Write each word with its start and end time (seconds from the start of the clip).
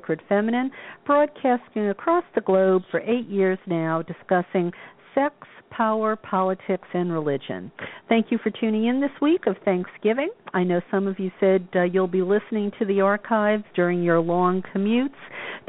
Sacred 0.00 0.22
Feminine, 0.30 0.70
broadcasting 1.04 1.90
across 1.90 2.24
the 2.34 2.40
globe 2.40 2.82
for 2.90 3.00
eight 3.00 3.28
years 3.28 3.58
now, 3.66 4.00
discussing 4.02 4.72
sex, 5.14 5.34
power, 5.70 6.16
politics, 6.16 6.88
and 6.94 7.12
religion. 7.12 7.70
Thank 8.08 8.30
you 8.30 8.38
for 8.42 8.50
tuning 8.50 8.86
in 8.86 9.02
this 9.02 9.10
week 9.20 9.42
of 9.46 9.56
Thanksgiving. 9.62 10.30
I 10.54 10.64
know 10.64 10.80
some 10.90 11.06
of 11.06 11.18
you 11.18 11.30
said 11.38 11.68
uh, 11.74 11.82
you'll 11.82 12.06
be 12.06 12.22
listening 12.22 12.72
to 12.78 12.86
the 12.86 13.02
archives 13.02 13.64
during 13.76 14.02
your 14.02 14.20
long 14.20 14.62
commutes 14.74 15.10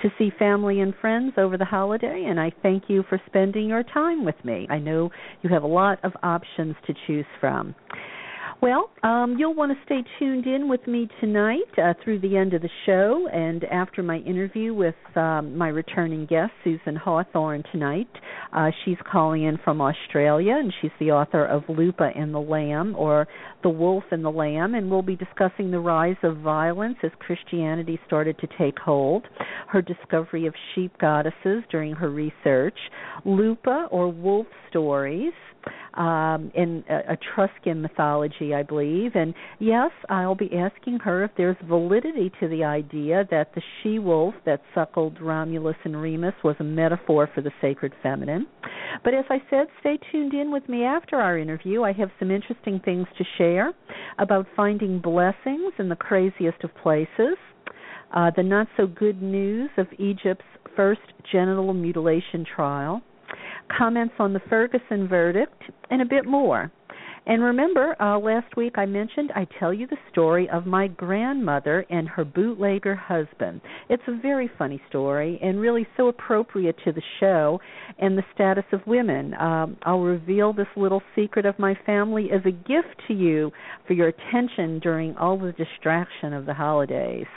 to 0.02 0.10
see 0.18 0.32
family 0.40 0.80
and 0.80 0.94
friends 1.02 1.34
over 1.38 1.58
the 1.58 1.66
holiday, 1.66 2.26
and 2.30 2.40
I 2.40 2.54
thank 2.64 2.84
you 2.88 3.04
for 3.10 3.22
spending 3.26 3.68
your 3.68 3.84
time 3.84 4.24
with 4.24 4.36
me. 4.46 4.66
I 4.70 4.78
know 4.78 5.10
you 5.42 5.50
have 5.50 5.64
a 5.64 5.68
lot 5.68 6.00
of 6.06 6.14
options 6.24 6.78
to 6.88 6.94
choose 7.06 7.26
from. 7.42 7.76
Well, 8.62 8.92
um, 9.02 9.38
you'll 9.40 9.56
want 9.56 9.72
to 9.72 9.86
stay 9.86 10.04
tuned 10.20 10.46
in 10.46 10.70
with 10.70 10.86
me 10.86 11.10
tonight 11.20 11.80
uh, 11.80 11.96
through 12.04 12.20
the 12.20 12.38
end 12.38 12.54
of 12.54 12.62
the 12.62 12.70
show 12.86 13.28
and 13.34 13.64
after 13.64 14.04
my 14.04 14.18
interview 14.18 14.72
with 14.76 14.94
um, 15.16 15.58
my 15.58 15.70
returning 15.70 16.28
guest, 16.28 16.52
Susan 16.64 16.96
Hawthorne, 16.96 17.64
tonight. 17.72 18.08
Uh, 18.54 18.70
she's 18.86 19.00
calling 19.12 19.46
in 19.46 19.58
from 19.64 19.82
Australia 19.82 20.54
and 20.60 20.72
she's 20.80 20.92
the 21.00 21.10
author 21.10 21.44
of 21.44 21.64
Lupa 21.70 22.12
and 22.16 22.36
the 22.36 22.40
Lamb 22.40 22.96
or 22.96 23.28
The 23.64 23.70
Wolf 23.70 24.04
and 24.12 24.24
the 24.24 24.30
Lamb, 24.30 24.76
and 24.76 24.92
we'll 24.92 25.02
be 25.02 25.16
discussing 25.16 25.72
the 25.72 25.80
rise 25.80 26.18
of 26.22 26.38
violence 26.38 26.98
as 27.02 27.10
Christianity 27.18 28.00
started 28.06 28.38
to 28.38 28.48
take 28.60 28.78
hold, 28.78 29.26
her 29.70 29.82
discovery 29.82 30.46
of 30.46 30.54
sheep 30.76 30.96
goddesses 31.00 31.64
during 31.72 31.94
her 31.94 32.12
research, 32.12 32.78
Lupa 33.26 33.88
or 33.90 34.10
wolf 34.10 34.46
stories 34.70 35.34
um, 35.94 36.52
in 36.56 36.84
Etruscan 36.88 37.82
mythology, 37.82 38.54
I 38.54 38.64
believe. 38.64 39.12
And 39.16 39.34
yes, 39.60 39.92
I'll 40.10 40.36
be 40.36 40.50
asking 40.56 41.00
her 41.00 41.24
if 41.24 41.32
there's 41.38 41.58
validity 41.68 42.32
to 42.40 42.48
the 42.48 42.64
idea 42.64 43.28
that 43.30 43.54
the 43.54 43.62
she 43.82 44.00
wolf 44.00 44.34
that 44.46 44.62
suckled 44.74 45.22
Romulus 45.22 45.76
and 45.84 46.02
Remus 46.02 46.34
was 46.44 46.56
a 46.60 46.64
metaphor 46.64 47.30
for 47.34 47.42
the 47.42 47.52
sacred 47.62 47.94
feminine. 48.02 48.48
But 49.04 49.14
as 49.14 49.26
I 49.30 49.42
said, 49.50 49.68
stay 49.80 49.98
tuned 50.12 50.34
in 50.34 50.52
with 50.52 50.68
me 50.70 50.84
after 50.84 51.18
our 51.18 51.38
interview. 51.38 51.84
I 51.84 51.94
have 51.94 52.10
some 52.20 52.32
interesting 52.32 52.80
things 52.84 53.08
to 53.18 53.24
share 53.38 53.74
about 54.20 54.48
finding 54.56 55.00
blessings 55.00 55.74
in 55.80 55.90
the 55.90 55.96
craziest 55.96 56.64
of 56.64 56.72
places. 56.82 57.38
Uh, 58.14 58.30
the 58.36 58.44
not 58.44 58.68
so 58.76 58.88
good 58.88 59.22
news 59.22 59.70
of 59.78 59.88
Egypt's 59.98 60.44
first 60.76 61.02
genital 61.32 61.74
mutilation 61.74 62.46
trial, 62.56 63.02
comments 63.78 64.16
on 64.20 64.34
the 64.34 64.42
Ferguson 64.50 65.08
verdict, 65.08 65.62
and 65.90 66.02
a 66.02 66.06
bit 66.06 66.26
more. 66.26 66.72
And 67.28 67.44
remember, 67.44 67.96
uh, 68.02 68.18
last 68.18 68.58
week 68.58 68.80
I 68.80 68.88
mentioned 68.88 69.32
I 69.36 69.46
tell 69.60 69.72
you 69.72 69.86
the 69.86 69.98
story 70.12 70.50
of 70.50 70.66
my 70.66 70.88
grandmother 70.88 71.86
and 71.90 72.08
her 72.10 72.26
bootlegger 72.26 72.96
husband. 72.96 73.62
It's 73.90 74.04
a 74.08 74.20
very 74.20 74.50
funny 74.58 74.82
story 74.90 75.40
and 75.42 75.60
really 75.60 75.88
so 75.98 76.08
appropriate 76.08 76.78
to 76.84 76.92
the 76.92 77.02
show 77.20 77.60
and 78.00 78.18
the 78.18 78.24
status 78.34 78.66
of 78.72 78.82
women. 78.88 79.36
Um, 79.36 79.78
I'll 79.84 80.00
reveal 80.00 80.52
this 80.52 80.68
little 80.76 81.04
secret 81.16 81.46
of 81.46 81.60
my 81.60 81.76
family 81.86 82.30
as 82.32 82.42
a 82.46 82.52
gift 82.52 83.00
to 83.08 83.14
you 83.14 83.52
for 83.86 83.94
your 83.94 84.08
attention 84.08 84.80
during 84.80 85.16
all 85.18 85.38
the 85.38 85.52
distraction 85.52 86.34
of 86.34 86.48
the 86.48 86.56
holidays. 86.56 87.28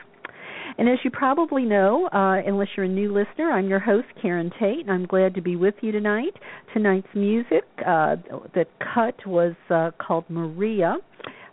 And 0.76 0.88
as 0.88 0.98
you 1.04 1.10
probably 1.10 1.64
know, 1.64 2.08
uh, 2.12 2.42
unless 2.46 2.68
you're 2.76 2.86
a 2.86 2.88
new 2.88 3.12
listener, 3.12 3.52
I'm 3.52 3.68
your 3.68 3.78
host, 3.78 4.08
Karen 4.20 4.50
Tate, 4.58 4.80
and 4.80 4.90
I'm 4.90 5.06
glad 5.06 5.34
to 5.34 5.40
be 5.40 5.54
with 5.56 5.74
you 5.82 5.92
tonight. 5.92 6.34
Tonight's 6.72 7.06
music 7.14 7.62
uh, 7.86 8.16
that 8.54 8.66
cut 8.94 9.14
was 9.26 9.54
uh, 9.70 9.90
called 10.04 10.24
Maria. 10.28 10.96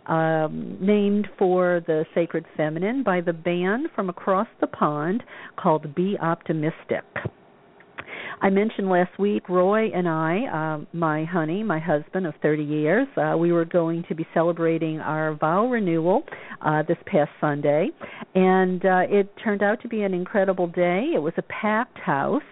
Um, 0.06 0.78
named 0.80 1.28
for 1.38 1.80
the 1.86 2.04
sacred 2.12 2.44
feminine 2.56 3.04
by 3.04 3.20
the 3.20 3.32
band 3.32 3.86
from 3.94 4.08
across 4.08 4.48
the 4.60 4.66
pond 4.66 5.22
called 5.56 5.94
Be 5.94 6.16
Optimistic. 6.20 7.04
I 8.42 8.50
mentioned 8.50 8.88
last 8.88 9.16
week, 9.20 9.48
Roy 9.48 9.90
and 9.94 10.08
I, 10.08 10.40
uh, 10.52 10.84
my 10.92 11.24
honey, 11.24 11.62
my 11.62 11.78
husband 11.78 12.26
of 12.26 12.34
30 12.42 12.64
years, 12.64 13.06
uh, 13.16 13.36
we 13.38 13.52
were 13.52 13.64
going 13.64 14.02
to 14.08 14.16
be 14.16 14.26
celebrating 14.34 14.98
our 14.98 15.36
vow 15.36 15.68
renewal 15.68 16.24
uh, 16.60 16.82
this 16.82 16.96
past 17.06 17.30
Sunday, 17.40 17.90
and 18.34 18.84
uh, 18.84 19.02
it 19.08 19.32
turned 19.44 19.62
out 19.62 19.80
to 19.82 19.88
be 19.88 20.02
an 20.02 20.12
incredible 20.12 20.66
day. 20.66 21.12
It 21.14 21.22
was 21.22 21.34
a 21.36 21.42
packed 21.42 21.98
house, 21.98 22.42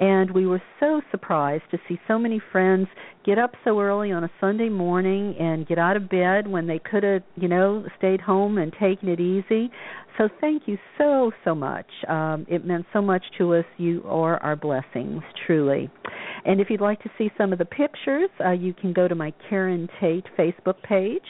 and 0.00 0.32
we 0.32 0.48
were 0.48 0.60
so 0.80 1.00
surprised 1.12 1.62
to 1.70 1.78
see 1.88 1.96
so 2.08 2.18
many 2.18 2.42
friends 2.50 2.88
get 3.24 3.38
up 3.38 3.52
so 3.64 3.80
early 3.80 4.10
on 4.10 4.24
a 4.24 4.30
Sunday 4.40 4.68
morning 4.68 5.36
and 5.38 5.66
get 5.66 5.78
out 5.78 5.96
of 5.96 6.08
bed 6.08 6.48
when 6.48 6.66
they 6.66 6.80
could 6.80 7.04
have, 7.04 7.22
you 7.36 7.46
know, 7.46 7.84
stayed 7.98 8.20
home 8.20 8.58
and 8.58 8.72
taken 8.80 9.08
it 9.08 9.20
easy. 9.20 9.70
So 10.18 10.28
thank 10.40 10.62
you 10.66 10.78
so 10.96 11.30
so 11.44 11.54
much. 11.54 11.86
Um, 12.08 12.46
it 12.48 12.64
meant 12.64 12.86
so 12.92 13.02
much 13.02 13.22
to 13.38 13.54
us. 13.54 13.64
You 13.76 14.02
are 14.06 14.42
our 14.42 14.56
blessings, 14.56 15.22
truly. 15.46 15.90
And 16.46 16.60
if 16.60 16.70
you'd 16.70 16.80
like 16.80 17.02
to 17.02 17.10
see 17.18 17.30
some 17.36 17.52
of 17.52 17.58
the 17.58 17.64
pictures, 17.64 18.30
uh, 18.44 18.52
you 18.52 18.72
can 18.72 18.92
go 18.92 19.08
to 19.08 19.16
my 19.16 19.34
Karen 19.50 19.88
Tate 20.00 20.26
Facebook 20.38 20.80
page. 20.82 21.24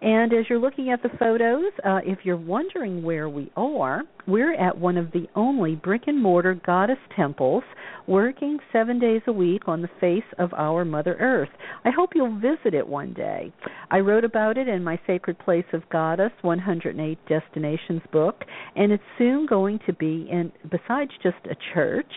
And 0.00 0.32
as 0.32 0.46
you're 0.48 0.58
looking 0.58 0.90
at 0.90 1.02
the 1.02 1.10
photos, 1.18 1.72
uh, 1.84 2.00
if 2.04 2.20
you're 2.24 2.36
wondering 2.36 3.02
where 3.02 3.28
we 3.28 3.50
are, 3.56 4.02
we're 4.26 4.54
at 4.54 4.76
one 4.76 4.96
of 4.96 5.10
the 5.12 5.26
only 5.34 5.74
brick 5.74 6.02
and 6.06 6.22
mortar 6.22 6.54
goddess 6.66 6.98
temples 7.14 7.64
working 8.06 8.58
seven 8.72 8.98
days 8.98 9.22
a 9.26 9.32
week 9.32 9.62
on 9.66 9.82
the 9.82 9.90
face 10.00 10.24
of 10.38 10.52
our 10.54 10.84
Mother 10.84 11.16
Earth. 11.18 11.48
I 11.84 11.90
hope 11.90 12.10
you'll 12.14 12.38
visit 12.38 12.74
it 12.74 12.86
one 12.86 13.14
day. 13.14 13.52
I 13.90 13.98
wrote 13.98 14.24
about 14.24 14.58
it 14.58 14.68
in 14.68 14.84
my 14.84 14.98
Sacred 15.06 15.38
Place 15.38 15.64
of 15.72 15.88
Goddess 15.90 16.32
108 16.42 17.18
Destinations 17.28 18.02
book, 18.12 18.42
and 18.74 18.92
it's 18.92 19.02
soon 19.18 19.46
going 19.46 19.80
to 19.86 19.92
be 19.92 20.28
in, 20.30 20.52
besides 20.70 21.10
just 21.22 21.36
a 21.50 21.56
church, 21.74 22.12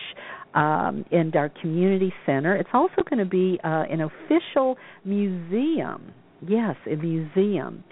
um, 0.54 1.04
in 1.10 1.32
our 1.34 1.48
community 1.60 2.12
center. 2.26 2.56
It's 2.56 2.70
also 2.72 3.02
going 3.08 3.18
to 3.18 3.30
be 3.30 3.58
uh, 3.64 3.84
an 3.90 4.00
official 4.00 4.76
museum. 5.04 6.12
Yes, 6.46 6.76
a 6.90 6.96
museum. 6.96 7.84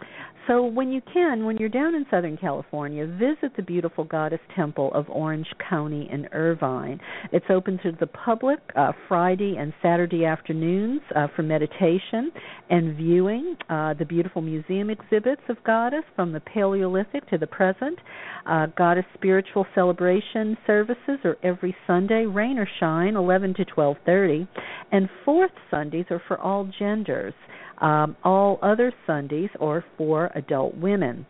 So 0.48 0.64
when 0.64 0.90
you 0.90 1.02
can, 1.12 1.44
when 1.44 1.58
you're 1.58 1.68
down 1.68 1.94
in 1.94 2.06
Southern 2.10 2.38
California, 2.38 3.06
visit 3.06 3.54
the 3.54 3.62
beautiful 3.62 4.04
Goddess 4.04 4.40
Temple 4.56 4.90
of 4.94 5.06
Orange 5.10 5.46
County 5.68 6.08
in 6.10 6.26
Irvine. 6.32 6.98
It's 7.32 7.44
open 7.50 7.78
to 7.82 7.92
the 8.00 8.06
public 8.06 8.58
uh, 8.74 8.92
Friday 9.08 9.56
and 9.58 9.74
Saturday 9.82 10.24
afternoons 10.24 11.02
uh, 11.14 11.26
for 11.36 11.42
meditation 11.42 12.32
and 12.70 12.96
viewing 12.96 13.58
uh, 13.68 13.92
the 13.98 14.06
beautiful 14.06 14.40
museum 14.40 14.88
exhibits 14.88 15.42
of 15.50 15.62
Goddess 15.64 16.04
from 16.16 16.32
the 16.32 16.40
Paleolithic 16.40 17.28
to 17.28 17.36
the 17.36 17.46
present. 17.46 17.98
Uh, 18.46 18.68
Goddess 18.74 19.04
spiritual 19.12 19.66
celebration 19.74 20.56
services 20.66 21.18
are 21.24 21.36
every 21.42 21.76
Sunday, 21.86 22.24
rain 22.24 22.58
or 22.58 22.68
shine, 22.80 23.16
11 23.16 23.52
to 23.52 23.66
12:30, 23.66 24.48
and 24.92 25.10
fourth 25.26 25.52
Sundays 25.70 26.06
are 26.10 26.22
for 26.26 26.40
all 26.40 26.70
genders. 26.78 27.34
Um, 27.80 28.16
all 28.24 28.58
other 28.62 28.92
Sundays 29.06 29.50
are 29.60 29.84
for 29.96 30.30
adult 30.34 30.76
women. 30.76 31.26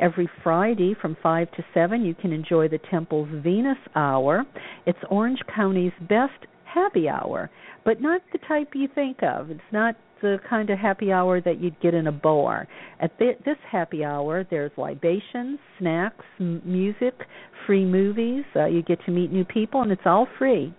Every 0.00 0.28
Friday 0.42 0.94
from 1.00 1.16
5 1.22 1.50
to 1.52 1.64
7, 1.72 2.04
you 2.04 2.14
can 2.14 2.32
enjoy 2.32 2.68
the 2.68 2.80
temple's 2.90 3.28
Venus 3.42 3.78
Hour. 3.94 4.44
It's 4.86 4.98
Orange 5.10 5.40
County's 5.54 5.92
best 6.08 6.46
happy 6.64 7.08
hour, 7.08 7.50
but 7.84 8.00
not 8.00 8.22
the 8.32 8.38
type 8.48 8.68
you 8.74 8.88
think 8.94 9.18
of. 9.22 9.50
It's 9.50 9.60
not 9.72 9.96
the 10.22 10.38
kind 10.48 10.70
of 10.70 10.78
happy 10.78 11.12
hour 11.12 11.40
that 11.40 11.60
you'd 11.60 11.78
get 11.80 11.94
in 11.94 12.06
a 12.06 12.12
bar. 12.12 12.66
At 13.00 13.18
this 13.18 13.56
happy 13.70 14.04
hour, 14.04 14.46
there's 14.48 14.70
libations, 14.76 15.58
snacks, 15.78 16.24
m- 16.40 16.62
music, 16.64 17.14
free 17.66 17.84
movies. 17.84 18.44
Uh, 18.54 18.66
you 18.66 18.82
get 18.82 19.04
to 19.06 19.10
meet 19.10 19.32
new 19.32 19.44
people, 19.44 19.82
and 19.82 19.90
it's 19.90 20.02
all 20.06 20.28
free. 20.38 20.72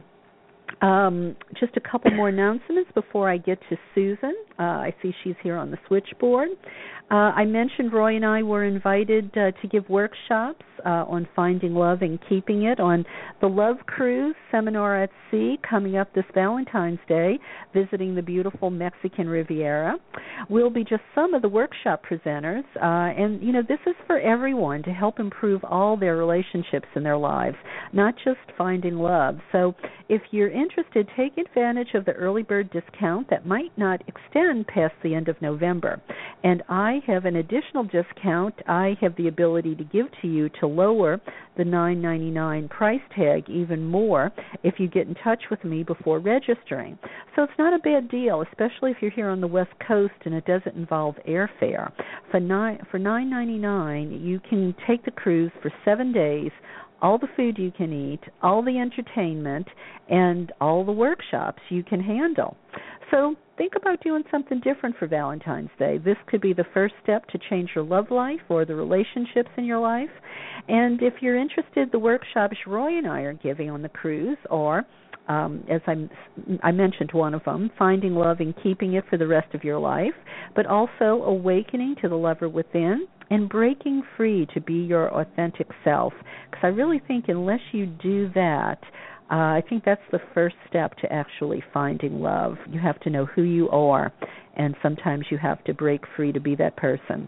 Um, 0.81 1.36
just 1.60 1.76
a 1.76 1.81
couple 1.81 2.12
more 2.12 2.30
announcements 2.30 2.90
before 2.96 3.30
I 3.30 3.38
get 3.38 3.60
to 3.70 3.78
Susan. 3.94 4.34
Uh, 4.58 4.64
I 4.64 4.96
see 5.02 5.14
she's 5.24 5.36
here 5.44 5.58
on 5.58 5.72
the 5.72 5.78
switchboard. 5.88 6.50
Uh, 7.12 7.34
I 7.36 7.46
mentioned 7.46 7.92
Roy 7.92 8.16
and 8.16 8.26
I 8.26 8.44
were 8.44 8.64
invited 8.64 9.31
uh, 9.36 9.52
to 9.62 9.68
give 9.68 9.90
workshops 9.90 10.64
uh, 10.86 11.06
on 11.08 11.28
finding 11.36 11.74
love 11.74 12.02
and 12.02 12.20
keeping 12.30 12.64
it 12.64 12.80
on 12.80 13.04
the 13.42 13.48
Love 13.48 13.78
Cruise 13.88 14.36
seminar 14.52 15.04
at 15.04 15.10
sea 15.31 15.58
coming 15.68 15.98
up 15.98 16.14
this 16.14 16.26
Valentine's 16.36 17.00
Day, 17.08 17.40
visiting 17.74 18.14
the 18.14 18.22
beautiful 18.22 18.70
Mexican 18.70 19.28
Riviera. 19.28 19.96
We'll 20.50 20.70
be 20.70 20.84
just 20.84 21.02
some 21.16 21.34
of 21.34 21.42
the 21.42 21.50
workshop 21.50 22.04
presenters, 22.10 22.64
uh, 22.76 23.20
and 23.20 23.42
you 23.42 23.54
know 23.54 23.64
this 23.68 23.80
is 23.88 23.96
for 24.06 24.20
everyone 24.20 24.84
to 24.84 24.92
help 24.92 25.20
improve 25.20 25.64
all 25.64 25.98
their 25.98 26.16
relationships 26.16 26.88
in 26.96 27.04
their 27.04 27.18
lives, 27.18 27.58
not 27.92 28.14
just 28.24 28.40
finding 28.56 28.96
love. 28.96 29.38
So 29.52 29.74
if 30.10 30.22
you're 30.31 30.50
interested, 30.69 31.10
take 31.18 31.38
advantage 31.38 31.94
of 31.95 32.06
the 32.06 32.13
early 32.13 32.44
bird 32.44 32.69
discount 32.71 33.30
that 33.30 33.45
might 33.45 33.75
not 33.77 34.01
extend 34.07 34.68
past 34.68 34.94
the 35.04 35.16
end 35.16 35.27
of 35.27 35.42
November. 35.42 36.00
And 36.44 36.62
I 36.69 37.01
have 37.07 37.25
an 37.25 37.38
additional 37.38 37.83
discount 37.83 38.54
I 38.68 38.95
have 39.01 39.16
the 39.16 39.27
ability 39.27 39.75
to 39.75 39.83
give 39.83 40.07
to 40.21 40.27
you 40.27 40.50
to 40.60 40.68
lower 40.68 41.19
the 41.57 41.63
9.99 41.63 42.69
price 42.69 43.01
tag 43.16 43.50
even 43.50 43.83
more 43.86 44.31
if 44.63 44.75
you 44.80 44.88
get 44.88 45.07
in 45.07 45.16
touch 45.16 45.42
with 45.50 45.63
me 45.63 45.83
before 45.83 46.19
registering. 46.19 46.98
So 47.36 47.44
it's 47.44 47.54
not 47.57 47.74
a 47.74 47.80
bad 47.80 48.10
deal, 48.10 48.44
especially 48.44 48.92
if 48.92 48.98
you're 49.01 49.12
here 49.12 49.30
on 49.30 49.42
the 49.42 49.48
West 49.48 49.74
Coast 49.86 50.13
and 50.25 50.33
it 50.33 50.45
doesn't 50.45 50.75
involve 50.75 51.16
airfare. 51.27 51.92
For 52.31 52.39
9 52.39 52.86
for 52.92 53.00
9.99, 53.00 54.24
you 54.24 54.39
can 54.48 54.75
take 54.88 55.04
the 55.04 55.12
cruise 55.12 55.51
for 55.62 55.71
7 55.83 56.13
days 56.13 56.51
all 57.01 57.18
the 57.18 57.28
food 57.36 57.57
you 57.57 57.72
can 57.72 57.94
eat, 57.94 58.22
all 58.42 58.63
the 58.63 58.78
entertainment, 58.78 59.68
and 60.10 60.51
all 60.60 60.86
the 60.86 60.92
workshops 60.92 61.62
you 61.69 61.84
can 61.84 62.01
handle. 62.01 62.57
So 63.12 63.36
think 63.57 63.74
about 63.75 64.04
doing 64.04 64.24
something 64.30 64.60
different 64.60 64.96
for 64.98 65.07
Valentine's 65.07 65.69
Day. 65.80 65.98
This 65.98 66.18
could 66.28 66.42
be 66.42 66.54
the 66.54 66.66
first 66.74 66.94
step 67.01 67.28
to 67.30 67.40
change 67.50 67.72
your 67.74 67.84
love 67.84 68.12
life 68.12 68.42
or 68.50 68.66
the 68.66 68.75
relationships 68.75 69.50
in 69.57 69.66
your 69.66 69.80
life. 69.80 70.10
And 70.68 71.01
if 71.01 71.16
you're 71.22 71.38
interested, 71.38 71.92
the 71.92 72.00
workshops 72.00 72.57
Roy 72.68 72.98
and 72.98 73.07
I 73.07 73.22
are 73.22 73.34
giving 73.34 73.69
on 73.69 73.81
the 73.81 73.90
cruise 73.90 74.38
are 74.50 74.86
um, 75.30 75.64
as 75.70 75.81
I, 75.88 76.10
I 76.64 76.72
mentioned 76.72 77.12
one 77.14 77.34
of 77.34 77.44
them, 77.46 77.70
finding 77.78 78.16
love 78.16 78.40
and 78.40 78.54
keeping 78.62 78.94
it 78.94 79.06
for 79.10 79.18
the 79.18 79.28
rest 79.28 79.54
of 79.54 79.64
your 79.64 79.80
life, 79.80 80.16
but 80.56 80.66
also 80.66 81.24
awakening 81.24 81.96
to 82.02 82.10
the 82.10 82.16
lover 82.16 82.50
within 82.50 83.08
and 83.30 83.48
breaking 83.48 84.02
free 84.18 84.48
to 84.54 84.60
be 84.60 84.74
your 84.74 85.14
authentic 85.14 85.68
self. 85.84 86.14
Because 86.50 86.64
I 86.64 86.68
really 86.68 87.02
think 87.08 87.26
unless 87.28 87.60
you 87.72 87.86
do 87.86 88.30
that, 88.34 88.80
uh, 89.31 89.36
I 89.36 89.64
think 89.70 89.86
that's 89.86 90.02
the 90.12 90.20
first 90.34 90.56
step 90.68 90.96
to 90.98 91.14
actually 91.14 91.64
finding 91.72 92.20
love. 92.20 92.56
You 92.68 92.80
have 92.80 93.00
to 93.02 93.12
know 93.12 93.26
who 93.26 93.44
you 93.44 93.70
are, 93.70 94.12
and 94.58 94.76
sometimes 94.81 95.26
you 95.30 95.38
have 95.38 95.64
to 95.66 95.74
break 95.76 96.02
free 96.16 96.31
to 96.31 96.40
be 96.40 96.56
that 96.56 96.76
person. 96.76 97.28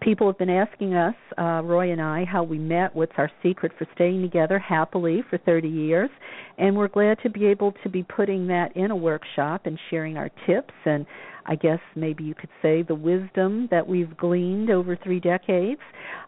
People 0.00 0.26
have 0.26 0.38
been 0.38 0.50
asking 0.50 0.94
us, 0.94 1.14
uh, 1.38 1.62
Roy 1.64 1.92
and 1.92 2.00
I, 2.00 2.24
how 2.24 2.42
we 2.42 2.58
met, 2.58 2.94
what's 2.94 3.12
our 3.16 3.30
secret 3.42 3.72
for 3.78 3.86
staying 3.94 4.22
together 4.22 4.58
happily 4.58 5.22
for 5.28 5.38
30 5.38 5.68
years, 5.68 6.10
and 6.58 6.76
we're 6.76 6.88
glad 6.88 7.18
to 7.22 7.30
be 7.30 7.46
able 7.46 7.72
to 7.82 7.88
be 7.88 8.02
putting 8.02 8.46
that 8.48 8.76
in 8.76 8.90
a 8.90 8.96
workshop 8.96 9.66
and 9.66 9.78
sharing 9.90 10.16
our 10.16 10.30
tips 10.46 10.74
and 10.84 11.06
I 11.48 11.54
guess 11.54 11.78
maybe 11.94 12.24
you 12.24 12.34
could 12.34 12.50
say 12.60 12.82
the 12.82 12.94
wisdom 12.94 13.68
that 13.70 13.86
we've 13.86 14.16
gleaned 14.16 14.70
over 14.70 14.98
three 15.02 15.20
decades. 15.20 15.80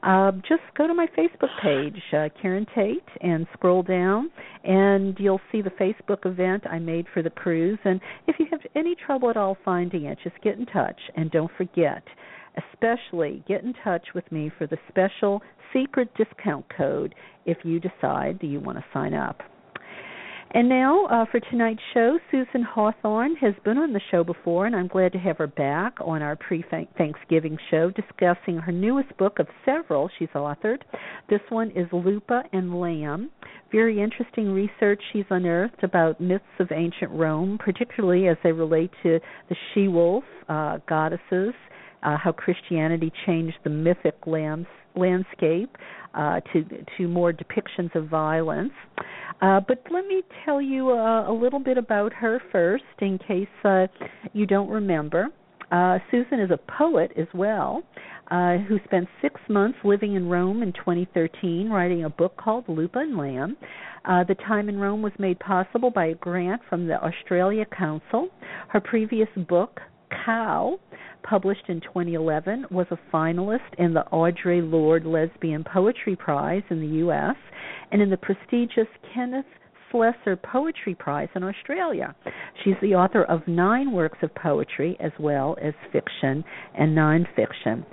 Uh, 0.03 0.33
just 0.49 0.63
go 0.77 0.87
to 0.87 0.95
my 0.95 1.07
Facebook 1.19 1.51
page, 1.61 2.01
uh, 2.13 2.29
Karen 2.41 2.67
Tate, 2.75 3.03
and 3.21 3.47
scroll 3.53 3.83
down, 3.83 4.31
and 4.63 5.17
you'll 5.19 5.41
see 5.51 5.61
the 5.61 5.71
Facebook 5.71 6.25
event 6.25 6.65
I 6.71 6.79
made 6.79 7.07
for 7.13 7.23
the 7.23 7.31
cruise. 7.31 7.79
And 7.85 8.01
if 8.29 8.37
you 8.39 8.47
have 8.53 8.61
any 8.77 8.95
trouble 8.95 9.29
at 9.31 9.37
all 9.37 9.57
finding 9.65 10.05
it, 10.05 10.19
just 10.23 10.41
get 10.43 10.57
in 10.57 10.67
touch. 10.67 11.01
And 11.17 11.31
don't 11.31 11.51
forget, 11.57 12.05
especially 12.73 13.43
get 13.47 13.63
in 13.63 13.75
touch 13.85 14.07
with 14.15 14.31
me 14.33 14.51
for 14.57 14.67
the 14.67 14.79
special 14.89 15.43
secret 15.73 16.09
discount 16.17 16.65
code 16.77 17.15
if 17.47 17.59
you 17.65 17.81
decide 17.81 18.39
that 18.41 18.47
you 18.47 18.61
want 18.61 18.79
to 18.79 18.85
sign 18.93 19.15
up. 19.15 19.43
And 20.53 20.67
now 20.67 21.05
uh, 21.07 21.27
for 21.31 21.41
tonight's 21.41 21.83
show, 21.93 22.19
Susan 22.31 22.63
Hawthorne 22.63 23.37
has 23.37 23.53
been 23.67 23.77
on 23.77 23.93
the 23.93 24.01
show 24.11 24.25
before, 24.25 24.65
and 24.65 24.75
I'm 24.75 24.89
glad 24.89 25.13
to 25.13 25.19
have 25.19 25.37
her 25.37 25.47
back 25.47 25.97
on 26.01 26.23
our 26.23 26.37
pre 26.37 26.65
Thanksgiving 26.97 27.59
show 27.71 27.91
discussing 27.91 28.57
her 28.57 28.73
newest 28.73 29.15
book 29.19 29.39
of 29.41 29.47
several 29.67 30.09
she's 30.19 30.29
authored. 30.35 30.81
This 31.29 31.43
one 31.51 31.71
is 31.73 31.87
Lupa 31.93 32.45
and 32.55 32.81
Lamb. 32.81 33.31
Very 33.71 34.01
interesting 34.01 34.51
research 34.51 35.03
she's 35.13 35.27
unearthed 35.29 35.85
about 35.85 36.19
myths 36.19 36.45
of 36.59 36.73
ancient 36.73 37.11
Rome, 37.11 37.59
particularly 37.63 38.29
as 38.29 38.39
they 38.43 38.53
relate 38.53 38.91
to 39.03 39.21
the 39.51 39.57
she 39.75 39.87
wolf 39.87 40.25
uh, 40.49 40.79
goddesses, 40.89 41.53
uh, 42.03 42.17
how 42.17 42.33
Christianity 42.33 43.13
changed 43.27 43.57
the 43.65 43.71
mythic 43.71 44.17
lands, 44.27 44.69
landscape 44.95 45.77
uh, 46.15 46.41
to 46.53 46.65
to 46.97 47.09
more 47.09 47.33
depictions 47.33 47.95
of 47.95 48.09
violence. 48.09 48.73
Uh, 49.41 49.61
but 49.61 49.83
let 49.91 50.07
me 50.07 50.23
tell 50.45 50.61
you 50.61 50.91
uh, 50.91 51.31
a 51.31 51.33
little 51.33 51.61
bit 51.61 51.79
about 51.79 52.13
her 52.13 52.41
first, 52.51 52.85
in 53.01 53.19
case 53.19 53.47
uh, 53.65 53.87
you 54.33 54.47
don't 54.47 54.69
remember. 54.69 55.29
Uh, 55.71 55.99
Susan 56.11 56.41
is 56.41 56.51
a 56.51 56.59
poet 56.79 57.13
as 57.17 57.27
well, 57.35 57.83
uh, 58.31 58.57
who 58.59 58.79
spent 58.85 59.07
six 59.21 59.41
months 59.49 59.79
living 59.85 60.15
in 60.15 60.29
Rome 60.29 60.63
in 60.63 60.73
2013, 60.73 61.69
writing 61.69 62.05
a 62.05 62.11
book 62.11 62.37
called 62.37 62.65
Lupa 62.69 63.01
and 63.01 63.17
Lamb. 63.17 63.57
Uh, 64.05 64.25
the 64.25 64.35
time 64.35 64.69
in 64.69 64.79
Rome 64.79 65.03
was 65.03 65.13
made 65.19 65.39
possible 65.41 65.91
by 65.91 66.07
a 66.07 66.15
grant 66.15 66.63
from 66.69 66.87
the 66.87 67.03
Australia 67.03 67.67
Council. 67.67 68.29
Her 68.69 68.81
previous 68.81 69.29
book, 69.49 69.81
Cow, 70.25 70.79
published 71.23 71.69
in 71.69 71.81
2011, 71.81 72.67
was 72.71 72.87
a 72.91 72.99
finalist 73.13 73.75
in 73.79 73.95
the 73.95 74.05
Audre 74.13 74.69
Lorde 74.69 75.07
Lesbian 75.07 75.65
Poetry 75.65 76.17
Prize 76.17 76.63
in 76.71 76.81
the 76.81 76.97
U.S. 76.99 77.37
and 77.93 78.03
in 78.03 78.11
the 78.11 78.17
prestigious 78.17 78.89
Kenneth 79.15 79.47
Slessor 79.91 80.37
Poetry 80.37 80.95
Prize 80.95 81.29
in 81.35 81.43
Australia. 81.43 82.15
She's 82.63 82.75
the 82.83 82.95
author 82.95 83.25
of 83.25 83.47
nine 83.47 83.93
works 83.93 84.19
of 84.23 84.35
poetry 84.35 84.97
as 85.01 85.13
well 85.19 85.57
as 85.63 85.75
fiction 85.93 86.45
and 86.75 86.97
nonfiction. 86.97 87.85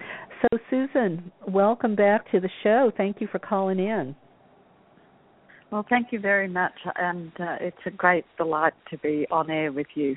So, 0.42 0.58
Susan, 0.70 1.32
welcome 1.48 1.96
back 1.96 2.30
to 2.32 2.40
the 2.40 2.50
show. 2.64 2.92
Thank 2.98 3.22
you 3.22 3.28
for 3.32 3.39
calling 3.39 3.80
in. 3.80 4.16
Well, 5.72 5.86
thank 5.89 6.12
you 6.12 6.20
very 6.20 6.48
much, 6.48 6.74
and 6.96 7.32
uh, 7.39 7.58
it's 7.60 7.78
a 7.86 7.92
great 7.92 8.25
delight 8.38 8.74
to 8.92 8.98
be 9.00 9.25
on 9.32 9.50
air 9.50 9.72
with 9.72 9.88
you. 9.96 10.16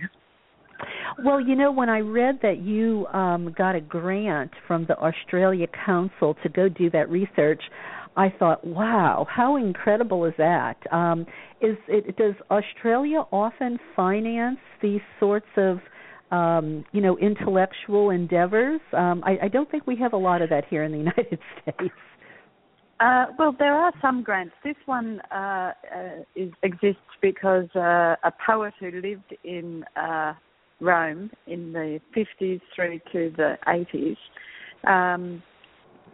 Well, 1.25 1.41
you 1.41 1.55
know, 1.57 1.73
when 1.73 1.89
I 1.89 2.01
read 2.01 2.41
that 2.43 2.59
you 2.59 3.07
um, 3.09 3.55
got 3.57 3.75
a 3.75 3.81
grant 3.81 4.53
from 4.67 4.87
the 4.87 4.97
Australia 4.99 5.67
Council 5.85 6.37
to 6.43 6.49
go 6.49 6.69
do 6.69 6.91
that 6.91 7.11
research, 7.11 7.63
I 8.17 8.33
thought, 8.37 8.67
wow, 8.67 9.27
how 9.31 9.57
incredible 9.57 10.25
is 10.25 10.35
that? 10.39 10.77
Um, 10.93 11.27
is 11.61 11.77
it 11.87 12.17
does 12.17 12.35
Australia 12.51 13.23
often 13.33 13.79
finance 13.95 14.59
these 14.83 15.01
sorts 15.21 15.47
of 15.57 15.79
um, 16.31 16.85
you 16.93 17.01
know 17.01 17.17
intellectual 17.19 18.11
endeavors? 18.11 18.81
Um, 18.93 19.23
I, 19.25 19.39
I 19.45 19.49
don't 19.49 19.71
think 19.71 19.87
we 19.87 19.97
have 19.97 20.13
a 20.13 20.17
lot 20.17 20.43
of 20.43 20.51
that 20.51 20.65
here 20.69 20.83
in 20.83 20.93
the 20.93 20.99
United 21.07 21.39
States. 21.63 21.95
Uh, 23.01 23.27
well, 23.39 23.55
there 23.57 23.75
are 23.75 23.93
some 24.03 24.25
grants. 24.25 24.55
This 24.65 24.75
one 24.87 25.21
uh, 25.33 25.37
uh, 25.37 25.73
is, 26.35 26.51
exists 26.65 27.01
because 27.23 27.69
uh, 27.77 28.17
a 28.25 28.33
poet 28.45 28.75
who 28.81 28.91
lived 28.91 29.37
in 29.45 29.85
uh, 29.95 30.33
Rome 30.81 31.31
in 31.47 31.73
the 31.73 32.01
50s 32.17 32.61
through 32.75 33.01
to 33.13 33.33
the 33.37 33.57
80s. 33.67 34.17
Um, 34.87 35.43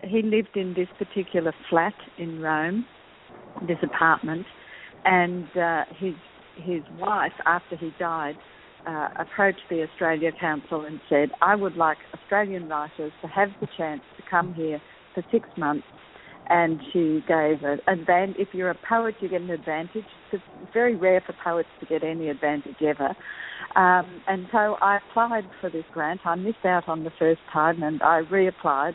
he 0.03 0.23
lived 0.23 0.57
in 0.57 0.75
this 0.75 0.89
particular 0.99 1.53
flat 1.71 1.95
in 2.19 2.41
Rome, 2.41 2.87
this 3.67 3.79
apartment, 3.83 4.47
and 5.05 5.45
uh, 5.57 5.85
his 5.99 6.15
his 6.57 6.83
wife, 7.01 7.33
after 7.47 7.77
he 7.77 7.93
died, 7.99 8.37
uh, 8.87 9.09
approached 9.19 9.63
the 9.69 9.83
Australia 9.83 10.31
Council 10.41 10.85
and 10.85 11.01
said, 11.09 11.31
"I 11.43 11.57
would 11.57 11.77
like 11.77 11.99
Australian 12.15 12.69
writers 12.69 13.13
to 13.23 13.29
have 13.29 13.49
the 13.61 13.69
chance 13.77 14.03
to 14.17 14.23
come 14.31 14.55
here 14.55 14.81
for 15.15 15.25
six 15.31 15.49
months." 15.57 15.87
And 16.49 16.81
she 16.93 17.23
gave 17.27 17.63
an 17.63 17.81
advantage. 17.89 18.37
If 18.39 18.49
you're 18.53 18.71
a 18.71 18.79
poet, 18.89 19.15
you 19.21 19.29
get 19.29 19.41
an 19.41 19.51
advantage. 19.51 20.05
It's 20.31 20.43
very 20.75 20.95
rare 20.95 21.23
for 21.25 21.35
poets 21.43 21.69
to 21.81 21.87
get 21.87 22.05
any 22.05 22.29
advantage 22.29 22.77
ever. 22.83 23.15
Um, 23.77 24.23
and 24.27 24.47
so 24.53 24.77
I 24.81 24.99
applied 24.99 25.45
for 25.61 25.71
this 25.71 25.85
grant. 25.93 26.21
I 26.25 26.35
missed 26.35 26.65
out 26.65 26.89
on 26.89 27.05
the 27.05 27.13
first 27.19 27.41
time 27.53 27.83
and 27.83 28.03
I 28.03 28.23
reapplied 28.23 28.95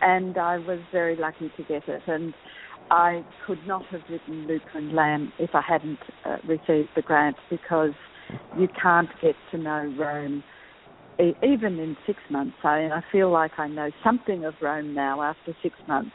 and 0.00 0.36
I 0.36 0.58
was 0.58 0.80
very 0.90 1.16
lucky 1.16 1.50
to 1.56 1.62
get 1.62 1.88
it. 1.88 2.02
And 2.06 2.34
I 2.90 3.24
could 3.46 3.64
not 3.66 3.84
have 3.86 4.00
written 4.10 4.46
Lupa 4.46 4.64
and 4.74 4.92
Lamb 4.92 5.32
if 5.38 5.50
I 5.54 5.60
hadn't 5.60 5.98
uh, 6.24 6.38
received 6.46 6.88
the 6.96 7.02
grant 7.02 7.36
because 7.48 7.92
you 8.58 8.68
can't 8.80 9.08
get 9.22 9.36
to 9.52 9.58
know 9.58 9.94
Rome 9.98 10.42
even 11.18 11.78
in 11.78 11.96
six 12.06 12.18
months. 12.30 12.56
I, 12.64 12.88
I 12.92 13.02
feel 13.12 13.30
like 13.30 13.52
I 13.58 13.68
know 13.68 13.90
something 14.02 14.44
of 14.44 14.54
Rome 14.60 14.94
now 14.94 15.22
after 15.22 15.54
six 15.62 15.76
months 15.86 16.12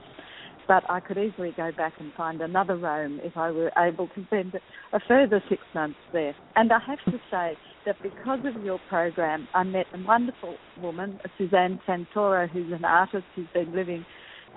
but 0.68 0.84
I 0.90 1.00
could 1.00 1.18
easily 1.18 1.54
go 1.56 1.72
back 1.72 1.94
and 2.00 2.12
find 2.14 2.42
another 2.42 2.76
Rome 2.78 3.20
if 3.24 3.38
I 3.38 3.52
were 3.52 3.72
able 3.78 4.08
to 4.10 4.26
spend 4.26 4.54
a 4.94 5.00
further 5.08 5.44
six 5.50 5.62
months 5.74 5.98
there. 6.12 6.36
And 6.56 6.72
I 6.72 6.80
have 6.86 7.00
to 7.06 7.20
say 7.30 7.58
that 7.86 7.96
because 8.02 8.40
of 8.46 8.64
your 8.64 8.80
program, 8.90 9.48
I 9.54 9.64
met 9.64 9.86
a 9.94 10.04
wonderful 10.04 10.56
woman, 10.82 11.20
Suzanne 11.38 11.80
Santoro, 11.88 12.50
who's 12.50 12.72
an 12.72 12.86
artist 12.86 13.26
who's 13.36 13.48
been 13.54 13.76
living 13.76 14.06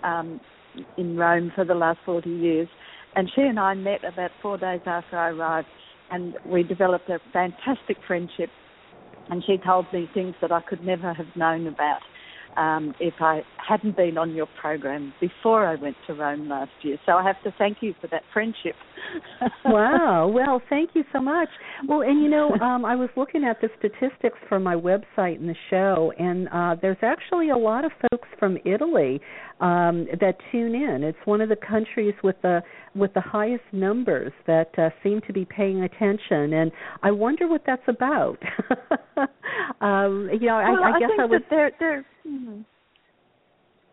um, 0.02 0.40
in 0.96 1.16
Rome 1.16 1.52
for 1.54 1.64
the 1.64 1.74
last 1.74 1.98
40 2.06 2.28
years. 2.30 2.68
And 3.14 3.30
she 3.34 3.42
and 3.42 3.58
I 3.58 3.74
met 3.74 4.04
about 4.04 4.30
four 4.40 4.58
days 4.58 4.80
after 4.86 5.16
I 5.18 5.30
arrived, 5.30 5.68
and 6.10 6.34
we 6.46 6.62
developed 6.62 7.08
a 7.10 7.18
fantastic 7.32 7.98
friendship. 8.06 8.50
And 9.30 9.42
she 9.44 9.58
told 9.58 9.86
me 9.92 10.08
things 10.14 10.34
that 10.40 10.52
I 10.52 10.60
could 10.62 10.82
never 10.82 11.12
have 11.12 11.26
known 11.36 11.66
about 11.66 12.00
um, 12.58 12.94
if 12.98 13.14
I 13.20 13.44
hadn't 13.56 13.96
been 13.96 14.18
on 14.18 14.34
your 14.34 14.46
program 14.46 15.14
before 15.20 15.66
I 15.66 15.76
went 15.76 15.96
to 16.06 16.14
Rome 16.14 16.48
last 16.48 16.72
year. 16.82 16.98
So 17.06 17.12
I 17.12 17.22
have 17.22 17.40
to 17.42 17.52
thank 17.52 17.78
you 17.80 17.94
for 18.00 18.08
that 18.08 18.24
friendship. 18.32 18.76
wow. 19.64 20.31
Well, 20.33 20.61
thank 20.69 20.90
you 20.95 21.05
so 21.12 21.21
much. 21.21 21.49
Well, 21.87 22.02
and 22.02 22.23
you 22.23 22.28
know, 22.28 22.50
um, 22.61 22.85
I 22.85 22.97
was 22.97 23.09
looking 23.17 23.45
at 23.45 23.61
the 23.61 23.69
statistics 23.78 24.38
for 24.49 24.59
my 24.59 24.75
website 24.75 25.37
and 25.37 25.49
the 25.49 25.57
show, 25.71 26.12
and 26.19 26.49
uh, 26.49 26.76
there's 26.81 26.99
actually 27.02 27.50
a 27.50 27.57
lot 27.57 27.85
of 27.85 27.93
folks 28.11 28.28
from 28.38 28.59
Italy 28.64 29.21
um, 29.61 30.07
that 30.21 30.37
tune 30.52 30.75
in. 30.75 31.02
It's 31.02 31.19
one 31.25 31.40
of 31.40 31.49
the 31.49 31.57
countries 31.57 32.14
with 32.23 32.37
the 32.43 32.62
with 32.95 33.12
the 33.14 33.21
highest 33.21 33.64
numbers 33.73 34.33
that 34.47 34.71
uh, 34.78 34.90
seem 35.02 35.21
to 35.26 35.33
be 35.33 35.45
paying 35.45 35.83
attention, 35.83 36.52
and 36.55 36.73
I 37.02 37.11
wonder 37.11 37.49
what 37.49 37.62
that's 37.67 37.87
about. 37.87 38.38
um, 39.81 40.28
you 40.33 40.47
know, 40.47 40.57
well, 40.57 40.85
I, 40.85 40.93
I, 40.95 40.99
guess 40.99 41.11
I, 41.19 41.23
I 41.23 41.25
was. 41.26 41.43
There, 41.50 41.71
there, 41.78 42.07
mm-hmm. 42.26 42.61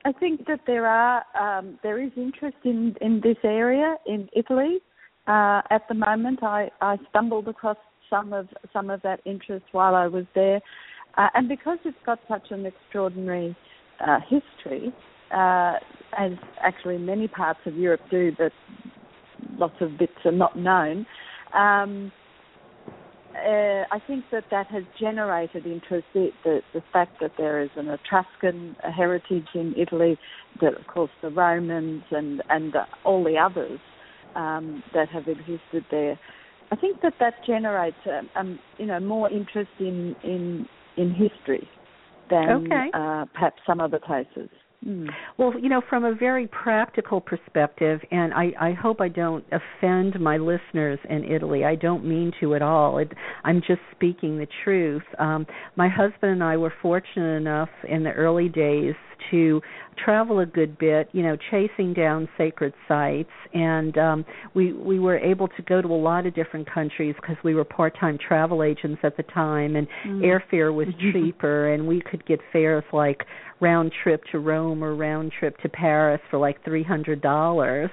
I 0.06 0.12
think 0.14 0.46
that 0.48 0.62
there 0.68 0.88
are 0.88 1.24
um, 1.40 1.80
there 1.82 2.02
is 2.02 2.12
interest 2.16 2.58
in 2.64 2.96
in 3.02 3.22
this 3.24 3.38
area 3.44 3.96
in 4.06 4.30
Italy. 4.36 4.80
Uh, 5.28 5.62
at 5.72 5.88
the 5.88 5.96
moment, 5.96 6.44
I, 6.44 6.70
I 6.82 6.98
stumbled 7.10 7.48
across 7.48 7.78
some 8.10 8.34
of 8.34 8.48
some 8.72 8.92
of 8.92 9.02
that 9.02 9.20
interest 9.26 9.66
while 9.72 9.96
I 9.96 10.08
was 10.08 10.26
there, 10.36 10.62
uh, 11.18 11.28
and 11.34 11.50
because 11.50 11.80
it's 11.84 11.98
got 12.06 12.20
such 12.28 12.52
an 12.52 12.66
extraordinary 12.66 13.56
uh, 14.06 14.20
history, 14.20 14.94
uh, 15.32 15.74
as 16.18 16.34
actually 16.62 17.00
many 17.00 17.28
parts 17.28 17.60
of 17.66 17.76
Europe 17.76 18.02
do, 18.12 18.32
but 18.38 18.52
lots 19.58 19.76
of 19.82 19.98
bits 19.98 20.14
are 20.26 20.32
not 20.32 20.56
known. 20.56 21.08
Um, 21.54 22.12
uh, 23.36 23.84
I 23.92 24.00
think 24.08 24.26
that 24.32 24.46
that 24.52 24.68
has 24.68 24.84
generated 25.00 25.66
interest. 25.66 26.06
The, 26.14 26.30
the, 26.44 26.62
the, 26.74 26.84
fact 26.94 27.20
that 27.20 27.32
there 27.38 27.62
is 27.62 27.70
an 27.76 27.90
Etruscan 27.90 28.76
heritage 28.96 29.48
in 29.56 29.74
Italy, 29.76 30.18
that 30.62 30.80
of 30.80 30.88
course 30.88 31.12
the 31.22 31.30
Romans 31.32 32.04
and 32.12 32.44
and 32.50 32.76
all 33.04 33.24
the 33.24 33.38
others 33.38 33.80
um, 34.36 34.84
that 34.94 35.10
have 35.10 35.28
existed 35.28 35.86
there. 35.92 36.20
I 36.72 36.76
think 36.76 37.02
that 37.02 37.14
that 37.20 37.36
generates 37.46 37.98
um, 38.06 38.30
um 38.36 38.60
you 38.78 38.86
know 38.86 39.00
more 39.00 39.30
interest 39.32 39.72
in 39.80 40.16
in 40.24 40.68
in 40.98 41.14
history 41.14 41.68
than 42.30 42.66
okay. 42.66 42.90
uh, 42.94 43.26
perhaps 43.34 43.62
some 43.66 43.80
other 43.80 44.00
places. 44.00 44.50
Mm. 44.86 45.08
Well, 45.38 45.60
you 45.60 45.68
know, 45.70 45.82
from 45.90 46.06
a 46.06 46.14
very 46.14 46.48
practical 46.48 47.20
perspective, 47.20 48.00
and 48.12 48.34
I, 48.34 48.52
I 48.60 48.74
hope 48.74 49.02
I 49.02 49.08
don't 49.08 49.44
offend 49.52 50.20
my 50.20 50.38
listeners 50.38 51.00
in 51.10 51.24
Italy. 51.24 51.66
I 51.66 51.76
don't 51.76 52.06
mean 52.06 52.32
to 52.40 52.54
at 52.54 52.62
all. 52.62 53.00
It, 53.00 53.12
I'm 53.44 53.62
just 53.68 53.82
speaking 53.96 54.38
the 54.38 54.48
truth. 54.64 55.04
Um, 55.18 55.48
my 55.76 55.90
husband 55.90 56.34
and 56.34 56.44
I 56.44 56.58
were 56.58 56.74
fortunate 56.82 57.36
enough 57.36 57.70
in 57.90 58.04
the 58.04 58.12
early 58.12 58.48
days 58.48 58.94
to 59.32 59.62
travel 60.04 60.40
a 60.40 60.46
good 60.46 60.78
bit, 60.78 61.10
you 61.14 61.24
know, 61.24 61.38
chasing 61.52 61.94
down 61.94 62.28
sacred 62.38 62.74
sites, 62.88 63.30
and 63.54 63.98
um, 63.98 64.26
we 64.54 64.74
we 64.74 65.00
were 65.00 65.18
able 65.18 65.48
to 65.48 65.62
go 65.64 65.82
to 65.82 65.88
a 65.88 65.96
lot 65.96 66.26
of 66.26 66.36
different 66.36 66.70
countries 66.72 67.16
because 67.20 67.38
we 67.44 67.56
were 67.56 67.64
part-time 67.64 68.18
travel 68.18 68.64
agents 68.64 69.00
at 69.04 69.18
the 69.18 69.24
time, 69.24 69.76
and 69.76 69.88
mm. 70.06 70.22
airfare 70.22 70.74
was 70.74 70.88
cheaper, 71.14 71.74
and 71.74 71.88
we 71.88 72.02
could 72.02 72.26
get 72.26 72.40
fares 72.52 72.84
like 72.94 73.24
round 73.60 73.92
trip 74.04 74.24
to 74.32 74.40
Rome 74.40 74.84
or 74.84 74.96
round 74.96 75.32
trip 75.38 75.58
to 75.60 75.70
Paris 75.70 76.22
for 76.30 76.38
like 76.40 76.64
three 76.64 76.84
hundred 76.84 77.22
dollars. 77.22 77.90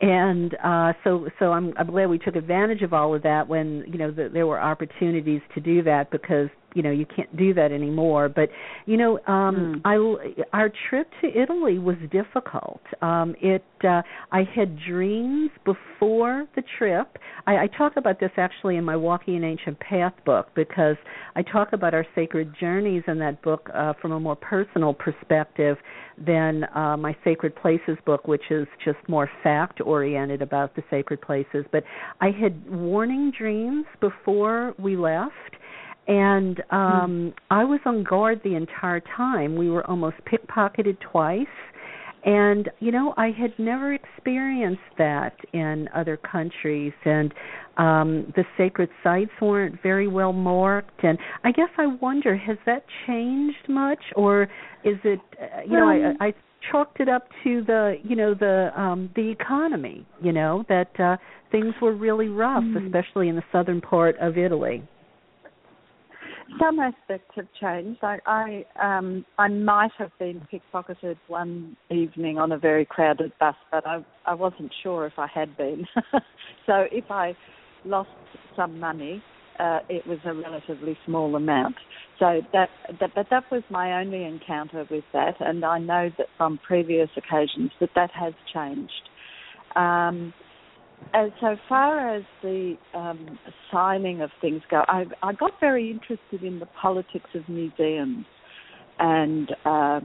And 0.00 0.54
uh 0.62 0.92
so 1.04 1.26
so 1.38 1.52
i'm 1.52 1.72
i'm 1.78 1.86
glad 1.86 2.10
we 2.10 2.18
took 2.18 2.36
advantage 2.36 2.82
of 2.82 2.92
all 2.92 3.14
of 3.14 3.22
that 3.22 3.48
when 3.48 3.82
you 3.86 3.96
know 3.96 4.10
the, 4.10 4.28
there 4.30 4.46
were 4.46 4.60
opportunities 4.60 5.40
to 5.54 5.60
do 5.60 5.82
that 5.84 6.10
because 6.10 6.50
you 6.76 6.82
know 6.82 6.90
you 6.90 7.06
can't 7.06 7.34
do 7.36 7.54
that 7.54 7.72
anymore. 7.72 8.28
But 8.28 8.50
you 8.84 8.98
know 8.98 9.18
um 9.26 9.82
mm. 9.84 10.40
i 10.42 10.46
our 10.52 10.70
trip 10.88 11.08
to 11.22 11.28
italy 11.28 11.78
was 11.78 11.96
difficult. 12.12 12.82
Um 13.00 13.34
it 13.40 13.64
uh 13.82 14.02
i 14.30 14.42
had 14.54 14.78
dreams 14.86 15.50
before 15.64 16.46
the 16.54 16.62
trip. 16.78 17.16
I 17.46 17.56
i 17.64 17.66
talk 17.78 17.94
about 17.96 18.20
this 18.20 18.30
actually 18.36 18.76
in 18.76 18.84
my 18.84 18.94
walking 18.94 19.36
an 19.36 19.44
ancient 19.44 19.80
path 19.80 20.12
book 20.26 20.48
because 20.54 20.96
i 21.34 21.42
talk 21.42 21.72
about 21.72 21.94
our 21.94 22.06
sacred 22.14 22.54
journeys 22.60 23.02
in 23.08 23.18
that 23.20 23.40
book 23.40 23.70
uh 23.72 23.94
from 24.00 24.12
a 24.12 24.20
more 24.20 24.36
personal 24.36 24.92
perspective 24.92 25.78
than 26.26 26.64
uh 26.74 26.96
my 26.98 27.16
sacred 27.24 27.56
places 27.56 27.96
book 28.04 28.28
which 28.28 28.50
is 28.50 28.66
just 28.84 28.98
more 29.08 29.30
fact 29.42 29.80
oriented 29.80 30.42
about 30.42 30.76
the 30.76 30.82
sacred 30.90 31.22
places. 31.22 31.64
But 31.72 31.84
i 32.20 32.30
had 32.30 32.54
warning 32.70 33.32
dreams 33.36 33.86
before 33.98 34.74
we 34.78 34.94
left 34.94 35.56
and 36.06 36.62
um 36.70 37.34
hmm. 37.34 37.54
I 37.54 37.64
was 37.64 37.80
on 37.84 38.04
guard 38.04 38.40
the 38.44 38.54
entire 38.54 39.02
time. 39.16 39.56
We 39.56 39.70
were 39.70 39.88
almost 39.88 40.16
pickpocketed 40.30 40.98
twice. 41.00 41.46
And 42.24 42.68
you 42.80 42.90
know, 42.90 43.14
I 43.16 43.30
had 43.30 43.52
never 43.58 43.94
experienced 43.94 44.82
that 44.98 45.36
in 45.52 45.88
other 45.94 46.16
countries 46.16 46.92
and 47.04 47.32
um 47.76 48.32
the 48.36 48.44
sacred 48.56 48.88
sites 49.02 49.30
weren't 49.40 49.80
very 49.82 50.08
well 50.08 50.32
marked 50.32 51.02
and 51.02 51.18
I 51.44 51.52
guess 51.52 51.68
I 51.76 51.86
wonder 51.86 52.36
has 52.36 52.58
that 52.66 52.84
changed 53.06 53.68
much 53.68 54.02
or 54.14 54.44
is 54.84 54.96
it 55.04 55.20
uh, 55.40 55.62
you 55.64 55.72
know 55.72 55.88
I 55.88 56.28
I 56.28 56.34
chalked 56.70 57.00
it 57.00 57.08
up 57.08 57.28
to 57.44 57.62
the 57.64 57.96
you 58.02 58.16
know 58.16 58.34
the 58.34 58.70
um 58.76 59.10
the 59.14 59.28
economy, 59.30 60.06
you 60.22 60.32
know, 60.32 60.64
that 60.68 60.98
uh 60.98 61.16
things 61.52 61.74
were 61.80 61.94
really 61.94 62.28
rough, 62.28 62.64
mm. 62.64 62.84
especially 62.84 63.28
in 63.28 63.36
the 63.36 63.44
southern 63.52 63.80
part 63.80 64.16
of 64.18 64.36
Italy 64.36 64.82
some 66.60 66.78
aspects 66.78 67.30
have 67.34 67.48
changed. 67.60 68.00
I 68.02 68.18
I, 68.26 68.64
um, 68.80 69.24
I 69.38 69.48
might 69.48 69.92
have 69.98 70.10
been 70.18 70.46
pickpocketed 70.52 71.16
one 71.28 71.76
evening 71.90 72.38
on 72.38 72.52
a 72.52 72.58
very 72.58 72.84
crowded 72.84 73.32
bus, 73.38 73.56
but 73.70 73.86
I 73.86 74.04
I 74.24 74.34
wasn't 74.34 74.72
sure 74.82 75.06
if 75.06 75.18
I 75.18 75.26
had 75.26 75.56
been. 75.56 75.86
so 76.66 76.86
if 76.90 77.10
I 77.10 77.36
lost 77.84 78.10
some 78.54 78.78
money, 78.80 79.22
uh, 79.58 79.80
it 79.88 80.06
was 80.06 80.18
a 80.24 80.34
relatively 80.34 80.96
small 81.04 81.34
amount. 81.36 81.76
So 82.18 82.40
that, 82.52 82.68
that 83.00 83.10
but 83.14 83.26
that 83.30 83.44
was 83.50 83.62
my 83.70 84.00
only 84.00 84.24
encounter 84.24 84.86
with 84.90 85.04
that, 85.12 85.34
and 85.40 85.64
I 85.64 85.78
know 85.78 86.10
that 86.18 86.26
from 86.36 86.58
previous 86.66 87.10
occasions 87.16 87.70
that 87.80 87.90
that 87.94 88.10
has 88.12 88.34
changed. 88.52 88.92
Um, 89.74 90.32
as 91.14 91.30
so 91.40 91.56
far 91.68 92.14
as 92.14 92.22
the 92.42 92.76
um, 92.94 93.38
signing 93.72 94.20
of 94.20 94.30
things 94.40 94.62
go, 94.70 94.82
I, 94.88 95.04
I, 95.22 95.32
got 95.32 95.52
very 95.60 95.90
interested 95.90 96.42
in 96.42 96.58
the 96.58 96.66
politics 96.66 97.30
of 97.34 97.48
museums 97.48 98.26
and 98.98 99.54
uh, 99.64 100.00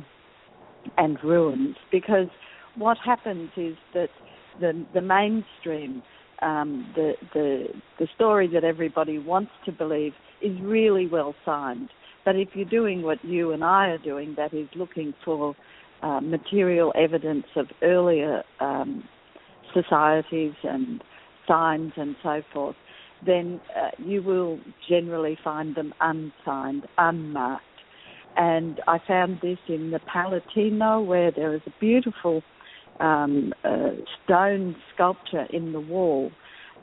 and 0.97 1.17
ruins 1.23 1.75
because 1.91 2.27
what 2.75 2.97
happens 3.03 3.49
is 3.57 3.75
that 3.93 4.09
the 4.59 4.85
the 4.93 5.01
mainstream, 5.01 6.01
um, 6.41 6.91
the 6.95 7.13
the 7.33 7.67
the 7.99 8.07
story 8.15 8.47
that 8.53 8.63
everybody 8.63 9.19
wants 9.19 9.51
to 9.65 9.71
believe 9.71 10.13
is 10.41 10.59
really 10.61 11.07
well 11.07 11.35
signed. 11.45 11.89
But 12.23 12.35
if 12.35 12.49
you're 12.53 12.65
doing 12.65 13.01
what 13.01 13.23
you 13.23 13.51
and 13.51 13.63
I 13.63 13.87
are 13.87 13.97
doing, 13.97 14.35
that 14.37 14.53
is 14.53 14.67
looking 14.75 15.13
for 15.25 15.55
uh, 16.03 16.19
material 16.21 16.93
evidence 16.95 17.45
of 17.55 17.67
earlier 17.81 18.43
um, 18.59 19.03
societies 19.73 20.53
and 20.63 21.03
signs 21.47 21.93
and 21.97 22.15
so 22.23 22.41
forth, 22.53 22.75
then 23.25 23.59
uh, 23.75 23.89
you 23.97 24.21
will 24.21 24.59
generally 24.89 25.37
find 25.43 25.75
them 25.75 25.93
unsigned, 25.99 26.87
unmarked. 26.97 27.63
And 28.35 28.79
I 28.87 28.99
found 29.07 29.39
this 29.41 29.59
in 29.67 29.91
the 29.91 29.99
Palatino, 29.99 31.05
where 31.05 31.31
there 31.31 31.53
is 31.53 31.61
a 31.67 31.73
beautiful 31.79 32.41
um, 32.99 33.53
uh, 33.63 33.91
stone 34.23 34.75
sculpture 34.93 35.47
in 35.51 35.73
the 35.73 35.79
wall. 35.79 36.31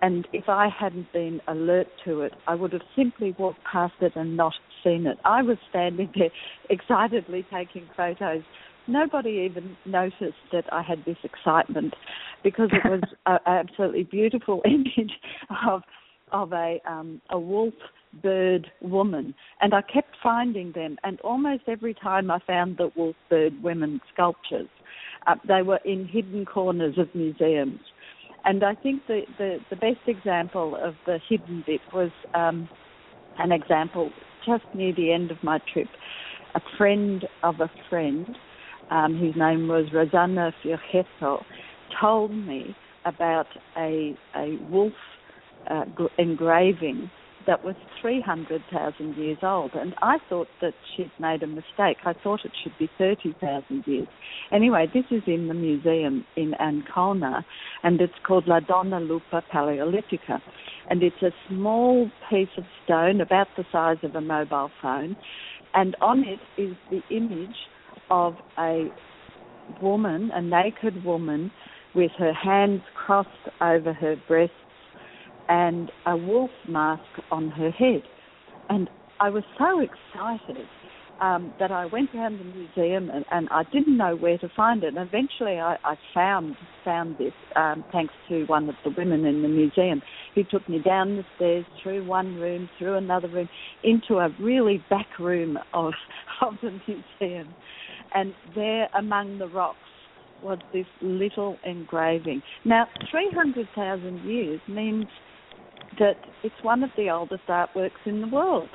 And 0.01 0.29
if 0.33 0.49
I 0.49 0.69
hadn't 0.69 1.13
been 1.13 1.41
alert 1.49 1.89
to 2.05 2.21
it, 2.21 2.33
I 2.47 2.55
would 2.55 2.73
have 2.73 2.83
simply 2.95 3.35
walked 3.39 3.65
past 3.65 3.95
it 4.01 4.13
and 4.15 4.37
not 4.37 4.53
seen 4.85 5.07
it. 5.07 5.19
I 5.25 5.43
was 5.43 5.57
standing 5.71 6.11
there 6.15 6.31
excitedly 6.71 7.47
taking 7.53 7.89
photos 7.97 8.43
nobody 8.89 9.49
even 9.49 9.77
noticed 9.85 10.43
that 10.53 10.65
I 10.73 10.83
had 10.83 11.05
this 11.05 11.19
excitement 11.23 11.95
because 12.43 12.71
it 12.73 12.89
was 12.89 13.03
an 13.27 13.39
absolutely 13.47 14.05
beautiful 14.05 14.63
image 14.65 15.13
of 15.67 15.83
of 16.33 16.53
a 16.53 16.79
um, 16.87 17.21
a 17.31 17.39
wolf 17.39 17.75
bird 18.23 18.71
woman, 18.81 19.35
and 19.61 19.75
I 19.75 19.83
kept 19.83 20.17
finding 20.23 20.73
them. 20.73 20.97
And 21.05 21.21
almost 21.21 21.65
every 21.67 21.95
time 21.95 22.31
I 22.31 22.39
found 22.47 22.79
the 22.79 22.91
wolf 22.97 23.17
bird 23.29 23.63
women 23.63 24.01
sculptures, 24.13 24.69
uh, 25.27 25.37
they 25.47 25.63
were 25.63 25.81
in 25.85 26.07
hidden 26.07 26.45
corners 26.45 26.99
of 26.99 27.15
museums. 27.15 27.81
And 28.45 28.65
I 28.65 28.75
think 28.75 29.07
the, 29.09 29.23
the, 29.37 29.59
the 29.69 29.77
best 29.77 30.07
example 30.07 30.77
of 30.77 30.95
the 31.07 31.19
hidden 31.29 31.65
bit 31.67 31.81
was 31.93 32.11
um, 32.35 32.69
an 33.39 33.53
example 33.53 34.11
just 34.47 34.65
near 34.75 34.95
the 34.95 35.13
end 35.13 35.31
of 35.31 35.43
my 35.43 35.61
trip. 35.73 35.89
A 36.55 36.61
friend 36.79 37.27
of 37.43 37.61
a 37.61 37.71
friend 37.91 38.37
um, 38.91 39.17
whose 39.19 39.37
name 39.37 39.69
was 39.69 39.87
Rosanna 39.93 40.53
Fiocchetto, 40.65 41.43
told 42.01 42.31
me 42.33 42.77
about 43.05 43.47
a, 43.77 44.17
a 44.37 44.59
wolf 44.71 44.93
uh, 45.71 45.85
engraving 46.19 47.11
that 47.49 47.65
was 47.65 47.75
300,000 48.03 49.17
years 49.17 49.39
old. 49.43 49.71
And 49.75 49.95
I 50.03 50.19
thought 50.29 50.49
that 50.61 50.75
she'd 50.95 51.11
made 51.19 51.43
a 51.43 51.47
mistake. 51.47 51.97
I 52.05 52.13
thought 52.23 52.41
it 52.45 52.53
should 52.63 52.77
be 52.79 52.91
30,000 52.99 53.85
years. 53.87 54.07
Anyway, 54.53 54.87
this 54.93 55.05
is 55.11 55.23
in 55.27 55.49
the 55.49 55.55
museum 55.55 56.27
in 56.37 56.53
Ancona, 56.61 57.45
and 57.83 58.01
it's 58.03 58.13
called 58.27 58.47
La 58.47 58.61
Donna 58.61 59.01
Lupa 59.01 59.43
Paleolitica. 59.53 60.41
And 60.91 61.03
it's 61.03 61.23
a 61.23 61.31
small 61.49 62.11
piece 62.29 62.49
of 62.59 62.65
stone 62.85 63.23
about 63.23 63.49
the 63.57 63.65
size 63.73 63.99
of 64.03 64.15
a 64.15 64.21
mobile 64.21 64.71
phone, 64.83 65.17
and 65.75 65.97
on 66.03 66.25
it 66.25 66.41
is 66.61 66.77
the 66.91 67.01
image 67.15 67.57
of 68.11 68.35
a 68.59 68.89
woman, 69.83 70.31
a 70.33 70.43
naked 70.43 71.05
woman, 71.05 71.51
with 71.95 72.11
her 72.19 72.33
hands 72.33 72.83
crossed 72.95 73.29
over 73.61 73.93
her 73.93 74.17
breasts 74.29 74.55
and 75.49 75.91
a 76.07 76.17
wolf 76.17 76.51
mask 76.69 77.03
on 77.31 77.51
her 77.51 77.71
head. 77.71 78.03
And 78.69 78.89
I 79.21 79.31
was 79.31 79.45
so 79.59 79.81
excited 79.81 80.67
um, 81.21 81.53
that 81.59 81.73
I 81.73 81.87
went 81.87 82.15
around 82.15 82.39
the 82.39 82.45
museum 82.45 83.11
and, 83.11 83.25
and, 83.31 83.49
I 83.51 83.65
didn't 83.73 83.97
know 83.97 84.15
where 84.15 84.39
to 84.39 84.49
find 84.55 84.85
it. 84.85 84.95
And 84.95 84.99
eventually, 84.99 85.59
I, 85.59 85.77
I 85.83 85.97
found 86.15 86.55
found 86.85 87.19
this 87.19 87.33
um, 87.57 87.85
thanks 87.91 88.15
to 88.29 88.45
one 88.45 88.69
of 88.69 88.77
the 88.85 88.91
women 88.97 89.25
in 89.25 89.43
the 89.43 89.49
museum. 89.49 90.01
He 90.35 90.45
took 90.45 90.69
me 90.69 90.79
down 90.79 91.17
the 91.17 91.25
stairs, 91.37 91.65
through 91.83 92.07
one 92.07 92.37
room, 92.37 92.71
through 92.79 92.97
another 92.97 93.29
room, 93.29 93.49
into 93.83 94.19
a 94.19 94.29
really 94.41 94.85
back 94.91 95.19
room 95.19 95.59
of 95.75 95.93
of 96.41 96.55
the 96.63 96.79
museum, 96.87 97.49
and 98.15 98.35
there 98.55 98.89
among 98.97 99.39
the 99.39 99.49
rocks 99.49 99.79
was 100.43 100.59
this 100.73 100.87
little 101.03 101.57
engraving. 101.65 102.43
Now, 102.65 102.87
300,000 103.11 104.25
years 104.25 104.61
means 104.69 105.07
that 105.99 106.17
it's 106.45 106.55
one 106.63 106.83
of 106.83 106.91
the 106.97 107.11
oldest 107.11 107.47
artworks 107.49 107.91
in 108.07 108.21
the 108.21 108.29
world. 108.29 108.69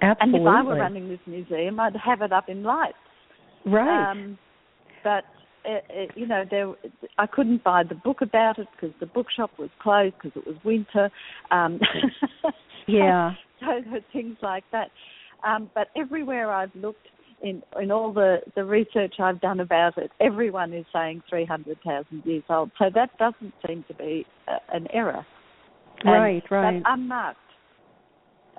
Absolutely. 0.00 0.38
And 0.38 0.46
if 0.46 0.48
I 0.48 0.62
were 0.62 0.76
running 0.76 1.08
this 1.08 1.18
museum, 1.26 1.80
I'd 1.80 1.96
have 1.96 2.22
it 2.22 2.32
up 2.32 2.48
in 2.48 2.62
lights. 2.62 2.94
Right. 3.66 4.10
Um, 4.10 4.38
but 5.02 5.24
it, 5.64 5.84
uh, 5.90 5.92
it, 5.92 6.10
uh, 6.10 6.12
you 6.14 6.26
know, 6.26 6.44
there 6.48 6.72
I 7.18 7.26
couldn't 7.26 7.64
buy 7.64 7.82
the 7.82 7.96
book 7.96 8.20
about 8.20 8.58
it 8.58 8.68
because 8.72 8.94
the 9.00 9.06
bookshop 9.06 9.50
was 9.58 9.70
closed 9.80 10.14
because 10.22 10.40
it 10.40 10.46
was 10.46 10.56
winter. 10.64 11.10
Um, 11.50 11.80
yeah. 12.86 13.32
so, 13.60 13.66
so 13.90 13.98
things 14.12 14.36
like 14.42 14.64
that. 14.72 14.90
Um, 15.46 15.70
but 15.74 15.88
everywhere 15.96 16.52
I've 16.52 16.74
looked, 16.74 17.06
in 17.42 17.62
in 17.80 17.90
all 17.90 18.12
the 18.12 18.38
the 18.54 18.64
research 18.64 19.14
I've 19.18 19.40
done 19.40 19.60
about 19.60 19.98
it, 19.98 20.10
everyone 20.20 20.72
is 20.72 20.86
saying 20.92 21.22
300,000 21.28 22.22
years 22.24 22.42
old. 22.48 22.70
So 22.78 22.86
that 22.94 23.10
doesn't 23.18 23.54
seem 23.66 23.84
to 23.88 23.94
be 23.94 24.26
a, 24.48 24.74
an 24.74 24.86
error. 24.92 25.24
And 26.04 26.12
right, 26.12 26.42
right. 26.50 26.82
But 26.82 26.92
unmarked. 26.92 27.38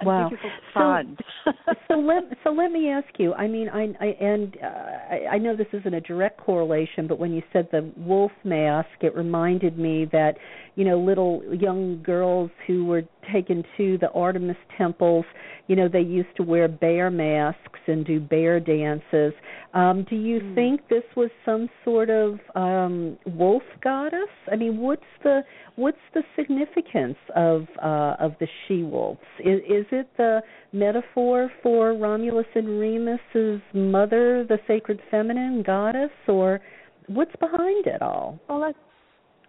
Wow. 0.04 0.30
So, 0.74 1.52
so 1.88 1.94
let 1.96 2.24
so 2.44 2.52
let 2.52 2.72
me 2.72 2.90
ask 2.90 3.08
you. 3.18 3.34
I 3.34 3.48
mean, 3.48 3.70
I, 3.70 3.88
I 4.00 4.06
and 4.24 4.58
uh, 4.64 4.68
I, 4.68 5.20
I 5.34 5.38
know 5.38 5.56
this 5.56 5.68
isn't 5.74 5.94
a 5.94 6.02
direct 6.02 6.40
correlation, 6.40 7.08
but 7.08 7.20
when 7.20 7.34
you 7.34 7.42
said 7.52 7.68
the 7.72 7.92
wolf 7.98 8.32
mask, 8.44 8.90
it 9.02 9.16
reminded 9.16 9.78
me 9.78 10.06
that 10.12 10.36
you 10.80 10.86
know 10.86 10.98
little 10.98 11.44
young 11.54 12.02
girls 12.04 12.50
who 12.66 12.86
were 12.86 13.04
taken 13.34 13.66
to 13.76 13.98
the 13.98 14.10
Artemis 14.12 14.56
temples, 14.78 15.26
you 15.68 15.76
know, 15.76 15.90
they 15.90 16.00
used 16.00 16.34
to 16.38 16.44
wear 16.44 16.70
bear 16.70 17.12
masks 17.12 17.82
and 17.86 18.06
do 18.06 18.18
bear 18.18 18.62
dances. 18.62 19.34
Um, 19.74 20.06
do 20.10 20.16
you 20.16 20.40
mm. 20.40 20.56
think 20.56 20.88
this 20.88 21.04
was 21.18 21.30
some 21.44 21.68
sort 21.84 22.10
of 22.10 22.40
um, 22.56 23.18
wolf 23.26 23.64
goddess? 23.84 24.30
I 24.50 24.56
mean, 24.56 24.78
what's 24.78 25.04
the 25.22 25.42
what's 25.76 25.98
the 26.14 26.24
significance 26.38 27.18
of 27.36 27.68
uh, 27.84 28.16
of 28.18 28.36
the 28.40 28.48
she 28.66 28.84
wolves? 28.84 29.20
Is, 29.42 29.60
is 29.70 29.86
it 29.92 30.10
the 30.16 30.40
metaphor 30.72 31.52
for 31.62 31.94
Romulus 31.94 32.48
and 32.56 32.80
Remus's 32.80 33.62
mother, 33.74 34.46
the 34.48 34.60
sacred 34.66 35.02
feminine 35.12 35.62
goddess, 35.62 36.12
or 36.30 36.62
what's 37.08 37.36
behind 37.36 37.86
it 37.86 38.02
all? 38.02 38.40
Well, 38.48 38.64
I 38.64 38.72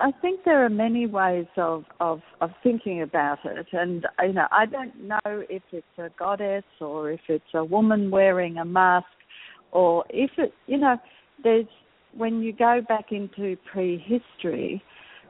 I 0.00 0.12
think 0.22 0.44
there 0.44 0.64
are 0.64 0.70
many 0.70 1.06
ways 1.06 1.46
of, 1.58 1.84
of, 2.00 2.20
of 2.40 2.50
thinking 2.62 3.02
about 3.02 3.40
it, 3.44 3.66
and 3.72 4.06
you 4.22 4.32
know 4.32 4.46
I 4.50 4.64
don't 4.64 4.98
know 5.06 5.18
if 5.24 5.62
it's 5.72 5.86
a 5.98 6.08
goddess 6.18 6.64
or 6.80 7.10
if 7.10 7.20
it's 7.28 7.44
a 7.52 7.62
woman 7.62 8.10
wearing 8.10 8.56
a 8.56 8.64
mask, 8.64 9.06
or 9.72 10.04
if 10.08 10.30
it 10.38 10.54
you 10.66 10.78
know 10.78 10.96
there's 11.44 11.66
when 12.16 12.40
you 12.40 12.54
go 12.54 12.80
back 12.88 13.12
into 13.12 13.56
prehistory, 13.70 14.82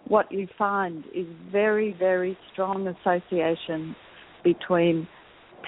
what 0.07 0.31
you 0.31 0.47
find 0.57 1.05
is 1.13 1.27
very 1.51 1.97
very 1.99 2.39
strong 2.53 2.87
association 2.87 3.97
between 4.45 5.09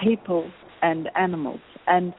people 0.01 0.49
and 0.81 1.09
animals, 1.17 1.59
and 1.87 2.13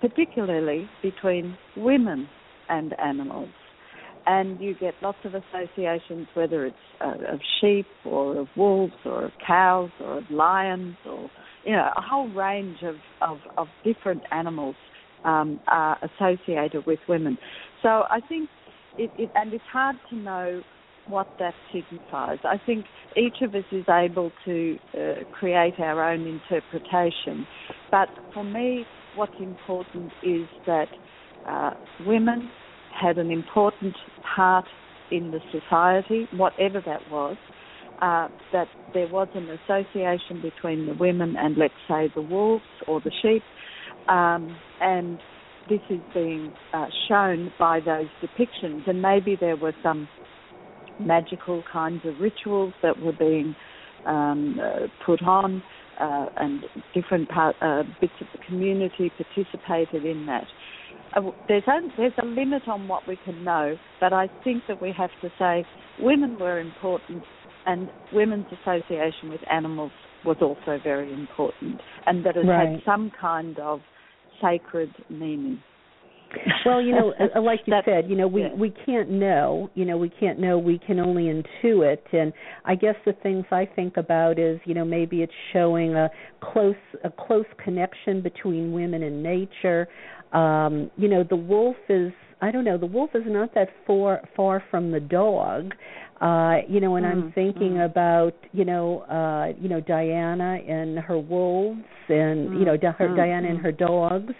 particularly 0.00 0.88
between 1.02 1.54
women 1.76 2.26
and 2.70 2.98
animals 2.98 3.50
and 4.26 4.60
you 4.60 4.74
get 4.74 4.94
lots 5.02 5.18
of 5.24 5.34
associations, 5.34 6.26
whether 6.34 6.66
it's 6.66 6.76
uh, 7.00 7.32
of 7.32 7.40
sheep 7.60 7.86
or 8.04 8.38
of 8.38 8.48
wolves 8.56 8.94
or 9.04 9.26
of 9.26 9.32
cows 9.44 9.90
or 10.00 10.18
of 10.18 10.30
lions 10.30 10.96
or 11.06 11.30
you 11.64 11.72
know 11.72 11.88
a 11.96 12.00
whole 12.00 12.28
range 12.30 12.78
of 12.82 12.96
of, 13.22 13.38
of 13.56 13.66
different 13.84 14.22
animals 14.30 14.76
um, 15.24 15.60
are 15.68 15.98
associated 16.02 16.86
with 16.86 16.98
women. 17.08 17.38
So 17.82 17.88
I 17.88 18.20
think 18.28 18.48
it, 18.98 19.10
it 19.16 19.30
and 19.34 19.52
it's 19.52 19.64
hard 19.72 19.96
to 20.10 20.16
know 20.16 20.62
what 21.08 21.26
that 21.38 21.54
signifies. 21.72 22.38
I 22.44 22.60
think 22.64 22.84
each 23.16 23.42
of 23.42 23.54
us 23.54 23.64
is 23.72 23.84
able 23.88 24.30
to 24.44 24.78
uh, 24.94 24.98
create 25.32 25.74
our 25.80 26.12
own 26.12 26.26
interpretation, 26.26 27.46
but 27.90 28.08
for 28.32 28.44
me, 28.44 28.84
what's 29.16 29.32
important 29.40 30.12
is 30.22 30.46
that 30.66 30.88
uh, 31.48 31.70
women 32.06 32.50
had 32.98 33.18
an 33.18 33.30
important 33.30 33.94
part 34.36 34.66
in 35.10 35.30
the 35.30 35.40
society, 35.52 36.28
whatever 36.32 36.80
that 36.86 37.00
was, 37.10 37.36
uh, 38.00 38.28
that 38.52 38.68
there 38.94 39.08
was 39.08 39.28
an 39.34 39.48
association 39.50 40.40
between 40.40 40.86
the 40.86 40.94
women 40.94 41.36
and, 41.36 41.56
let's 41.56 41.74
say, 41.88 42.10
the 42.14 42.22
wolves 42.22 42.64
or 42.86 43.00
the 43.00 43.10
sheep, 43.22 43.42
um, 44.08 44.56
and 44.80 45.18
this 45.68 45.80
is 45.90 46.00
being 46.14 46.52
uh, 46.72 46.86
shown 47.08 47.52
by 47.58 47.80
those 47.80 48.06
depictions. 48.22 48.88
And 48.88 49.02
maybe 49.02 49.36
there 49.38 49.56
were 49.56 49.74
some 49.82 50.08
magical 50.98 51.62
kinds 51.70 52.02
of 52.04 52.14
rituals 52.20 52.72
that 52.82 53.00
were 53.00 53.12
being 53.12 53.54
um, 54.06 54.58
uh, 54.60 54.86
put 55.04 55.22
on, 55.22 55.62
uh, 56.00 56.26
and 56.36 56.64
different 56.94 57.28
part, 57.28 57.54
uh, 57.60 57.82
bits 58.00 58.12
of 58.20 58.26
the 58.32 58.44
community 58.46 59.12
participated 59.16 60.04
in 60.04 60.26
that 60.26 60.44
there's 61.48 61.64
a, 61.66 61.80
there's 61.96 62.12
a 62.22 62.26
limit 62.26 62.62
on 62.68 62.88
what 62.88 63.06
we 63.08 63.18
can 63.24 63.44
know, 63.44 63.76
but 64.00 64.12
I 64.12 64.28
think 64.44 64.62
that 64.68 64.80
we 64.80 64.92
have 64.96 65.10
to 65.22 65.30
say 65.38 65.64
women 66.00 66.38
were 66.38 66.60
important, 66.60 67.22
and 67.66 67.88
women's 68.12 68.46
association 68.62 69.30
with 69.30 69.40
animals 69.50 69.92
was 70.24 70.36
also 70.40 70.78
very 70.82 71.12
important, 71.12 71.80
and 72.06 72.24
that 72.24 72.36
it 72.36 72.46
right. 72.46 72.70
had 72.70 72.80
some 72.84 73.10
kind 73.20 73.58
of 73.58 73.80
sacred 74.40 74.90
meaning. 75.08 75.62
well, 76.64 76.80
you 76.80 76.92
know, 76.92 77.12
uh, 77.36 77.40
like 77.40 77.60
you 77.66 77.74
said, 77.84 78.08
you 78.08 78.16
know, 78.16 78.28
we 78.28 78.42
yeah. 78.42 78.54
we 78.54 78.72
can't 78.86 79.10
know. 79.10 79.68
You 79.74 79.84
know, 79.84 79.96
we 79.96 80.08
can't 80.08 80.38
know. 80.38 80.58
We 80.58 80.78
can 80.78 81.00
only 81.00 81.24
intuit. 81.24 81.98
And 82.12 82.32
I 82.64 82.76
guess 82.76 82.94
the 83.04 83.14
things 83.22 83.44
I 83.50 83.66
think 83.66 83.96
about 83.96 84.38
is, 84.38 84.60
you 84.64 84.74
know, 84.74 84.84
maybe 84.84 85.22
it's 85.22 85.32
showing 85.52 85.94
a 85.94 86.08
close 86.40 86.76
a 87.02 87.10
close 87.10 87.46
connection 87.62 88.22
between 88.22 88.72
women 88.72 89.02
and 89.02 89.22
nature 89.22 89.88
um 90.32 90.90
you 90.96 91.08
know 91.08 91.24
the 91.28 91.36
wolf 91.36 91.76
is 91.88 92.12
i 92.40 92.50
don't 92.50 92.64
know 92.64 92.78
the 92.78 92.86
wolf 92.86 93.10
is 93.14 93.22
not 93.26 93.52
that 93.54 93.68
far 93.86 94.20
far 94.36 94.62
from 94.70 94.90
the 94.90 95.00
dog 95.00 95.74
uh 96.20 96.58
you 96.68 96.80
know 96.80 96.96
and 96.96 97.06
mm, 97.06 97.10
i'm 97.10 97.32
thinking 97.32 97.72
mm. 97.72 97.84
about 97.84 98.34
you 98.52 98.64
know 98.64 99.00
uh 99.00 99.52
you 99.60 99.68
know 99.68 99.80
diana 99.80 100.58
and 100.68 100.98
her 100.98 101.18
wolves 101.18 101.80
and 102.08 102.50
mm, 102.50 102.58
you 102.58 102.64
know 102.64 102.76
her 102.98 103.08
mm, 103.08 103.16
diana 103.16 103.48
and 103.48 103.58
mm. 103.58 103.62
her 103.62 103.72
dogs 103.72 104.34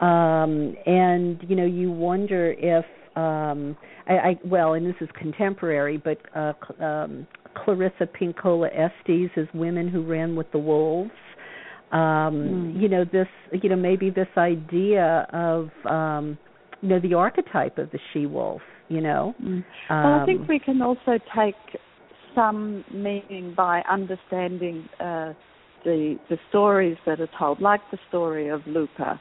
um 0.00 0.74
and 0.86 1.44
you 1.48 1.56
know 1.56 1.66
you 1.66 1.90
wonder 1.90 2.54
if 2.58 2.84
um 3.16 3.76
I, 4.06 4.14
I 4.14 4.38
well 4.44 4.74
and 4.74 4.86
this 4.86 4.94
is 5.00 5.08
contemporary 5.18 5.98
but 5.98 6.18
uh 6.34 6.52
um 6.82 7.26
clarissa 7.54 8.06
pinkola 8.06 8.68
estes 8.74 9.30
is 9.36 9.48
women 9.52 9.88
who 9.88 10.04
ran 10.04 10.36
with 10.36 10.50
the 10.52 10.58
wolves 10.58 11.10
um 11.92 12.74
mm. 12.74 12.80
you 12.80 12.88
know 12.88 13.04
this 13.04 13.28
you 13.62 13.68
know 13.68 13.76
maybe 13.76 14.10
this 14.10 14.28
idea 14.36 15.26
of 15.32 15.70
um 15.90 16.36
you 16.82 16.88
know 16.88 17.00
the 17.00 17.14
archetype 17.14 17.78
of 17.78 17.90
the 17.90 17.98
she 18.12 18.26
wolf 18.26 18.60
you 18.88 19.00
know 19.00 19.34
mm. 19.42 19.64
well 19.90 20.20
i 20.20 20.26
think 20.26 20.40
um, 20.40 20.46
we 20.48 20.58
can 20.58 20.82
also 20.82 21.18
take 21.34 21.54
some 22.34 22.84
meaning 22.92 23.54
by 23.56 23.82
understanding 23.90 24.86
uh 25.00 25.32
the 25.84 26.18
the 26.28 26.36
stories 26.50 26.96
that 27.06 27.20
are 27.20 27.28
told 27.38 27.60
like 27.60 27.80
the 27.90 27.98
story 28.08 28.48
of 28.48 28.60
lupa 28.66 29.20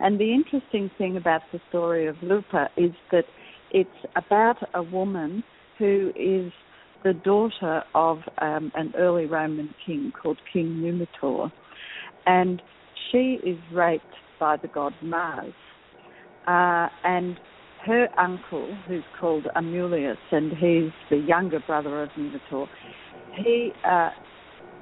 and 0.00 0.18
the 0.18 0.32
interesting 0.32 0.90
thing 0.98 1.16
about 1.16 1.42
the 1.52 1.60
story 1.68 2.06
of 2.06 2.16
lupa 2.22 2.68
is 2.76 2.92
that 3.12 3.24
it's 3.70 3.90
about 4.16 4.56
a 4.74 4.82
woman 4.82 5.44
who 5.78 6.10
is 6.16 6.52
the 7.04 7.12
daughter 7.12 7.82
of 7.94 8.18
um, 8.38 8.72
an 8.74 8.92
early 8.96 9.26
Roman 9.26 9.74
king 9.84 10.12
called 10.20 10.38
King 10.52 10.82
Numitor, 10.82 11.50
and 12.28 12.62
she 13.10 13.38
is 13.42 13.58
raped 13.72 14.04
by 14.38 14.56
the 14.58 14.68
god 14.68 14.92
Mars. 15.02 15.54
Uh, 16.46 16.88
and 17.04 17.36
her 17.84 18.08
uncle, 18.18 18.76
who's 18.86 19.02
called 19.18 19.46
Amulius, 19.56 20.16
and 20.30 20.52
he's 20.52 20.92
the 21.10 21.16
younger 21.16 21.60
brother 21.66 22.02
of 22.02 22.10
Numitor, 22.10 22.66
he 23.36 23.72
uh, 23.84 24.10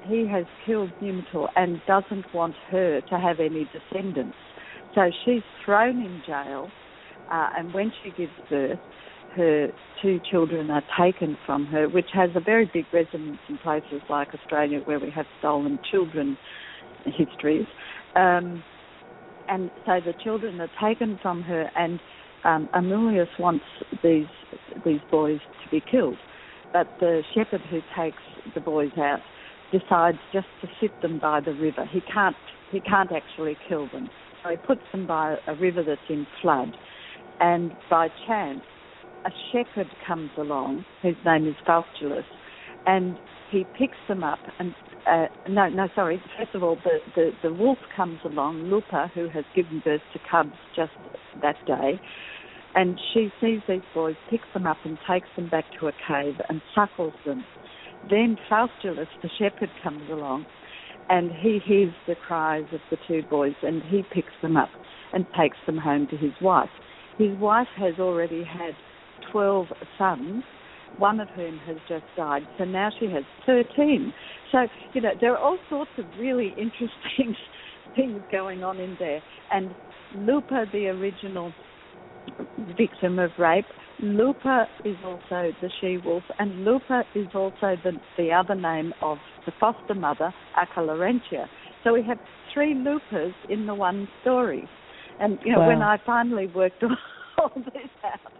he 0.03 0.27
has 0.27 0.45
killed 0.65 0.91
Numitor 1.01 1.47
and 1.55 1.81
doesn't 1.87 2.33
want 2.33 2.55
her 2.69 3.01
to 3.01 3.19
have 3.19 3.39
any 3.39 3.67
descendants. 3.73 4.37
So 4.93 5.09
she's 5.23 5.43
thrown 5.65 5.99
in 6.01 6.21
jail, 6.25 6.69
uh, 7.31 7.47
and 7.57 7.73
when 7.73 7.91
she 8.03 8.11
gives 8.11 8.31
birth, 8.49 8.79
her 9.35 9.67
two 10.01 10.19
children 10.29 10.69
are 10.69 10.83
taken 10.99 11.37
from 11.45 11.65
her, 11.67 11.87
which 11.87 12.09
has 12.13 12.29
a 12.35 12.39
very 12.39 12.69
big 12.73 12.85
resonance 12.91 13.39
in 13.47 13.57
places 13.59 14.01
like 14.09 14.29
Australia 14.33 14.79
where 14.85 14.99
we 14.99 15.11
have 15.11 15.25
stolen 15.39 15.79
children 15.91 16.37
histories. 17.11 17.65
Um, 18.15 18.63
and 19.47 19.71
so 19.85 19.99
the 20.03 20.13
children 20.23 20.59
are 20.59 20.69
taken 20.81 21.19
from 21.21 21.41
her, 21.43 21.69
and 21.75 21.99
um, 22.43 22.69
Amulius 22.73 23.27
wants 23.39 23.65
these 24.03 24.25
these 24.85 24.99
boys 25.09 25.39
to 25.63 25.69
be 25.69 25.81
killed, 25.89 26.17
but 26.73 26.87
the 26.99 27.23
shepherd 27.33 27.61
who 27.69 27.79
takes 27.97 28.21
the 28.53 28.61
boys 28.61 28.91
out 28.97 29.19
decides 29.71 30.17
just 30.33 30.47
to 30.61 30.67
sit 30.79 30.91
them 31.01 31.19
by 31.19 31.39
the 31.39 31.53
river. 31.53 31.85
He 31.91 32.01
can't 32.13 32.35
he 32.71 32.81
can't 32.81 33.11
actually 33.11 33.57
kill 33.67 33.87
them, 33.91 34.09
so 34.43 34.49
he 34.49 34.57
puts 34.57 34.81
them 34.91 35.07
by 35.07 35.37
a 35.47 35.55
river 35.55 35.83
that's 35.83 36.01
in 36.09 36.27
flood, 36.41 36.75
and 37.39 37.71
by 37.89 38.09
chance 38.27 38.61
a 39.25 39.31
shepherd 39.51 39.87
comes 40.05 40.31
along, 40.37 40.85
whose 41.01 41.15
name 41.25 41.47
is 41.47 41.55
Faustulus, 41.65 42.25
and 42.85 43.17
he 43.51 43.65
picks 43.77 43.97
them 44.07 44.23
up 44.23 44.39
and 44.59 44.73
uh, 45.07 45.27
no, 45.49 45.69
no, 45.69 45.87
sorry. 45.95 46.21
First 46.37 46.53
of 46.55 46.63
all, 46.63 46.77
the, 46.83 46.99
the, 47.15 47.31
the 47.43 47.53
wolf 47.53 47.77
comes 47.95 48.19
along, 48.25 48.63
Lupa, 48.63 49.11
who 49.13 49.29
has 49.29 49.45
given 49.55 49.81
birth 49.83 50.01
to 50.13 50.19
cubs 50.29 50.51
just 50.75 50.91
that 51.41 51.55
day, 51.65 51.99
and 52.75 52.99
she 53.13 53.29
sees 53.41 53.59
these 53.67 53.81
boys, 53.93 54.15
picks 54.29 54.47
them 54.53 54.67
up, 54.67 54.77
and 54.83 54.97
takes 55.09 55.27
them 55.35 55.49
back 55.49 55.65
to 55.79 55.87
a 55.87 55.91
cave 56.07 56.35
and 56.49 56.61
suckles 56.75 57.13
them. 57.25 57.43
Then 58.09 58.37
Faustulus, 58.49 59.07
the 59.21 59.29
shepherd, 59.39 59.69
comes 59.83 60.09
along, 60.09 60.45
and 61.09 61.31
he 61.31 61.59
hears 61.65 61.93
the 62.07 62.15
cries 62.15 62.65
of 62.73 62.81
the 62.91 62.97
two 63.07 63.23
boys, 63.29 63.55
and 63.63 63.81
he 63.83 64.03
picks 64.13 64.33
them 64.41 64.57
up 64.57 64.69
and 65.13 65.25
takes 65.39 65.57
them 65.65 65.77
home 65.77 66.07
to 66.11 66.17
his 66.17 66.33
wife. 66.41 66.69
His 67.17 67.37
wife 67.39 67.67
has 67.77 67.95
already 67.99 68.43
had 68.43 68.73
12 69.31 69.67
sons, 69.97 70.43
one 70.97 71.19
of 71.19 71.29
whom 71.29 71.59
has 71.65 71.77
just 71.87 72.05
died, 72.15 72.43
so 72.57 72.65
now 72.65 72.89
she 72.99 73.05
has 73.05 73.23
13. 73.45 74.13
So, 74.51 74.67
you 74.93 75.01
know, 75.01 75.11
there 75.19 75.33
are 75.33 75.37
all 75.37 75.57
sorts 75.69 75.91
of 75.97 76.05
really 76.19 76.49
interesting 76.49 77.35
things 77.95 78.21
going 78.31 78.63
on 78.63 78.79
in 78.79 78.95
there. 78.99 79.21
And 79.51 79.75
Lupa, 80.15 80.65
the 80.71 80.87
original 80.87 81.51
victim 82.77 83.19
of 83.19 83.31
rape, 83.37 83.65
Lupa 83.99 84.67
is 84.85 84.95
also 85.03 85.51
the 85.61 85.69
she 85.81 85.97
wolf, 85.97 86.23
and 86.37 86.63
Lupa 86.63 87.03
is 87.15 87.27
also 87.33 87.75
the, 87.83 87.93
the 88.17 88.31
other 88.31 88.53
name 88.53 88.93
of 89.01 89.17
the 89.45 89.51
foster 89.59 89.95
mother, 89.95 90.33
Acca 90.55 90.85
Laurentia. 90.85 91.47
So 91.83 91.93
we 91.93 92.03
have 92.03 92.19
three 92.53 92.75
Lupas 92.75 93.33
in 93.49 93.65
the 93.65 93.73
one 93.73 94.07
story. 94.21 94.67
And, 95.19 95.39
you 95.43 95.53
know, 95.53 95.61
wow. 95.61 95.67
when 95.67 95.81
I 95.81 95.97
finally 96.05 96.47
worked 96.47 96.83
all 97.37 97.51
this 97.55 97.89
out, 98.03 98.31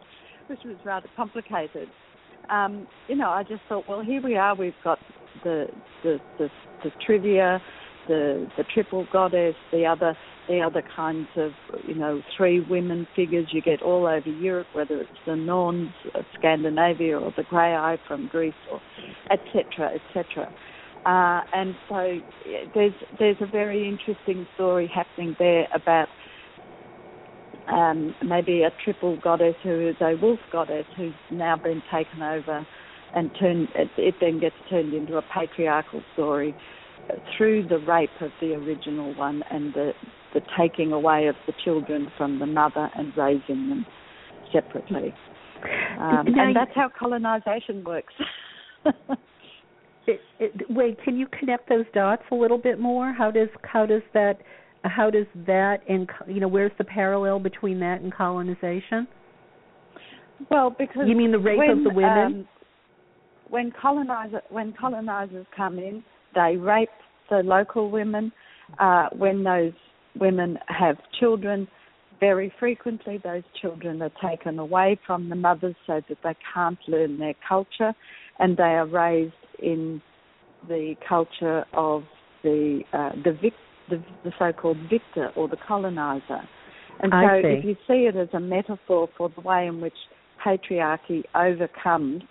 which 0.48 0.60
was 0.64 0.78
rather 0.86 1.08
complicated, 1.16 1.88
um, 2.50 2.88
you 3.08 3.16
know, 3.16 3.30
I 3.30 3.44
just 3.44 3.62
thought, 3.68 3.86
well, 3.88 4.02
here 4.02 4.22
we 4.22 4.36
are. 4.36 4.56
We've 4.56 4.74
got 4.84 5.00
the 5.44 5.68
the 6.04 6.20
the, 6.38 6.50
the 6.84 6.92
trivia, 7.06 7.62
the 8.08 8.48
the 8.58 8.64
triple 8.74 9.08
goddess, 9.12 9.56
the 9.72 9.86
other 9.86 10.16
the 10.48 10.62
other 10.62 10.84
kinds 10.96 11.28
of 11.36 11.52
you 11.88 11.96
know 11.96 12.22
three 12.36 12.62
women 12.62 13.08
figures 13.16 13.48
you 13.52 13.62
get 13.62 13.82
all 13.82 14.08
over 14.08 14.30
Europe, 14.30 14.68
whether 14.74 15.02
it's 15.02 15.10
the 15.26 15.36
Norns 15.36 15.92
of 16.16 16.24
Scandinavia 16.38 17.20
or 17.20 17.34
the 17.36 17.44
Graeae 17.44 17.98
from 18.08 18.28
Greece, 18.28 18.54
or 18.72 18.82
etc. 19.32 19.92
etc. 19.96 20.52
Uh, 21.06 21.42
and 21.54 21.76
so 21.90 22.20
there's 22.74 22.94
there's 23.20 23.38
a 23.42 23.46
very 23.46 23.88
interesting 23.88 24.48
story 24.56 24.90
happening 24.94 25.36
there 25.40 25.68
about 25.74 26.08
um, 27.70 28.16
maybe 28.26 28.64
a 28.64 28.72
triple 28.84 29.18
goddess 29.22 29.56
who 29.64 29.90
is 29.90 29.96
a 30.02 30.16
wolf 30.22 30.40
goddess 30.52 30.86
who's 30.96 31.14
now 31.32 31.58
been 31.58 31.82
taken 31.92 32.22
over 32.22 32.66
and 33.16 33.32
turned. 33.40 33.70
It, 33.76 33.90
it 33.98 34.16
then 34.22 34.40
gets 34.40 34.56
turned 34.70 34.94
into 34.94 35.18
a 35.18 35.22
patriarchal 35.34 36.02
story 36.14 36.56
through 37.38 37.68
the 37.68 37.80
rape 37.80 38.10
of 38.22 38.32
the 38.42 38.54
original 38.54 39.16
one 39.16 39.44
and 39.52 39.74
the 39.74 39.92
the 40.34 40.42
taking 40.60 40.92
away 40.92 41.28
of 41.28 41.36
the 41.46 41.54
children 41.64 42.12
from 42.18 42.40
the 42.40 42.46
mother 42.46 42.90
and 42.96 43.16
raising 43.16 43.70
them 43.70 43.86
separately. 44.52 45.14
Um, 46.00 46.28
and 46.28 46.56
that's 46.56 46.72
how 46.76 46.90
colonization 46.98 47.84
works. 47.84 48.14
it, 50.08 50.20
it, 50.40 50.70
wait, 50.70 51.02
can 51.04 51.18
you 51.18 51.28
connect 51.40 51.70
those 51.70 51.86
dots 51.94 52.24
a 52.32 52.36
little 52.36 52.58
bit 52.58 52.80
more? 52.80 53.14
How 53.14 53.32
does 53.32 53.50
how 53.64 53.86
does 53.86 54.04
that 54.14 54.40
how 54.90 55.10
does 55.10 55.26
that 55.46 55.78
and 55.88 56.10
you 56.28 56.40
know 56.40 56.48
where's 56.48 56.72
the 56.78 56.84
parallel 56.84 57.40
between 57.40 57.80
that 57.80 58.02
and 58.02 58.14
colonization? 58.14 59.08
Well, 60.52 60.76
because 60.78 61.04
you 61.08 61.16
mean 61.16 61.32
the 61.32 61.40
rape 61.40 61.58
when, 61.58 61.70
of 61.70 61.84
the 61.84 61.90
women. 61.90 62.26
Um, 62.26 62.48
when 63.50 63.72
colonizer 63.80 64.42
when 64.50 64.74
colonizers 64.80 65.46
come 65.56 65.80
in, 65.80 66.04
they 66.36 66.56
rape 66.58 66.90
the 67.30 67.38
local 67.38 67.90
women. 67.90 68.32
Uh, 68.80 69.08
when 69.14 69.44
those 69.44 69.72
women 70.20 70.58
have 70.68 70.98
children, 71.20 71.68
very 72.20 72.52
frequently 72.60 73.20
those 73.24 73.44
children 73.62 74.02
are 74.02 74.12
taken 74.30 74.60
away 74.60 75.00
from 75.08 75.30
the 75.30 75.36
mothers 75.36 75.76
so 75.86 76.02
that 76.10 76.18
they 76.24 76.36
can't 76.54 76.80
learn 76.88 77.18
their 77.18 77.36
culture, 77.48 77.94
and 78.40 78.58
they 78.58 78.64
are 78.64 78.88
raised 78.88 79.34
in 79.60 80.02
the 80.68 80.96
culture 81.08 81.66
of 81.74 82.04
the 82.44 82.82
uh, 82.94 83.12
the 83.24 83.32
victim 83.32 83.67
the, 83.90 84.04
the 84.24 84.32
so-called 84.38 84.78
victor 84.90 85.30
or 85.36 85.48
the 85.48 85.58
colonizer. 85.68 86.42
And 87.00 87.12
so, 87.12 87.48
if 87.48 87.64
you 87.64 87.76
see 87.88 88.08
it 88.08 88.16
as 88.16 88.30
a 88.34 88.40
metaphor 88.40 89.08
for 89.18 89.30
the 89.30 89.42
way 89.42 89.68
in 89.68 89.82
which 89.82 89.94
patriarchy 90.44 91.24
overcomes 91.36 92.24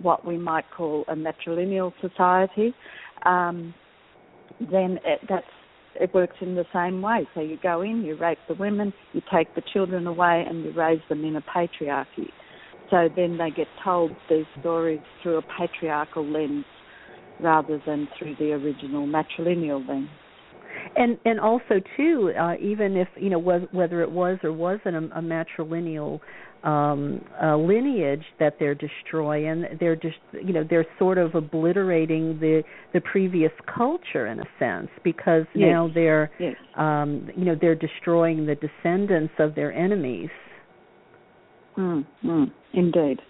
what 0.00 0.26
we 0.26 0.38
might 0.38 0.64
call 0.74 1.04
a 1.08 1.14
matrilineal 1.14 1.92
society, 2.00 2.74
um, 3.26 3.74
then 4.58 4.98
it, 5.04 5.20
that's 5.28 5.46
it 5.96 6.12
works 6.12 6.36
in 6.40 6.54
the 6.56 6.64
same 6.72 7.02
way. 7.02 7.28
So 7.34 7.40
you 7.40 7.56
go 7.62 7.82
in, 7.82 8.02
you 8.02 8.16
rape 8.16 8.38
the 8.48 8.54
women, 8.54 8.92
you 9.12 9.22
take 9.32 9.54
the 9.54 9.62
children 9.72 10.06
away, 10.06 10.44
and 10.48 10.64
you 10.64 10.72
raise 10.72 11.00
them 11.08 11.24
in 11.24 11.36
a 11.36 11.42
patriarchy. 11.42 12.30
So 12.90 13.08
then 13.14 13.38
they 13.38 13.50
get 13.50 13.68
told 13.84 14.10
these 14.28 14.46
stories 14.60 15.00
through 15.22 15.38
a 15.38 15.42
patriarchal 15.56 16.26
lens 16.26 16.64
rather 17.40 17.80
than 17.86 18.08
through 18.18 18.36
the 18.38 18.52
original 18.52 19.06
matrilineal 19.06 19.86
lens 19.86 20.08
and 20.96 21.18
and 21.24 21.40
also 21.40 21.80
too 21.96 22.32
uh 22.38 22.54
even 22.60 22.96
if 22.96 23.08
you 23.16 23.30
know 23.30 23.38
was, 23.38 23.62
whether 23.72 24.02
it 24.02 24.10
was 24.10 24.38
or 24.42 24.52
wasn't 24.52 24.94
a, 24.94 25.18
a 25.18 25.22
matrilineal 25.22 26.20
um 26.64 27.20
uh, 27.42 27.56
lineage 27.56 28.24
that 28.38 28.56
they're 28.58 28.74
destroying 28.74 29.64
they're 29.80 29.96
just 29.96 30.16
you 30.32 30.52
know 30.52 30.64
they're 30.68 30.86
sort 30.98 31.18
of 31.18 31.34
obliterating 31.34 32.38
the 32.40 32.62
the 32.92 33.00
previous 33.00 33.52
culture 33.74 34.26
in 34.26 34.40
a 34.40 34.46
sense 34.58 34.88
because 35.02 35.44
yes. 35.54 35.68
now 35.70 35.90
they're 35.94 36.30
yes. 36.38 36.54
um 36.76 37.28
you 37.36 37.44
know 37.44 37.56
they're 37.60 37.74
destroying 37.74 38.46
the 38.46 38.56
descendants 38.56 39.34
of 39.38 39.54
their 39.54 39.72
enemies 39.72 40.30
mm, 41.76 42.04
mm, 42.24 42.50
indeed 42.72 43.20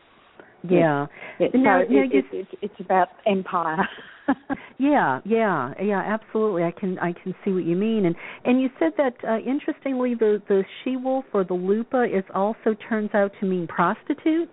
yeah 0.69 1.07
yes. 1.39 1.51
now, 1.55 1.83
so 1.83 1.95
it, 1.95 2.13
it, 2.13 2.25
it, 2.33 2.47
it's 2.63 2.81
about 2.81 3.09
empire 3.27 3.87
yeah, 4.79 5.21
yeah, 5.25 5.73
yeah, 5.81 6.01
absolutely. 6.01 6.63
I 6.63 6.71
can 6.71 6.99
I 6.99 7.13
can 7.13 7.35
see 7.45 7.53
what 7.53 7.65
you 7.65 7.77
mean. 7.77 8.07
And 8.07 8.17
and 8.45 8.61
you 8.61 8.71
said 8.79 8.93
that 8.97 9.15
uh, 9.27 9.39
interestingly, 9.39 10.15
the 10.15 10.43
the 10.49 10.65
she 10.83 10.97
wolf 10.97 11.25
or 11.33 11.45
the 11.45 11.55
lupa 11.55 12.05
is 12.05 12.25
also 12.35 12.75
turns 12.89 13.11
out 13.15 13.33
to 13.41 13.47
mean 13.47 13.67
prostitute. 13.67 14.49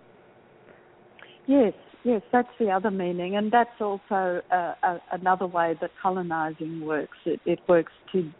Yes, 1.46 1.72
yes, 2.04 2.22
that's 2.32 2.48
the 2.58 2.70
other 2.70 2.90
meaning, 2.90 3.36
and 3.36 3.50
that's 3.50 3.80
also 3.80 4.42
uh, 4.52 4.74
a, 4.82 4.98
another 5.12 5.46
way 5.46 5.74
that 5.80 5.90
colonizing 6.00 6.84
works. 6.84 7.16
It, 7.24 7.40
it 7.46 7.58
works 7.68 7.92
to 8.12 8.30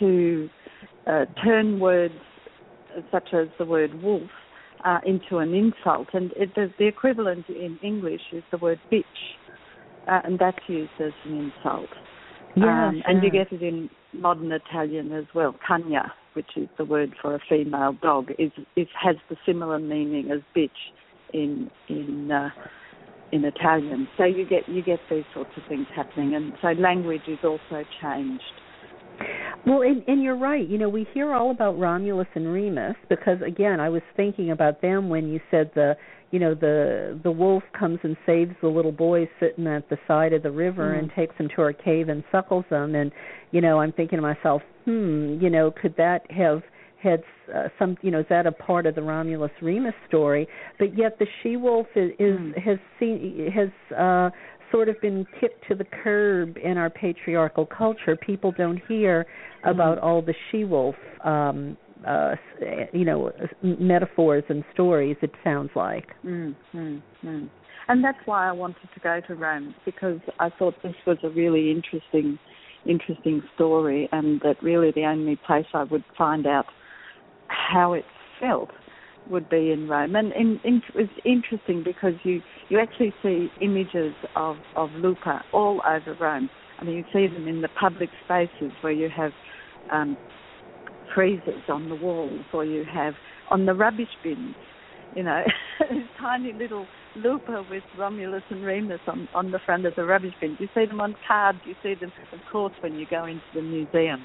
to 0.00 0.48
uh, 1.06 1.24
turn 1.44 1.78
words 1.78 2.14
such 3.10 3.28
as 3.32 3.48
the 3.58 3.64
word 3.64 4.02
wolf 4.02 4.30
uh, 4.84 5.00
into 5.06 5.38
an 5.38 5.54
insult, 5.54 6.08
and 6.12 6.32
it, 6.36 6.54
the, 6.54 6.72
the 6.78 6.86
equivalent 6.86 7.48
in 7.48 7.78
English 7.82 8.20
is 8.32 8.42
the 8.50 8.58
word 8.58 8.80
bitch 8.92 9.02
uh, 10.06 10.20
and 10.24 10.38
that's 10.38 10.58
used 10.66 10.90
as 11.00 11.12
an 11.24 11.52
insult. 11.52 11.88
Yeah, 12.56 12.88
um, 12.88 13.02
sure. 13.02 13.10
and 13.10 13.24
you 13.24 13.30
get 13.30 13.52
it 13.52 13.62
in 13.62 13.90
modern 14.12 14.52
Italian 14.52 15.12
as 15.12 15.24
well. 15.34 15.56
Cagna, 15.66 16.12
which 16.34 16.50
is 16.56 16.68
the 16.78 16.84
word 16.84 17.14
for 17.20 17.34
a 17.34 17.40
female 17.48 17.96
dog, 18.00 18.30
is, 18.38 18.52
is 18.76 18.86
has 19.00 19.16
the 19.28 19.36
similar 19.46 19.78
meaning 19.78 20.30
as 20.30 20.40
bitch 20.56 20.70
in 21.32 21.70
in 21.88 22.30
uh, 22.30 22.50
in 23.32 23.44
Italian. 23.44 24.06
So 24.16 24.24
you 24.24 24.46
get 24.46 24.68
you 24.68 24.82
get 24.82 25.00
these 25.10 25.24
sorts 25.34 25.50
of 25.56 25.64
things 25.68 25.86
happening, 25.94 26.34
and 26.34 26.52
so 26.62 26.68
language 26.68 27.26
is 27.26 27.38
also 27.42 27.84
changed. 28.00 28.42
Well, 29.66 29.82
and, 29.82 30.02
and 30.06 30.22
you're 30.22 30.36
right. 30.38 30.68
You 30.68 30.78
know, 30.78 30.88
we 30.88 31.06
hear 31.14 31.32
all 31.32 31.50
about 31.50 31.78
Romulus 31.78 32.26
and 32.34 32.52
Remus 32.52 32.96
because, 33.08 33.38
again, 33.46 33.80
I 33.80 33.88
was 33.88 34.02
thinking 34.16 34.50
about 34.50 34.82
them 34.82 35.08
when 35.08 35.28
you 35.28 35.40
said 35.50 35.70
the, 35.74 35.96
you 36.30 36.38
know, 36.38 36.54
the 36.54 37.18
the 37.22 37.30
wolf 37.30 37.62
comes 37.78 37.98
and 38.02 38.16
saves 38.26 38.52
the 38.60 38.68
little 38.68 38.92
boy 38.92 39.28
sitting 39.40 39.66
at 39.66 39.88
the 39.88 39.96
side 40.06 40.32
of 40.32 40.42
the 40.42 40.50
river 40.50 40.92
mm. 40.94 40.98
and 40.98 41.10
takes 41.16 41.34
him 41.36 41.48
to 41.56 41.62
a 41.62 41.72
cave 41.72 42.08
and 42.08 42.24
suckles 42.30 42.64
them. 42.68 42.94
And, 42.94 43.10
you 43.52 43.60
know, 43.60 43.80
I'm 43.80 43.92
thinking 43.92 44.18
to 44.18 44.22
myself, 44.22 44.60
hmm, 44.84 45.38
you 45.40 45.48
know, 45.48 45.70
could 45.70 45.96
that 45.96 46.30
have 46.30 46.62
had 47.04 47.22
uh, 47.54 47.68
some 47.78 47.96
you 48.00 48.10
know 48.10 48.20
is 48.20 48.26
that 48.30 48.46
a 48.46 48.52
part 48.52 48.86
of 48.86 48.94
the 48.94 49.02
Romulus 49.02 49.50
Remus 49.60 49.94
story 50.08 50.48
but 50.78 50.96
yet 50.96 51.18
the 51.18 51.26
she 51.42 51.56
wolf 51.56 51.86
is, 51.94 52.12
is 52.18 52.38
mm. 52.38 52.58
has 52.58 52.78
seen 52.98 53.52
has 53.54 53.68
uh 53.96 54.30
sort 54.74 54.88
of 54.88 55.00
been 55.00 55.24
kicked 55.40 55.68
to 55.68 55.74
the 55.76 55.84
curb 55.84 56.56
in 56.56 56.76
our 56.76 56.90
patriarchal 56.90 57.64
culture. 57.64 58.16
People 58.16 58.50
don't 58.50 58.80
hear 58.88 59.24
mm-hmm. 59.24 59.68
about 59.68 59.98
all 59.98 60.20
the 60.20 60.34
she-wolf, 60.50 60.96
um, 61.24 61.76
uh, 62.04 62.34
you 62.92 63.04
know, 63.04 63.30
metaphors 63.62 64.42
and 64.48 64.64
stories. 64.72 65.16
It 65.22 65.30
sounds 65.44 65.70
like. 65.76 66.08
Mm-hmm. 66.26 67.44
And 67.86 68.02
that's 68.02 68.18
why 68.24 68.48
I 68.48 68.52
wanted 68.52 68.88
to 68.94 69.00
go 69.00 69.20
to 69.28 69.34
Rome 69.36 69.76
because 69.84 70.18
I 70.40 70.50
thought 70.58 70.74
this 70.82 70.94
was 71.06 71.18
a 71.22 71.28
really 71.28 71.70
interesting, 71.70 72.36
interesting 72.84 73.42
story, 73.54 74.08
and 74.10 74.40
that 74.40 74.60
really 74.60 74.90
the 74.90 75.04
only 75.04 75.38
place 75.46 75.66
I 75.72 75.84
would 75.84 76.04
find 76.18 76.48
out 76.48 76.66
how 77.46 77.92
it 77.92 78.04
felt 78.40 78.70
would 79.30 79.48
be 79.48 79.70
in 79.70 79.88
Rome. 79.88 80.16
And 80.16 80.32
in, 80.32 80.60
in, 80.64 80.82
it's 80.94 81.12
interesting 81.24 81.82
because 81.84 82.14
you, 82.24 82.40
you 82.68 82.78
actually 82.78 83.14
see 83.22 83.48
images 83.60 84.14
of, 84.36 84.56
of 84.76 84.90
Lupa 84.92 85.42
all 85.52 85.80
over 85.86 86.14
Rome. 86.20 86.50
I 86.78 86.84
mean, 86.84 86.96
you 86.96 87.04
see 87.12 87.32
them 87.32 87.48
in 87.48 87.60
the 87.60 87.68
public 87.80 88.10
spaces 88.24 88.72
where 88.82 88.92
you 88.92 89.08
have 89.14 89.32
um, 89.90 90.16
friezes 91.16 91.68
on 91.68 91.88
the 91.88 91.94
walls, 91.94 92.44
or 92.52 92.64
you 92.64 92.84
have 92.92 93.14
on 93.50 93.66
the 93.66 93.74
rubbish 93.74 94.08
bins, 94.22 94.54
you 95.14 95.22
know, 95.22 95.42
tiny 96.20 96.52
little 96.52 96.86
Lupa 97.16 97.64
with 97.70 97.84
Romulus 97.96 98.42
and 98.50 98.64
Remus 98.64 99.00
on, 99.06 99.28
on 99.34 99.50
the 99.52 99.60
front 99.64 99.86
of 99.86 99.94
the 99.94 100.04
rubbish 100.04 100.34
bins. 100.40 100.56
You 100.58 100.68
see 100.74 100.86
them 100.86 101.00
on 101.00 101.14
cards, 101.26 101.58
you 101.64 101.74
see 101.82 101.94
them, 101.94 102.12
of 102.32 102.40
course, 102.50 102.72
when 102.80 102.94
you 102.94 103.06
go 103.08 103.24
into 103.24 103.42
the 103.54 103.62
museum. 103.62 104.24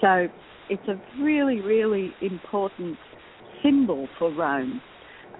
So 0.00 0.28
it's 0.68 0.86
a 0.88 1.00
really, 1.20 1.60
really 1.60 2.12
important 2.20 2.96
symbol 3.62 4.08
for 4.18 4.32
Rome. 4.32 4.80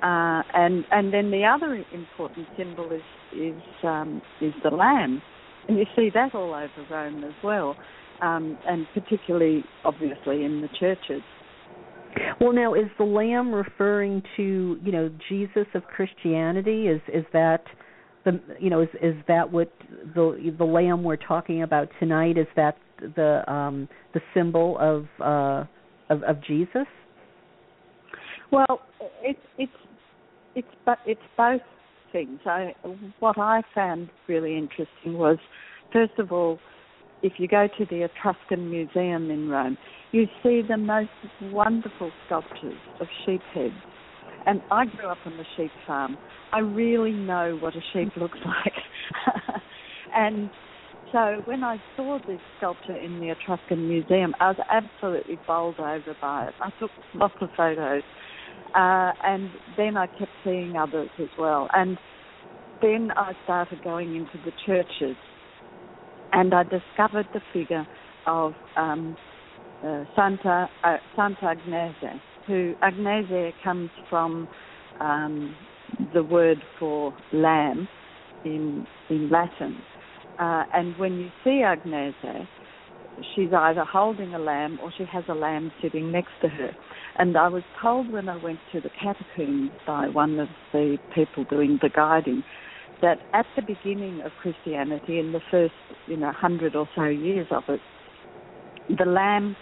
Uh, 0.02 0.42
and 0.54 0.84
and 0.90 1.12
then 1.12 1.30
the 1.30 1.44
other 1.44 1.84
important 1.92 2.46
symbol 2.56 2.90
is 2.90 3.02
is 3.38 3.62
um, 3.84 4.20
is 4.40 4.52
the 4.64 4.70
lamb, 4.70 5.22
and 5.68 5.78
you 5.78 5.84
see 5.94 6.10
that 6.12 6.34
all 6.34 6.52
over 6.52 6.86
Rome 6.90 7.22
as 7.22 7.34
well, 7.44 7.76
um, 8.20 8.58
and 8.66 8.84
particularly 8.94 9.62
obviously 9.84 10.44
in 10.44 10.60
the 10.60 10.68
churches. 10.80 11.22
Well, 12.40 12.52
now 12.52 12.74
is 12.74 12.90
the 12.98 13.04
lamb 13.04 13.54
referring 13.54 14.22
to 14.36 14.78
you 14.82 14.92
know 14.92 15.08
Jesus 15.28 15.66
of 15.74 15.84
Christianity? 15.84 16.88
Is 16.88 17.00
is 17.12 17.24
that 17.32 17.62
the 18.24 18.40
you 18.58 18.70
know 18.70 18.80
is 18.80 18.88
is 19.00 19.14
that 19.28 19.52
what 19.52 19.72
the 20.16 20.52
the 20.58 20.64
lamb 20.64 21.04
we're 21.04 21.16
talking 21.16 21.62
about 21.62 21.88
tonight? 22.00 22.38
Is 22.38 22.48
that 22.56 22.76
the 22.98 23.48
um, 23.50 23.88
the 24.14 24.20
symbol 24.34 24.76
of 24.78 25.06
uh, 25.20 25.64
of, 26.12 26.24
of 26.24 26.42
Jesus? 26.44 26.86
Well, 28.52 28.80
it's 29.22 29.40
it's 29.56 29.72
it's 30.54 30.68
but 30.84 30.98
it's 31.06 31.20
both 31.38 31.62
things. 32.12 32.38
I 32.44 32.74
what 33.18 33.38
I 33.38 33.62
found 33.74 34.10
really 34.28 34.56
interesting 34.58 35.18
was, 35.18 35.38
first 35.90 36.18
of 36.18 36.30
all, 36.30 36.58
if 37.22 37.32
you 37.38 37.48
go 37.48 37.66
to 37.78 37.86
the 37.86 38.04
Etruscan 38.04 38.70
Museum 38.70 39.30
in 39.30 39.48
Rome, 39.48 39.78
you 40.12 40.26
see 40.42 40.60
the 40.68 40.76
most 40.76 41.08
wonderful 41.40 42.10
sculptures 42.26 42.76
of 43.00 43.06
sheep 43.24 43.40
heads. 43.54 43.72
And 44.44 44.60
I 44.70 44.84
grew 44.84 45.06
up 45.08 45.18
on 45.24 45.36
the 45.38 45.44
sheep 45.56 45.70
farm. 45.86 46.18
I 46.52 46.58
really 46.58 47.12
know 47.12 47.56
what 47.60 47.74
a 47.74 47.80
sheep 47.92 48.12
mm. 48.12 48.20
looks 48.20 48.38
like. 48.44 48.74
and 50.14 50.50
so 51.12 51.40
when 51.44 51.62
I 51.62 51.78
saw 51.96 52.18
this 52.26 52.40
sculpture 52.58 52.96
in 52.96 53.20
the 53.20 53.30
Etruscan 53.30 53.88
Museum, 53.88 54.34
I 54.40 54.48
was 54.48 54.56
absolutely 54.68 55.38
bowled 55.46 55.78
over 55.78 56.16
by 56.20 56.48
it. 56.48 56.54
I 56.60 56.70
took 56.80 56.90
lots 57.14 57.34
of 57.40 57.48
photos 57.56 58.02
uh, 58.74 59.12
and 59.24 59.50
then 59.76 59.96
I 59.96 60.06
kept 60.06 60.32
seeing 60.44 60.76
others 60.76 61.10
as 61.18 61.28
well. 61.38 61.68
And 61.74 61.98
then 62.80 63.10
I 63.16 63.32
started 63.44 63.82
going 63.82 64.16
into 64.16 64.38
the 64.44 64.52
churches, 64.66 65.16
and 66.32 66.54
I 66.54 66.64
discovered 66.64 67.28
the 67.32 67.40
figure 67.52 67.86
of 68.26 68.54
um, 68.76 69.16
uh, 69.84 70.04
Santa 70.16 70.68
uh, 70.84 70.96
Santa 71.16 71.54
Agnese, 71.54 72.20
who 72.46 72.74
Agnese 72.82 73.52
comes 73.62 73.90
from 74.08 74.48
um, 75.00 75.54
the 76.14 76.22
word 76.22 76.62
for 76.78 77.14
lamb 77.32 77.88
in 78.44 78.86
in 79.10 79.28
Latin. 79.30 79.78
Uh, 80.38 80.64
and 80.72 80.96
when 80.98 81.18
you 81.18 81.30
see 81.44 81.62
Agnese, 81.64 82.48
she's 83.34 83.52
either 83.52 83.84
holding 83.84 84.34
a 84.34 84.38
lamb 84.38 84.78
or 84.82 84.92
she 84.96 85.04
has 85.04 85.24
a 85.28 85.34
lamb 85.34 85.70
sitting 85.82 86.10
next 86.10 86.32
to 86.40 86.48
her. 86.48 86.74
And 87.18 87.36
I 87.36 87.48
was 87.48 87.62
told 87.80 88.10
when 88.10 88.28
I 88.28 88.36
went 88.42 88.58
to 88.72 88.80
the 88.80 88.90
catacombs 88.90 89.70
by 89.86 90.08
one 90.08 90.38
of 90.38 90.48
the 90.72 90.98
people 91.14 91.44
doing 91.44 91.78
the 91.82 91.90
guiding 91.90 92.42
that 93.02 93.18
at 93.34 93.46
the 93.56 93.62
beginning 93.62 94.22
of 94.24 94.30
Christianity, 94.40 95.18
in 95.18 95.32
the 95.32 95.40
first, 95.50 95.74
you 96.06 96.16
know, 96.16 96.32
hundred 96.32 96.76
or 96.76 96.88
so 96.94 97.04
years 97.04 97.48
of 97.50 97.64
it, 97.68 97.80
the 98.96 99.04
lamb 99.04 99.56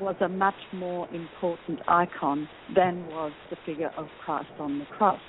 was 0.00 0.14
a 0.20 0.28
much 0.28 0.54
more 0.72 1.08
important 1.12 1.80
icon 1.88 2.48
than 2.74 3.04
was 3.08 3.32
the 3.50 3.56
figure 3.66 3.90
of 3.98 4.06
Christ 4.24 4.48
on 4.58 4.78
the 4.78 4.86
cross. 4.86 5.20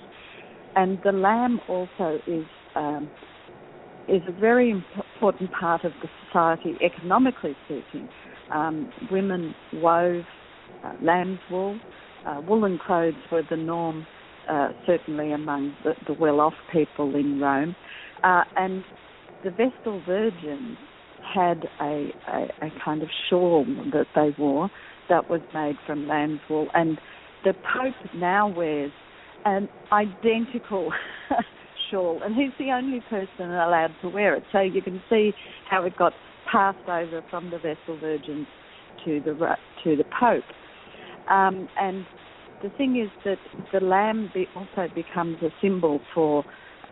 And 0.76 1.00
the 1.04 1.12
lamb 1.12 1.60
also 1.68 2.20
is 2.28 2.46
um, 2.76 3.10
is 4.08 4.22
a 4.28 4.32
very 4.32 4.72
important 4.72 5.52
part 5.60 5.84
of 5.84 5.92
the 6.02 6.10
society, 6.26 6.76
economically 6.84 7.56
speaking. 7.66 8.10
Um, 8.52 8.92
women 9.12 9.54
wove 9.74 10.24
uh, 10.84 10.94
lamb's 11.02 11.40
wool. 11.52 11.80
Uh, 12.26 12.42
woolen 12.48 12.80
clothes 12.86 13.14
were 13.32 13.44
the 13.50 13.58
norm, 13.58 14.06
uh, 14.50 14.70
certainly 14.86 15.32
among 15.32 15.74
the, 15.84 15.94
the 16.08 16.14
well-off 16.14 16.54
people 16.72 17.16
in 17.16 17.40
Rome. 17.40 17.76
Uh, 18.24 18.44
and 18.58 18.84
the 19.44 19.52
Vestal 19.52 20.02
Virgins 20.06 20.78
had 21.34 21.66
a, 21.82 22.10
a, 22.28 22.66
a 22.66 22.70
kind 22.84 23.02
of 23.02 23.10
shawl 23.30 23.66
that 23.94 24.08
they 24.16 24.36
wore 24.38 24.70
that 25.10 25.30
was 25.30 25.42
made 25.54 25.76
from 25.86 26.08
lamb's 26.08 26.40
wool. 26.50 26.68
And 26.74 27.00
the 27.44 27.54
Pope 27.54 27.96
now 28.16 28.48
wears 28.48 28.92
an 29.46 29.70
identical 29.92 30.92
shawl, 31.92 32.22
and 32.24 32.36
he's 32.36 32.52
the 32.60 32.72
only 32.72 33.02
person 33.10 33.52
allowed 33.52 33.96
to 34.02 34.10
wear 34.10 34.36
it. 34.36 34.44
So 34.52 34.60
you 34.60 34.82
can 34.82 35.02
see 35.10 35.32
how 35.70 35.84
it 35.84 35.98
got 35.98 36.14
passed 36.52 36.88
over 36.88 37.24
from 37.30 37.50
the 37.52 37.58
Vestal 37.58 37.98
Virgins 38.00 38.48
to 39.06 39.22
the 39.22 39.34
to 39.84 39.96
the 39.96 40.04
Pope. 40.20 40.44
Um, 41.30 41.70
and 41.80 42.06
the 42.62 42.70
thing 42.72 43.02
is 43.02 43.10
that 43.24 43.38
the 43.72 43.86
lamb 43.86 44.32
be, 44.34 44.48
also 44.56 44.88
becomes 44.94 45.38
a 45.42 45.50
symbol 45.62 46.02
for 46.14 46.44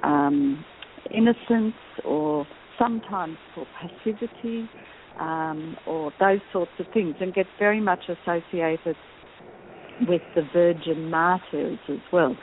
um, 0.03 0.63
innocence 1.11 1.73
or 2.05 2.45
sometimes 2.77 3.37
for 3.55 3.65
passivity 3.79 4.69
um, 5.19 5.75
or 5.87 6.13
those 6.19 6.39
sorts 6.53 6.71
of 6.79 6.85
things 6.93 7.15
and 7.19 7.33
gets 7.33 7.49
very 7.57 7.81
much 7.81 8.03
associated 8.07 8.95
with 10.07 10.21
the 10.35 10.43
virgin 10.53 11.09
martyrs 11.09 11.79
as 11.89 11.97
well, 12.13 12.35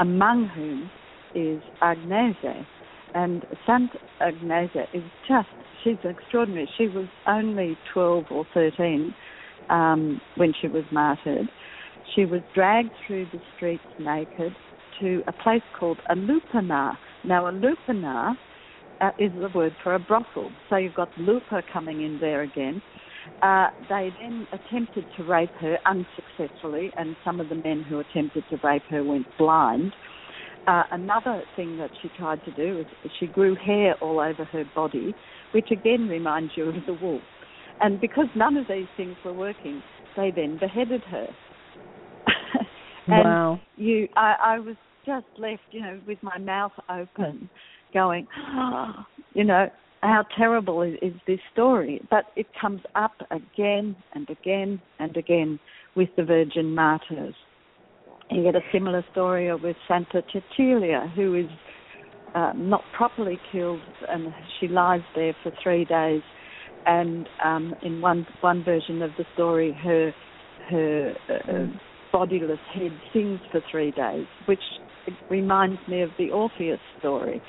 among 0.00 0.48
whom 0.48 0.90
is 1.34 1.62
Agnese. 1.82 2.66
And 3.14 3.44
Saint 3.66 3.90
Agnese 4.20 4.86
is 4.94 5.02
just, 5.28 5.48
she's 5.84 5.98
extraordinary. 6.04 6.68
She 6.78 6.88
was 6.88 7.06
only 7.26 7.76
12 7.92 8.24
or 8.30 8.46
13 8.54 9.14
um, 9.68 10.20
when 10.36 10.52
she 10.60 10.68
was 10.68 10.84
martyred. 10.92 11.48
She 12.14 12.24
was 12.24 12.40
dragged 12.54 12.90
through 13.06 13.26
the 13.32 13.40
streets 13.56 13.82
naked 13.98 14.54
to 15.00 15.22
a 15.26 15.32
place 15.32 15.62
called 15.78 15.98
a 16.08 16.14
lupanar. 16.14 16.96
Now, 17.24 17.48
a 17.48 17.52
lupanar 17.52 18.36
uh, 19.00 19.10
is 19.18 19.32
the 19.32 19.50
word 19.54 19.74
for 19.82 19.94
a 19.94 19.98
brothel. 19.98 20.50
So 20.68 20.76
you've 20.76 20.94
got 20.94 21.08
lupa 21.18 21.62
coming 21.72 22.02
in 22.02 22.18
there 22.20 22.42
again. 22.42 22.82
Uh, 23.42 23.66
they 23.88 24.10
then 24.20 24.46
attempted 24.52 25.04
to 25.16 25.24
rape 25.24 25.50
her 25.60 25.78
unsuccessfully, 25.84 26.90
and 26.96 27.16
some 27.24 27.40
of 27.40 27.48
the 27.48 27.56
men 27.56 27.84
who 27.88 27.98
attempted 27.98 28.44
to 28.50 28.56
rape 28.62 28.84
her 28.88 29.04
went 29.04 29.26
blind. 29.38 29.92
Uh, 30.66 30.82
another 30.90 31.42
thing 31.54 31.78
that 31.78 31.90
she 32.02 32.08
tried 32.16 32.42
to 32.44 32.50
do 32.52 32.80
is 32.80 33.10
she 33.20 33.26
grew 33.26 33.54
hair 33.54 33.94
all 34.00 34.18
over 34.20 34.44
her 34.44 34.64
body, 34.74 35.14
which 35.52 35.70
again 35.70 36.08
reminds 36.08 36.52
you 36.56 36.68
of 36.68 36.74
the 36.86 36.94
wolf. 36.94 37.22
And 37.80 38.00
because 38.00 38.26
none 38.34 38.56
of 38.56 38.66
these 38.68 38.86
things 38.96 39.16
were 39.24 39.32
working, 39.32 39.82
they 40.16 40.30
then 40.34 40.58
beheaded 40.58 41.02
her. 41.02 41.26
and 43.06 43.24
wow. 43.24 43.60
You, 43.76 44.08
I, 44.16 44.34
I 44.42 44.58
was 44.58 44.76
just 45.04 45.26
left, 45.38 45.62
you 45.70 45.80
know, 45.80 46.00
with 46.06 46.18
my 46.22 46.38
mouth 46.38 46.72
open, 46.88 47.48
going, 47.92 48.26
oh, 48.54 48.92
you 49.34 49.44
know, 49.44 49.68
how 50.02 50.24
terrible 50.36 50.82
is, 50.82 50.94
is 51.02 51.12
this 51.26 51.40
story? 51.52 52.00
But 52.10 52.26
it 52.36 52.46
comes 52.60 52.80
up 52.94 53.14
again 53.30 53.96
and 54.14 54.28
again 54.28 54.80
and 54.98 55.16
again 55.16 55.58
with 55.94 56.08
the 56.16 56.24
Virgin 56.24 56.74
Martyrs. 56.74 57.34
You 58.30 58.42
get 58.42 58.56
a 58.56 58.60
similar 58.72 59.04
story 59.12 59.54
with 59.54 59.76
Santa 59.86 60.22
Cecilia, 60.32 61.12
who 61.14 61.34
is 61.34 61.46
uh, 62.34 62.52
not 62.54 62.82
properly 62.96 63.38
killed, 63.52 63.80
and 64.08 64.32
she 64.58 64.68
lies 64.68 65.00
there 65.14 65.34
for 65.42 65.52
three 65.62 65.84
days. 65.84 66.22
And 66.86 67.28
um, 67.44 67.74
in 67.82 68.00
one 68.00 68.26
one 68.40 68.62
version 68.64 69.02
of 69.02 69.10
the 69.18 69.24
story, 69.34 69.76
her 69.82 70.12
her 70.70 71.14
uh, 71.28 71.66
bodiless 72.12 72.60
head 72.72 72.92
sings 73.12 73.40
for 73.50 73.60
three 73.70 73.90
days, 73.90 74.26
which 74.46 74.60
reminds 75.28 75.80
me 75.88 76.02
of 76.02 76.10
the 76.18 76.30
Orpheus 76.30 76.80
story. 76.98 77.42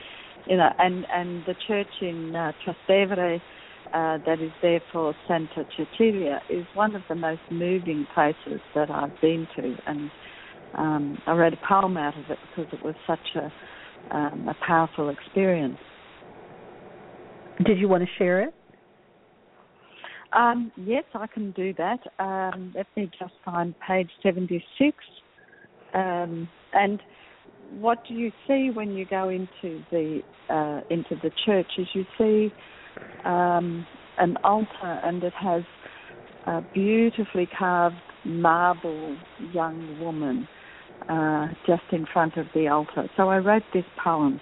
You 0.47 0.57
know, 0.57 0.69
and 0.79 1.05
and 1.13 1.43
the 1.45 1.55
church 1.67 1.87
in 2.01 2.35
uh, 2.35 2.51
Trastevere 2.65 3.39
uh, 3.93 4.17
that 4.25 4.41
is 4.41 4.51
there 4.61 4.81
for 4.91 5.13
Santa 5.27 5.65
Cecilia 5.75 6.41
is 6.49 6.65
one 6.73 6.95
of 6.95 7.01
the 7.07 7.15
most 7.15 7.41
moving 7.51 8.05
places 8.13 8.59
that 8.75 8.89
I've 8.89 9.13
been 9.21 9.47
to, 9.55 9.75
and 9.85 10.11
um, 10.73 11.17
I 11.25 11.33
read 11.33 11.53
a 11.53 11.57
poem 11.67 11.95
out 11.97 12.17
of 12.17 12.29
it 12.29 12.37
because 12.55 12.71
it 12.73 12.83
was 12.83 12.95
such 13.05 13.19
a 13.35 13.51
um, 14.15 14.47
a 14.47 14.55
powerful 14.65 15.09
experience. 15.09 15.77
Did 17.65 17.77
you 17.79 17.87
want 17.87 18.03
to 18.03 18.09
share 18.17 18.41
it? 18.41 18.53
Um, 20.33 20.71
yes, 20.75 21.03
I 21.13 21.27
can 21.27 21.51
do 21.51 21.73
that. 21.77 21.99
Um, 22.19 22.73
let 22.75 22.87
me 22.95 23.09
just 23.19 23.33
find 23.45 23.73
page 23.85 24.09
76. 24.21 24.95
Um, 25.93 26.49
and 26.73 27.01
what 27.79 27.99
do 28.07 28.13
you 28.13 28.31
see 28.47 28.69
when 28.73 28.91
you 28.91 29.05
go 29.05 29.29
into 29.29 29.81
the 29.91 30.21
uh, 30.49 30.81
into 30.89 31.15
the 31.21 31.31
church 31.45 31.67
is 31.77 31.87
you 31.93 32.05
see 32.17 32.53
um, 33.25 33.85
an 34.17 34.37
altar 34.43 35.01
and 35.03 35.23
it 35.23 35.33
has 35.33 35.63
a 36.45 36.61
beautifully 36.73 37.47
carved 37.57 37.95
marble 38.23 39.17
young 39.53 39.99
woman 39.99 40.47
uh, 41.09 41.47
just 41.65 41.83
in 41.91 42.05
front 42.11 42.37
of 42.37 42.45
the 42.53 42.67
altar. 42.67 43.09
So 43.17 43.29
I 43.29 43.37
wrote 43.37 43.63
this 43.73 43.85
poem 44.03 44.39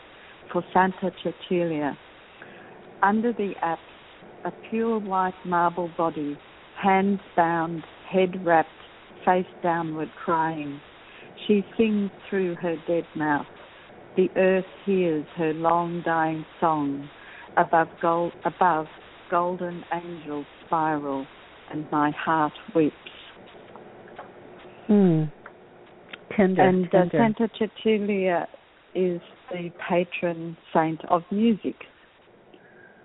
for 0.51 0.63
Santa 0.73 1.11
Cecilia. 1.23 1.97
Under 3.01 3.33
the 3.33 3.53
apse, 3.61 3.79
a 4.45 4.53
pure 4.69 4.99
white 4.99 5.33
marble 5.43 5.89
body, 5.97 6.37
hands 6.81 7.19
bound, 7.35 7.83
head 8.09 8.45
wrapped, 8.45 8.69
face 9.25 9.45
downward, 9.63 10.09
crying. 10.23 10.79
She 11.47 11.65
sings 11.75 12.11
through 12.29 12.55
her 12.55 12.75
dead 12.87 13.05
mouth. 13.15 13.47
The 14.15 14.29
earth 14.37 14.65
hears 14.85 15.25
her 15.35 15.53
long 15.53 16.03
dying 16.05 16.45
song. 16.61 17.09
Above, 17.57 17.87
gold, 18.01 18.33
above 18.45 18.85
golden 19.31 19.83
angels 19.93 20.45
spiral, 20.65 21.25
and 21.71 21.85
my 21.91 22.11
heart 22.11 22.53
weeps. 22.75 22.95
Hmm. 24.87 25.23
Tender, 26.35 26.61
and 26.61 26.91
tender. 26.91 27.17
Uh, 27.17 27.29
Santa 27.37 27.49
Cecilia 27.57 28.47
is 28.93 29.21
the 29.51 29.71
patron 29.89 30.55
saint 30.73 31.03
of 31.09 31.23
music, 31.31 31.75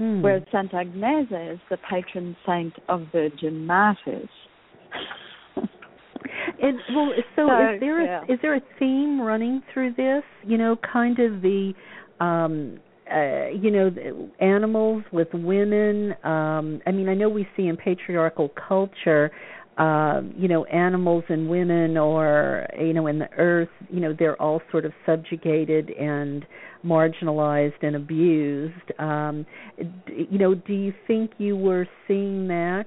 Hmm. 0.00 0.22
whereas 0.22 0.42
Santa 0.50 0.76
Agnese 0.76 1.52
is 1.52 1.60
the 1.68 1.76
patron 1.90 2.34
saint 2.46 2.72
of 2.88 3.02
virgin 3.12 3.66
martyrs. 3.66 4.30
And 6.62 6.78
well, 6.94 7.12
so, 7.36 7.46
So, 7.48 7.74
is 7.74 7.80
there 7.80 8.02
yeah. 8.02 8.20
a, 8.26 8.32
is 8.32 8.38
there 8.40 8.54
a 8.54 8.60
theme 8.78 9.20
running 9.20 9.62
through 9.72 9.92
this? 9.94 10.22
You 10.42 10.56
know, 10.56 10.76
kind 10.92 11.18
of 11.18 11.42
the 11.42 11.72
um 12.18 12.78
uh, 13.10 13.48
you 13.48 13.70
know, 13.70 13.90
the 13.90 14.30
animals 14.40 15.02
with 15.12 15.28
women. 15.34 16.14
Um, 16.22 16.80
I 16.86 16.92
mean, 16.92 17.08
I 17.08 17.14
know 17.14 17.28
we 17.28 17.46
see 17.56 17.66
in 17.66 17.76
patriarchal 17.76 18.50
culture, 18.68 19.32
uh, 19.80 20.20
you 20.36 20.46
know, 20.46 20.64
animals 20.66 21.24
and 21.30 21.48
women, 21.48 21.96
or 21.96 22.66
you 22.78 22.92
know, 22.92 23.06
in 23.06 23.18
the 23.18 23.30
earth, 23.38 23.70
you 23.88 24.00
know, 24.00 24.14
they're 24.16 24.40
all 24.40 24.60
sort 24.70 24.84
of 24.84 24.92
subjugated 25.06 25.88
and 25.90 26.44
marginalized 26.84 27.82
and 27.82 27.96
abused. 27.96 28.74
Um, 28.98 29.46
d- 29.78 30.28
you 30.30 30.38
know, 30.38 30.54
do 30.54 30.74
you 30.74 30.92
think 31.06 31.30
you 31.38 31.56
were 31.56 31.88
seeing 32.06 32.46
that 32.48 32.84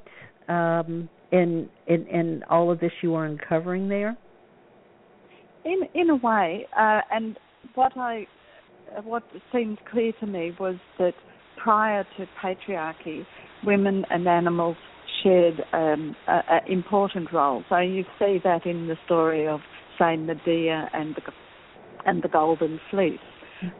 um, 0.47 1.09
in 1.31 1.67
in 1.87 2.05
in 2.05 2.43
all 2.47 2.69
of 2.69 2.79
this 2.79 2.91
you 3.01 3.13
were 3.13 3.25
uncovering 3.25 3.89
there? 3.89 4.15
In 5.65 5.81
in 5.95 6.11
a 6.11 6.15
way, 6.17 6.67
uh, 6.77 7.01
and 7.09 7.39
what 7.73 7.97
I 7.97 8.27
what 9.03 9.23
seemed 9.51 9.79
clear 9.89 10.11
to 10.19 10.27
me 10.27 10.55
was 10.59 10.75
that 10.99 11.15
prior 11.57 12.05
to 12.17 12.27
patriarchy, 12.39 13.25
women 13.65 14.05
and 14.11 14.27
animals 14.27 14.77
shared 15.23 15.63
um, 15.73 16.15
an 16.27 16.61
important 16.67 17.31
role. 17.31 17.63
So 17.69 17.77
you 17.79 18.03
see 18.19 18.39
that 18.43 18.65
in 18.65 18.87
the 18.87 18.97
story 19.05 19.47
of 19.47 19.61
say 19.97 20.17
Medea 20.17 20.89
and 20.93 21.15
the 21.15 21.21
and 22.05 22.21
the 22.21 22.27
Golden 22.27 22.79
Fleece, 22.91 23.19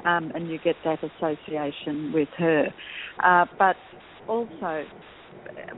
um, 0.05 0.31
and 0.33 0.49
you 0.49 0.57
get 0.63 0.75
that 0.85 0.99
association 1.03 2.11
with 2.13 2.29
her. 2.37 2.67
Uh, 3.23 3.45
but 3.59 3.75
also, 4.27 4.85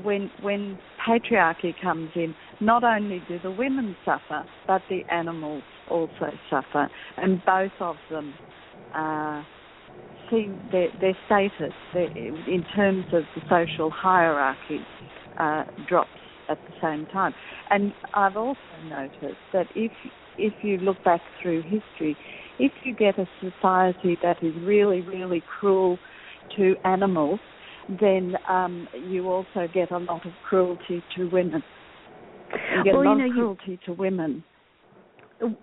when 0.03 0.29
when 0.41 0.77
patriarchy 1.07 1.73
comes 1.81 2.11
in, 2.15 2.35
not 2.59 2.83
only 2.83 3.21
do 3.27 3.39
the 3.41 3.51
women 3.51 3.95
suffer, 4.05 4.45
but 4.67 4.81
the 4.89 5.01
animals 5.11 5.63
also 5.89 6.31
suffer, 6.49 6.89
and 7.17 7.41
both 7.45 7.71
of 7.79 7.95
them 8.09 8.33
uh, 8.93 9.43
see 10.29 10.53
their, 10.71 10.87
their 10.99 11.17
status 11.25 11.73
their, 11.93 12.07
in 12.15 12.63
terms 12.75 13.05
of 13.13 13.23
the 13.35 13.41
social 13.49 13.89
hierarchy 13.89 14.79
uh, 15.37 15.63
drops 15.87 16.09
at 16.49 16.57
the 16.67 16.73
same 16.81 17.05
time. 17.07 17.33
And 17.69 17.93
I've 18.13 18.37
also 18.37 18.59
noticed 18.83 19.39
that 19.53 19.67
if 19.75 19.91
if 20.37 20.53
you 20.63 20.77
look 20.77 21.01
back 21.05 21.21
through 21.41 21.61
history, 21.63 22.17
if 22.59 22.71
you 22.83 22.93
get 22.93 23.17
a 23.17 23.27
society 23.41 24.17
that 24.21 24.37
is 24.43 24.53
really 24.63 25.01
really 25.01 25.43
cruel 25.59 25.97
to 26.57 26.75
animals, 26.83 27.39
then 27.87 28.35
um, 28.49 28.87
you 29.09 29.29
also 29.29 29.67
get 29.73 29.91
a 29.91 29.97
lot 29.97 30.25
of 30.25 30.31
cruelty 30.47 31.01
to 31.15 31.25
women. 31.25 31.63
You 32.75 32.83
get 32.83 32.93
Well, 32.93 33.01
a 33.01 33.05
you 33.05 33.09
lot 33.09 33.17
know, 33.17 33.25
of 33.25 33.27
you- 33.29 33.33
cruelty 33.33 33.79
to 33.85 33.93
women. 33.93 34.43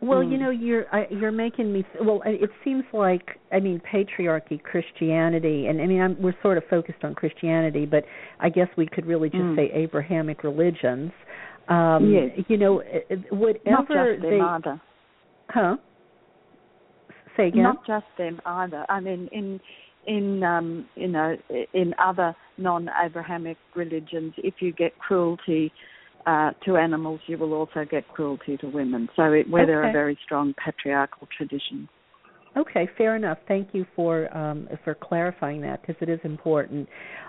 Well, 0.00 0.22
you 0.22 0.36
Hmm. 0.36 0.42
know, 0.42 0.50
you're 0.50 0.86
I, 0.94 1.06
you're 1.10 1.32
making 1.32 1.72
me. 1.72 1.84
Well, 2.00 2.22
it 2.26 2.50
seems 2.62 2.84
like 2.92 3.38
I 3.52 3.58
mean 3.58 3.80
patriarchy, 3.90 4.62
Christianity, 4.62 5.66
and 5.68 5.80
I 5.80 5.86
mean 5.86 6.00
I'm, 6.02 6.20
we're 6.20 6.34
sort 6.42 6.58
of 6.58 6.64
focused 6.68 7.02
on 7.04 7.14
Christianity, 7.14 7.86
but 7.86 8.04
I 8.40 8.50
guess 8.50 8.68
we 8.76 8.86
could 8.86 9.06
really 9.06 9.30
just 9.30 9.42
Mm. 9.42 9.56
say 9.56 9.70
Abrahamic 9.72 10.44
religions. 10.44 11.10
Um, 11.68 12.10
Yes. 12.12 12.44
You 12.48 12.56
know, 12.58 12.80
it- 12.80 13.06
it- 13.08 13.32
whatever 13.32 13.70
Not 13.70 13.88
just 13.88 14.22
they, 14.22 14.30
them 14.30 14.40
either. 14.42 14.80
huh? 15.48 15.76
Say 17.36 17.48
again. 17.48 17.62
Not 17.62 17.86
just 17.86 18.04
them 18.18 18.40
either. 18.44 18.84
I 18.90 19.00
mean, 19.00 19.28
in 19.32 19.58
in 20.06 20.42
um, 20.42 20.86
you 20.96 21.08
know 21.08 21.36
in 21.72 21.94
other 21.98 22.34
non-Abrahamic 22.58 23.56
religions, 23.74 24.34
if 24.38 24.54
you 24.60 24.72
get 24.72 24.98
cruelty 24.98 25.72
uh, 26.26 26.50
to 26.64 26.76
animals, 26.76 27.20
you 27.26 27.38
will 27.38 27.52
also 27.52 27.84
get 27.90 28.06
cruelty 28.08 28.56
to 28.58 28.68
women. 28.68 29.08
So 29.16 29.32
it, 29.32 29.48
where 29.50 29.66
there 29.66 29.82
are 29.84 29.92
very 29.92 30.18
strong 30.24 30.54
patriarchal 30.64 31.28
traditions. 31.36 31.88
Okay, 32.56 32.88
fair 32.98 33.16
enough. 33.16 33.38
Thank 33.48 33.68
you 33.72 33.86
for 33.96 34.34
um, 34.36 34.68
for 34.84 34.94
clarifying 34.94 35.62
that 35.62 35.80
because 35.80 35.96
it 36.02 36.10
is 36.10 36.20
important. 36.22 36.86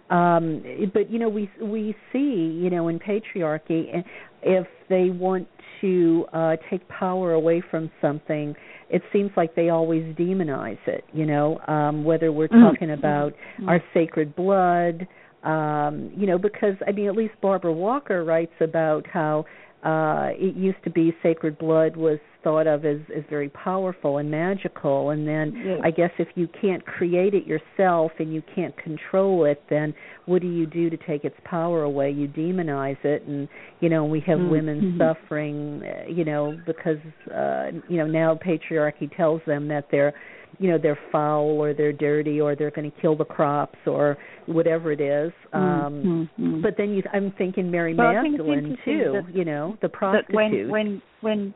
Um, 0.09 0.61
but 0.93 1.09
you 1.09 1.17
know, 1.17 1.29
we 1.29 1.49
we 1.61 1.95
see 2.11 2.59
you 2.61 2.69
know 2.69 2.89
in 2.89 2.99
patriarchy, 2.99 3.95
eh, 3.95 4.01
if 4.41 4.67
they 4.89 5.09
want 5.09 5.47
to 5.79 6.25
uh, 6.33 6.55
take 6.69 6.85
power 6.89 7.33
away 7.33 7.63
from 7.71 7.89
something, 8.01 8.53
it 8.89 9.01
seems 9.13 9.31
like 9.37 9.55
they 9.55 9.69
always 9.69 10.03
demonize 10.15 10.77
it. 10.87 11.05
You 11.13 11.25
know, 11.25 11.59
um, 11.67 12.03
whether 12.03 12.31
we're 12.33 12.49
Mm. 12.49 12.71
talking 12.71 12.91
about 12.91 13.33
our 13.67 13.81
sacred 13.93 14.35
blood, 14.35 15.07
um, 15.43 16.11
you 16.15 16.25
know, 16.27 16.37
because 16.37 16.75
I 16.87 16.91
mean, 16.91 17.07
at 17.07 17.15
least 17.15 17.33
Barbara 17.41 17.73
Walker 17.73 18.23
writes 18.23 18.53
about 18.61 19.05
how 19.07 19.45
uh 19.83 20.29
it 20.35 20.55
used 20.55 20.81
to 20.85 20.89
be 20.89 21.13
sacred 21.21 21.57
blood 21.57 21.97
was 21.97 22.17
thought 22.41 22.67
of 22.67 22.85
as 22.85 22.99
as 23.17 23.21
very 23.29 23.49
powerful 23.49 24.19
and 24.19 24.31
magical 24.31 25.09
and 25.09 25.27
then 25.27 25.51
Yes. 25.65 25.81
i 25.83 25.91
guess 25.91 26.11
if 26.19 26.29
you 26.35 26.47
can't 26.61 26.85
create 26.85 27.33
it 27.33 27.45
yourself 27.45 28.13
and 28.17 28.33
you 28.33 28.41
can't 28.55 28.73
control 28.77 29.43
it 29.43 29.61
then 29.69 29.93
what 30.25 30.41
do 30.41 30.47
you 30.47 30.65
do 30.65 30.89
to 30.89 30.95
take 30.95 31.25
its 31.25 31.35
power 31.43 31.83
away 31.83 32.09
you 32.11 32.29
demonize 32.29 33.03
it 33.03 33.23
and 33.23 33.49
you 33.81 33.89
know 33.89 34.05
we 34.05 34.21
have 34.21 34.39
Mm, 34.39 34.49
women 34.51 34.81
mhm. 34.81 34.97
suffering 34.97 35.83
uh, 35.83 36.09
you 36.09 36.23
know 36.23 36.57
because 36.65 36.99
uh 37.35 37.65
you 37.89 37.97
know 37.97 38.07
now 38.07 38.35
patriarchy 38.35 39.13
tells 39.17 39.41
them 39.45 39.67
that 39.67 39.87
they're 39.91 40.13
you 40.59 40.69
know 40.69 40.77
they're 40.77 40.99
foul 41.11 41.45
or 41.45 41.73
they're 41.73 41.93
dirty 41.93 42.39
or 42.39 42.55
they're 42.55 42.71
going 42.71 42.89
to 42.89 43.01
kill 43.01 43.15
the 43.15 43.25
crops 43.25 43.77
or 43.85 44.17
whatever 44.45 44.91
it 44.91 45.01
is 45.01 45.31
um 45.53 45.71
Mm, 45.93 46.29
mm, 46.39 46.55
mm. 46.55 46.61
but 46.61 46.75
then 46.77 46.91
you 46.91 47.03
i'm 47.13 47.31
thinking 47.37 47.69
mary 47.69 47.93
Well, 47.95 48.21
think 48.21 48.37
magdalene 48.37 48.77
too 48.85 49.21
that- 49.25 49.35
you 49.35 49.45
know 49.45 49.77
the 49.81 49.89
prostitute 49.89 50.35
when 50.35 50.69
when 50.69 51.01
when 51.21 51.53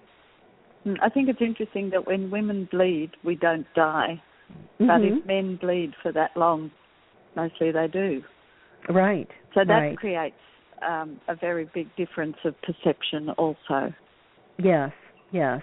I 1.01 1.09
think 1.09 1.29
it's 1.29 1.41
interesting 1.41 1.89
that 1.91 2.07
when 2.07 2.31
women 2.31 2.67
bleed, 2.71 3.11
we 3.23 3.35
don't 3.35 3.65
die. 3.75 4.21
Mm-hmm. 4.79 4.87
But 4.87 5.01
if 5.01 5.13
mm-hmm. 5.13 5.27
men 5.27 5.59
bleed 5.59 5.93
for 6.01 6.11
that 6.13 6.31
long, 6.35 6.71
mostly 7.35 7.71
they 7.71 7.87
do. 7.87 8.21
Right. 8.89 9.27
So 9.53 9.61
that 9.65 9.73
right. 9.73 9.97
creates 9.97 10.35
um, 10.87 11.19
a 11.27 11.35
very 11.35 11.69
big 11.73 11.93
difference 11.95 12.37
of 12.45 12.55
perception, 12.61 13.29
also. 13.37 13.93
Yes. 14.57 14.91
Yes. 15.31 15.61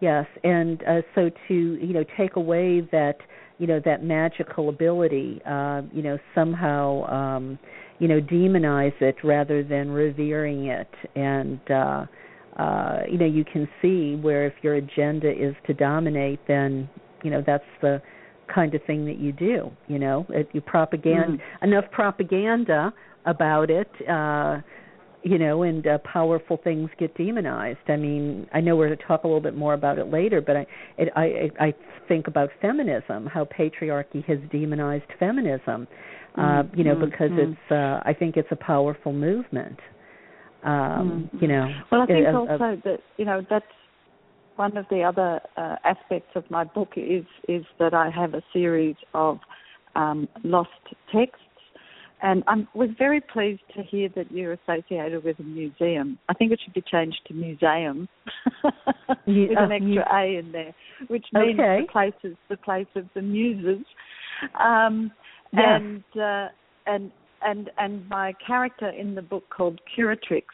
Yes. 0.00 0.26
And 0.44 0.82
uh, 0.84 1.02
so 1.14 1.30
to 1.48 1.54
you 1.54 1.92
know 1.92 2.04
take 2.16 2.36
away 2.36 2.82
that 2.92 3.16
you 3.58 3.66
know 3.66 3.80
that 3.84 4.04
magical 4.04 4.68
ability, 4.68 5.40
uh, 5.46 5.82
you 5.92 6.02
know 6.02 6.18
somehow 6.34 7.04
um, 7.06 7.58
you 7.98 8.08
know 8.08 8.20
demonize 8.20 9.00
it 9.00 9.16
rather 9.24 9.62
than 9.62 9.90
revering 9.90 10.66
it 10.66 10.90
and. 11.14 11.60
uh 11.70 12.06
uh, 12.56 13.00
you 13.10 13.18
know 13.18 13.26
you 13.26 13.44
can 13.44 13.68
see 13.82 14.16
where 14.16 14.46
if 14.46 14.54
your 14.62 14.76
agenda 14.76 15.30
is 15.30 15.54
to 15.66 15.74
dominate, 15.74 16.40
then 16.48 16.88
you 17.22 17.30
know 17.30 17.42
that's 17.46 17.64
the 17.82 18.00
kind 18.52 18.74
of 18.74 18.82
thing 18.84 19.04
that 19.04 19.18
you 19.18 19.32
do. 19.32 19.70
You 19.88 19.98
know, 19.98 20.26
it, 20.30 20.48
you 20.52 20.60
propaganda 20.60 21.36
mm. 21.36 21.62
enough 21.62 21.84
propaganda 21.90 22.92
about 23.26 23.70
it. 23.70 23.90
Uh, 24.08 24.60
you 25.26 25.38
know, 25.38 25.64
and 25.64 25.84
uh, 25.84 25.98
powerful 25.98 26.56
things 26.62 26.88
get 27.00 27.16
demonized. 27.16 27.80
I 27.88 27.96
mean, 27.96 28.46
I 28.54 28.60
know 28.60 28.76
we're 28.76 28.86
going 28.86 28.98
to 28.98 29.04
talk 29.04 29.24
a 29.24 29.26
little 29.26 29.42
bit 29.42 29.56
more 29.56 29.74
about 29.74 29.98
it 29.98 30.08
later, 30.08 30.40
but 30.40 30.56
I, 30.56 30.66
it, 30.98 31.08
I, 31.16 31.50
I 31.58 31.74
think 32.06 32.28
about 32.28 32.50
feminism, 32.62 33.26
how 33.26 33.44
patriarchy 33.44 34.24
has 34.26 34.38
demonized 34.52 35.06
feminism. 35.18 35.88
Uh, 36.36 36.62
mm, 36.62 36.78
you 36.78 36.84
know, 36.84 36.94
mm, 36.94 37.10
because 37.10 37.30
mm. 37.30 37.50
it's, 37.50 37.72
uh, 37.72 38.08
I 38.08 38.14
think 38.16 38.36
it's 38.36 38.48
a 38.52 38.56
powerful 38.56 39.12
movement. 39.12 39.78
Um, 40.62 41.28
mm. 41.34 41.42
You 41.42 41.48
know, 41.48 41.70
well, 41.90 42.02
I 42.02 42.06
think 42.06 42.26
uh, 42.26 42.36
also 42.36 42.52
uh, 42.52 42.76
that 42.84 42.98
you 43.16 43.24
know 43.24 43.42
that's 43.48 43.64
one 44.56 44.76
of 44.76 44.84
the 44.90 45.02
other 45.02 45.40
uh, 45.56 45.76
aspects 45.84 46.30
of 46.34 46.44
my 46.50 46.64
book 46.64 46.90
is 46.96 47.24
is 47.48 47.64
that 47.78 47.94
I 47.94 48.10
have 48.10 48.34
a 48.34 48.42
series 48.52 48.96
of 49.14 49.38
um, 49.94 50.28
lost 50.44 50.68
texts, 51.10 51.45
and 52.26 52.42
I 52.48 52.66
was 52.76 52.88
very 52.98 53.20
pleased 53.20 53.62
to 53.76 53.84
hear 53.84 54.08
that 54.16 54.32
you're 54.32 54.54
associated 54.54 55.22
with 55.22 55.38
a 55.38 55.44
museum. 55.44 56.18
I 56.28 56.34
think 56.34 56.50
it 56.50 56.58
should 56.62 56.74
be 56.74 56.82
changed 56.82 57.20
to 57.28 57.34
museum 57.34 58.08
with 58.64 59.50
an 59.56 59.70
extra 59.70 60.04
A 60.12 60.38
in 60.38 60.50
there, 60.50 60.74
which 61.06 61.24
means 61.32 61.60
okay. 61.60 61.82
the 61.82 61.92
place 61.92 62.14
is 62.24 62.36
the 62.50 62.56
place 62.56 62.88
of 62.96 63.04
the 63.14 63.22
muses. 63.22 63.86
Um, 64.60 65.12
yeah. 65.52 65.76
And 65.76 66.02
uh, 66.20 66.48
and 66.86 67.12
and 67.42 67.70
and 67.78 68.08
my 68.08 68.32
character 68.44 68.88
in 68.88 69.14
the 69.14 69.22
book 69.22 69.44
called 69.56 69.80
Curatrix 69.96 70.46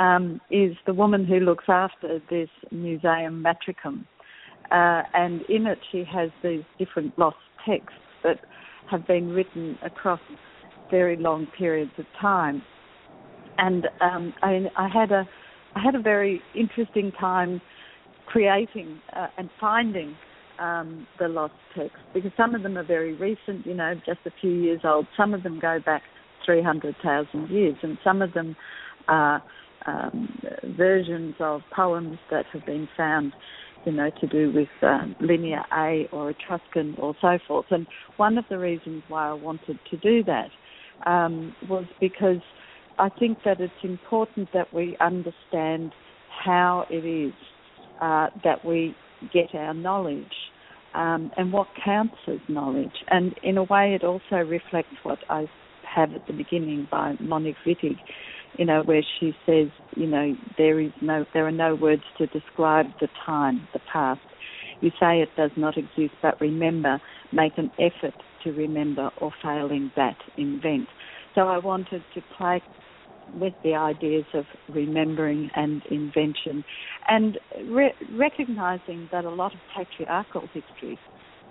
um, 0.00 0.40
is 0.50 0.74
the 0.84 0.94
woman 0.94 1.24
who 1.24 1.38
looks 1.38 1.66
after 1.68 2.20
this 2.28 2.48
museum 2.72 3.40
matricum, 3.40 4.04
uh, 4.72 5.02
and 5.14 5.42
in 5.42 5.68
it 5.68 5.78
she 5.92 6.02
has 6.12 6.30
these 6.42 6.64
different 6.76 7.16
lost 7.16 7.36
texts 7.64 8.00
that 8.24 8.40
have 8.90 9.06
been 9.06 9.28
written 9.28 9.78
across 9.84 10.20
very 10.90 11.16
long 11.16 11.46
periods 11.56 11.92
of 11.98 12.06
time, 12.20 12.62
and 13.58 13.86
um, 14.00 14.32
I, 14.42 14.66
I 14.76 14.88
had 14.88 15.12
a 15.12 15.28
I 15.74 15.82
had 15.82 15.94
a 15.94 16.00
very 16.00 16.40
interesting 16.54 17.12
time 17.12 17.60
creating 18.26 19.00
uh, 19.14 19.28
and 19.36 19.50
finding 19.60 20.16
um, 20.58 21.06
the 21.18 21.28
lost 21.28 21.54
texts 21.76 21.98
because 22.12 22.32
some 22.36 22.54
of 22.54 22.62
them 22.62 22.76
are 22.76 22.84
very 22.84 23.14
recent, 23.14 23.64
you 23.64 23.74
know, 23.74 23.94
just 24.06 24.20
a 24.26 24.30
few 24.40 24.50
years 24.50 24.80
old. 24.84 25.06
Some 25.16 25.34
of 25.34 25.42
them 25.42 25.58
go 25.60 25.78
back 25.84 26.02
300,000 26.44 27.50
years, 27.50 27.76
and 27.82 27.98
some 28.02 28.22
of 28.22 28.32
them 28.32 28.56
are 29.06 29.42
um, 29.86 30.28
versions 30.76 31.34
of 31.40 31.60
poems 31.74 32.18
that 32.30 32.44
have 32.52 32.66
been 32.66 32.88
found, 32.96 33.32
you 33.86 33.92
know, 33.92 34.10
to 34.20 34.26
do 34.26 34.52
with 34.52 34.68
um, 34.82 35.14
Linear 35.20 35.62
A 35.76 36.08
or 36.12 36.30
Etruscan 36.30 36.96
or 36.98 37.14
so 37.20 37.38
forth. 37.46 37.66
And 37.70 37.86
one 38.16 38.38
of 38.38 38.44
the 38.50 38.58
reasons 38.58 39.02
why 39.08 39.28
I 39.28 39.34
wanted 39.34 39.78
to 39.90 39.96
do 39.98 40.24
that 40.24 40.48
um, 41.06 41.54
was 41.68 41.84
because 42.00 42.42
I 42.98 43.08
think 43.08 43.38
that 43.44 43.60
it's 43.60 43.72
important 43.82 44.48
that 44.52 44.72
we 44.72 44.96
understand 45.00 45.92
how 46.44 46.86
it 46.90 47.04
is 47.04 47.32
uh, 48.00 48.28
that 48.44 48.64
we 48.64 48.94
get 49.32 49.54
our 49.54 49.74
knowledge 49.74 50.24
um, 50.94 51.30
and 51.36 51.52
what 51.52 51.68
counts 51.84 52.16
as 52.26 52.38
knowledge. 52.48 52.92
And 53.08 53.34
in 53.42 53.58
a 53.58 53.64
way, 53.64 53.94
it 53.94 54.04
also 54.04 54.36
reflects 54.36 54.94
what 55.02 55.18
I 55.28 55.46
have 55.94 56.12
at 56.12 56.26
the 56.26 56.32
beginning 56.32 56.88
by 56.90 57.14
Monique 57.20 57.56
Wittig, 57.66 57.96
you 58.56 58.64
know, 58.64 58.82
where 58.84 59.02
she 59.18 59.32
says, 59.46 59.68
you 59.96 60.06
know, 60.06 60.34
there 60.56 60.80
is 60.80 60.92
no, 61.00 61.24
there 61.34 61.46
are 61.46 61.52
no 61.52 61.74
words 61.74 62.02
to 62.18 62.26
describe 62.26 62.86
the 63.00 63.08
time, 63.24 63.66
the 63.72 63.80
past. 63.92 64.20
You 64.80 64.90
say 65.00 65.20
it 65.20 65.30
does 65.36 65.50
not 65.56 65.76
exist, 65.76 66.14
but 66.22 66.40
remember, 66.40 67.00
make 67.32 67.52
an 67.56 67.70
effort 67.78 68.14
to 68.44 68.52
remember, 68.52 69.10
or 69.20 69.32
failing 69.42 69.90
that, 69.96 70.16
invent. 70.36 70.86
So 71.34 71.42
I 71.42 71.58
wanted 71.58 72.02
to 72.14 72.22
play 72.36 72.62
with 73.34 73.54
the 73.62 73.74
ideas 73.74 74.24
of 74.34 74.44
remembering 74.68 75.50
and 75.54 75.82
invention 75.90 76.64
and 77.08 77.38
re- 77.66 77.94
recognizing 78.12 79.08
that 79.12 79.24
a 79.24 79.30
lot 79.30 79.52
of 79.54 79.60
patriarchal 79.76 80.48
history 80.52 80.98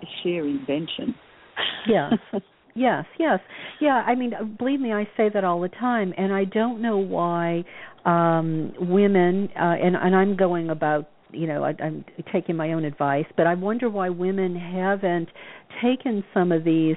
is 0.02 0.08
sheer 0.22 0.46
invention. 0.46 1.14
Yes. 1.88 2.14
yes, 2.74 3.04
yes. 3.18 3.38
Yeah, 3.80 4.02
I 4.06 4.14
mean, 4.14 4.32
believe 4.58 4.80
me, 4.80 4.92
I 4.92 5.04
say 5.16 5.28
that 5.32 5.44
all 5.44 5.60
the 5.60 5.68
time 5.68 6.12
and 6.16 6.32
I 6.32 6.44
don't 6.44 6.82
know 6.82 6.98
why 6.98 7.64
um 8.04 8.72
women 8.78 9.48
uh 9.56 9.74
and 9.82 9.96
and 9.96 10.14
I'm 10.14 10.36
going 10.36 10.70
about 10.70 11.08
you 11.32 11.46
know 11.46 11.64
I, 11.64 11.74
I'm 11.82 12.04
taking 12.32 12.56
my 12.56 12.72
own 12.72 12.84
advice, 12.84 13.26
but 13.36 13.46
I 13.46 13.54
wonder 13.54 13.88
why 13.88 14.08
women 14.08 14.56
haven't 14.56 15.28
taken 15.82 16.24
some 16.34 16.52
of 16.52 16.64
these 16.64 16.96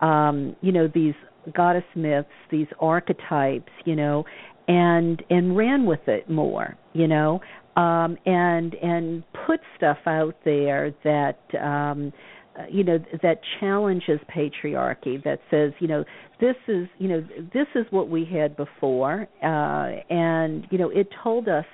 um 0.00 0.56
you 0.60 0.72
know 0.72 0.88
these 0.92 1.14
goddess 1.54 1.84
myths, 1.94 2.28
these 2.50 2.66
archetypes, 2.80 3.72
you 3.84 3.96
know, 3.96 4.24
and 4.66 5.22
and 5.30 5.56
ran 5.56 5.86
with 5.86 6.06
it 6.06 6.28
more, 6.28 6.76
you 6.92 7.08
know, 7.08 7.40
um, 7.76 8.16
and 8.26 8.74
and 8.74 9.22
put 9.46 9.60
stuff 9.76 9.98
out 10.06 10.36
there 10.44 10.94
that 11.04 11.38
um, 11.60 12.12
you 12.70 12.82
know 12.82 12.98
that 13.22 13.40
challenges 13.60 14.18
patriarchy 14.34 15.22
that 15.22 15.38
says 15.50 15.72
you 15.78 15.86
know 15.86 16.04
this 16.40 16.56
is 16.66 16.88
you 16.98 17.08
know 17.08 17.24
this 17.52 17.68
is 17.74 17.86
what 17.90 18.08
we 18.08 18.24
had 18.24 18.56
before 18.56 19.28
uh 19.44 20.12
and 20.12 20.66
you 20.70 20.78
know 20.78 20.90
it 20.90 21.08
told 21.22 21.48
us 21.48 21.64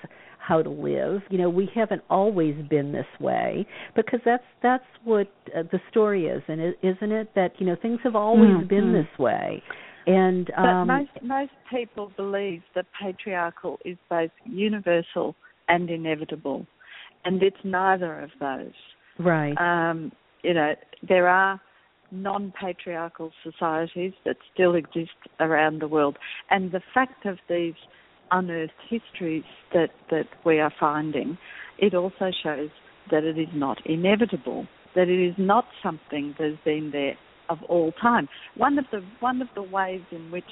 how 0.47 0.63
to 0.63 0.71
live. 0.71 1.23
You 1.31 1.39
know, 1.39 1.49
we 1.49 1.69
haven't 1.75 2.03
always 2.11 2.55
been 2.69 2.93
this 2.93 3.07
way 3.21 3.67
because 3.97 4.21
that's 4.25 4.45
that's 4.63 4.85
what 5.05 5.29
uh, 5.57 5.63
the 5.73 5.81
story 5.91 6.27
is, 6.27 6.43
and 6.49 6.61
is 6.61 6.75
isn't 6.83 7.13
it 7.13 7.31
that 7.35 7.53
you 7.59 7.67
know 7.67 7.77
things 7.81 7.99
have 8.05 8.17
always 8.17 8.51
mm-hmm. 8.51 8.69
been 8.69 8.93
this 8.93 9.19
way. 9.19 9.63
And 10.07 10.51
um, 10.57 10.87
but 10.87 10.99
most 10.99 11.11
most 11.23 11.53
people 11.71 12.13
believe 12.17 12.63
that 12.75 12.87
patriarchal 13.01 13.79
is 13.85 13.97
both 14.11 14.31
universal 14.45 15.35
and 15.69 15.89
inevitable, 15.89 16.67
and 17.25 17.43
it's 17.43 17.57
neither 17.65 18.21
of 18.21 18.31
those. 18.39 18.73
Right. 19.19 19.55
Um, 19.59 20.13
you 20.43 20.53
know, 20.53 20.75
there 21.09 21.27
are 21.29 21.59
non-patriarchal 22.11 23.33
societies 23.43 24.13
that 24.27 24.37
still 24.53 24.75
exist 24.75 25.11
around 25.41 25.81
the 25.81 25.89
world, 25.89 26.19
and 26.51 26.71
the 26.71 26.83
fact 26.93 27.25
of 27.25 27.39
these 27.49 27.75
unearthed 28.31 28.73
histories 28.89 29.45
that, 29.73 29.91
that 30.11 30.27
we 30.45 30.61
are 30.61 30.73
finding, 30.79 31.39
it 31.79 31.95
also 31.95 32.31
shows 32.43 32.71
that 33.11 33.25
it 33.25 33.39
is 33.39 33.49
not 33.55 33.79
inevitable, 33.87 34.67
that 34.95 35.09
it 35.09 35.29
is 35.29 35.35
not 35.39 35.67
something 35.83 36.35
that 36.39 36.49
has 36.51 36.59
been 36.65 36.91
there 36.93 37.17
of 37.49 37.59
all 37.69 37.93
time. 37.93 38.29
One 38.57 38.79
of 38.79 38.87
the 38.91 39.03
one 39.21 39.43
of 39.43 39.49
the 39.55 39.63
ways 39.63 40.01
in 40.11 40.31
which 40.31 40.45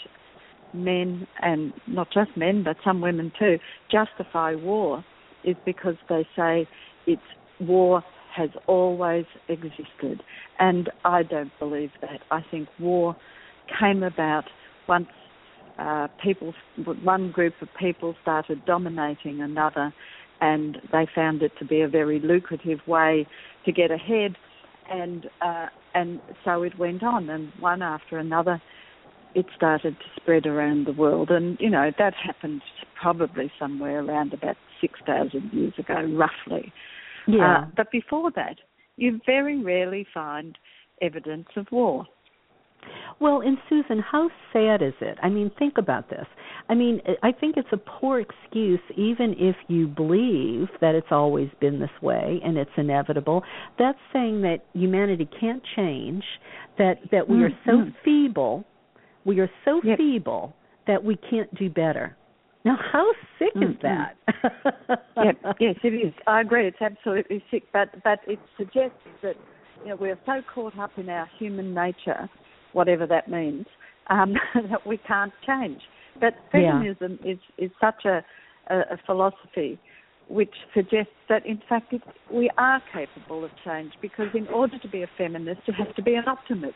men 0.75 1.27
and 1.41 1.73
not 1.87 2.09
just 2.13 2.37
men 2.37 2.63
but 2.63 2.77
some 2.85 3.01
women 3.01 3.33
too 3.39 3.59
justify 3.91 4.55
war 4.55 5.05
is 5.45 5.57
because 5.65 5.97
they 6.09 6.27
say 6.37 6.67
it's 7.07 7.21
war 7.61 8.03
has 8.35 8.51
always 8.67 9.27
existed 9.49 10.23
and 10.59 10.91
I 11.05 11.23
don't 11.23 11.53
believe 11.59 11.91
that. 12.01 12.21
I 12.31 12.41
think 12.51 12.69
war 12.79 13.17
came 13.79 14.03
about 14.03 14.45
once 14.89 15.09
uh, 15.79 16.09
people, 16.23 16.55
one 17.03 17.31
group 17.31 17.55
of 17.61 17.69
people 17.79 18.15
started 18.23 18.65
dominating 18.67 19.41
another, 19.41 19.93
and 20.41 20.79
they 20.91 21.07
found 21.15 21.43
it 21.43 21.53
to 21.59 21.65
be 21.65 21.81
a 21.81 21.89
very 21.89 22.21
lucrative 22.21 22.81
way 22.87 23.27
to 23.65 23.73
get 23.73 23.91
ahead, 23.91 24.37
and 24.91 25.27
uh, 25.41 25.67
and 25.95 26.21
so 26.45 26.63
it 26.63 26.79
went 26.79 27.03
on, 27.03 27.29
and 27.29 27.53
one 27.61 27.83
after 27.83 28.19
another, 28.19 28.61
it 29.35 29.47
started 29.57 29.97
to 29.99 30.21
spread 30.21 30.47
around 30.47 30.87
the 30.87 30.93
world, 30.93 31.31
and 31.31 31.57
you 31.61 31.71
know 31.71 31.91
that 31.99 32.15
happened 32.15 32.63
probably 33.01 33.51
somewhere 33.59 34.05
around 34.05 34.33
about 34.33 34.57
six 34.81 34.99
thousand 35.07 35.51
years 35.53 35.75
ago, 35.79 36.03
roughly. 36.15 36.73
Yeah. 37.27 37.59
Uh, 37.59 37.67
but 37.77 37.91
before 37.91 38.31
that, 38.33 38.57
you 38.97 39.21
very 39.25 39.63
rarely 39.63 40.07
find 40.13 40.59
evidence 41.01 41.49
of 41.57 41.67
war. 41.71 42.07
Well, 43.21 43.41
and 43.41 43.57
Susan, 43.69 44.01
how 44.01 44.31
sad 44.53 44.83
is 44.83 44.95
it? 45.01 45.19
I 45.23 45.29
mean, 45.29 45.51
think 45.59 45.75
about 45.79 46.11
this. 46.11 46.27
I 46.69 46.75
mean, 46.75 47.01
I 47.23 47.33
think 47.33 47.57
it's 47.57 47.69
a 47.73 47.77
poor 47.77 48.21
excuse, 48.21 48.81
even 48.97 49.35
if 49.39 49.57
you 49.69 49.87
believe 49.87 50.69
that 50.81 50.95
it's 50.95 51.09
always 51.11 51.49
been 51.61 51.81
this 51.81 51.91
way 52.01 52.41
and 52.45 52.57
it's 52.57 52.71
inevitable. 52.77 53.43
That's 53.79 53.99
saying 54.13 54.43
that 54.43 54.65
humanity 54.75 55.29
can't 55.41 55.63
change, 55.77 56.25
that 56.79 56.95
that 57.11 57.29
we 57.29 57.43
are 57.43 57.51
so 57.65 57.73
mm-hmm. 57.73 57.91
feeble, 58.05 58.65
we 59.25 59.41
are 59.41 59.51
so 59.65 59.81
yep. 59.85 59.99
feeble 59.99 60.55
that 60.87 61.05
we 61.05 61.17
can't 61.31 61.53
do 61.57 61.71
better. 61.71 62.17
Now, 62.65 62.77
how 62.93 63.11
sick 63.39 63.55
mm-hmm. 63.55 63.73
is 63.73 63.77
that? 63.83 64.17
yep, 65.17 65.37
yes, 65.61 65.77
it 65.83 65.89
is. 65.89 66.13
I 66.27 66.41
agree. 66.41 66.67
It's 66.67 66.81
absolutely 66.81 67.45
sick, 67.51 67.65
but 67.73 68.03
but 68.05 68.21
it 68.27 68.39
suggests 68.57 68.99
that 69.23 69.35
you 69.83 69.91
know 69.91 69.97
we're 69.97 70.19
so 70.27 70.41
caught 70.53 70.79
up 70.79 70.91
in 70.97 71.09
our 71.09 71.29
human 71.39 71.75
nature 71.75 72.29
whatever 72.73 73.07
that 73.07 73.29
means, 73.29 73.67
um, 74.09 74.35
that 74.71 74.87
we 74.87 74.97
can't 74.99 75.33
change. 75.47 75.81
But 76.21 76.35
feminism 76.51 77.19
yeah. 77.25 77.33
is 77.33 77.39
is 77.59 77.71
such 77.81 78.05
a, 78.05 78.25
a, 78.69 78.79
a, 78.79 78.99
philosophy 79.07 79.79
which 80.29 80.55
suggests 80.75 81.13
that 81.29 81.45
in 81.47 81.61
fact 81.69 81.93
it, 81.93 82.03
we 82.31 82.51
are 82.59 82.83
capable 82.93 83.45
of 83.45 83.51
change 83.65 83.93
because 84.01 84.29
in 84.35 84.47
order 84.49 84.79
to 84.79 84.89
be 84.89 85.03
a 85.03 85.09
feminist 85.19 85.61
you 85.67 85.75
have 85.79 85.95
to 85.97 86.03
be 86.03 86.15
an 86.15 86.25
optimist. 86.27 86.75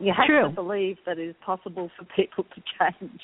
You 0.00 0.12
have 0.14 0.26
True. 0.26 0.48
to 0.48 0.50
believe 0.50 0.98
that 1.06 1.18
it 1.18 1.28
is 1.28 1.34
possible 1.44 1.90
for 1.98 2.04
people 2.14 2.44
to 2.44 2.62
change. 2.78 3.20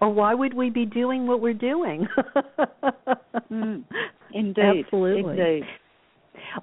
Or 0.00 0.12
why 0.12 0.34
would 0.34 0.54
we 0.54 0.70
be 0.70 0.84
doing 0.84 1.26
what 1.26 1.40
we're 1.40 1.54
doing? 1.54 2.06
mm, 3.50 3.84
indeed. 4.32 4.84
Absolutely. 4.84 5.30
Indeed. 5.30 5.62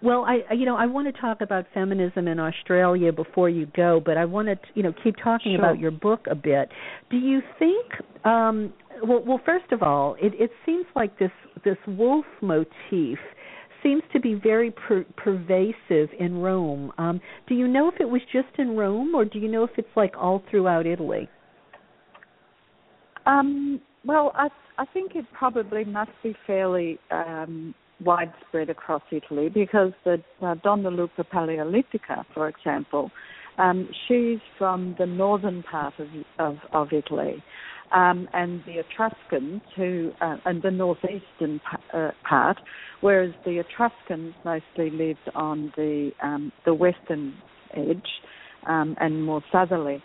Well, 0.01 0.25
I 0.25 0.53
you 0.53 0.65
know 0.65 0.75
I 0.75 0.85
want 0.85 1.13
to 1.13 1.21
talk 1.21 1.41
about 1.41 1.65
feminism 1.73 2.27
in 2.27 2.39
Australia 2.39 3.11
before 3.11 3.49
you 3.49 3.67
go, 3.75 4.01
but 4.03 4.17
I 4.17 4.25
want 4.25 4.47
to 4.47 4.57
you 4.73 4.83
know 4.83 4.93
keep 5.03 5.15
talking 5.23 5.55
sure. 5.55 5.59
about 5.59 5.79
your 5.79 5.91
book 5.91 6.25
a 6.29 6.35
bit. 6.35 6.69
Do 7.09 7.17
you 7.17 7.41
think? 7.59 7.85
Um, 8.25 8.73
well, 9.03 9.23
well, 9.25 9.41
first 9.45 9.71
of 9.71 9.83
all, 9.83 10.15
it, 10.21 10.33
it 10.39 10.51
seems 10.65 10.85
like 10.95 11.17
this 11.19 11.31
this 11.63 11.77
wolf 11.87 12.25
motif 12.41 13.19
seems 13.83 14.01
to 14.13 14.19
be 14.19 14.33
very 14.33 14.71
per- 14.71 15.05
pervasive 15.15 16.09
in 16.19 16.39
Rome. 16.39 16.91
Um, 16.97 17.21
do 17.47 17.53
you 17.53 17.67
know 17.67 17.87
if 17.87 17.95
it 17.99 18.09
was 18.09 18.21
just 18.33 18.47
in 18.57 18.75
Rome, 18.75 19.13
or 19.13 19.25
do 19.25 19.37
you 19.37 19.47
know 19.47 19.63
if 19.63 19.71
it's 19.77 19.87
like 19.95 20.13
all 20.17 20.41
throughout 20.49 20.87
Italy? 20.87 21.29
Um, 23.25 23.81
well, 24.05 24.31
I 24.35 24.49
I 24.77 24.85
think 24.93 25.15
it 25.15 25.25
probably 25.33 25.83
must 25.85 26.11
be 26.23 26.35
fairly 26.45 26.99
um, 27.11 27.73
widespread 28.05 28.69
across 28.69 29.01
Italy 29.11 29.49
because 29.49 29.91
the 30.05 30.23
uh, 30.41 30.55
Donna 30.63 30.89
Lupa 30.89 31.23
Paleolitica, 31.23 32.23
for 32.33 32.47
example, 32.47 33.11
um, 33.57 33.89
she's 34.07 34.39
from 34.57 34.95
the 34.99 35.05
northern 35.05 35.63
part 35.63 35.93
of 35.99 36.07
of, 36.39 36.57
of 36.73 36.93
Italy, 36.93 37.43
um, 37.91 38.27
and 38.33 38.61
the 38.65 38.79
Etruscans 38.79 39.61
who 39.75 40.11
uh, 40.21 40.37
and 40.45 40.61
the 40.61 40.71
northeastern 40.71 41.59
uh, 41.93 42.11
part, 42.27 42.57
whereas 43.01 43.33
the 43.45 43.59
Etruscans 43.59 44.33
mostly 44.43 44.89
lived 44.89 45.29
on 45.33 45.71
the 45.75 46.11
um, 46.21 46.51
the 46.65 46.73
western 46.73 47.33
edge 47.75 48.07
um, 48.67 48.95
and 48.99 49.23
more 49.23 49.41
southerly, 49.51 50.03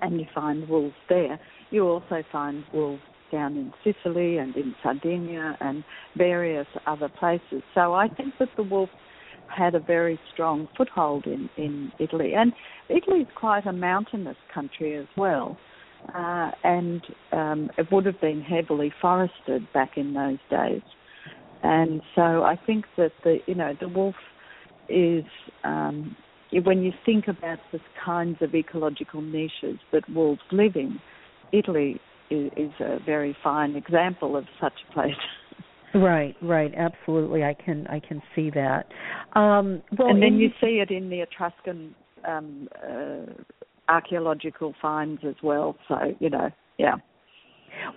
and 0.00 0.20
you 0.20 0.26
find 0.34 0.68
wolves 0.68 0.94
there. 1.08 1.40
You 1.70 1.86
also 1.86 2.22
find 2.32 2.64
wolves 2.72 3.02
down 3.30 3.56
in 3.56 3.72
Sicily 3.84 4.38
and 4.38 4.54
in 4.56 4.74
Sardinia 4.82 5.56
and 5.60 5.84
various 6.16 6.66
other 6.86 7.08
places. 7.08 7.62
So 7.74 7.94
I 7.94 8.08
think 8.08 8.34
that 8.38 8.48
the 8.56 8.62
wolf 8.62 8.90
had 9.54 9.74
a 9.74 9.80
very 9.80 10.18
strong 10.32 10.68
foothold 10.76 11.26
in, 11.26 11.50
in 11.56 11.92
Italy. 11.98 12.34
And 12.34 12.52
Italy 12.88 13.20
is 13.20 13.28
quite 13.34 13.66
a 13.66 13.72
mountainous 13.72 14.36
country 14.52 14.96
as 14.96 15.06
well. 15.16 15.58
Uh, 16.14 16.50
and 16.64 17.02
um, 17.32 17.70
it 17.76 17.86
would 17.92 18.06
have 18.06 18.20
been 18.20 18.40
heavily 18.40 18.92
forested 19.00 19.70
back 19.72 19.96
in 19.96 20.14
those 20.14 20.38
days. 20.50 20.82
And 21.62 22.00
so 22.14 22.42
I 22.42 22.58
think 22.66 22.86
that 22.96 23.12
the 23.22 23.38
you 23.46 23.54
know 23.54 23.74
the 23.78 23.88
wolf 23.88 24.14
is 24.88 25.24
um, 25.62 26.16
when 26.64 26.82
you 26.82 26.92
think 27.04 27.28
about 27.28 27.58
the 27.70 27.80
kinds 28.02 28.38
of 28.40 28.54
ecological 28.54 29.20
niches 29.20 29.78
that 29.92 30.08
wolves 30.08 30.40
live 30.50 30.74
in, 30.74 30.98
Italy 31.52 32.00
is, 32.30 32.50
is 32.56 32.72
a 32.80 32.98
very 33.04 33.36
fine 33.42 33.76
example 33.76 34.36
of 34.36 34.44
such 34.60 34.74
a 34.88 34.92
place. 34.92 35.12
Right, 35.92 36.36
right, 36.40 36.72
absolutely. 36.76 37.42
I 37.42 37.52
can 37.52 37.86
I 37.88 37.98
can 37.98 38.22
see 38.36 38.50
that. 38.50 38.86
Um, 39.34 39.82
well, 39.98 40.10
and 40.10 40.22
then 40.22 40.34
you 40.36 40.50
see 40.60 40.80
it 40.80 40.92
in 40.92 41.10
the 41.10 41.22
Etruscan 41.22 41.96
um, 42.24 42.68
uh, 42.80 43.22
archaeological 43.88 44.72
finds 44.80 45.22
as 45.26 45.34
well. 45.42 45.76
So 45.88 45.96
you 46.20 46.30
know, 46.30 46.48
yeah. 46.78 46.94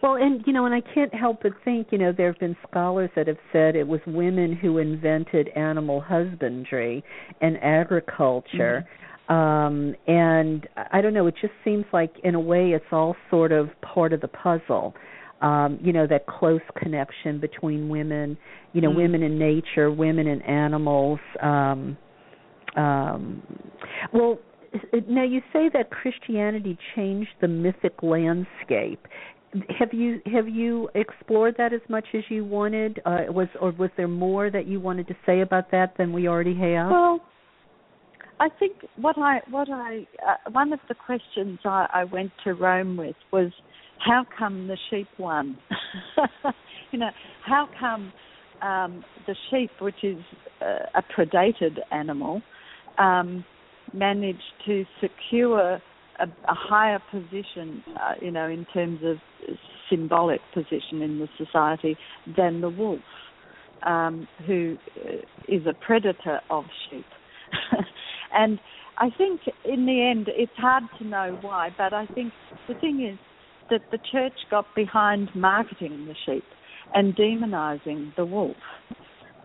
Well, 0.01 0.15
and 0.15 0.41
you 0.47 0.53
know, 0.53 0.65
and 0.65 0.73
I 0.73 0.81
can't 0.81 1.13
help 1.13 1.43
but 1.43 1.51
think, 1.63 1.89
you 1.91 1.99
know, 1.99 2.11
there 2.11 2.31
have 2.31 2.39
been 2.39 2.57
scholars 2.67 3.11
that 3.15 3.27
have 3.27 3.37
said 3.51 3.75
it 3.75 3.87
was 3.87 3.99
women 4.07 4.55
who 4.55 4.79
invented 4.79 5.49
animal 5.49 6.01
husbandry 6.01 7.03
and 7.41 7.57
agriculture. 7.61 8.85
Mm-hmm 8.85 8.99
um 9.29 9.95
and 10.07 10.67
i 10.91 10.99
don't 11.01 11.13
know 11.13 11.27
it 11.27 11.35
just 11.39 11.53
seems 11.63 11.85
like 11.93 12.13
in 12.23 12.35
a 12.35 12.39
way 12.39 12.71
it's 12.71 12.85
all 12.91 13.15
sort 13.29 13.51
of 13.51 13.69
part 13.81 14.11
of 14.11 14.19
the 14.21 14.27
puzzle. 14.27 14.93
Um 15.41 15.79
you 15.81 15.93
know 15.93 16.05
that 16.07 16.27
close 16.27 16.61
connection 16.77 17.39
between 17.39 17.87
women 17.87 18.37
you 18.73 18.81
know 18.81 18.91
mm. 18.91 18.97
women 18.97 19.23
in 19.23 19.39
nature 19.39 19.91
women 19.91 20.27
and 20.27 20.43
animals 20.43 21.19
um 21.41 21.97
um 22.75 23.41
well 24.13 24.37
now 25.07 25.23
you 25.23 25.41
say 25.53 25.69
that 25.73 25.89
christianity 25.89 26.77
changed 26.95 27.29
the 27.41 27.47
mythic 27.47 28.01
landscape. 28.01 29.07
Have 29.79 29.93
you 29.93 30.19
have 30.25 30.49
you 30.49 30.89
explored 30.95 31.55
that 31.59 31.73
as 31.73 31.81
much 31.87 32.05
as 32.15 32.23
you 32.29 32.43
wanted? 32.43 32.99
Uh 33.05 33.25
was 33.29 33.47
or 33.61 33.71
was 33.71 33.91
there 33.97 34.07
more 34.07 34.49
that 34.49 34.65
you 34.65 34.79
wanted 34.79 35.07
to 35.09 35.15
say 35.27 35.41
about 35.41 35.69
that 35.71 35.93
than 35.97 36.11
we 36.11 36.27
already 36.27 36.55
have? 36.55 36.89
Well 36.89 37.21
I 38.39 38.49
think 38.59 38.73
what 38.97 39.17
I 39.17 39.41
what 39.49 39.69
I 39.69 40.07
uh, 40.25 40.51
one 40.51 40.73
of 40.73 40.79
the 40.89 40.95
questions 40.95 41.59
I, 41.65 41.87
I 41.93 42.03
went 42.03 42.31
to 42.43 42.53
Rome 42.53 42.97
with 42.97 43.15
was 43.31 43.51
how 43.99 44.25
come 44.37 44.67
the 44.67 44.77
sheep 44.89 45.07
won? 45.17 45.57
you 46.91 46.99
know, 46.99 47.11
how 47.45 47.69
come 47.79 48.11
um, 48.61 49.03
the 49.27 49.35
sheep, 49.49 49.71
which 49.79 50.03
is 50.03 50.19
uh, 50.61 50.99
a 50.99 51.03
predated 51.15 51.77
animal, 51.91 52.41
um, 52.97 53.45
managed 53.93 54.41
to 54.65 54.85
secure 55.01 55.79
a, 56.19 56.25
a 56.25 56.53
higher 56.53 56.99
position, 57.11 57.83
uh, 57.97 58.13
you 58.21 58.31
know, 58.31 58.47
in 58.47 58.65
terms 58.73 58.99
of 59.03 59.17
symbolic 59.89 60.41
position 60.53 61.01
in 61.01 61.19
the 61.19 61.27
society 61.37 61.97
than 62.37 62.61
the 62.61 62.69
wolf, 62.69 62.99
um, 63.85 64.27
who 64.45 64.77
uh, 65.05 65.15
a 65.67 65.73
predator 65.85 66.39
of 66.49 66.65
sheep. 66.89 67.05
And 68.33 68.59
I 68.97 69.09
think 69.17 69.41
in 69.65 69.85
the 69.85 70.01
end, 70.01 70.27
it's 70.29 70.51
hard 70.57 70.83
to 70.99 71.05
know 71.05 71.37
why, 71.41 71.69
but 71.77 71.93
I 71.93 72.05
think 72.07 72.33
the 72.67 72.75
thing 72.75 73.07
is 73.11 73.19
that 73.69 73.81
the 73.91 73.99
church 74.11 74.33
got 74.51 74.65
behind 74.75 75.29
marketing 75.35 76.07
the 76.07 76.15
sheep 76.25 76.43
and 76.93 77.15
demonizing 77.15 78.15
the 78.15 78.25
wolf. 78.25 78.55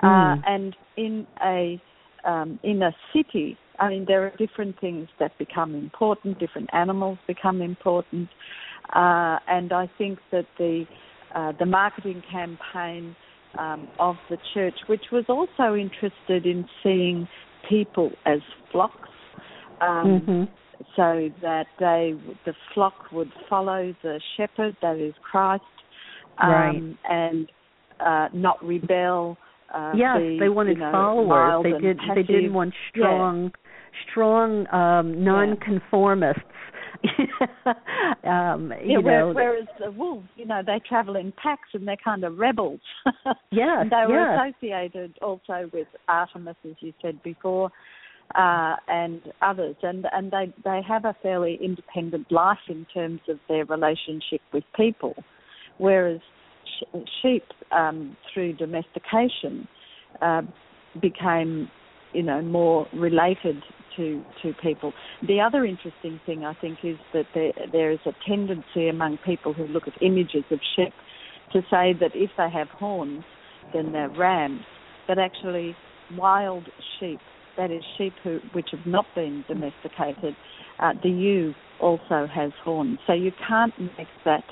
Mm. 0.03 0.39
Uh, 0.39 0.43
and 0.47 0.76
in 0.97 1.26
a 1.45 1.80
um, 2.24 2.59
in 2.62 2.82
a 2.82 2.91
city, 3.14 3.57
I 3.78 3.89
mean, 3.89 4.05
there 4.07 4.24
are 4.24 4.32
different 4.36 4.78
things 4.80 5.09
that 5.20 5.36
become 5.39 5.74
important. 5.74 6.39
Different 6.39 6.68
animals 6.72 7.18
become 7.26 7.62
important, 7.62 8.28
uh, 8.95 9.39
and 9.49 9.72
I 9.72 9.89
think 9.99 10.18
that 10.32 10.47
the 10.59 10.84
uh, 11.34 11.53
the 11.59 11.66
marketing 11.66 12.22
campaign 12.30 13.14
um, 13.59 13.89
of 13.99 14.16
the 14.30 14.36
church, 14.55 14.74
which 14.89 15.05
was 15.12 15.24
also 15.28 15.74
interested 15.74 16.47
in 16.47 16.66
seeing 16.82 17.28
people 17.68 18.10
as 18.26 18.40
flocks, 18.72 19.08
um, 19.80 20.22
mm-hmm. 20.26 20.44
so 20.96 21.28
that 21.42 21.66
they 21.78 22.14
the 22.44 22.54
flock 22.74 22.94
would 23.12 23.30
follow 23.48 23.94
the 24.02 24.20
shepherd, 24.36 24.76
that 24.82 24.96
is 24.96 25.14
Christ, 25.28 25.62
um, 26.42 26.50
right. 26.50 26.96
and 27.08 27.52
uh, 28.00 28.28
not 28.32 28.64
rebel. 28.64 29.36
Uh, 29.74 29.92
yes, 29.94 30.16
be, 30.18 30.38
they 30.40 30.48
wanted 30.48 30.78
you 30.78 30.84
know, 30.84 30.92
followers. 30.92 31.64
They 31.64 31.86
did. 31.86 31.98
They 32.14 32.22
didn't 32.22 32.54
want 32.54 32.74
strong, 32.90 33.44
yeah. 33.44 34.10
strong 34.10 34.66
um, 34.72 35.22
non-conformists. 35.24 36.42
um, 38.24 38.70
yeah, 38.70 38.99
you 38.99 39.01
whereas, 39.01 39.28
know, 39.28 39.32
whereas 39.34 39.68
the 39.78 39.90
wolves, 39.90 40.28
you 40.36 40.46
know, 40.46 40.62
they 40.64 40.80
travel 40.88 41.16
in 41.16 41.32
packs 41.40 41.68
and 41.72 41.86
they're 41.86 41.96
kind 42.03 42.24
of 42.24 42.38
rebels. 42.38 42.80
yes, 43.53 43.86
they 43.90 44.12
were 44.12 44.20
yes. 44.20 44.53
associated 44.55 45.16
also 45.22 45.70
with 45.72 45.86
Artemis, 46.09 46.57
as 46.64 46.74
you 46.80 46.92
said 47.01 47.22
before, 47.22 47.70
uh, 48.34 48.76
and 48.88 49.22
others, 49.42 49.76
and 49.82 50.07
and 50.12 50.30
they 50.30 50.53
they 50.64 50.80
have 50.86 51.05
a 51.05 51.14
fairly 51.22 51.59
independent 51.62 52.30
life 52.32 52.59
in 52.68 52.86
terms 52.92 53.20
of 53.28 53.38
their 53.49 53.64
relationship 53.64 54.40
with 54.53 54.64
people, 54.76 55.14
whereas 55.78 56.20
sh- 56.80 56.99
sheep 57.22 57.44
um, 57.70 58.16
through 58.32 58.55
domestication 58.55 59.68
uh, 60.20 60.42
became, 61.01 61.68
you 62.12 62.22
know, 62.22 62.42
more 62.42 62.86
related 62.92 63.62
to 63.99 64.22
to 64.42 64.55
people. 64.62 64.94
The 65.26 65.40
other 65.40 65.66
interesting 65.66 66.20
thing 66.24 66.44
I 66.44 66.55
think 66.55 66.78
is 66.82 66.96
that 67.12 67.26
there 67.34 67.53
there 67.70 67.90
is 67.90 68.01
a 68.07 68.12
tendency 68.26 68.88
among 68.88 69.18
people 69.26 69.53
who 69.53 69.66
look 69.66 69.86
at 69.86 69.94
images 70.01 70.44
of 70.51 70.61
sheep 70.74 70.94
to 71.53 71.61
say 71.70 71.94
that 72.01 72.12
if 72.14 72.30
they 72.38 72.49
have 72.51 72.68
horns, 72.68 73.24
then 73.74 73.92
they're 73.92 74.11
rams. 74.11 74.62
But 75.07 75.18
actually, 75.18 75.74
wild 76.16 76.68
sheep, 76.99 77.20
that 77.57 77.70
is 77.70 77.82
sheep 77.96 78.14
who 78.22 78.40
which 78.53 78.68
have 78.72 78.86
not 78.86 79.07
been 79.14 79.44
domesticated, 79.49 80.34
uh, 80.80 80.92
the 81.03 81.11
ewe 81.11 81.55
also 81.80 82.26
has 82.32 82.53
horns. 82.64 82.99
So 83.07 83.12
you 83.12 83.32
can't 83.46 83.74
make 83.78 84.09
that 84.24 84.44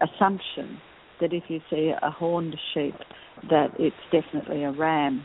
assumption 0.00 0.78
that 1.20 1.32
if 1.32 1.44
you 1.48 1.60
see 1.70 1.92
a 2.00 2.10
horned 2.10 2.56
sheep, 2.74 2.94
that 3.50 3.68
it's 3.78 3.96
definitely 4.12 4.64
a 4.64 4.72
ram. 4.72 5.24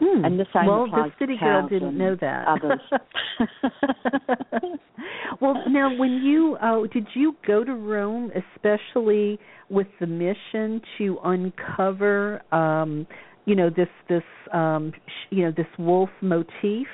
Hmm. 0.00 0.24
And 0.24 0.38
the 0.38 0.46
same 0.54 0.66
well, 0.66 0.86
the 0.86 1.10
city 1.18 1.36
girl 1.40 1.68
didn't 1.68 1.98
know 1.98 2.16
that. 2.20 2.46
Well, 5.40 5.62
now 5.68 5.96
when 5.96 6.22
you 6.24 6.56
uh, 6.60 6.86
did 6.92 7.06
you 7.14 7.36
go 7.46 7.62
to 7.62 7.74
Rome, 7.74 8.32
especially 8.34 9.38
with 9.68 9.86
the 10.00 10.06
mission 10.06 10.80
to 10.98 11.18
uncover, 11.24 12.42
um, 12.52 13.06
you 13.44 13.54
know, 13.54 13.70
this 13.70 13.88
this 14.08 14.22
um, 14.52 14.92
sh- 15.06 15.26
you 15.30 15.44
know 15.44 15.52
this 15.56 15.66
wolf 15.78 16.10
motif? 16.20 16.88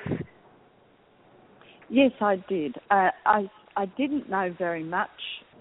Yes, 1.89 2.11
I 2.21 2.35
did. 2.47 2.75
Uh, 2.91 3.09
I 3.25 3.49
I 3.75 3.85
didn't 3.97 4.29
know 4.29 4.53
very 4.57 4.83
much 4.83 5.09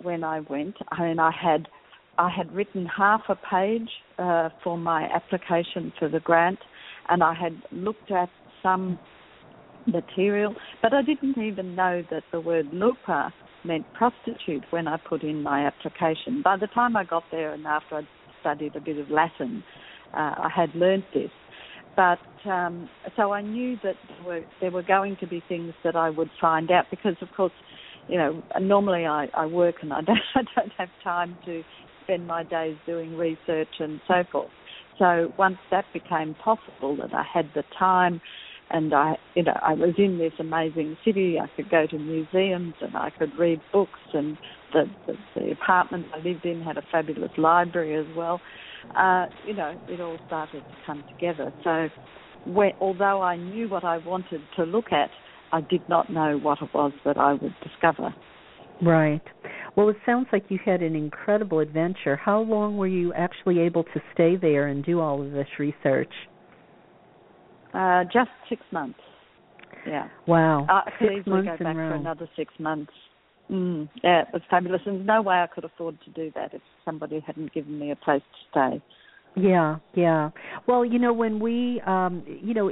when 0.03 0.25
I 0.25 0.41
went. 0.41 0.77
I 0.91 1.03
mean, 1.03 1.19
I 1.19 1.31
had 1.31 1.67
I 2.19 2.29
had 2.29 2.55
written 2.55 2.87
half 2.87 3.23
a 3.29 3.37
page 3.51 3.89
uh, 4.19 4.51
for 4.63 4.77
my 4.77 5.05
application 5.05 5.93
for 5.99 6.09
the 6.09 6.21
grant, 6.21 6.59
and 7.09 7.23
I 7.23 7.35
had 7.35 7.55
looked 7.73 8.11
at 8.11 8.29
some 8.63 8.99
material, 9.87 10.55
but 10.83 10.93
I 10.93 11.03
didn't 11.03 11.39
even 11.39 11.75
know 11.75 12.03
that 12.11 12.23
the 12.33 12.41
word 12.41 12.69
lupa 12.73 13.33
meant 13.65 13.87
prostitute 13.95 14.65
when 14.71 14.87
I 14.89 14.97
put 14.97 15.23
in 15.23 15.43
my 15.43 15.67
application. 15.67 16.43
By 16.43 16.57
the 16.57 16.67
time 16.69 16.97
I 16.97 17.05
got 17.05 17.25
there, 17.31 17.53
and 17.53 17.67
after 17.67 17.97
I'd 17.97 18.09
studied 18.41 18.77
a 18.77 18.81
bit 18.81 18.99
of 18.99 19.11
Latin, 19.11 19.63
uh, 20.13 20.35
I 20.37 20.49
had 20.55 20.75
learnt 20.75 21.05
this. 21.13 21.31
But 21.97 22.19
um, 22.49 22.89
so 23.17 23.33
I 23.33 23.41
knew 23.41 23.77
that 23.83 23.95
there 24.09 24.27
were, 24.27 24.41
there 24.61 24.71
were 24.71 24.83
going 24.83 25.17
to 25.21 25.27
be 25.27 25.43
things 25.49 25.73
that 25.85 25.97
I 25.97 26.11
would 26.11 26.31
find 26.41 26.71
out 26.71 26.87
because, 26.91 27.17
of 27.23 27.29
course, 27.37 27.53
you 28.09 28.19
know, 28.19 28.43
normally 28.61 29.07
I, 29.07 29.29
I 29.35 29.47
work 29.47 29.77
and 29.83 29.93
I 29.93 30.03
don't, 30.03 30.19
I 30.35 30.43
don't 30.55 30.73
have 30.77 30.89
time 31.03 31.37
to 31.47 31.63
spend 32.03 32.27
my 32.27 32.43
days 32.43 32.77
doing 32.87 33.17
research 33.17 33.69
and 33.79 34.01
so 34.07 34.25
forth. 34.31 34.51
So 34.99 35.33
once 35.37 35.59
that 35.71 35.85
became 35.93 36.35
possible, 36.43 36.97
that 36.97 37.13
I 37.13 37.25
had 37.33 37.51
the 37.55 37.65
time, 37.79 38.21
and 38.71 38.95
I, 38.95 39.17
you 39.35 39.43
know, 39.43 39.59
I 39.63 39.75
was 39.75 39.95
in 39.99 40.19
this 40.19 40.33
amazing 40.39 40.97
city. 41.05 41.39
I 41.39 41.49
could 41.55 41.71
go 41.71 41.87
to 41.87 41.99
museums 41.99 42.75
and 42.81 42.97
I 42.97 43.11
could 43.19 43.37
read 43.39 43.61
books, 43.73 44.01
and 44.13 44.39
the 44.73 44.85
the, 45.07 45.17
the 45.35 45.51
apartment 45.53 46.07
I 46.15 46.19
lived 46.19 46.45
in 46.45 46.63
had 46.63 46.77
a 46.77 46.83
fabulous 46.91 47.33
library 47.37 47.97
as 47.97 48.17
well. 48.17 48.41
Uh, 48.95 49.27
you 49.47 49.55
know, 49.55 49.77
it 49.89 50.01
all 50.01 50.19
started 50.27 50.63
to 50.71 50.77
come 50.87 51.05
together. 51.19 51.53
So, 51.65 51.89
where, 52.47 52.73
although 52.81 53.23
I 53.23 53.37
knew 53.37 53.69
what 53.69 53.85
I 53.85 53.99
wanted 53.99 54.43
to 54.57 54.65
look 54.65 54.93
at, 54.93 55.11
I 55.53 55.61
did 55.63 55.83
not 55.89 56.11
know 56.11 56.39
what 56.39 56.59
it 56.63 56.73
was 56.73 56.93
that 57.05 57.19
I 57.19 57.33
would 57.33 57.55
discover. 57.63 58.15
Right. 58.81 59.23
Well, 59.77 59.89
it 59.89 59.97
sounds 60.07 60.27
like 60.33 60.45
you 60.49 60.59
had 60.65 60.83
an 60.83 60.95
incredible 60.95 61.59
adventure. 61.59 62.17
How 62.17 62.41
long 62.41 62.77
were 62.77 62.87
you 62.87 63.13
actually 63.15 63.59
able 63.61 63.85
to 63.85 64.01
stay 64.13 64.37
there 64.37 64.69
and 64.69 64.85
do 64.85 65.01
all 65.01 65.21
of 65.21 65.33
this 65.33 65.49
research? 65.59 66.13
Uh, 67.73 68.05
just 68.05 68.31
six 68.49 68.63
months. 68.71 69.01
Yeah. 69.87 70.09
Wow. 70.27 70.67
Uh, 70.71 70.91
six 71.01 71.27
months 71.27 71.49
go 71.59 71.65
back 71.65 71.77
in 71.77 71.77
for 71.77 71.95
another 71.95 72.29
six 72.37 72.53
months. 72.61 72.93
Mm, 73.51 73.89
yeah, 74.03 74.23
it 74.23 74.29
was 74.33 74.43
fabulous. 74.49 74.81
And 74.87 74.99
there's 74.99 75.07
no 75.07 75.23
way 75.23 75.37
I 75.37 75.47
could 75.47 75.65
afford 75.65 75.99
to 76.05 76.11
do 76.11 76.31
that 76.35 76.55
if 76.55 76.63
somebody 76.85 77.21
hadn't 77.27 77.53
given 77.53 77.79
me 77.79 77.91
a 77.91 77.97
place 77.97 78.23
to 78.23 78.51
stay. 78.51 78.83
Yeah, 79.37 79.79
yeah. 79.95 80.31
Well, 80.69 80.85
you 80.85 81.01
know, 81.01 81.13
when 81.13 81.41
we, 81.41 81.83
um, 81.87 82.23
you 82.27 82.55
know, 82.55 82.71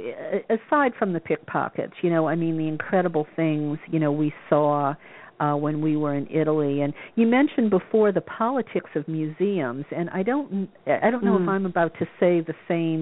aside 0.49 0.93
from 0.97 1.11
the 1.11 1.19
pickpockets, 1.19 1.93
you 2.01 2.09
know, 2.09 2.27
I 2.27 2.35
mean, 2.35 2.57
the 2.57 2.67
incredible 2.67 3.27
things, 3.35 3.77
you 3.91 3.99
know, 3.99 4.13
we 4.13 4.33
saw 4.49 4.95
uh, 5.43 5.55
when 5.65 5.75
we 5.87 5.93
were 6.03 6.13
in 6.21 6.25
Italy. 6.41 6.75
And 6.83 6.91
you 7.19 7.25
mentioned 7.39 7.69
before 7.79 8.09
the 8.19 8.25
politics 8.43 8.91
of 8.99 9.03
museums, 9.07 9.85
and 9.97 10.05
I 10.19 10.21
don't, 10.31 10.69
I 11.05 11.09
don't 11.11 11.23
know 11.27 11.37
Mm. 11.37 11.43
if 11.43 11.49
I'm 11.55 11.65
about 11.75 11.91
to 12.01 12.05
say 12.19 12.33
the 12.41 12.57
same 12.73 13.01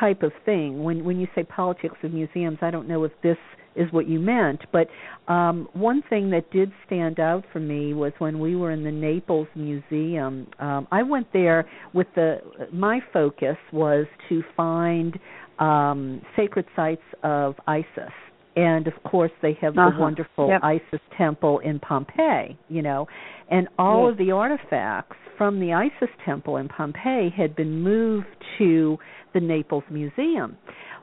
type 0.00 0.22
of 0.28 0.32
thing. 0.44 0.82
When 0.86 1.04
when 1.04 1.16
you 1.20 1.28
say 1.34 1.42
politics 1.44 1.98
of 2.02 2.10
museums, 2.12 2.58
I 2.68 2.70
don't 2.74 2.88
know 2.92 3.04
if 3.04 3.12
this 3.22 3.36
is 3.82 3.88
what 3.96 4.06
you 4.12 4.18
meant, 4.18 4.60
but 4.76 4.86
um 5.36 5.56
one 5.90 6.00
thing 6.10 6.24
that 6.34 6.44
did 6.58 6.68
stand 6.86 7.16
out 7.30 7.44
for 7.52 7.60
me 7.60 7.82
was 7.94 8.12
when 8.24 8.34
we 8.44 8.52
were 8.60 8.70
in 8.76 8.82
the 8.84 8.90
Naples 9.08 9.48
Museum. 9.54 10.32
Um 10.58 10.82
I 10.90 11.02
went 11.14 11.28
there 11.32 11.60
with 11.98 12.08
the 12.18 12.28
my 12.72 12.96
focus 13.12 13.56
was 13.72 14.06
to 14.28 14.42
find 14.56 15.10
um 15.58 16.00
sacred 16.36 16.66
sites 16.78 17.08
of 17.22 17.54
Isis. 17.66 18.16
And 18.56 18.86
of 18.86 19.02
course 19.04 19.32
they 19.40 19.54
have 19.54 19.76
Uh-huh. 19.78 19.90
the 19.90 20.00
wonderful 20.00 20.48
Yep. 20.48 20.60
Isis 20.62 21.00
temple 21.16 21.58
in 21.60 21.78
Pompeii, 21.80 22.56
you 22.68 22.82
know. 22.82 23.08
And 23.50 23.68
all 23.78 24.04
Yes. 24.04 24.10
of 24.12 24.16
the 24.18 24.32
artifacts 24.32 25.16
from 25.36 25.58
the 25.60 25.72
Isis 25.72 26.10
temple 26.24 26.56
in 26.58 26.68
Pompeii 26.68 27.30
had 27.30 27.56
been 27.56 27.82
moved 27.82 28.26
to 28.58 28.98
the 29.32 29.40
Naples 29.40 29.84
Museum. 29.88 30.56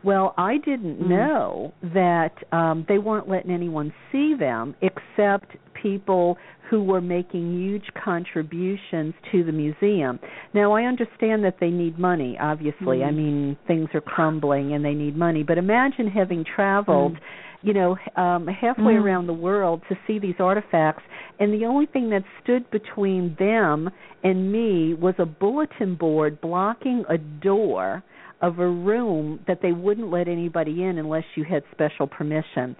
Well, 0.04 0.34
I 0.38 0.58
didn't 0.58 1.00
Mm. 1.02 1.08
know 1.10 1.74
that 1.93 2.34
um 2.52 2.86
they 2.88 2.97
weren't 3.00 3.28
letting 3.30 3.52
anyone 3.52 3.91
see 4.12 4.34
them 4.34 4.76
except 4.82 5.56
people 5.74 6.38
who 6.70 6.84
were 6.84 7.02
making 7.02 7.58
huge 7.60 7.88
contributions 7.95 9.14
to 9.32 9.43
the 9.43 9.52
museum. 9.52 10.20
Now, 10.54 10.74
I 10.74 10.84
understand 10.84 11.43
that 11.43 11.60
they 11.60 11.72
need 11.72 11.97
money, 11.97 12.38
obviously. 12.39 13.00
Mm. 13.00 13.08
I 13.08 13.12
mean, 13.12 13.58
things 13.66 13.89
are 13.95 14.02
crumbling 14.02 14.74
and 14.74 14.86
they 14.86 14.93
need 14.93 15.18
money, 15.18 15.41
but 15.41 15.58
imagine 15.58 16.08
having 16.08 16.43
traveled 16.43 17.14
Mm. 17.16 17.20
you 17.62 17.74
know, 17.74 17.97
um 18.16 18.47
halfway 18.47 18.93
Mm. 18.93 19.04
around 19.04 19.28
the 19.28 19.34
world 19.34 19.82
to 19.89 19.97
see 20.08 20.18
these 20.18 20.39
artifacts 20.39 21.04
and 21.39 21.54
the 21.54 21.66
only 21.66 21.88
thing 21.88 22.10
that 22.10 22.24
stood 22.41 22.70
between 22.72 23.36
them 23.36 23.89
and 24.24 24.50
me 24.52 24.93
was 24.93 25.16
a 25.18 25.26
bulletin 25.26 25.95
board 25.95 26.39
blocking 26.39 27.04
a 27.10 27.18
door 27.18 28.02
of 28.42 28.60
a 28.60 28.68
room 28.68 29.40
that 29.48 29.60
they 29.62 29.72
wouldn't 29.72 30.10
let 30.10 30.28
anybody 30.28 30.84
in 30.84 30.98
unless 30.98 31.26
you 31.36 31.44
had 31.44 31.64
special 31.72 32.08
permission. 32.08 32.76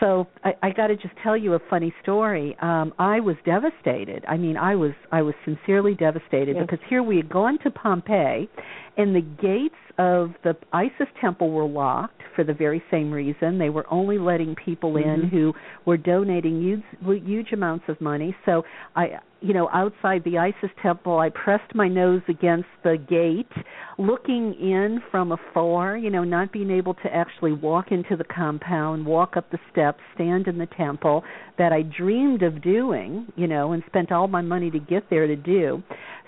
So 0.00 0.26
I, 0.42 0.52
I 0.62 0.70
got 0.70 0.88
to 0.88 0.96
just 0.96 1.14
tell 1.22 1.36
you 1.36 1.54
a 1.54 1.60
funny 1.70 1.94
story. 2.02 2.56
Um, 2.60 2.92
I 2.98 3.20
was 3.20 3.36
devastated. 3.44 4.24
I 4.26 4.36
mean, 4.36 4.56
I 4.56 4.74
was 4.74 4.92
I 5.12 5.22
was 5.22 5.34
sincerely 5.44 5.94
devastated 5.94 6.56
Yes. 6.56 6.66
because 6.68 6.84
here 6.88 7.02
we 7.02 7.16
had 7.16 7.28
gone 7.28 7.58
to 7.62 7.70
Pompeii, 7.70 8.48
and 8.96 9.14
the 9.14 9.20
gates 9.20 9.74
of 9.98 10.30
the 10.42 10.56
Isis 10.72 11.06
temple 11.20 11.50
were 11.50 11.66
locked 11.66 12.22
for 12.34 12.42
the 12.42 12.54
very 12.54 12.82
same 12.90 13.12
reason. 13.12 13.58
They 13.58 13.70
were 13.70 13.86
only 13.90 14.18
letting 14.18 14.56
people 14.56 14.96
in 14.96 15.22
Mhm. 15.22 15.30
who 15.30 15.54
were 15.84 15.98
donating 15.98 16.60
huge, 16.62 17.22
huge 17.24 17.52
amounts 17.52 17.84
of 17.88 18.00
money. 18.00 18.34
So 18.46 18.64
I, 18.96 19.20
you 19.42 19.52
know, 19.54 19.68
outside 19.72 20.22
the 20.24 20.38
Isis 20.38 20.70
temple, 20.82 21.18
I 21.18 21.28
pressed 21.30 21.74
my 21.74 21.88
nose 21.88 22.22
against 22.28 22.68
the 22.84 22.96
gate, 23.08 23.50
looking 23.98 24.54
in 24.54 25.00
from 25.10 25.32
afar. 25.32 25.96
You 25.96 26.10
know, 26.10 26.24
not 26.24 26.52
being 26.52 26.70
able 26.70 26.94
to 26.94 27.14
actually 27.14 27.52
walk 27.52 27.86
into 27.90 28.16
the 28.16 28.24
compound, 28.24 29.04
walk 29.04 29.36
up 29.36 29.50
the 29.50 29.58
steps, 29.70 30.00
stand 30.14 30.46
in 30.46 30.58
the 30.58 30.68
temple 30.76 31.24
that 31.58 31.72
I 31.72 31.82
dreamed 31.82 32.42
of 32.42 32.62
doing. 32.62 33.26
You 33.36 33.46
know, 33.46 33.72
and 33.72 33.82
spent 33.86 34.12
all 34.12 34.28
my 34.28 34.42
money 34.42 34.70
to 34.70 34.78
get 34.78 35.08
there 35.10 35.26
to 35.26 35.36
do. 35.36 35.82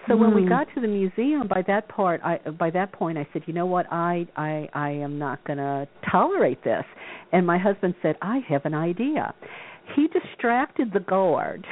So 0.07 0.17
when 0.17 0.35
we 0.35 0.43
Mm. 0.43 0.51
got 0.51 0.67
to 0.75 0.81
the 0.83 0.89
museum, 0.89 1.47
by 1.49 1.63
that 1.63 1.89
part, 1.89 2.21
I 2.23 2.37
by 2.59 2.69
that 2.71 2.93
point, 2.93 3.17
I 3.17 3.27
said, 3.33 3.43
you 3.47 3.55
know 3.55 3.65
what, 3.65 3.87
I 3.91 4.27
I 4.37 4.69
I 4.75 4.91
am 4.91 5.19
not 5.19 5.43
going 5.45 5.57
to 5.57 5.89
tolerate 6.11 6.63
this. 6.63 6.85
And 7.33 7.47
my 7.47 7.57
husband 7.57 7.95
said, 8.03 8.17
I 8.21 8.41
have 8.41 8.67
an 8.67 8.75
idea. 8.75 9.33
He 9.95 10.09
distracted 10.09 10.93
the 10.93 11.01
guard. 11.01 11.67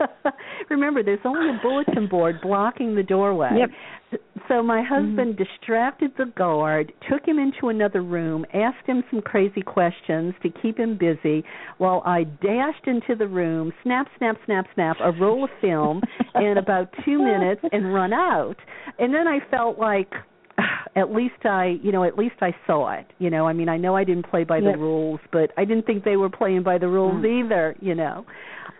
Remember, 0.70 1.02
there's 1.02 1.18
only 1.24 1.48
a 1.50 1.60
bulletin 1.62 2.08
board 2.08 2.40
blocking 2.42 2.94
the 2.94 3.02
doorway. 3.02 3.50
Yep. 3.58 4.20
So 4.48 4.62
my 4.62 4.82
husband 4.82 5.34
mm. 5.34 5.38
distracted 5.38 6.12
the 6.16 6.26
guard, 6.36 6.92
took 7.10 7.26
him 7.26 7.38
into 7.38 7.68
another 7.68 8.02
room, 8.02 8.46
asked 8.54 8.86
him 8.86 9.04
some 9.10 9.20
crazy 9.20 9.60
questions 9.60 10.34
to 10.42 10.48
keep 10.62 10.78
him 10.78 10.96
busy 10.96 11.44
while 11.76 12.02
I 12.06 12.24
dashed 12.24 12.86
into 12.86 13.14
the 13.14 13.26
room, 13.26 13.72
snap, 13.82 14.06
snap, 14.16 14.36
snap, 14.46 14.66
snap, 14.74 14.96
a 15.00 15.12
roll 15.12 15.44
of 15.44 15.50
film 15.60 16.00
in 16.36 16.56
about 16.56 16.88
two 17.04 17.18
minutes 17.18 17.60
and 17.72 17.92
run 17.92 18.12
out. 18.12 18.56
And 18.98 19.12
then 19.12 19.28
I 19.28 19.40
felt 19.50 19.78
like 19.78 20.12
at 20.96 21.12
least 21.12 21.44
I, 21.44 21.76
you 21.82 21.92
know, 21.92 22.04
at 22.04 22.18
least 22.18 22.36
I 22.40 22.54
saw 22.66 22.92
it. 22.92 23.06
You 23.18 23.30
know, 23.30 23.46
I 23.46 23.52
mean, 23.52 23.68
I 23.68 23.76
know 23.76 23.96
I 23.96 24.04
didn't 24.04 24.28
play 24.28 24.44
by 24.44 24.58
Yep. 24.58 24.72
the 24.74 24.78
rules, 24.78 25.20
but 25.32 25.50
I 25.56 25.64
didn't 25.64 25.86
think 25.86 26.04
they 26.04 26.16
were 26.16 26.30
playing 26.30 26.62
by 26.62 26.78
the 26.78 26.88
rules 26.88 27.24
Mm. 27.24 27.44
either. 27.46 27.76
You 27.80 27.94
know. 27.94 28.26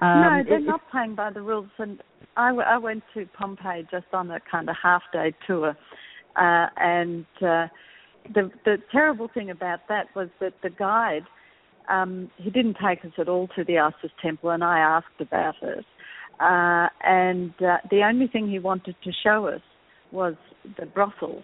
Um, 0.00 0.20
no, 0.22 0.42
they're 0.48 0.58
it- 0.58 0.66
not 0.66 0.80
playing 0.90 1.14
by 1.14 1.30
the 1.30 1.42
rules. 1.42 1.68
And 1.78 2.00
I, 2.36 2.48
w- 2.50 2.66
I 2.66 2.78
went 2.78 3.02
to 3.14 3.26
Pompeii 3.36 3.86
just 3.90 4.06
on 4.12 4.30
a 4.30 4.38
kind 4.50 4.68
of 4.68 4.76
half 4.80 5.02
day 5.12 5.32
tour, 5.46 5.76
uh, 6.36 6.66
and 6.76 7.26
uh, 7.40 7.66
the 8.34 8.50
the 8.64 8.76
terrible 8.92 9.28
thing 9.32 9.50
about 9.50 9.80
that 9.88 10.06
was 10.14 10.28
that 10.40 10.54
the 10.62 10.70
guide 10.70 11.24
um, 11.88 12.30
he 12.36 12.50
didn't 12.50 12.76
take 12.86 13.04
us 13.04 13.12
at 13.18 13.28
all 13.28 13.48
to 13.56 13.64
the 13.64 13.78
Isis 13.78 14.10
temple, 14.22 14.50
and 14.50 14.62
I 14.62 14.78
asked 14.78 15.20
about 15.20 15.54
it. 15.62 15.84
Uh, 16.38 16.88
and 17.02 17.52
uh, 17.62 17.78
the 17.90 18.02
only 18.04 18.28
thing 18.28 18.48
he 18.48 18.58
wanted 18.58 18.94
to 19.02 19.10
show 19.24 19.46
us 19.46 19.62
was 20.12 20.34
the 20.78 20.86
brothel. 20.86 21.42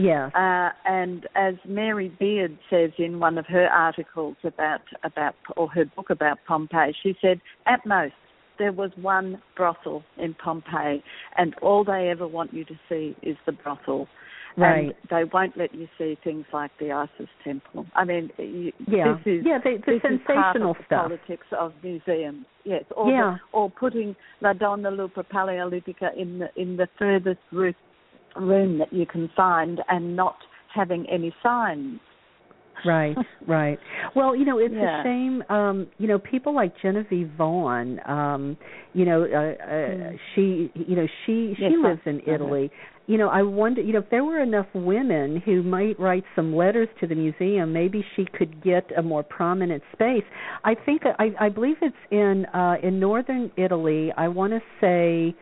Yeah. 0.00 0.30
Uh, 0.34 0.72
and 0.90 1.26
as 1.34 1.54
Mary 1.66 2.08
Beard 2.18 2.56
says 2.70 2.90
in 2.98 3.20
one 3.20 3.36
of 3.36 3.46
her 3.46 3.66
articles 3.66 4.36
about 4.44 4.80
about 5.04 5.34
or 5.56 5.68
her 5.68 5.84
book 5.84 6.08
about 6.10 6.38
Pompeii, 6.46 6.94
she 7.02 7.14
said 7.20 7.40
at 7.66 7.84
most 7.84 8.14
there 8.58 8.72
was 8.72 8.90
one 9.00 9.42
brothel 9.56 10.02
in 10.18 10.34
Pompeii, 10.34 11.02
and 11.36 11.54
all 11.62 11.84
they 11.84 12.08
ever 12.10 12.26
want 12.26 12.52
you 12.54 12.64
to 12.64 12.74
see 12.88 13.14
is 13.22 13.36
the 13.46 13.52
brothel. 13.52 14.08
Right. 14.56 14.86
And 14.86 14.94
they 15.10 15.24
won't 15.32 15.56
let 15.56 15.72
you 15.74 15.86
see 15.96 16.18
things 16.24 16.44
like 16.52 16.72
the 16.80 16.90
Isis 16.92 17.28
temple. 17.44 17.86
I 17.94 18.04
mean, 18.04 18.30
you, 18.36 18.72
yeah, 18.88 19.14
this 19.24 19.32
is 19.34 19.46
yeah, 19.46 19.58
they, 19.62 19.76
the 19.76 19.82
this 19.86 20.02
sensational 20.02 20.26
is 20.26 20.26
part 20.26 20.56
of 20.56 20.76
the 20.76 20.84
stuff. 20.86 21.02
politics 21.02 21.46
of 21.58 21.72
museums. 21.82 22.46
Yes, 22.64 22.84
or 22.96 23.10
Yeah. 23.10 23.36
the, 23.52 23.56
or 23.58 23.70
putting 23.70 24.16
La 24.40 24.52
Donna 24.52 24.90
Lupa 24.90 25.22
Paleolitica 25.22 26.14
in 26.16 26.40
the 26.40 26.48
in 26.56 26.76
the 26.76 26.88
furthest 26.98 27.38
room 27.52 27.74
room 28.36 28.78
that 28.78 28.92
you 28.92 29.06
can 29.06 29.28
find, 29.36 29.80
and 29.88 30.16
not 30.16 30.36
having 30.74 31.06
any 31.10 31.34
signs. 31.42 32.00
Right, 32.84 33.16
right. 33.46 33.78
Well, 34.14 34.34
you 34.34 34.44
know, 34.44 34.58
it's 34.58 34.74
Yeah. 34.74 35.00
a 35.00 35.04
shame. 35.04 35.42
Um, 35.48 35.86
you 35.98 36.08
know, 36.08 36.18
people 36.18 36.54
like 36.54 36.72
Genevieve 36.80 37.30
Vaughan. 37.36 38.00
Um, 38.06 38.56
you 38.94 39.04
know, 39.04 39.22
uh, 39.22 39.62
uh, 39.62 39.66
Mm. 39.66 40.18
she, 40.34 40.70
you 40.74 40.96
know, 40.96 41.06
she 41.26 41.54
she 41.56 41.62
Yes, 41.64 41.72
lives 41.82 42.00
in. 42.06 42.20
Italy. 42.26 42.70
You 43.06 43.18
know, 43.18 43.28
I 43.28 43.42
wonder. 43.42 43.80
You 43.82 43.92
know, 43.94 43.98
if 43.98 44.08
there 44.10 44.24
were 44.24 44.40
enough 44.40 44.66
women 44.72 45.42
who 45.44 45.62
might 45.62 45.98
write 45.98 46.24
some 46.36 46.54
letters 46.54 46.88
to 47.00 47.06
the 47.06 47.14
museum, 47.14 47.72
maybe 47.72 48.04
she 48.14 48.24
could 48.24 48.62
get 48.62 48.90
a 48.96 49.02
more 49.02 49.22
prominent 49.24 49.82
space. 49.92 50.24
I 50.64 50.74
think 50.74 51.02
I, 51.04 51.34
I 51.38 51.48
believe 51.48 51.76
it's 51.82 51.96
in 52.10 52.46
uh, 52.54 52.76
in 52.82 52.98
northern 53.00 53.50
Italy. 53.56 54.12
I 54.16 54.28
want 54.28 54.52
to 54.52 54.60
say 54.80 55.34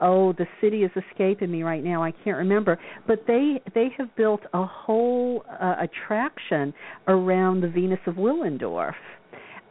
oh 0.00 0.32
the 0.34 0.46
city 0.60 0.82
is 0.82 0.90
escaping 1.10 1.50
me 1.50 1.62
right 1.62 1.84
now 1.84 2.02
i 2.02 2.10
can't 2.24 2.36
remember 2.36 2.78
but 3.06 3.24
they 3.26 3.60
they 3.74 3.88
have 3.96 4.14
built 4.16 4.40
a 4.52 4.64
whole 4.64 5.44
uh, 5.60 5.76
attraction 5.80 6.72
around 7.08 7.60
the 7.60 7.68
venus 7.68 7.98
of 8.06 8.14
willendorf 8.14 8.94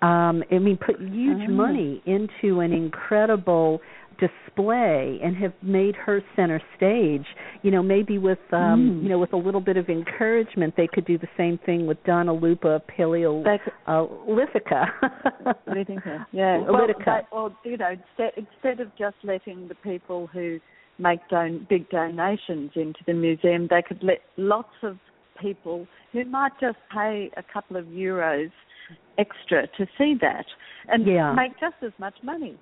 um 0.01 0.43
i 0.51 0.59
mean 0.59 0.78
put 0.78 0.99
huge 0.99 1.47
Oh. 1.47 1.51
money 1.51 2.01
into 2.05 2.59
an 2.59 2.71
incredible 2.74 3.82
display 4.26 5.19
and 5.24 5.36
have 5.36 5.53
made 5.61 5.95
her 5.95 6.17
center 6.36 6.59
stage 6.78 7.26
you 7.63 7.71
know 7.71 7.84
maybe 7.95 8.17
with 8.30 8.43
um 8.51 8.74
Mm. 8.84 9.03
you 9.03 9.09
know 9.09 9.19
with 9.19 9.34
a 9.34 9.41
little 9.47 9.61
bit 9.69 9.78
of 9.78 9.88
encouragement 9.89 10.74
they 10.78 10.88
could 10.93 11.05
do 11.05 11.17
the 11.17 11.32
same 11.41 11.55
thing 11.65 11.80
with 11.89 11.99
donna 12.09 12.34
lupa 12.34 12.74
paleo 12.91 13.43
They 13.43 13.59
could- 13.63 13.74
uh, 13.88 14.05
lithica 14.39 14.82
yeah. 16.32 16.57
Well, 16.74 16.88
or 17.32 17.55
you 17.63 17.78
know, 17.78 17.91
instead, 17.99 18.32
instead 18.43 18.80
of 18.80 18.89
just 18.97 19.15
letting 19.24 19.67
the 19.67 19.76
people 19.76 20.28
who 20.28 20.59
make 20.99 21.19
don- 21.30 21.65
big 21.69 21.89
donations 21.89 22.71
into 22.76 22.99
the 23.07 23.13
museum, 23.13 23.67
they 23.69 23.82
could 23.88 24.01
let 24.03 24.19
lots 24.38 24.76
of 24.84 24.97
people 25.41 25.88
who 26.11 26.24
might 26.26 26.51
just 26.61 26.78
pay 26.93 27.30
a 27.38 27.43
couple 27.53 27.76
of 27.78 27.86
euros 27.86 28.51
extra 29.17 29.67
to 29.78 29.86
see 29.97 30.15
that 30.21 30.45
and 30.88 31.05
Yeah. 31.05 31.34
make 31.34 31.53
just 31.59 31.76
as 31.82 31.91
much 31.99 32.15
money. 32.24 32.55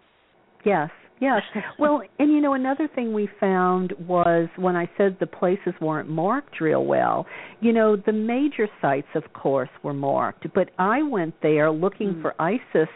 Yes, 0.63 0.89
yes. 1.21 1.41
Well, 1.79 2.01
and 2.19 2.31
you 2.31 2.41
know, 2.41 2.53
another 2.53 2.89
thing 2.93 3.13
we 3.13 3.29
found 3.39 3.93
was 4.07 4.49
when 4.57 4.75
I 4.75 4.89
said 4.97 5.17
the 5.19 5.27
places 5.27 5.73
weren't 5.79 6.09
marked 6.09 6.59
real 6.59 6.83
well, 6.85 7.25
you 7.61 7.71
know, 7.71 7.95
the 7.95 8.11
major 8.11 8.67
sites, 8.81 9.07
of 9.15 9.31
course, 9.33 9.69
were 9.83 9.93
marked, 9.93 10.47
but 10.53 10.69
I 10.77 11.01
went 11.03 11.35
there 11.41 11.71
looking 11.71 12.15
Mm. 12.15 12.21
for 12.21 12.35
ISIS 12.39 12.89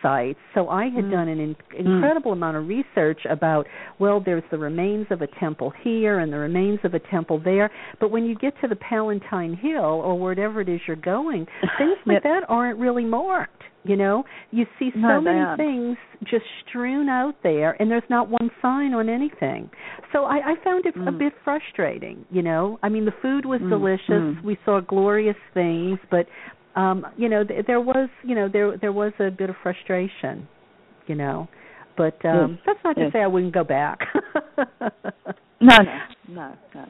sites. 0.00 0.38
So 0.54 0.68
I 0.68 0.88
had 0.88 1.04
Mm. 1.04 1.10
done 1.12 1.28
an 1.28 1.38
in- 1.38 1.56
incredible 1.76 2.32
amount 2.32 2.56
of 2.56 2.66
research 2.66 3.24
about, 3.24 3.68
well, 4.00 4.18
there's 4.18 4.42
the 4.50 4.58
remains 4.58 5.06
of 5.10 5.22
a 5.22 5.28
temple 5.28 5.70
here 5.70 6.18
and 6.18 6.32
the 6.32 6.38
remains 6.38 6.80
of 6.84 6.94
a 6.94 6.98
temple 6.98 7.38
there. 7.38 7.70
But 8.00 8.10
when 8.10 8.24
you 8.24 8.34
get 8.34 8.58
to 8.62 8.68
the 8.68 8.74
Palatine 8.76 9.54
Hill 9.54 9.84
or 10.04 10.18
wherever 10.18 10.60
it 10.60 10.68
is 10.68 10.80
you're 10.88 10.96
going, 10.96 11.46
things 11.78 11.98
like 12.04 12.22
that 12.24 12.44
aren't 12.48 12.78
really 12.80 13.04
marked. 13.04 13.62
You 13.84 13.96
know, 13.96 14.22
you 14.52 14.64
see 14.78 14.90
so 14.94 14.98
No, 15.00 15.18
they 15.18 15.24
many 15.24 15.40
aren't. 15.40 15.58
things 15.58 15.96
just 16.30 16.44
strewn 16.68 17.08
out 17.08 17.34
there, 17.42 17.72
and 17.80 17.90
there's 17.90 18.08
not 18.08 18.28
one 18.28 18.48
sign 18.62 18.94
on 18.94 19.08
anything. 19.08 19.68
So 20.12 20.24
I, 20.24 20.52
I 20.52 20.54
found 20.62 20.86
it 20.86 20.94
a 20.94 20.98
Mm. 21.10 21.18
bit 21.18 21.32
frustrating. 21.42 22.24
You 22.30 22.42
know, 22.42 22.78
I 22.84 22.88
mean, 22.88 23.04
the 23.04 23.14
food 23.20 23.44
was 23.44 23.60
Mm, 23.60 23.68
delicious. 23.70 24.08
mm. 24.08 24.44
We 24.44 24.56
saw 24.64 24.80
glorious 24.80 25.36
things, 25.52 25.98
but 26.12 26.26
um, 26.76 27.04
you 27.16 27.28
know, 27.28 27.42
th- 27.44 27.66
there 27.66 27.80
was, 27.80 28.08
you 28.22 28.34
know, 28.36 28.48
there 28.48 28.76
there 28.78 28.92
was 28.92 29.12
a 29.18 29.30
bit 29.30 29.50
of 29.50 29.56
frustration. 29.62 30.46
You 31.08 31.16
know, 31.16 31.48
but 31.96 32.24
um, 32.24 32.52
Yes, 32.52 32.60
that's 32.66 32.84
not 32.84 32.94
to 32.96 33.02
yes. 33.02 33.12
say 33.12 33.18
I 33.20 33.26
wouldn't 33.26 33.52
go 33.52 33.64
back. 33.64 33.98
No, 35.60 35.76
no, 35.78 36.00
no, 36.28 36.54
no. 36.74 36.84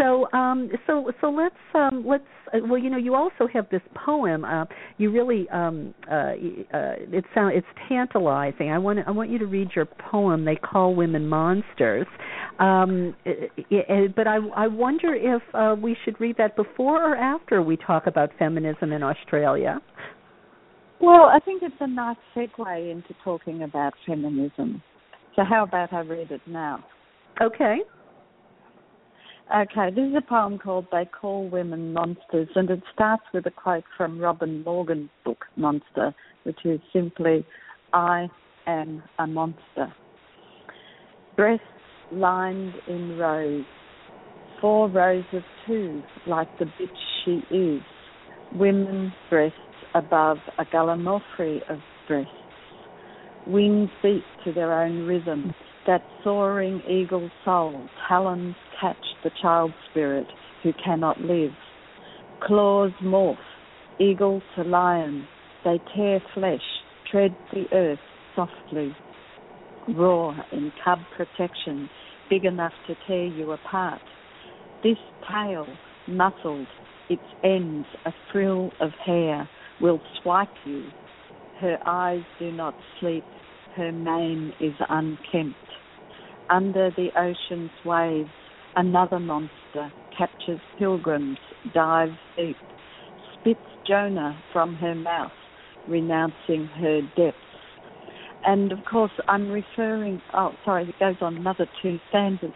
So 0.00 0.26
um 0.32 0.70
so 0.86 1.10
so 1.20 1.28
let's 1.28 1.54
um 1.74 2.04
let's 2.06 2.24
uh, 2.54 2.58
well 2.68 2.78
you 2.78 2.88
know 2.90 2.96
you 2.96 3.14
also 3.14 3.46
have 3.52 3.68
this 3.70 3.82
poem 3.94 4.44
uh 4.44 4.64
you 4.96 5.10
really 5.10 5.48
um 5.50 5.94
uh, 6.10 6.14
uh 6.14 6.94
it 7.12 7.24
sound 7.34 7.54
it's 7.54 7.66
tantalizing 7.88 8.70
i 8.70 8.78
want 8.78 8.98
i 9.06 9.10
want 9.10 9.30
you 9.30 9.38
to 9.38 9.46
read 9.46 9.68
your 9.76 9.86
poem 10.10 10.44
they 10.44 10.56
call 10.56 10.94
women 10.94 11.28
monsters 11.28 12.06
um 12.58 13.14
i- 13.26 13.48
i- 13.72 14.06
but 14.16 14.26
i 14.26 14.36
i 14.56 14.66
wonder 14.66 15.14
if 15.14 15.42
uh 15.54 15.74
we 15.80 15.96
should 16.04 16.18
read 16.20 16.36
that 16.38 16.56
before 16.56 17.12
or 17.12 17.16
after 17.16 17.62
we 17.62 17.76
talk 17.76 18.06
about 18.06 18.30
feminism 18.38 18.92
in 18.92 19.02
australia 19.02 19.80
Well, 21.00 21.24
I 21.24 21.38
think 21.44 21.62
it's 21.62 21.74
a 21.80 21.86
nice 21.86 22.16
segue 22.36 22.90
into 22.90 23.14
talking 23.24 23.62
about 23.62 23.94
feminism. 24.06 24.82
So 25.34 25.42
how 25.48 25.64
about 25.64 25.92
I 25.92 26.00
read 26.00 26.30
it 26.30 26.42
now? 26.46 26.84
okay 27.40 27.78
Okay, 29.52 29.90
this 29.92 30.08
is 30.10 30.14
a 30.16 30.20
poem 30.20 30.60
called 30.60 30.86
They 30.92 31.06
Call 31.06 31.48
Women 31.48 31.92
Monsters, 31.92 32.48
and 32.54 32.70
it 32.70 32.84
starts 32.94 33.24
with 33.34 33.46
a 33.46 33.50
quote 33.50 33.82
from 33.96 34.20
Robin 34.20 34.62
Morgan's 34.62 35.10
book, 35.24 35.44
Monster, 35.56 36.14
which 36.44 36.64
is 36.64 36.80
simply, 36.92 37.44
I 37.92 38.28
am 38.68 39.02
a 39.18 39.26
monster. 39.26 39.92
Breasts 41.36 41.64
lined 42.12 42.74
in 42.86 43.18
rows, 43.18 43.64
four 44.60 44.88
rows 44.88 45.24
of 45.32 45.42
two, 45.66 46.00
like 46.28 46.48
the 46.60 46.66
bitch 46.66 46.88
she 47.24 47.42
is. 47.52 47.82
Women's 48.54 49.12
breasts 49.30 49.56
above 49.96 50.38
a 50.60 50.64
gallimaufry 50.64 51.68
of 51.68 51.80
breasts. 52.06 52.30
Wings 53.48 53.90
beat 54.00 54.22
to 54.44 54.52
their 54.52 54.80
own 54.80 55.08
rhythm. 55.08 55.52
That 55.86 56.02
soaring 56.22 56.82
eagle 56.88 57.30
soul, 57.44 57.88
talons 58.06 58.54
catch 58.80 58.96
the 59.24 59.30
child 59.40 59.72
spirit 59.90 60.26
who 60.62 60.72
cannot 60.84 61.20
live. 61.20 61.52
Claws 62.42 62.92
morph, 63.02 63.36
eagle 63.98 64.42
to 64.56 64.62
lion. 64.62 65.26
They 65.64 65.80
tear 65.94 66.20
flesh, 66.34 66.60
tread 67.10 67.34
the 67.52 67.64
earth 67.72 67.98
softly. 68.36 68.94
Roar 69.88 70.34
in 70.52 70.72
cub 70.84 70.98
protection, 71.16 71.88
big 72.28 72.44
enough 72.44 72.72
to 72.86 72.94
tear 73.06 73.26
you 73.26 73.52
apart. 73.52 74.00
This 74.82 74.98
tail, 75.30 75.66
muscled, 76.06 76.66
its 77.08 77.22
ends 77.42 77.86
a 78.06 78.12
frill 78.30 78.70
of 78.80 78.90
hair, 79.04 79.48
will 79.80 80.00
swipe 80.22 80.48
you. 80.64 80.84
Her 81.58 81.78
eyes 81.86 82.22
do 82.38 82.52
not 82.52 82.74
sleep, 83.00 83.24
her 83.80 83.92
mane 83.92 84.52
is 84.60 84.74
unkempt. 84.90 85.56
Under 86.50 86.90
the 86.90 87.08
ocean's 87.16 87.70
waves, 87.82 88.28
another 88.76 89.18
monster 89.18 89.90
captures 90.16 90.60
pilgrims, 90.78 91.38
dives 91.72 92.12
deep, 92.36 92.56
spits 93.32 93.58
Jonah 93.86 94.38
from 94.52 94.74
her 94.74 94.94
mouth, 94.94 95.32
renouncing 95.88 96.66
her 96.78 97.00
depths. 97.16 97.38
And 98.44 98.70
of 98.70 98.80
course, 98.90 99.12
I'm 99.28 99.50
referring, 99.50 100.20
oh, 100.34 100.52
sorry, 100.66 100.86
it 100.86 100.98
goes 101.00 101.16
on 101.22 101.38
another 101.38 101.66
two 101.80 101.98
stanzas. 102.10 102.52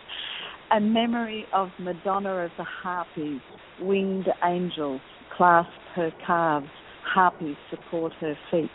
A 0.72 0.80
memory 0.80 1.46
of 1.54 1.70
Madonna 1.78 2.34
of 2.36 2.50
the 2.58 2.64
Harpies, 2.64 3.40
winged 3.80 4.28
angels 4.44 5.00
clasp 5.34 5.70
her 5.94 6.12
calves, 6.26 6.68
harpies 7.14 7.56
support 7.70 8.12
her 8.20 8.36
feet. 8.50 8.70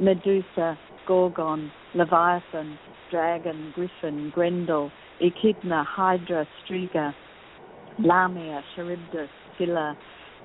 Medusa, 0.00 0.76
Gorgon, 1.06 1.70
Leviathan, 1.94 2.78
Dragon, 3.10 3.72
Griffin, 3.74 4.30
Grendel, 4.34 4.90
Echidna, 5.20 5.84
Hydra, 5.88 6.46
Striga, 6.64 7.14
Lamia, 7.98 8.62
Charybdis, 8.74 9.28
Scylla, 9.56 9.96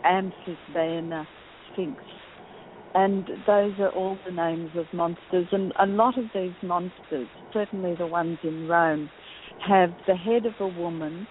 Amphisbaena, 0.06 1.26
Sphinx. 1.72 2.02
And 2.94 3.26
those 3.48 3.74
are 3.80 3.90
all 3.96 4.18
the 4.26 4.32
names 4.32 4.72
of 4.76 4.86
monsters. 4.94 5.48
And 5.52 5.74
a 5.80 5.86
lot 5.86 6.18
of 6.18 6.26
these 6.34 6.54
monsters, 6.62 7.28
certainly 7.54 7.96
the 7.98 8.08
ones 8.08 8.38
in 8.44 8.68
Rome, 8.68 9.10
have 9.68 9.92
the 10.08 10.16
head 10.16 10.46
of 10.46 10.54
a 10.60 10.68
woman. 10.68 11.28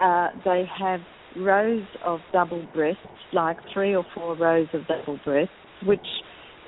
Uh, 0.00 0.28
they 0.44 0.64
have 0.78 1.00
rows 1.36 1.84
of 2.04 2.20
double 2.32 2.64
breasts, 2.74 3.00
like 3.32 3.56
three 3.72 3.94
or 3.94 4.04
four 4.14 4.36
rows 4.36 4.68
of 4.72 4.86
double 4.86 5.18
breasts, 5.24 5.52
which 5.84 6.00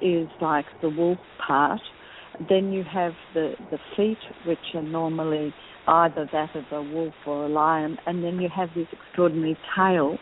is 0.01 0.29
like 0.41 0.67
the 0.81 0.91
wolf 0.91 1.19
part. 1.47 1.81
Then 2.49 2.73
you 2.73 2.85
have 2.85 3.13
the, 3.35 3.55
the 3.71 3.79
feet, 3.97 4.19
which 4.47 4.59
are 4.75 4.83
normally 4.83 5.55
either 5.87 6.29
that 6.33 6.55
of 6.55 6.65
a 6.71 6.83
wolf 6.83 7.15
or 7.27 7.47
a 7.47 7.49
lion, 7.49 7.99
and 8.07 8.23
then 8.23 8.41
you 8.41 8.49
have 8.55 8.69
this 8.75 8.87
extraordinary 8.93 9.59
tail, 9.77 10.19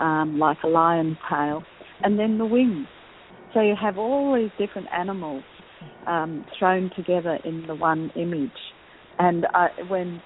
um, 0.00 0.38
like 0.38 0.58
a 0.64 0.68
lion 0.68 1.16
tail, 1.30 1.62
and 2.02 2.18
then 2.18 2.38
the 2.38 2.46
wings. 2.46 2.86
So 3.54 3.60
you 3.60 3.74
have 3.80 3.96
all 3.96 4.34
these 4.36 4.50
different 4.58 4.88
animals 4.96 5.42
um, 6.06 6.44
thrown 6.58 6.90
together 6.94 7.38
in 7.44 7.66
the 7.66 7.74
one 7.74 8.10
image. 8.16 8.50
And 9.18 9.46
I, 9.54 9.68
when 9.88 10.22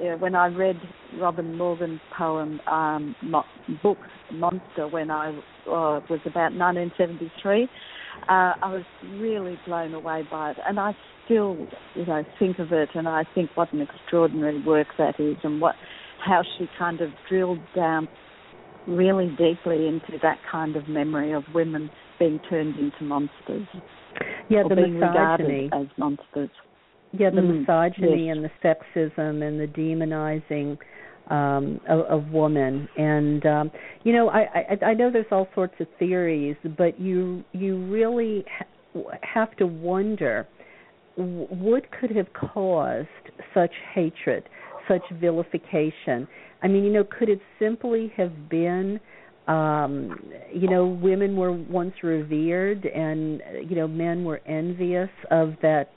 yeah, 0.00 0.16
when 0.16 0.34
I 0.34 0.48
read 0.48 0.76
Robin 1.20 1.56
Morgan's 1.56 2.00
poem 2.16 2.60
um, 2.66 3.14
book 3.82 3.98
Monster 4.32 4.88
when 4.88 5.10
I 5.10 5.28
uh, 5.66 6.00
was 6.10 6.20
about 6.26 6.52
1973, 6.52 7.68
uh, 8.28 8.54
I 8.62 8.72
was 8.72 8.84
really 9.18 9.58
blown 9.66 9.94
away 9.94 10.24
by 10.30 10.52
it, 10.52 10.56
and 10.66 10.78
I 10.80 10.94
still, 11.24 11.56
you 11.94 12.06
know, 12.06 12.24
think 12.38 12.58
of 12.58 12.72
it, 12.72 12.90
and 12.94 13.08
I 13.08 13.24
think 13.34 13.50
what 13.54 13.72
an 13.72 13.80
extraordinary 13.80 14.62
work 14.64 14.88
that 14.98 15.18
is, 15.18 15.36
and 15.42 15.60
what 15.60 15.74
how 16.24 16.42
she 16.56 16.68
kind 16.78 17.00
of 17.00 17.10
drilled 17.28 17.58
down 17.74 18.08
really 18.86 19.28
deeply 19.30 19.86
into 19.86 20.18
that 20.22 20.38
kind 20.50 20.76
of 20.76 20.88
memory 20.88 21.32
of 21.32 21.44
women 21.54 21.90
being 22.18 22.40
turned 22.48 22.76
into 22.76 23.02
monsters. 23.02 23.66
Yeah, 24.48 24.62
or 24.62 24.68
the 24.68 24.76
being 24.76 25.00
misogyny. 25.00 25.70
regarded 25.70 25.72
as 25.72 25.86
monsters. 25.98 26.50
Yeah, 27.12 27.30
the 27.30 27.40
Mm, 27.40 27.60
misogyny 27.60 28.26
yes. 28.26 28.36
and 28.36 28.44
the 28.44 28.50
sexism 28.62 29.42
and 29.46 29.60
the 29.60 29.66
demonizing 29.66 30.78
um 31.30 31.80
of, 31.88 32.00
of 32.00 32.30
woman. 32.30 32.88
And 32.96 33.44
um 33.46 33.70
you 34.04 34.12
know 34.12 34.28
I, 34.28 34.40
I 34.40 34.84
i 34.86 34.94
know 34.94 35.10
there's 35.10 35.26
all 35.30 35.48
sorts 35.54 35.74
of 35.80 35.86
theories 35.98 36.56
but 36.76 37.00
you 37.00 37.44
you 37.52 37.84
really 37.86 38.44
ha- 38.58 39.18
have 39.22 39.56
to 39.56 39.66
wonder 39.66 40.46
what 41.16 41.84
could 41.92 42.10
have 42.14 42.26
caused 42.32 43.08
such 43.54 43.72
hatred 43.94 44.44
such 44.88 45.02
vilification? 45.20 46.28
I 46.62 46.68
mean 46.68 46.84
you 46.84 46.92
know 46.92 47.04
could 47.04 47.28
it 47.28 47.40
simply 47.58 48.12
have 48.16 48.48
been 48.48 49.00
um 49.48 50.18
you 50.52 50.68
know 50.68 50.86
women 50.86 51.36
were 51.36 51.52
once 51.52 51.94
revered 52.02 52.86
and 52.86 53.42
you 53.68 53.76
know 53.76 53.86
men 53.86 54.24
were 54.24 54.40
envious 54.46 55.10
of 55.30 55.54
that 55.62 55.90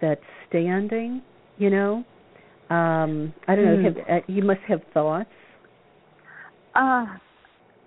that 0.00 0.20
standing 0.48 1.22
you 1.58 1.70
know 1.70 2.04
um 2.70 3.32
i 3.48 3.54
don't 3.54 3.64
know 3.64 3.76
Hmm. 3.76 3.84
have, 3.84 3.96
uh, 4.08 4.20
you 4.28 4.42
must 4.42 4.60
have 4.68 4.80
thoughts 4.94 5.28
Uh, 6.74 7.04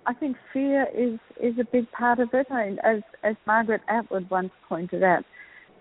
I 0.06 0.14
think 0.20 0.36
fear 0.52 0.86
is 0.96 1.18
is 1.42 1.58
a 1.58 1.64
big 1.72 1.90
part 1.90 2.20
of 2.20 2.28
it. 2.32 2.46
I 2.50 2.66
mean, 2.66 2.78
as 2.84 3.02
as 3.24 3.34
Margaret 3.46 3.80
Atwood 3.88 4.30
once 4.30 4.52
pointed 4.68 5.02
out, 5.02 5.24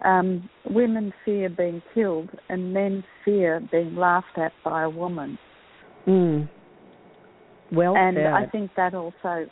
um, 0.04 0.50
women 0.70 1.14
fear 1.24 1.50
being 1.50 1.82
killed, 1.94 2.30
and 2.50 2.74
men 2.74 3.04
fear 3.24 3.62
being 3.72 3.96
laughed 3.96 4.38
at 4.38 4.52
by 4.64 4.84
a 4.84 4.90
woman. 4.90 5.38
mm. 6.08 6.50
well 7.72 7.96
and 7.96 8.18
said 8.18 8.26
I 8.26 8.46
think 8.48 8.72
that 8.76 8.94
also 8.96 9.46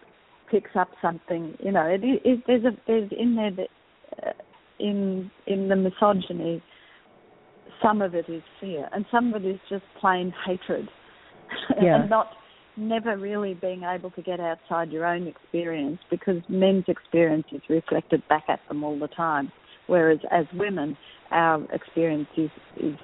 picks 0.50 0.72
up 0.76 0.90
something. 1.02 1.56
You 1.60 1.72
know, 1.72 1.86
it, 1.86 2.02
it, 2.04 2.44
there's 2.48 2.66
a 2.66 2.72
there's 2.88 3.12
in 3.12 3.36
there 3.36 3.52
that 3.52 4.28
uh, 4.28 4.32
in 4.80 5.30
in 5.46 5.68
the 5.70 5.76
misogyny, 5.76 6.62
some 7.82 8.02
of 8.02 8.16
it 8.16 8.28
is 8.30 8.44
fear, 8.60 8.88
and 8.92 9.06
some 9.12 9.34
of 9.34 9.46
it 9.46 9.48
is 9.48 9.60
just 9.70 9.84
plain 10.00 10.34
hatred, 10.46 10.88
Yeah. 11.82 12.02
and 12.02 12.10
not 12.10 12.32
never 12.76 13.18
really 13.18 13.54
being 13.54 13.84
able 13.84 14.10
to 14.12 14.22
get 14.22 14.40
outside 14.40 14.92
your 14.92 15.06
own 15.06 15.28
experience 15.28 16.00
because 16.10 16.42
men's 16.50 16.86
experience 16.88 17.46
is 17.52 17.62
reflected 17.70 18.24
back 18.30 18.44
at 18.50 18.60
them 18.68 18.84
all 18.84 18.98
the 18.98 19.08
time, 19.10 19.52
whereas 19.88 20.20
as 20.32 20.46
women, 20.54 20.98
our 21.32 21.64
experience 21.72 22.28
is 22.38 22.50
is 22.78 22.96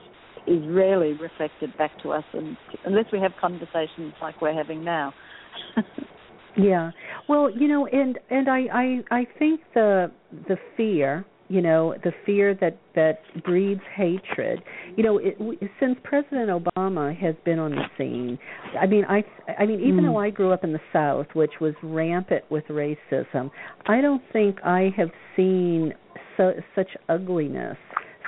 is 0.47 0.65
rarely 0.67 1.13
reflected 1.13 1.76
back 1.78 1.91
to 2.01 2.11
us, 2.11 2.24
and 2.34 2.57
unless 2.86 3.05
we 3.11 3.20
have 3.20 3.32
conversations 3.39 4.13
like 4.22 4.41
we're 4.41 4.53
having 4.53 4.84
now. 4.84 5.13
Yeah. 6.57 6.91
Well, 7.28 7.49
you 7.49 7.67
know, 7.67 7.86
and 7.86 8.17
and 8.30 8.49
I 8.49 8.59
I 8.74 8.99
I 9.11 9.28
think 9.38 9.61
the 9.74 10.11
the 10.47 10.57
fear, 10.76 11.26
you 11.50 11.62
know, 11.62 11.95
the 12.04 12.14
fear 12.26 12.54
that 12.62 12.78
that 12.95 13.22
breeds 13.43 13.82
hatred. 13.95 14.62
You 14.95 15.04
know, 15.04 15.18
it, 15.18 15.36
since 15.80 15.97
President 16.04 16.50
Obama 16.50 17.16
has 17.18 17.36
been 17.43 17.60
on 17.60 17.72
the 17.72 17.84
scene, 17.97 18.38
I 18.80 18.86
mean, 18.86 19.04
I 19.06 19.24
I 19.58 19.66
mean, 19.66 19.80
even 19.82 20.02
Mm. 20.02 20.14
though 20.14 20.18
I 20.18 20.30
grew 20.30 20.52
up 20.54 20.64
in 20.64 20.72
the 20.74 20.80
South, 20.93 21.28
which 21.34 21.60
was 21.60 21.74
rampant 21.84 22.45
with 22.50 22.66
racism, 22.68 23.50
I 23.88 24.00
don't 24.00 24.22
think 24.32 24.60
I 24.64 24.93
have 24.95 25.10
seen 25.36 25.93
so 26.38 26.54
such 26.76 26.95
ugliness 27.10 27.78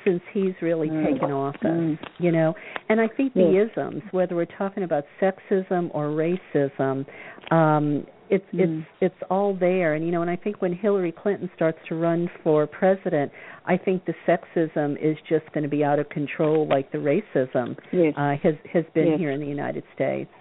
since 0.03 0.21
he's 0.33 0.53
really 0.61 0.89
Mm. 0.89 1.05
taken 1.13 1.31
office 1.31 1.61
Mm. 1.61 1.99
you 2.17 2.31
know 2.31 2.55
and 2.89 2.99
i 2.99 3.07
think 3.07 3.33
the 3.35 3.55
isms 3.55 4.01
whether 4.11 4.35
we're 4.35 4.45
talking 4.45 4.81
about 4.81 5.05
sexism 5.21 5.91
or 5.93 6.07
racism 6.07 7.05
um 7.51 8.05
it's 8.31 8.45
Mm. 8.53 8.79
it's 8.79 8.87
it's 9.01 9.23
all 9.29 9.53
there 9.53 9.93
and 9.93 10.05
you 10.05 10.11
know 10.11 10.21
and 10.21 10.31
i 10.31 10.35
think 10.35 10.61
when 10.61 10.73
hillary 10.73 11.11
clinton 11.11 11.49
starts 11.55 11.77
to 11.87 11.95
run 11.95 12.29
for 12.43 12.65
president 12.65 13.31
i 13.65 13.77
think 13.77 14.03
the 14.05 14.13
sexism 14.27 14.95
is 15.01 15.17
just 15.29 15.45
going 15.53 15.63
to 15.63 15.69
be 15.69 15.83
out 15.83 15.99
of 15.99 16.07
control 16.09 16.67
like 16.67 16.91
the 16.91 16.97
racism 16.97 17.75
Yes. 17.91 18.13
uh 18.17 18.35
has 18.41 18.55
has 18.73 18.85
been 18.95 19.07
Yes. 19.11 19.19
here 19.19 19.31
in 19.31 19.39
the 19.39 19.45
united 19.47 19.83
states 19.93 20.31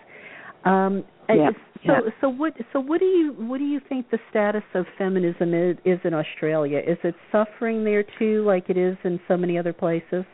um 0.64 1.04
Yeah, 1.28 1.50
so 1.86 1.92
yeah. 1.92 2.00
so 2.20 2.28
what 2.28 2.54
so 2.72 2.80
what 2.80 3.00
do 3.00 3.06
you 3.06 3.32
what 3.38 3.58
do 3.58 3.64
you 3.64 3.80
think 3.88 4.08
the 4.10 4.18
status 4.30 4.64
of 4.74 4.86
feminism 4.96 5.52
is, 5.54 5.76
is 5.84 5.98
in 6.04 6.14
australia 6.14 6.78
is 6.86 6.98
it 7.04 7.14
suffering 7.32 7.84
there 7.84 8.04
too 8.18 8.44
like 8.44 8.70
it 8.70 8.76
is 8.78 8.96
in 9.04 9.18
so 9.28 9.36
many 9.36 9.58
other 9.58 9.72
places 9.72 10.24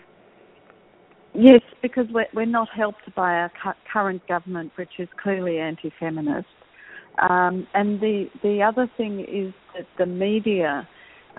Yes, 1.39 1.61
because 1.83 2.07
we're, 2.11 2.25
we're 2.33 2.47
not 2.47 2.69
helped 2.75 3.15
by 3.15 3.33
our 3.35 3.53
current 3.93 4.27
government, 4.27 4.73
which 4.77 4.89
is 4.99 5.07
clearly 5.23 5.59
anti-feminist. 5.59 6.47
Um, 7.19 7.67
and 7.75 8.01
the 8.01 8.27
the 8.43 8.63
other 8.63 8.91
thing 8.97 9.21
is 9.21 9.55
that 9.75 9.87
the 9.99 10.07
media, 10.07 10.87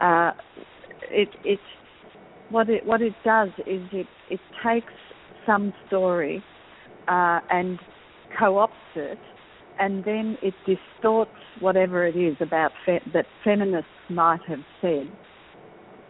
uh, 0.02 0.32
it 1.12 1.30
it 1.44 1.60
what 2.50 2.70
it 2.70 2.86
what 2.86 3.02
it 3.02 3.14
does 3.24 3.50
is 3.66 3.82
it 3.92 4.08
it 4.30 4.40
takes 4.66 4.94
some 5.46 5.74
story 5.88 6.44
uh, 7.08 7.40
and 7.50 7.80
co-opts 8.38 8.70
it, 8.96 9.20
and 9.80 10.04
then 10.04 10.38
it 10.42 10.54
distorts 10.66 11.32
whatever 11.60 12.06
it 12.06 12.16
is 12.16 12.36
about 12.42 12.72
fe- 12.86 13.04
that 13.14 13.26
feminists 13.44 13.90
might 14.10 14.42
have 14.48 14.64
said. 14.82 15.08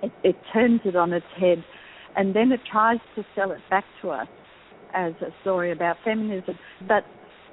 It, 0.01 0.11
it 0.23 0.35
turns 0.53 0.81
it 0.85 0.95
on 0.95 1.11
its 1.11 1.25
head 1.39 1.63
and 2.17 2.35
then 2.35 2.51
it 2.51 2.59
tries 2.69 2.97
to 3.15 3.23
sell 3.35 3.51
it 3.51 3.61
back 3.69 3.85
to 4.01 4.09
us 4.09 4.27
as 4.93 5.13
a 5.21 5.31
story 5.41 5.71
about 5.71 5.97
feminism, 6.03 6.57
but 6.87 7.05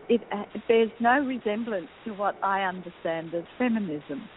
it, 0.09 0.23
bears 0.69 0.91
no 1.01 1.21
resemblance 1.21 1.89
to 2.05 2.13
what 2.13 2.37
I 2.43 2.63
understand 2.63 3.35
as 3.35 3.45
feminism. 3.59 4.29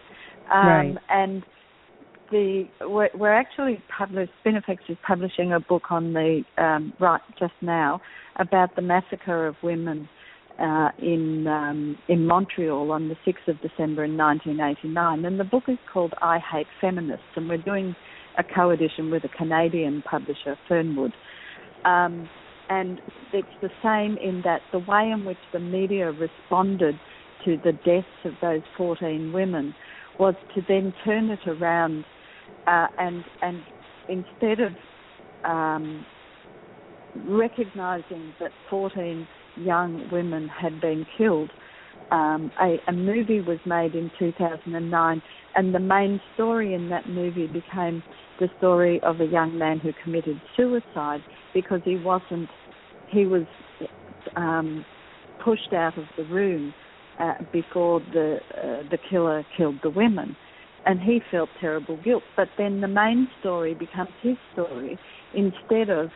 Um, 0.52 0.66
Right. 0.66 0.96
And 1.10 1.42
the 2.30 2.64
we're, 2.82 3.10
we're 3.14 3.32
actually 3.32 3.82
published. 3.96 4.32
Spinifex 4.44 4.78
is 4.88 4.96
publishing 5.06 5.52
a 5.52 5.60
book 5.60 5.84
on 5.90 6.12
the 6.12 6.42
um, 6.56 6.92
right 7.00 7.20
just 7.38 7.54
now 7.60 8.00
about 8.36 8.76
the 8.76 8.82
massacre 8.82 9.46
of 9.46 9.56
women 9.62 10.08
uh, 10.58 10.90
in 10.98 11.46
um, 11.46 11.96
in 12.08 12.26
Montreal 12.26 12.90
on 12.92 13.08
the 13.08 13.16
6th 13.26 13.48
of 13.48 13.60
December 13.60 14.04
in 14.04 14.16
1989, 14.16 15.24
and 15.24 15.40
the 15.40 15.44
book 15.44 15.64
is 15.68 15.78
called 15.92 16.14
"I 16.20 16.38
Hate 16.38 16.66
Feminists," 16.80 17.24
and 17.36 17.48
we're 17.48 17.58
doing 17.58 17.94
a 18.38 18.44
co-edition 18.44 19.10
with 19.10 19.24
a 19.24 19.28
Canadian 19.28 20.02
publisher, 20.02 20.56
Fernwood. 20.68 21.12
Um, 21.84 22.28
and 22.68 23.00
it's 23.32 23.48
the 23.60 23.70
same 23.82 24.16
in 24.18 24.42
that 24.42 24.62
the 24.72 24.78
way 24.80 25.10
in 25.10 25.24
which 25.24 25.38
the 25.52 25.58
media 25.58 26.10
responded 26.10 26.98
to 27.44 27.56
the 27.64 27.72
deaths 27.72 28.06
of 28.24 28.34
those 28.42 28.62
14 28.76 29.32
women 29.32 29.74
was 30.18 30.34
to 30.54 30.62
then 30.66 30.92
turn 31.04 31.30
it 31.30 31.46
around 31.46 32.04
uh, 32.66 32.86
and 32.98 33.24
and 33.42 33.62
instead 34.08 34.60
of 34.60 34.72
um, 35.44 36.04
recognizing 37.26 38.34
that 38.40 38.52
14 38.68 39.26
young 39.56 40.08
women 40.10 40.48
had 40.48 40.80
been 40.80 41.06
killed, 41.16 41.50
um, 42.10 42.50
a, 42.60 42.76
a 42.88 42.92
movie 42.92 43.40
was 43.40 43.58
made 43.66 43.94
in 43.94 44.10
2009, 44.18 45.22
and 45.54 45.74
the 45.74 45.78
main 45.78 46.20
story 46.34 46.74
in 46.74 46.88
that 46.88 47.08
movie 47.08 47.46
became 47.46 48.02
the 48.40 48.48
story 48.58 49.00
of 49.02 49.20
a 49.20 49.26
young 49.26 49.58
man 49.58 49.78
who 49.78 49.90
committed 50.02 50.40
suicide 50.56 51.20
because 51.54 51.80
he 51.84 51.96
wasn't, 51.96 52.48
he 53.10 53.26
was 53.26 53.46
um, 54.36 54.84
pushed 55.44 55.72
out 55.72 55.98
of 55.98 56.04
the 56.16 56.24
room 56.24 56.72
uh, 57.18 57.34
before 57.52 58.00
the 58.12 58.38
uh, 58.56 58.88
the 58.90 58.98
killer 59.10 59.44
killed 59.56 59.76
the 59.82 59.90
women, 59.90 60.36
and 60.86 61.00
he 61.00 61.20
felt 61.30 61.48
terrible 61.60 61.98
guilt. 62.02 62.22
But 62.36 62.48
then 62.56 62.80
the 62.80 62.88
main 62.88 63.28
story 63.40 63.74
becomes 63.74 64.10
his 64.22 64.36
story 64.52 64.98
instead 65.34 65.90
of 65.90 66.10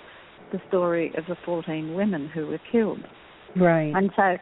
the 0.53 0.61
story 0.69 1.13
of 1.17 1.25
the 1.27 1.37
14 1.45 1.95
women 1.95 2.29
who 2.29 2.47
were 2.47 2.61
killed. 2.71 3.01
right 3.57 3.93
And 3.95 4.11
so, 4.15 4.37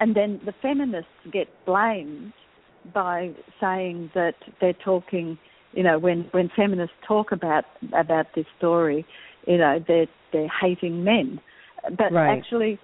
and 0.00 0.14
then 0.14 0.40
the 0.44 0.54
feminists 0.60 1.10
get 1.32 1.48
blamed 1.64 2.32
by 2.94 3.30
saying 3.60 4.10
that 4.14 4.34
they're 4.60 4.72
talking 4.72 5.38
you 5.76 5.82
know, 5.82 5.98
when 5.98 6.26
when 6.32 6.50
feminists 6.56 6.96
talk 7.06 7.32
about 7.32 7.64
about 7.92 8.26
this 8.34 8.46
story, 8.56 9.06
you 9.46 9.58
know, 9.58 9.78
they're 9.86 10.06
they're 10.32 10.50
hating 10.60 11.04
men, 11.04 11.38
but 11.96 12.12
right. 12.12 12.36
actually, 12.36 12.80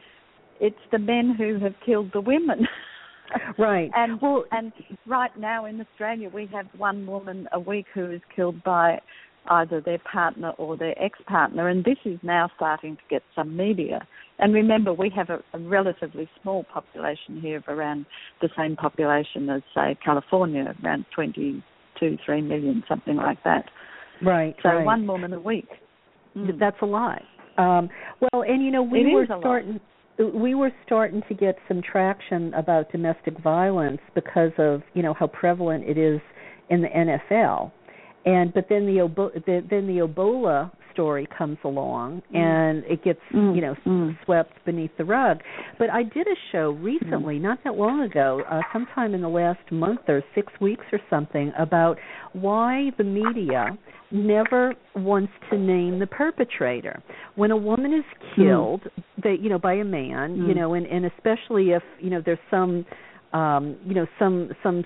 it's 0.61 0.77
the 0.93 0.99
men 0.99 1.35
who 1.37 1.59
have 1.59 1.73
killed 1.85 2.11
the 2.13 2.21
women. 2.21 2.69
right. 3.59 3.91
And 3.95 4.21
well, 4.21 4.45
and 4.53 4.73
right 5.07 5.35
now 5.39 5.65
in 5.65 5.81
Australia, 5.81 6.29
we 6.33 6.49
have 6.53 6.67
one 6.77 7.07
woman 7.07 7.49
a 7.53 7.59
week 7.59 7.87
who 7.95 8.11
is 8.11 8.21
killed 8.37 8.63
by 8.63 9.01
either 9.49 9.81
their 9.81 9.99
partner 9.99 10.51
or 10.59 10.77
their 10.77 11.01
ex-partner, 11.03 11.69
and 11.69 11.85
this 11.85 11.99
is 12.05 12.19
now 12.23 12.51
starting 12.57 12.97
to 12.97 13.03
get 13.11 13.23
some 13.35 13.57
media. 13.57 14.07
And 14.39 14.55
remember, 14.55 14.93
we 14.93 15.11
have 15.15 15.31
a, 15.31 15.43
a 15.53 15.59
relatively 15.59 16.29
small 16.41 16.65
population 16.65 17.41
here 17.41 17.59
of 17.59 17.65
around 17.69 18.07
the 18.41 18.49
same 18.57 18.77
population 18.77 19.49
as, 19.51 19.63
say, 19.75 19.97
California, 20.05 20.75
around 20.85 21.07
22, 21.15 22.19
3 22.25 22.41
million, 22.43 22.83
something 22.89 23.17
like 23.17 23.43
that. 23.45 23.65
Right. 24.25 24.55
So 24.63 24.69
right. 24.69 24.85
one 24.85 25.07
woman 25.07 25.33
a 25.33 25.41
week. 25.41 25.69
Mm. 26.37 26.59
That's 26.59 26.77
a 26.83 26.87
lot. 26.87 27.23
Um, 27.59 27.91
well, 28.21 28.43
and 28.43 28.65
you 28.65 28.71
know, 28.71 28.83
we 28.83 29.01
it 29.01 29.13
were 29.13 29.27
starting. 29.27 29.81
we 30.19 30.55
were 30.55 30.73
starting 30.87 31.23
to 31.29 31.35
get 31.35 31.57
some 31.69 31.83
traction 31.83 32.55
about 32.55 32.91
domestic 32.91 33.39
violence 33.41 34.01
because 34.15 34.53
of 34.57 34.83
you 34.95 35.03
know 35.03 35.13
how 35.13 35.27
prevalent 35.27 35.85
it 35.85 35.99
is 35.99 36.21
in 36.71 36.81
the 36.81 36.89
NFL 36.89 37.71
and 38.25 38.53
but 38.55 38.67
then 38.69 38.87
the, 38.87 39.09
the 39.47 39.65
then 39.69 39.87
the 39.87 40.07
Ebola 40.07 40.71
story 40.93 41.27
comes 41.37 41.59
along 41.65 42.23
mm. 42.33 42.37
and 42.37 42.85
it 42.85 43.03
gets 43.03 43.21
mm. 43.35 43.55
you 43.55 43.61
know 43.61 43.75
mm. 43.87 44.17
swept 44.25 44.53
beneath 44.65 44.91
the 44.99 45.05
rug 45.05 45.39
but 45.79 45.91
i 45.91 46.03
did 46.03 46.27
a 46.27 46.37
show 46.51 46.71
recently 46.81 47.39
mm. 47.39 47.43
not 47.43 47.59
that 47.65 47.75
long 47.75 48.03
ago 48.03 48.43
uh, 48.51 48.61
sometime 48.73 49.15
in 49.15 49.21
the 49.21 49.29
last 49.29 49.61
month 49.71 50.01
or 50.09 50.23
6 50.35 50.53
weeks 50.61 50.85
or 50.93 51.01
something 51.11 51.53
about 51.59 51.99
why 52.33 52.91
the 52.99 53.05
media 53.05 53.67
never 54.11 54.75
wants 54.95 55.33
to 55.51 55.59
name 55.59 55.99
the 55.99 56.07
perpetrator 56.07 57.03
when 57.35 57.51
a 57.51 57.57
woman 57.57 57.93
is 57.95 58.05
mm. 58.05 58.37
killed 58.37 58.83
they 59.23 59.37
you 59.41 59.49
know 59.49 59.59
by 59.59 59.75
a 59.75 59.85
man 59.85 60.37
you 60.37 60.43
mm. 60.45 60.57
know 60.57 60.75
and 60.75 60.87
and 60.87 61.07
especially 61.07 61.71
if 61.71 61.83
you 62.01 62.11
know 62.11 62.23
there's 62.25 62.39
some 62.51 62.85
um 63.33 63.77
you 63.87 63.95
know 63.95 64.07
some 64.19 64.51
some 64.63 64.85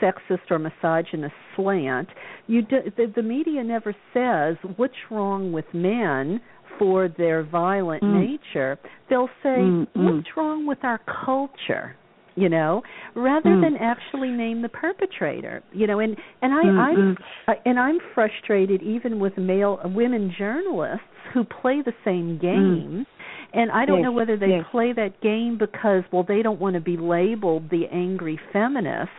sexist 0.00 0.50
or 0.50 0.58
misogynist 0.58 1.34
slant. 1.56 2.08
You 2.46 2.62
do, 2.62 2.78
the, 2.96 3.12
the 3.14 3.22
media 3.22 3.62
never 3.64 3.94
says 4.12 4.56
what's 4.76 4.94
wrong 5.10 5.52
with 5.52 5.66
men 5.72 6.40
for 6.78 7.08
their 7.08 7.44
violent 7.44 8.02
mm. 8.02 8.28
nature. 8.28 8.78
They'll 9.08 9.30
say 9.42 9.58
mm, 9.58 9.86
mm. 9.96 10.16
what's 10.16 10.28
wrong 10.36 10.66
with 10.66 10.78
our 10.82 11.00
culture 11.24 11.96
you 12.36 12.48
know 12.48 12.82
rather 13.14 13.50
mm. 13.50 13.62
than 13.62 13.76
actually 13.76 14.28
name 14.28 14.60
the 14.62 14.68
perpetrator 14.68 15.62
you 15.72 15.86
know 15.86 16.00
and 16.00 16.16
and 16.42 16.52
i 16.52 16.64
mm, 16.64 16.78
i'm 16.78 17.16
uh, 17.46 17.52
and 17.64 17.78
i'm 17.78 17.98
frustrated 18.12 18.82
even 18.82 19.20
with 19.20 19.36
male 19.38 19.78
women 19.84 20.34
journalists 20.36 21.06
who 21.32 21.44
play 21.44 21.80
the 21.84 21.92
same 22.04 22.36
game 22.38 23.06
and 23.54 23.70
I 23.70 23.86
don't 23.86 23.98
yes, 23.98 24.04
know 24.04 24.12
whether 24.12 24.36
they 24.36 24.48
yes. 24.48 24.64
play 24.70 24.92
that 24.92 25.20
game 25.22 25.56
because 25.58 26.02
well 26.12 26.24
they 26.26 26.42
don't 26.42 26.60
want 26.60 26.74
to 26.74 26.80
be 26.80 26.96
labeled 26.96 27.70
the 27.70 27.84
angry 27.92 28.38
feminist 28.52 29.10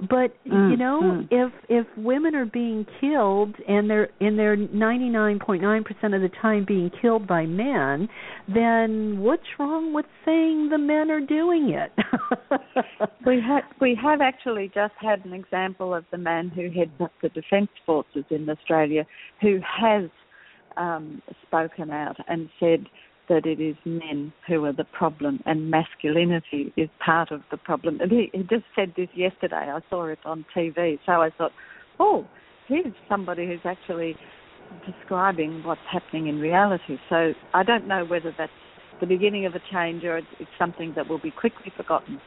but 0.00 0.32
mm, 0.46 0.70
you 0.70 0.76
know, 0.76 1.00
mm. 1.02 1.28
if 1.30 1.52
if 1.68 1.86
women 1.96 2.34
are 2.34 2.46
being 2.46 2.86
killed 3.00 3.56
and 3.66 3.90
they're 3.90 4.08
and 4.20 4.38
they're 4.38 4.56
99.9% 4.56 6.14
of 6.14 6.22
the 6.22 6.30
time 6.40 6.64
being 6.66 6.90
killed 7.02 7.26
by 7.26 7.46
men, 7.46 8.08
then 8.46 9.18
what's 9.18 9.42
wrong 9.58 9.92
with 9.92 10.06
saying 10.24 10.68
the 10.70 10.78
men 10.78 11.10
are 11.10 11.20
doing 11.20 11.70
it? 11.70 11.92
we 13.26 13.40
have 13.40 13.64
we 13.80 13.98
have 14.00 14.20
actually 14.20 14.70
just 14.72 14.94
had 15.00 15.24
an 15.24 15.32
example 15.32 15.92
of 15.92 16.04
the 16.12 16.18
man 16.18 16.48
who 16.48 16.70
heads 16.70 16.92
up 17.00 17.12
the 17.20 17.28
defence 17.30 17.70
forces 17.84 18.24
in 18.30 18.48
Australia 18.48 19.04
who 19.40 19.58
has 19.62 20.08
um, 20.76 21.20
spoken 21.46 21.90
out 21.90 22.16
and 22.28 22.48
said 22.60 22.86
that 23.28 23.46
it 23.46 23.60
is 23.60 23.76
men 23.84 24.32
who 24.46 24.64
are 24.64 24.72
the 24.72 24.84
problem 24.84 25.40
and 25.46 25.70
masculinity 25.70 26.72
is 26.76 26.88
part 27.04 27.30
of 27.30 27.42
the 27.50 27.56
problem. 27.56 28.00
And 28.00 28.10
he, 28.10 28.30
he 28.32 28.40
just 28.42 28.64
said 28.74 28.94
this 28.96 29.08
yesterday. 29.14 29.70
I 29.70 29.80
saw 29.90 30.06
it 30.06 30.18
on 30.24 30.44
TV. 30.56 30.98
So 31.06 31.12
I 31.12 31.30
thought, 31.36 31.52
oh, 32.00 32.26
here's 32.66 32.94
somebody 33.08 33.46
who's 33.46 33.60
actually 33.64 34.16
describing 34.86 35.62
what's 35.64 35.80
happening 35.90 36.28
in 36.28 36.38
reality. 36.38 36.96
So 37.08 37.32
I 37.54 37.62
don't 37.62 37.86
know 37.86 38.04
whether 38.04 38.34
that's 38.36 38.52
the 39.00 39.06
beginning 39.06 39.46
of 39.46 39.54
a 39.54 39.60
change 39.72 40.04
or 40.04 40.18
it's, 40.18 40.26
it's 40.40 40.50
something 40.58 40.92
that 40.96 41.08
will 41.08 41.20
be 41.20 41.30
quickly 41.30 41.72
forgotten. 41.76 42.20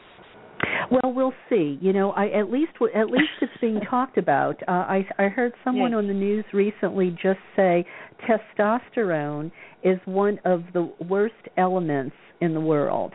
Well, 0.91 1.13
we'll 1.13 1.33
see. 1.49 1.77
You 1.81 1.93
know, 1.93 2.11
I 2.11 2.27
at 2.29 2.51
least 2.51 2.73
at 2.95 3.07
least 3.07 3.29
it's 3.41 3.51
being 3.61 3.79
talked 3.89 4.17
about. 4.17 4.61
Uh, 4.67 4.71
I 4.71 5.07
I 5.17 5.23
heard 5.23 5.53
someone 5.63 5.91
yes. 5.91 5.97
on 5.97 6.07
the 6.07 6.13
news 6.13 6.45
recently 6.53 7.11
just 7.21 7.39
say 7.55 7.85
testosterone 8.27 9.51
is 9.83 9.99
one 10.05 10.39
of 10.45 10.63
the 10.73 10.91
worst 11.07 11.33
elements 11.57 12.15
in 12.41 12.53
the 12.53 12.61
world 12.61 13.11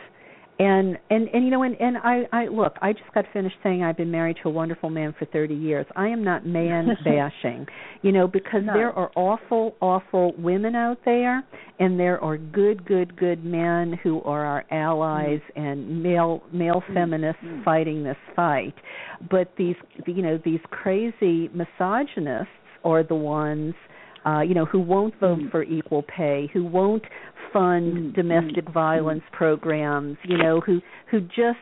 and 0.58 0.96
and 1.10 1.28
and 1.28 1.44
you 1.44 1.50
know 1.50 1.62
and 1.62 1.78
and 1.80 1.98
i 1.98 2.22
i 2.32 2.46
look 2.46 2.76
i 2.80 2.92
just 2.92 3.12
got 3.12 3.24
finished 3.32 3.56
saying 3.62 3.82
i've 3.82 3.96
been 3.96 4.10
married 4.10 4.36
to 4.42 4.48
a 4.48 4.50
wonderful 4.50 4.88
man 4.88 5.14
for 5.18 5.26
30 5.26 5.54
years 5.54 5.84
i 5.96 6.08
am 6.08 6.24
not 6.24 6.46
man 6.46 6.88
bashing 7.04 7.66
you 8.02 8.10
know 8.10 8.26
because 8.26 8.62
no. 8.64 8.72
there 8.72 8.90
are 8.90 9.10
awful 9.16 9.74
awful 9.80 10.32
women 10.38 10.74
out 10.74 10.98
there 11.04 11.44
and 11.78 12.00
there 12.00 12.22
are 12.22 12.38
good 12.38 12.86
good 12.86 13.14
good 13.16 13.44
men 13.44 13.98
who 14.02 14.22
are 14.22 14.46
our 14.46 14.64
allies 14.70 15.40
mm. 15.56 15.62
and 15.62 16.02
male 16.02 16.42
male 16.52 16.82
mm. 16.88 16.94
feminists 16.94 17.42
mm. 17.44 17.62
fighting 17.62 18.02
this 18.02 18.16
fight 18.34 18.74
but 19.30 19.52
these 19.58 19.76
you 20.06 20.22
know 20.22 20.38
these 20.42 20.60
crazy 20.70 21.50
misogynists 21.52 22.48
are 22.82 23.02
the 23.02 23.14
ones 23.14 23.74
uh, 24.26 24.40
you 24.40 24.54
know, 24.54 24.64
who 24.64 24.80
won't 24.80 25.18
vote 25.20 25.38
mm. 25.38 25.50
for 25.50 25.62
equal 25.62 26.02
pay, 26.02 26.50
who 26.52 26.64
won't 26.64 27.04
fund 27.52 27.94
mm. 27.94 28.14
domestic 28.14 28.64
mm. 28.64 28.74
violence 28.74 29.22
programs, 29.32 30.16
you 30.24 30.36
know, 30.36 30.60
who 30.60 30.80
who 31.10 31.20
just 31.20 31.58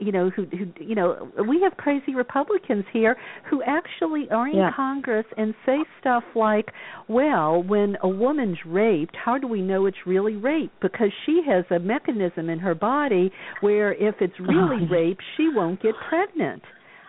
you 0.00 0.12
know 0.12 0.30
who 0.30 0.46
who 0.46 0.66
you 0.82 0.94
know 0.94 1.30
we 1.46 1.60
have 1.62 1.76
crazy 1.76 2.14
republicans 2.14 2.84
here 2.90 3.16
who 3.50 3.62
actually 3.62 4.26
are 4.30 4.48
in 4.48 4.56
yeah. 4.56 4.70
congress 4.74 5.26
and 5.36 5.54
say 5.66 5.76
stuff 6.00 6.24
like 6.34 6.72
well 7.06 7.62
when 7.62 7.96
a 8.02 8.08
woman's 8.08 8.56
raped 8.64 9.14
how 9.14 9.36
do 9.36 9.46
we 9.46 9.60
know 9.60 9.84
it's 9.84 9.98
really 10.06 10.36
rape 10.36 10.72
because 10.80 11.10
she 11.26 11.42
has 11.46 11.64
a 11.70 11.78
mechanism 11.78 12.48
in 12.48 12.58
her 12.58 12.74
body 12.74 13.30
where 13.60 13.92
if 13.92 14.14
it's 14.20 14.40
really 14.40 14.86
oh. 14.88 14.90
rape 14.90 15.18
she 15.36 15.48
won't 15.52 15.82
get 15.82 15.94
pregnant 16.08 16.62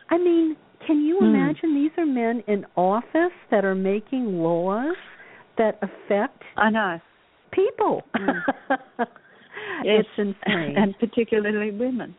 i 0.10 0.18
mean 0.18 0.58
can 0.86 1.02
you 1.02 1.20
mm. 1.22 1.34
imagine 1.34 1.76
these 1.76 1.92
are 1.98 2.06
men 2.06 2.44
in 2.48 2.66
office 2.76 3.34
that 3.50 3.66
are 3.66 3.76
making 3.76 4.40
laws 4.40 4.96
that 5.58 5.80
affect 5.82 6.42
I 6.58 6.70
know 6.70 7.00
people. 7.52 8.04
Mm. 8.20 9.84
yes. 9.84 10.06
It's 10.06 10.10
insane. 10.18 10.76
And 10.78 10.98
particularly 11.00 11.72
women. 11.72 12.16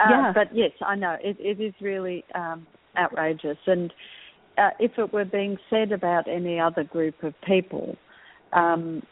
Uh, 0.00 0.10
yeah. 0.10 0.32
But 0.34 0.54
yes, 0.54 0.72
I 0.84 0.94
know. 0.96 1.16
It, 1.22 1.36
it 1.38 1.62
is 1.62 1.74
really 1.80 2.24
um, 2.34 2.66
outrageous. 2.98 3.58
And 3.66 3.92
uh, 4.58 4.70
if 4.78 4.92
it 4.98 5.12
were 5.12 5.24
being 5.24 5.56
said 5.70 5.92
about 5.92 6.28
any 6.28 6.58
other 6.58 6.84
group 6.84 7.22
of 7.22 7.34
people, 7.46 7.96
um, 8.52 9.02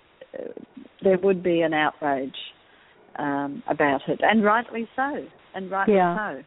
there 1.03 1.19
would 1.19 1.43
be 1.43 1.61
an 1.61 1.75
outrage 1.75 2.35
um, 3.19 3.63
about 3.69 4.01
it. 4.09 4.21
And 4.23 4.45
rightly 4.45 4.89
so. 4.97 5.25
And 5.55 5.71
rightly 5.71 5.95
yeah. 5.95 6.17
so. 6.17 6.43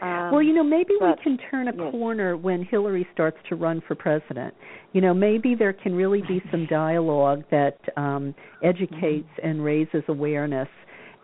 Um, 0.00 0.30
well, 0.32 0.42
you 0.42 0.54
know, 0.54 0.62
maybe 0.62 0.94
but, 1.00 1.18
we 1.18 1.22
can 1.22 1.38
turn 1.50 1.68
a 1.68 1.72
yes. 1.76 1.90
corner 1.90 2.36
when 2.36 2.64
Hillary 2.64 3.06
starts 3.12 3.38
to 3.48 3.56
run 3.56 3.82
for 3.86 3.94
president. 3.94 4.54
You 4.92 5.00
know, 5.00 5.12
maybe 5.12 5.54
there 5.54 5.72
can 5.72 5.94
really 5.94 6.22
be 6.28 6.42
some 6.50 6.66
dialogue 6.70 7.44
that 7.50 7.78
um, 7.96 8.34
educates 8.62 9.28
mm-hmm. 9.38 9.48
and 9.48 9.64
raises 9.64 10.02
awareness, 10.08 10.68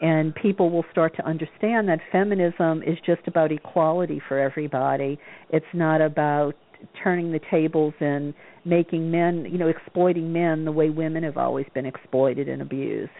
and 0.00 0.34
people 0.34 0.70
will 0.70 0.84
start 0.90 1.14
to 1.16 1.26
understand 1.26 1.88
that 1.88 2.00
feminism 2.10 2.82
is 2.82 2.98
just 3.06 3.26
about 3.28 3.52
equality 3.52 4.20
for 4.28 4.38
everybody. 4.38 5.18
It's 5.50 5.64
not 5.72 6.00
about 6.00 6.54
turning 7.02 7.32
the 7.32 7.40
tables 7.50 7.94
and 8.00 8.34
making 8.64 9.10
men, 9.10 9.46
you 9.50 9.58
know, 9.58 9.68
exploiting 9.68 10.32
men 10.32 10.64
the 10.64 10.72
way 10.72 10.90
women 10.90 11.22
have 11.22 11.36
always 11.36 11.66
been 11.74 11.86
exploited 11.86 12.48
and 12.48 12.60
abused. 12.60 13.10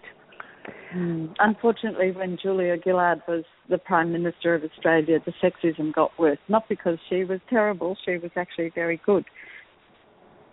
Mm. 0.94 1.34
Unfortunately, 1.38 2.12
when 2.12 2.38
Julia 2.40 2.76
Gillard 2.82 3.22
was 3.26 3.44
the 3.68 3.78
Prime 3.78 4.12
Minister 4.12 4.54
of 4.54 4.62
Australia, 4.62 5.18
the 5.24 5.32
sexism 5.42 5.92
got 5.92 6.10
worse. 6.18 6.38
Not 6.48 6.68
because 6.68 6.98
she 7.08 7.24
was 7.24 7.40
terrible, 7.50 7.96
she 8.04 8.18
was 8.18 8.30
actually 8.36 8.70
very 8.74 9.00
good, 9.04 9.24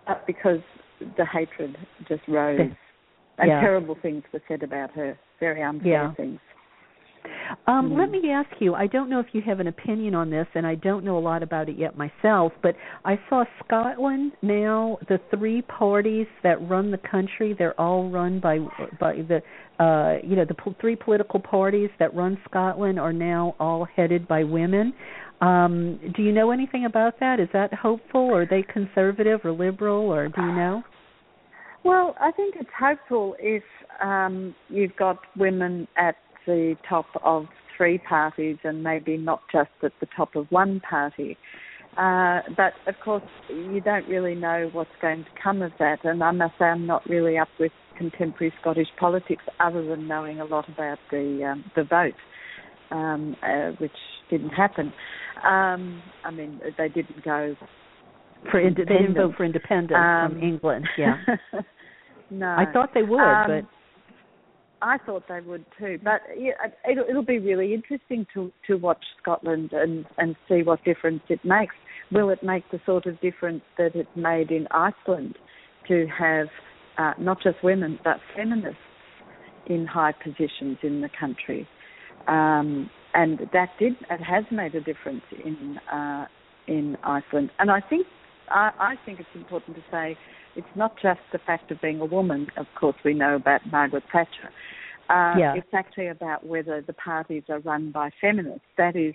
but 0.06 0.26
because 0.26 0.60
the 1.16 1.24
hatred 1.24 1.76
just 2.08 2.22
rose. 2.28 2.60
And 3.38 3.48
yeah. 3.48 3.60
terrible 3.60 3.96
things 4.00 4.24
were 4.32 4.42
said 4.46 4.62
about 4.62 4.90
her, 4.92 5.18
very 5.40 5.62
unfair 5.62 5.90
yeah. 5.90 6.14
things. 6.14 6.38
Um, 7.66 7.90
mm. 7.90 7.98
Let 7.98 8.10
me 8.10 8.30
ask 8.30 8.50
you. 8.60 8.74
I 8.74 8.86
don't 8.86 9.08
know 9.08 9.20
if 9.20 9.26
you 9.32 9.42
have 9.42 9.60
an 9.60 9.68
opinion 9.68 10.14
on 10.14 10.30
this, 10.30 10.46
and 10.54 10.66
I 10.66 10.74
don't 10.74 11.04
know 11.04 11.18
a 11.18 11.20
lot 11.20 11.42
about 11.42 11.68
it 11.68 11.78
yet 11.78 11.96
myself. 11.96 12.52
But 12.62 12.74
I 13.04 13.18
saw 13.28 13.44
Scotland 13.64 14.32
now. 14.42 14.98
The 15.08 15.20
three 15.34 15.62
parties 15.62 16.26
that 16.42 16.56
run 16.68 16.90
the 16.90 16.98
country, 16.98 17.54
they're 17.56 17.78
all 17.80 18.10
run 18.10 18.40
by 18.40 18.58
by 18.98 19.14
the 19.14 19.40
uh, 19.82 20.18
you 20.22 20.36
know 20.36 20.44
the 20.44 20.54
po- 20.54 20.74
three 20.80 20.96
political 20.96 21.40
parties 21.40 21.90
that 21.98 22.14
run 22.14 22.38
Scotland 22.48 22.98
are 22.98 23.12
now 23.12 23.54
all 23.58 23.84
headed 23.96 24.28
by 24.28 24.44
women. 24.44 24.92
Um, 25.40 25.98
do 26.16 26.22
you 26.22 26.32
know 26.32 26.52
anything 26.52 26.84
about 26.84 27.18
that? 27.18 27.40
Is 27.40 27.48
that 27.52 27.74
hopeful, 27.74 28.32
are 28.32 28.46
they 28.46 28.62
conservative 28.62 29.40
or 29.44 29.52
liberal, 29.52 30.02
or 30.02 30.28
do 30.28 30.40
you 30.40 30.52
know? 30.52 30.82
Well, 31.84 32.14
I 32.20 32.30
think 32.30 32.54
it's 32.56 32.70
hopeful 32.78 33.34
if 33.40 33.64
um, 34.00 34.54
you've 34.68 34.94
got 34.96 35.18
women 35.36 35.88
at 35.96 36.14
the 36.46 36.76
top 36.88 37.06
of 37.24 37.46
three 37.76 37.98
parties 37.98 38.58
and 38.62 38.84
maybe 38.84 39.16
not 39.16 39.40
just 39.50 39.70
at 39.82 39.92
the 40.00 40.06
top 40.16 40.36
of 40.36 40.46
one 40.50 40.80
party. 40.88 41.36
Uh, 41.96 42.40
but 42.56 42.72
of 42.86 42.94
course, 43.04 43.24
you 43.48 43.80
don't 43.80 44.08
really 44.08 44.34
know 44.34 44.70
what's 44.72 44.90
going 45.00 45.24
to 45.24 45.30
come 45.42 45.60
of 45.60 45.72
that. 45.78 45.98
And 46.04 46.22
I 46.22 46.30
must 46.30 46.54
say, 46.58 46.66
I'm 46.66 46.86
not 46.86 47.08
really 47.08 47.36
up 47.36 47.48
with 47.58 47.72
contemporary 47.96 48.52
Scottish 48.60 48.88
politics, 48.98 49.44
other 49.60 49.84
than 49.84 50.06
knowing 50.06 50.40
a 50.40 50.44
lot 50.44 50.68
about 50.68 50.98
the 51.10 51.52
um, 51.52 51.64
the 51.76 51.84
vote, 51.84 52.14
um, 52.90 53.36
uh, 53.42 53.70
which 53.78 53.92
didn't 54.30 54.50
happen. 54.50 54.92
Um, 55.44 56.02
I 56.24 56.30
mean, 56.30 56.60
they 56.78 56.88
didn't 56.88 57.24
go 57.24 57.56
for 58.50 58.60
ind- 58.60 58.76
they 58.76 58.84
didn't 58.84 59.14
vote 59.14 59.34
for 59.36 59.44
independence 59.44 59.96
um, 59.96 60.32
from 60.32 60.42
England. 60.42 60.88
Yeah. 60.98 61.16
no, 62.30 62.46
I 62.46 62.64
thought 62.72 62.90
they 62.94 63.02
would, 63.02 63.20
um, 63.20 63.46
but 63.48 64.86
I 64.86 64.98
thought 64.98 65.24
they 65.28 65.40
would 65.40 65.64
too. 65.78 65.98
But 66.02 66.22
yeah, 66.36 66.52
it'll, 66.90 67.04
it'll 67.08 67.24
be 67.24 67.38
really 67.38 67.74
interesting 67.74 68.26
to 68.34 68.50
to 68.66 68.76
watch 68.76 69.04
Scotland 69.20 69.70
and 69.72 70.04
and 70.18 70.36
see 70.48 70.62
what 70.62 70.84
difference 70.84 71.22
it 71.28 71.44
makes. 71.44 71.74
Will 72.10 72.30
it 72.30 72.42
make 72.42 72.64
the 72.70 72.80
sort 72.84 73.06
of 73.06 73.20
difference 73.20 73.62
that 73.78 73.94
it 73.94 74.08
made 74.16 74.50
in 74.50 74.66
Iceland 74.70 75.36
to 75.88 76.06
have 76.06 76.48
uh, 76.98 77.12
not 77.18 77.42
just 77.42 77.62
women 77.62 77.98
but 78.04 78.18
feminists 78.36 78.78
in 79.66 79.86
high 79.86 80.12
positions 80.12 80.78
in 80.82 81.00
the 81.00 81.10
country? 81.18 81.68
Um, 82.28 82.90
and 83.14 83.40
that 83.52 83.70
did 83.78 83.94
it 84.10 84.20
has 84.22 84.44
made 84.50 84.74
a 84.74 84.80
difference 84.80 85.22
in 85.44 85.78
uh, 85.92 86.26
in 86.66 86.96
Iceland. 87.02 87.50
And 87.58 87.70
I 87.70 87.80
think 87.80 88.06
I, 88.48 88.70
I 88.78 88.94
think 89.04 89.20
it's 89.20 89.28
important 89.34 89.76
to 89.76 89.82
say 89.90 90.16
it's 90.56 90.66
not 90.76 90.94
just 91.02 91.20
the 91.32 91.38
fact 91.38 91.70
of 91.70 91.80
being 91.80 92.00
a 92.00 92.04
woman. 92.04 92.46
Of 92.56 92.66
course, 92.78 92.96
we 93.04 93.14
know 93.14 93.36
about 93.36 93.60
Margaret 93.70 94.04
Thatcher. 94.12 94.50
Uh, 95.10 95.34
yeah. 95.38 95.54
It's 95.56 95.74
actually 95.74 96.08
about 96.08 96.46
whether 96.46 96.80
the 96.80 96.92
parties 96.92 97.42
are 97.48 97.58
run 97.60 97.90
by 97.90 98.10
feminists, 98.20 98.62
that 98.78 98.96
is, 98.96 99.14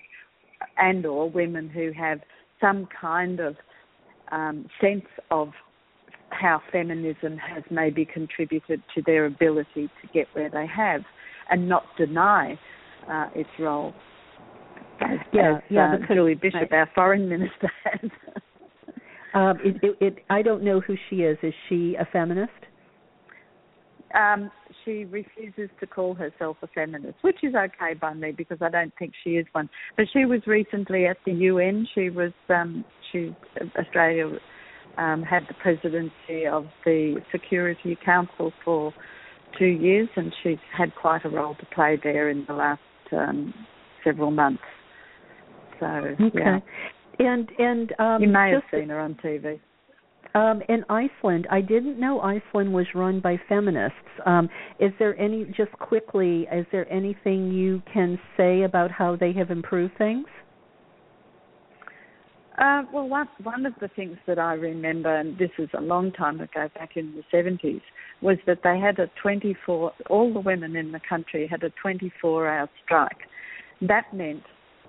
and 0.77 1.05
or 1.05 1.29
women 1.29 1.69
who 1.69 1.91
have 1.91 2.19
some 2.59 2.87
kind 2.99 3.39
of 3.39 3.55
um, 4.31 4.67
sense 4.81 5.05
of 5.31 5.49
how 6.29 6.61
feminism 6.71 7.37
has 7.37 7.63
maybe 7.69 8.05
contributed 8.05 8.81
to 8.95 9.01
their 9.05 9.25
ability 9.25 9.89
to 10.01 10.07
get 10.13 10.27
where 10.33 10.49
they 10.49 10.67
have, 10.67 11.01
and 11.49 11.67
not 11.67 11.83
deny 11.97 12.59
uh, 13.09 13.27
its 13.35 13.49
role. 13.59 13.93
As, 15.01 15.19
yeah, 15.31 15.57
as, 15.57 15.63
yeah, 15.69 15.95
uh, 15.95 16.13
Julie 16.13 16.35
Bishop, 16.35 16.71
our 16.71 16.89
foreign 16.93 17.29
minister, 17.29 17.71
has. 17.83 18.11
um, 19.33 19.57
it, 19.63 19.75
it, 19.83 19.97
it, 20.01 20.25
I 20.29 20.41
don't 20.41 20.63
know 20.63 20.79
who 20.79 20.95
she 21.09 21.17
is. 21.17 21.37
Is 21.43 21.53
she 21.69 21.95
a 21.99 22.05
feminist? 22.11 22.51
Um, 24.15 24.49
she 24.83 25.05
refuses 25.05 25.69
to 25.79 25.87
call 25.87 26.13
herself 26.13 26.57
a 26.61 26.67
feminist, 26.67 27.17
which 27.21 27.43
is 27.43 27.53
okay 27.55 27.93
by 27.93 28.13
me 28.13 28.31
because 28.31 28.59
I 28.61 28.69
don't 28.69 28.93
think 28.97 29.13
she 29.23 29.31
is 29.31 29.45
one. 29.51 29.69
But 29.97 30.05
she 30.13 30.25
was 30.25 30.41
recently 30.47 31.05
at 31.05 31.17
the 31.25 31.33
UN. 31.33 31.87
She 31.93 32.09
was 32.09 32.31
um, 32.49 32.85
she 33.11 33.35
Australia 33.77 34.39
um, 34.97 35.23
had 35.23 35.43
the 35.47 35.53
presidency 35.55 36.45
of 36.51 36.65
the 36.85 37.21
Security 37.31 37.97
Council 38.03 38.51
for 38.63 38.93
two 39.57 39.65
years, 39.65 40.09
and 40.15 40.33
she's 40.43 40.57
had 40.75 40.93
quite 40.95 41.25
a 41.25 41.29
role 41.29 41.55
to 41.55 41.65
play 41.73 41.99
there 42.03 42.29
in 42.29 42.45
the 42.47 42.53
last 42.53 42.81
um, 43.11 43.53
several 44.03 44.31
months. 44.31 44.63
So 45.79 45.85
okay. 45.85 46.29
yeah. 46.33 46.59
And 47.19 47.49
and 47.57 47.93
um, 47.99 48.21
you 48.21 48.27
may 48.29 48.51
have 48.51 48.63
seen 48.71 48.89
her 48.89 48.99
on 48.99 49.15
TV. 49.15 49.59
Um, 50.35 50.61
in 50.69 50.83
Iceland, 50.89 51.47
I 51.49 51.61
didn't 51.61 51.99
know 51.99 52.21
Iceland 52.21 52.71
was 52.71 52.85
run 52.93 53.21
by 53.21 53.39
feminists. 53.49 53.95
Um, 54.25 54.49
is 54.79 54.91
there 54.99 55.19
any, 55.19 55.45
just 55.45 55.71
quickly, 55.79 56.47
is 56.53 56.65
there 56.71 56.91
anything 56.91 57.51
you 57.51 57.81
can 57.91 58.19
say 58.35 58.61
about 58.61 58.91
how 58.91 59.15
they 59.15 59.33
have 59.33 59.49
improved 59.49 59.97
things? 59.97 60.27
Uh, 62.57 62.81
well, 62.91 63.07
one 63.07 63.27
one 63.43 63.67
of 63.67 63.73
the 63.79 63.87
things 63.89 64.17
that 64.25 64.39
I 64.39 64.53
remember, 64.53 65.15
and 65.15 65.37
this 65.37 65.51
is 65.59 65.69
a 65.77 65.81
long 65.81 66.11
time 66.11 66.39
ago, 66.39 66.69
back 66.73 66.91
in 66.97 67.13
the 67.15 67.23
seventies, 67.29 67.81
was 68.21 68.37
that 68.47 68.59
they 68.63 68.79
had 68.79 68.97
a 68.97 69.11
twenty-four. 69.21 69.93
All 70.09 70.33
the 70.33 70.39
women 70.39 70.75
in 70.75 70.91
the 70.91 70.99
country 71.07 71.47
had 71.47 71.63
a 71.63 71.69
twenty-four 71.81 72.47
hour 72.47 72.67
strike. 72.83 73.27
That 73.81 74.11
meant 74.11 74.41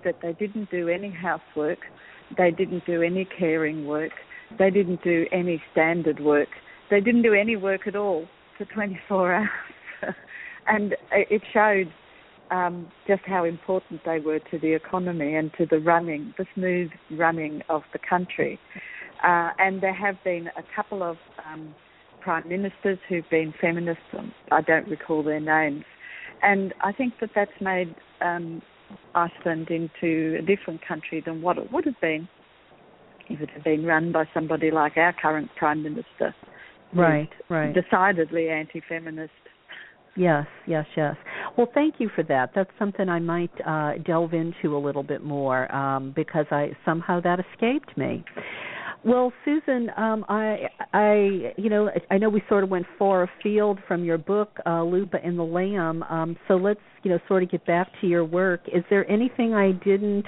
that 0.03 0.15
they 0.23 0.33
didn't 0.33 0.71
do 0.71 0.87
any 0.87 1.11
housework, 1.11 1.79
they 2.37 2.49
didn't 2.49 2.85
do 2.87 3.03
any 3.03 3.25
caring 3.37 3.85
work, 3.85 4.13
they 4.57 4.71
didn't 4.71 5.03
do 5.03 5.27
any 5.31 5.61
standard 5.71 6.19
work. 6.19 6.49
They 6.89 7.01
didn't 7.01 7.21
do 7.21 7.35
any 7.35 7.55
work 7.55 7.85
at 7.85 7.95
all 7.95 8.25
for 8.57 8.65
24 8.65 9.33
hours. 9.35 9.49
and 10.65 10.95
it 11.11 11.43
showed 11.53 11.91
um, 12.51 12.87
just 13.07 13.21
how 13.25 13.43
important 13.43 14.01
they 14.05 14.19
were 14.19 14.39
to 14.39 14.59
the 14.59 14.73
economy 14.73 15.35
and 15.35 15.51
to 15.57 15.65
the 15.65 15.79
running, 15.79 16.33
the 16.37 16.45
smooth 16.55 16.89
running 17.11 17.61
of 17.69 17.83
the 17.93 17.99
country. 17.99 18.59
Uh, 19.23 19.51
and 19.59 19.81
there 19.81 19.93
have 19.93 20.15
been 20.23 20.47
a 20.57 20.63
couple 20.75 21.03
of 21.03 21.17
um, 21.51 21.75
prime 22.21 22.47
ministers 22.47 22.97
who've 23.07 23.29
been 23.29 23.53
feminists. 23.59 24.03
I 24.51 24.61
don't 24.61 24.87
recall 24.87 25.23
their 25.23 25.39
names. 25.39 25.83
And 26.41 26.73
I 26.81 26.91
think 26.91 27.13
that 27.19 27.31
that's 27.35 27.51
made 27.59 27.93
um, 28.21 28.61
Iceland 29.13 29.69
into 29.69 30.37
a 30.39 30.41
different 30.41 30.81
country 30.85 31.21
than 31.25 31.41
what 31.41 31.57
it 31.57 31.71
would 31.71 31.85
have 31.85 31.99
been 32.01 32.27
if 33.29 33.41
it 33.41 33.49
had 33.51 33.63
been 33.63 33.85
run 33.85 34.11
by 34.11 34.25
somebody 34.33 34.71
like 34.71 34.97
our 34.97 35.13
current 35.13 35.49
prime 35.55 35.83
minister. 35.83 36.33
Right, 36.93 37.29
right. 37.49 37.73
Decidedly 37.73 38.49
anti-feminist. 38.49 39.31
Yes, 40.19 40.47
yes, 40.67 40.85
yes. 40.97 41.15
Well, 41.57 41.69
thank 41.73 41.95
you 41.99 42.09
for 42.13 42.23
that. 42.23 42.51
That's 42.53 42.69
something 42.77 43.07
I 43.07 43.19
might 43.19 43.51
uh, 43.65 43.93
delve 44.05 44.33
into 44.33 44.75
a 44.75 44.77
little 44.77 45.01
bit 45.01 45.23
more 45.23 45.73
um, 45.73 46.11
because 46.13 46.45
I 46.51 46.71
somehow 46.83 47.21
that 47.21 47.39
escaped 47.39 47.97
me. 47.97 48.25
Well, 49.05 49.31
Susan, 49.45 49.89
um, 49.95 50.25
I, 50.27 50.67
I, 50.91 51.53
you 51.55 51.69
know, 51.69 51.89
I 52.11 52.17
know 52.17 52.27
we 52.27 52.43
sort 52.49 52.65
of 52.65 52.69
went 52.69 52.85
far 52.97 53.23
afield 53.23 53.79
from 53.87 54.03
your 54.03 54.17
book, 54.17 54.57
uh, 54.65 54.83
Lupa 54.83 55.19
and 55.23 55.39
the 55.39 55.43
Lamb. 55.43 56.03
Um, 56.03 56.35
so 56.49 56.55
let's, 56.55 56.81
you 57.03 57.11
know, 57.11 57.19
sort 57.29 57.41
of 57.43 57.49
get 57.49 57.65
back 57.65 57.87
to 58.01 58.07
your 58.07 58.25
work. 58.25 58.59
Is 58.67 58.83
there 58.89 59.09
anything 59.09 59.53
I 59.53 59.71
didn't 59.71 60.25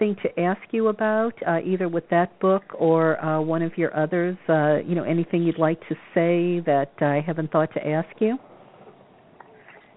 think 0.00 0.20
to 0.22 0.40
ask 0.40 0.62
you 0.72 0.88
about, 0.88 1.34
uh, 1.46 1.60
either 1.64 1.88
with 1.88 2.08
that 2.10 2.40
book 2.40 2.64
or 2.76 3.24
uh, 3.24 3.40
one 3.40 3.62
of 3.62 3.78
your 3.78 3.96
others? 3.96 4.36
Uh, 4.48 4.78
you 4.78 4.96
know, 4.96 5.04
anything 5.04 5.44
you'd 5.44 5.60
like 5.60 5.78
to 5.88 5.94
say 6.12 6.58
that 6.66 6.90
I 7.00 7.22
haven't 7.24 7.52
thought 7.52 7.72
to 7.74 7.86
ask 7.86 8.08
you? 8.18 8.36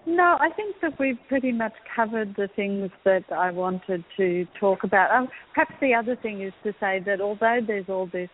No, 0.04 0.36
I 0.40 0.50
think 0.50 0.76
that 0.82 0.98
we've 0.98 1.18
pretty 1.28 1.52
much 1.52 1.74
covered 1.94 2.34
the 2.36 2.48
things 2.56 2.90
that 3.04 3.24
I 3.30 3.50
wanted 3.50 4.04
to 4.16 4.46
talk 4.58 4.82
about. 4.82 5.12
Um, 5.12 5.28
perhaps 5.54 5.74
the 5.80 5.94
other 5.94 6.16
thing 6.16 6.42
is 6.42 6.52
to 6.64 6.72
say 6.80 7.00
that 7.06 7.20
although 7.20 7.60
there's 7.64 7.88
all 7.88 8.08
this 8.12 8.28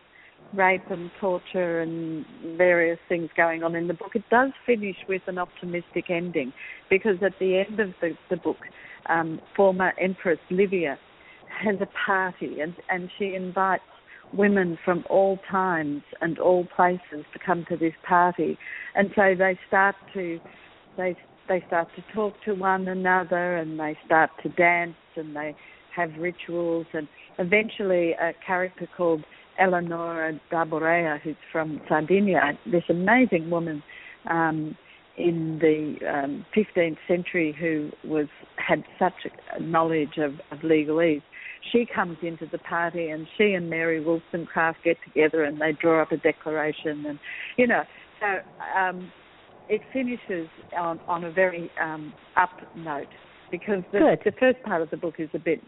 rape 0.54 0.88
and 0.88 1.10
torture 1.20 1.80
and 1.80 2.24
various 2.56 2.98
things 3.06 3.28
going 3.36 3.62
on 3.62 3.74
in 3.74 3.86
the 3.86 3.92
book, 3.92 4.12
it 4.14 4.24
does 4.30 4.50
finish 4.64 4.96
with 5.08 5.20
an 5.26 5.36
optimistic 5.36 6.08
ending 6.08 6.54
because 6.88 7.16
at 7.22 7.38
the 7.38 7.62
end 7.68 7.78
of 7.80 7.90
the, 8.00 8.16
the 8.30 8.36
book, 8.36 8.56
um, 9.10 9.38
former 9.54 9.92
Empress 10.00 10.38
Livia 10.50 10.98
has 11.62 11.76
a 11.82 11.88
party 12.06 12.60
and, 12.60 12.74
and 12.88 13.10
she 13.18 13.34
invites 13.34 13.82
women 14.32 14.78
from 14.84 15.04
all 15.10 15.38
times 15.50 16.02
and 16.22 16.38
all 16.38 16.66
places 16.76 17.26
to 17.34 17.38
come 17.44 17.66
to 17.68 17.76
this 17.76 17.94
party. 18.06 18.56
And 18.94 19.10
so 19.14 19.34
they 19.36 19.58
start 19.68 19.96
to 20.14 20.40
they 20.98 21.16
they 21.48 21.62
start 21.66 21.88
to 21.96 22.02
talk 22.14 22.34
to 22.44 22.54
one 22.54 22.88
another 22.88 23.56
and 23.56 23.78
they 23.78 23.96
start 24.04 24.30
to 24.42 24.48
dance 24.50 24.94
and 25.16 25.34
they 25.34 25.54
have 25.94 26.10
rituals 26.18 26.86
and 26.92 27.08
eventually 27.38 28.12
a 28.12 28.32
character 28.46 28.88
called 28.96 29.24
Eleonora 29.58 30.38
d'Arborea 30.50 31.20
who's 31.20 31.36
from 31.50 31.80
Sardinia, 31.88 32.58
this 32.70 32.84
amazing 32.88 33.50
woman 33.50 33.82
um, 34.30 34.76
in 35.16 35.58
the 35.60 35.96
um, 36.08 36.46
15th 36.56 36.96
century 37.08 37.56
who 37.58 37.90
was 38.08 38.28
had 38.56 38.84
such 38.98 39.26
a 39.56 39.60
knowledge 39.60 40.18
of, 40.18 40.34
of 40.52 40.58
legalese. 40.60 41.22
She 41.72 41.86
comes 41.92 42.18
into 42.22 42.46
the 42.46 42.58
party 42.58 43.08
and 43.08 43.26
she 43.36 43.52
and 43.54 43.68
Mary 43.68 44.00
Wollstonecraft 44.00 44.78
get 44.84 44.96
together 45.04 45.42
and 45.42 45.60
they 45.60 45.72
draw 45.72 46.02
up 46.02 46.12
a 46.12 46.16
declaration 46.16 47.04
and 47.06 47.18
you 47.56 47.66
know 47.66 47.82
so 48.20 48.78
um, 48.78 49.10
it 49.68 49.82
finishes 49.92 50.48
on, 50.76 51.00
on 51.08 51.24
a 51.24 51.32
very 51.32 51.70
um, 51.80 52.12
up 52.36 52.50
note 52.76 53.08
because 53.50 53.82
the, 53.92 54.16
the, 54.24 54.32
first 54.38 54.62
part 54.62 54.82
of 54.82 54.90
the 54.90 54.96
book 54.96 55.14
is 55.18 55.28
a 55.34 55.38
bit, 55.38 55.60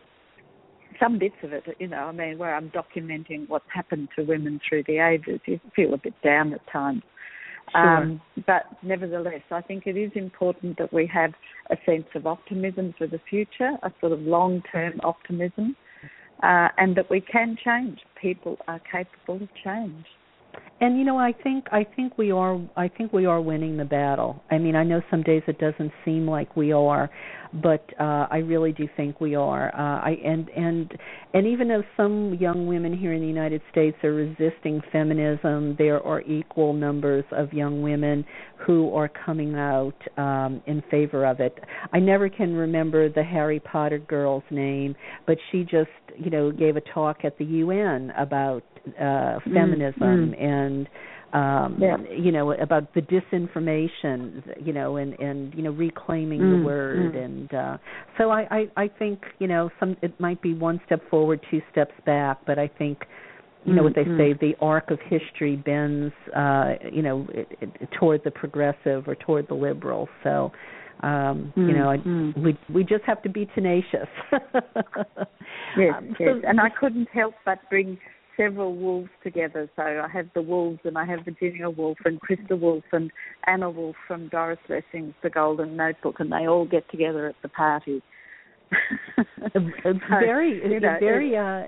some 0.98 1.18
bits 1.18 1.35
of 1.43 1.52
it, 1.52 1.64
you 1.78 1.89
know, 1.89 2.05
I 2.05 2.12
mean, 2.12 2.39
where 2.39 2.55
I'm 2.55 2.70
documenting 2.70 3.48
what's 3.48 3.64
happened 3.72 4.09
to 4.16 4.24
women 4.24 4.60
through 4.68 4.85
the 4.86 4.98
ages. 4.98 5.40
You 5.47 5.60
feel 5.74 5.94
a 5.94 5.98
bit 5.98 6.14
down 6.22 6.52
at 6.52 6.60
times. 6.70 7.02
Sure. 7.72 7.97
Um, 7.97 8.20
but 8.47 8.64
nevertheless, 8.82 9.43
I 9.51 9.60
think 9.60 9.86
it 9.86 9.97
is 9.97 10.10
important 10.14 10.77
that 10.78 10.93
we 10.93 11.06
have 11.06 11.32
a 11.70 11.77
sense 11.86 12.06
of 12.14 12.27
optimism 12.27 12.94
for 12.98 13.06
the 13.06 13.20
future, 13.31 13.77
a 13.82 13.93
sort 14.01 14.12
of 14.12 14.20
long 14.20 14.62
term 14.72 15.01
optimism. 15.05 15.77
uh, 16.43 16.68
and 16.78 16.97
that 16.97 17.10
we 17.10 17.20
can 17.20 17.56
change. 17.62 18.01
People 18.20 18.59
are 18.66 18.81
capable 18.90 19.43
of 19.43 19.48
change 19.62 20.06
and 20.81 20.98
you 20.98 21.05
know 21.05 21.19
i 21.19 21.32
think 21.43 21.66
i 21.73 21.85
think 21.97 22.16
we 22.19 22.31
are 22.31 22.59
i 22.77 22.89
think 22.89 23.12
we 23.12 23.27
are 23.27 23.40
winning 23.40 23.77
the 23.77 23.85
battle. 23.85 24.43
I 24.51 24.59
mean 24.59 24.74
i 24.74 24.85
know 24.85 25.01
some 25.11 25.23
days 25.23 25.43
it 25.47 25.59
doesn't 25.59 25.93
seem 26.05 26.27
like 26.27 26.57
we 26.57 26.73
are 26.73 27.11
but 27.52 27.85
uh 27.98 28.27
i 28.31 28.39
really 28.39 28.73
do 28.73 28.89
think 28.97 29.20
we 29.20 29.35
are. 29.35 29.74
Uh 29.74 30.01
i 30.01 30.16
and 30.24 30.48
and 30.51 30.93
and 31.35 31.47
even 31.47 31.69
though 31.69 31.82
some 31.97 32.35
young 32.35 32.66
women 32.66 32.97
here 32.97 33.12
in 33.12 33.20
the 33.20 33.27
united 33.27 33.61
states 33.70 33.97
are 34.02 34.12
resisting 34.12 34.81
feminism 34.90 35.77
there 35.78 36.02
are 36.02 36.23
equal 36.23 36.73
numbers 36.73 37.24
of 37.32 37.52
young 37.52 37.82
women 37.82 38.24
who 38.66 38.94
are 38.94 39.09
coming 39.09 39.55
out 39.57 39.97
um 40.19 40.62
in 40.66 40.82
favor 40.90 41.24
of 41.27 41.40
it. 41.40 41.59
I 41.93 41.98
never 41.98 42.28
can 42.28 42.55
remember 42.55 43.09
the 43.09 43.23
harry 43.23 43.61
potter 43.61 43.98
girl's 43.98 44.44
name 44.51 44.94
but 45.27 45.36
she 45.51 45.62
just 45.62 45.90
you 46.19 46.31
know 46.31 46.51
gave 46.51 46.77
a 46.77 46.81
talk 46.81 47.19
at 47.24 47.36
the 47.39 47.44
un 47.44 48.12
about 48.16 48.62
uh 49.01 49.39
feminism 49.44 50.32
mm-hmm. 50.32 50.43
and 50.43 50.89
um 51.32 51.78
yeah. 51.81 51.97
you 52.16 52.32
know 52.32 52.52
about 52.52 52.93
the 52.94 53.01
disinformation 53.02 54.43
you 54.65 54.73
know 54.73 54.97
and 54.97 55.15
and 55.20 55.55
you 55.55 55.62
know 55.62 55.70
reclaiming 55.70 56.40
mm, 56.40 56.59
the 56.59 56.66
word 56.66 57.15
mm. 57.15 57.24
and 57.24 57.55
uh 57.55 57.78
so 58.19 58.31
I, 58.31 58.47
I 58.51 58.82
i 58.85 58.89
think 58.89 59.20
you 59.39 59.47
know 59.47 59.70
some 59.78 59.97
it 60.02 60.19
might 60.19 60.43
be 60.43 60.55
one 60.55 60.81
step 60.86 61.09
forward 61.09 61.40
two 61.51 61.61
steps 61.70 61.94
back 62.05 62.39
but 62.47 62.59
i 62.59 62.66
think 62.66 63.05
you 63.65 63.74
know 63.74 63.82
mm, 63.82 63.85
what 63.85 63.94
they 63.94 64.05
mm. 64.05 64.19
say 64.19 64.39
the 64.40 64.55
arc 64.61 64.90
of 64.90 64.98
history 65.09 65.55
bends 65.55 66.12
uh 66.35 66.73
you 66.90 67.02
know 67.02 67.28
it, 67.32 67.47
it, 67.61 67.89
toward 67.98 68.23
the 68.24 68.31
progressive 68.31 69.07
or 69.07 69.15
toward 69.15 69.47
the 69.48 69.55
liberal 69.55 70.09
so 70.24 70.51
um 71.02 71.52
you 71.55 71.73
know 71.73 71.90
I, 71.90 71.97
we 72.40 72.59
we 72.74 72.82
just 72.82 73.05
have 73.05 73.23
to 73.23 73.28
be 73.28 73.48
tenacious 73.55 74.09
yes 75.77 75.94
um, 75.97 76.15
so, 76.19 76.24
yes 76.24 76.36
and 76.44 76.61
i 76.61 76.69
couldn't 76.69 77.09
help 77.11 77.35
but 77.44 77.59
bring 77.70 77.97
several 78.36 78.74
wolves 78.74 79.11
together. 79.23 79.69
So 79.77 79.82
I 79.82 80.09
have 80.12 80.27
the 80.35 80.43
wolves, 80.43 80.81
and 80.85 80.97
I 80.97 81.05
have 81.05 81.20
Virginia 81.24 81.69
Woolf 81.70 81.98
and 82.05 82.20
Christa 82.20 82.59
Wolf 82.59 82.85
and 82.93 83.11
Anna 83.47 83.70
Wolf 83.70 83.97
from 84.07 84.28
Doris 84.28 84.59
Lessing's 84.69 85.15
The 85.23 85.31
Golden 85.31 85.77
Notebook, 85.77 86.16
and 86.20 86.32
they 86.32 86.47
all 86.47 86.66
get 86.66 86.89
together 86.90 87.28
at 87.28 87.36
the 87.43 87.48
party. 87.48 88.02
very, 90.09 90.61
you 90.62 90.81
know, 90.81 90.97
very. 91.01 91.36
uh 91.36 91.65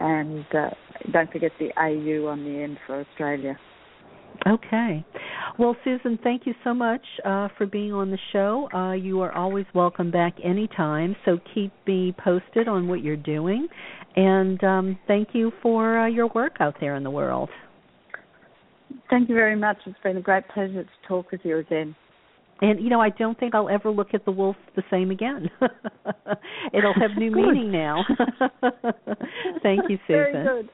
And 0.00 0.44
uh, 0.52 0.70
don't 1.12 1.30
forget 1.30 1.52
the 1.58 1.70
AU 1.78 2.26
on 2.26 2.44
the 2.44 2.62
end 2.62 2.78
for 2.86 3.00
Australia. 3.00 3.56
Okay. 4.46 5.04
Well, 5.58 5.76
Susan, 5.84 6.18
thank 6.22 6.46
you 6.46 6.54
so 6.64 6.74
much 6.74 7.02
uh, 7.24 7.48
for 7.56 7.66
being 7.66 7.92
on 7.92 8.10
the 8.10 8.18
show. 8.32 8.68
Uh, 8.74 8.92
you 8.92 9.20
are 9.20 9.32
always 9.32 9.66
welcome 9.74 10.10
back 10.10 10.34
anytime, 10.44 11.16
so 11.24 11.38
keep 11.54 11.72
me 11.86 12.14
posted 12.22 12.68
on 12.68 12.88
what 12.88 13.02
you're 13.02 13.16
doing. 13.16 13.68
And 14.16 14.62
um, 14.62 14.98
thank 15.06 15.28
you 15.32 15.52
for 15.62 15.98
uh, 16.00 16.06
your 16.06 16.28
work 16.34 16.56
out 16.60 16.76
there 16.80 16.96
in 16.96 17.04
the 17.04 17.10
world. 17.10 17.48
Thank 19.10 19.28
you 19.28 19.34
very 19.34 19.56
much. 19.56 19.78
It's 19.86 19.96
been 20.02 20.16
a 20.16 20.20
great 20.20 20.48
pleasure 20.48 20.84
to 20.84 21.08
talk 21.08 21.30
with 21.30 21.40
you 21.44 21.58
again. 21.58 21.94
And 22.60 22.80
you 22.80 22.88
know, 22.88 23.00
I 23.00 23.10
don't 23.10 23.38
think 23.38 23.54
I'll 23.54 23.68
ever 23.68 23.90
look 23.90 24.14
at 24.14 24.24
the 24.24 24.30
wolf 24.30 24.56
the 24.76 24.82
same 24.90 25.10
again. 25.10 25.50
It'll 26.72 26.94
have 26.94 27.16
new 27.16 27.30
meaning 27.32 27.70
now. 27.70 28.04
Thank 29.62 29.88
you, 29.88 29.98
Susan. 30.06 30.32
Very 30.32 30.32
good. 30.32 30.70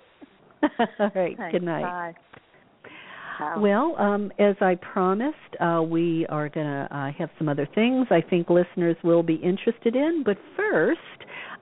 All 0.99 1.11
right. 1.15 1.37
Thanks. 1.37 1.53
Good 1.53 1.62
night. 1.62 1.82
Bye. 1.82 2.15
Well, 3.58 3.96
um, 3.98 4.32
as 4.38 4.56
I 4.60 4.76
promised, 4.76 5.36
uh, 5.60 5.82
we 5.82 6.26
are 6.28 6.48
going 6.48 6.66
to 6.66 6.88
uh, 6.90 7.10
have 7.18 7.30
some 7.38 7.48
other 7.48 7.68
things 7.74 8.06
I 8.10 8.20
think 8.20 8.50
listeners 8.50 8.96
will 9.02 9.22
be 9.22 9.34
interested 9.34 9.96
in. 9.96 10.22
But 10.24 10.36
first, 10.56 11.00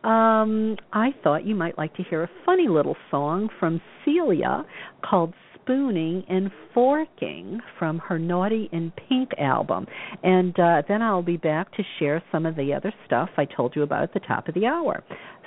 um, 0.05 0.77
I 0.93 1.11
thought 1.23 1.47
you 1.47 1.55
might 1.55 1.77
like 1.79 1.95
to 1.97 2.03
hear 2.03 2.23
a 2.23 2.31
funny 2.45 2.69
little 2.69 2.97
song 3.11 3.49
from 3.59 3.81
Celia 4.05 4.65
called 5.09 5.35
Spooning 5.55 6.25
and 6.29 6.51
Forking 6.73 7.61
from 7.79 7.99
her 7.99 8.19
Naughty 8.19 8.69
in 8.73 8.93
Pink 9.09 9.31
album. 9.39 9.87
And 10.23 10.59
uh, 10.59 10.83
then 10.89 11.03
I'll 11.03 11.23
be 11.23 11.37
back 11.37 11.73
to 11.77 11.83
share 11.99 12.23
some 12.33 12.47
of 12.47 12.57
the 12.57 12.73
other 12.75 12.93
stuff 13.07 13.29
I 13.37 13.45
told 13.45 13.75
you 13.77 13.83
about 13.83 14.03
at 14.03 14.15
the 14.15 14.21
top 14.21 14.49
of 14.49 14.55
the 14.55 14.67
hour. 14.67 15.03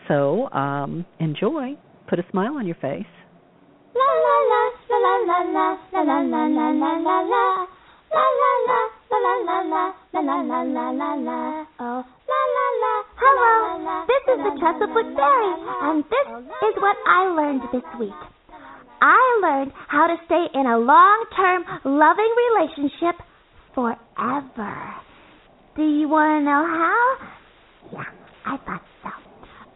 So 0.07 0.49
um, 0.51 1.05
enjoy. 1.19 1.75
Put 2.07 2.19
a 2.19 2.23
smile 2.31 2.55
on 2.55 2.65
your 2.65 2.75
face. 2.75 3.05
La 3.95 4.01
la 4.01 4.37
la 4.49 4.70
Hello, 13.18 14.06
this 14.06 14.23
is 14.30 14.38
the 14.45 14.53
Chesapeake 14.61 15.18
Fairy, 15.18 15.53
and 15.90 16.03
this 16.06 16.28
is 16.69 16.76
what 16.78 16.98
I 17.07 17.34
learned 17.34 17.61
this 17.73 17.82
week. 17.99 18.14
I 19.02 19.40
learned 19.41 19.72
how 19.88 20.06
to 20.06 20.18
stay 20.26 20.45
in 20.53 20.68
a 20.68 20.78
long 20.78 21.26
term 21.36 21.65
loving 21.84 22.34
relationship 22.53 23.15
forever. 23.73 24.94
Do 25.76 25.82
you 25.82 26.10
want 26.10 26.41
to 26.41 26.45
know 26.45 26.61
how? 26.61 27.18
Yeah, 27.91 28.06
I 28.45 28.57
thought 28.57 28.86
so. 29.02 29.10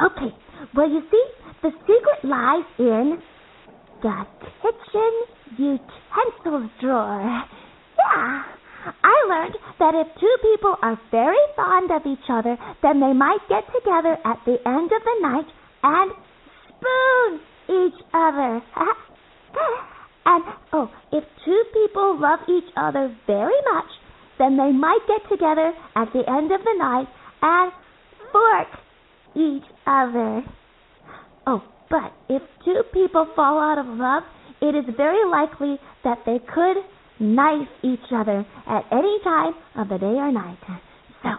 Okay, 0.05 0.35
well, 0.75 0.89
you 0.89 1.01
see, 1.09 1.25
the 1.63 1.71
secret 1.81 2.23
lies 2.23 2.65
in 2.77 3.17
the 4.05 4.25
kitchen 4.61 5.13
utensils 5.57 6.69
drawer. 6.79 7.43
Yeah. 7.97 8.43
I 9.01 9.15
learned 9.27 9.55
that 9.79 9.95
if 9.95 10.07
two 10.19 10.35
people 10.43 10.75
are 10.83 10.99
very 11.09 11.41
fond 11.55 11.89
of 11.89 12.05
each 12.05 12.29
other, 12.29 12.55
then 12.83 12.99
they 12.99 13.13
might 13.13 13.41
get 13.49 13.65
together 13.73 14.15
at 14.23 14.37
the 14.45 14.57
end 14.67 14.91
of 14.93 15.01
the 15.01 15.17
night 15.21 15.49
and 15.81 16.11
spoon 16.69 17.39
each 17.65 17.99
other. 18.13 18.61
and, 20.27 20.43
oh, 20.73 20.91
if 21.11 21.23
two 21.43 21.63
people 21.73 22.21
love 22.21 22.41
each 22.47 22.69
other 22.77 23.15
very 23.25 23.59
much, 23.73 23.89
then 24.37 24.55
they 24.55 24.71
might 24.71 25.01
get 25.07 25.27
together 25.31 25.73
at 25.95 26.13
the 26.13 26.21
end 26.29 26.51
of 26.51 26.61
the 26.61 26.75
night 26.77 27.07
and 27.41 27.71
fork 28.31 28.67
each 29.35 29.65
other. 29.87 30.43
Oh, 31.47 31.63
but 31.89 32.13
if 32.29 32.41
two 32.63 32.81
people 32.93 33.27
fall 33.35 33.59
out 33.59 33.77
of 33.77 33.85
love, 33.85 34.23
it 34.61 34.75
is 34.75 34.85
very 34.97 35.23
likely 35.29 35.77
that 36.03 36.19
they 36.25 36.39
could 36.53 36.77
knife 37.19 37.67
each 37.83 38.07
other 38.13 38.45
at 38.67 38.83
any 38.91 39.19
time 39.23 39.53
of 39.77 39.89
the 39.89 39.97
day 39.97 40.15
or 40.17 40.31
night. 40.31 40.57
So, 41.23 41.29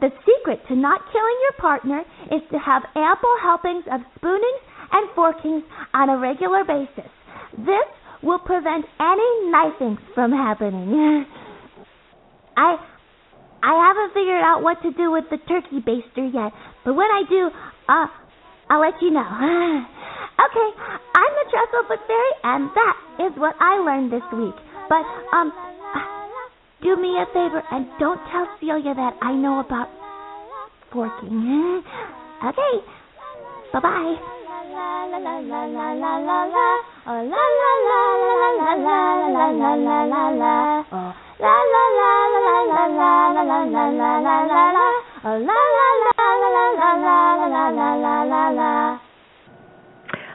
the 0.00 0.10
secret 0.24 0.60
to 0.68 0.76
not 0.76 1.00
killing 1.12 1.38
your 1.42 1.56
partner 1.60 2.00
is 2.30 2.42
to 2.52 2.58
have 2.58 2.82
ample 2.94 3.36
helpings 3.42 3.84
of 3.92 4.00
spoonings 4.16 4.62
and 4.92 5.10
forkings 5.14 5.62
on 5.94 6.08
a 6.10 6.18
regular 6.18 6.64
basis. 6.64 7.10
This 7.58 7.88
will 8.22 8.38
prevent 8.38 8.84
any 9.00 9.50
knifings 9.50 9.98
from 10.14 10.32
happening. 10.32 11.26
I 12.56 12.76
I 13.62 13.76
haven't 13.76 14.14
figured 14.14 14.42
out 14.42 14.62
what 14.62 14.80
to 14.82 14.90
do 14.92 15.10
with 15.12 15.24
the 15.30 15.36
turkey 15.44 15.84
baster 15.84 16.32
yet, 16.32 16.52
but 16.84 16.94
when 16.94 17.08
I 17.12 17.22
do, 17.28 17.50
uh, 17.88 18.06
I'll 18.70 18.80
let 18.80 18.94
you 19.02 19.10
know. 19.10 19.26
okay, 19.26 20.68
I'm 21.18 21.32
the 21.42 21.46
Trestle 21.50 21.90
Book 21.90 22.00
Fairy, 22.06 22.32
and 22.44 22.70
that 22.70 22.96
is 23.26 23.32
what 23.36 23.56
I 23.58 23.82
learned 23.82 24.12
this 24.12 24.22
week. 24.32 24.54
But, 24.88 25.02
um, 25.34 25.52
do 26.82 26.96
me 26.96 27.18
a 27.18 27.26
favor 27.34 27.62
and 27.72 27.86
don't 27.98 28.20
tell 28.30 28.46
Celia 28.60 28.94
that 28.94 29.18
I 29.20 29.32
know 29.34 29.58
about 29.60 29.90
forking. 30.92 31.82
okay, 32.46 32.74
bye 33.72 33.80
bye. 33.80 34.16
La 34.70 35.04
la 35.04 35.18
la 35.18 35.36
la 35.40 35.64
la 35.66 35.92
la 35.92 36.16
la 36.18 36.44
la. 36.46 36.68
Oh 37.06 37.20
la 37.26 37.44
la 37.58 37.72
la. 37.90 38.00
Oh 38.00 38.46
la 38.50 38.70
la 38.70 38.94
la 43.40 43.58
la 43.58 43.74
la 43.74 43.98
la 45.50 46.06
la 46.06 46.19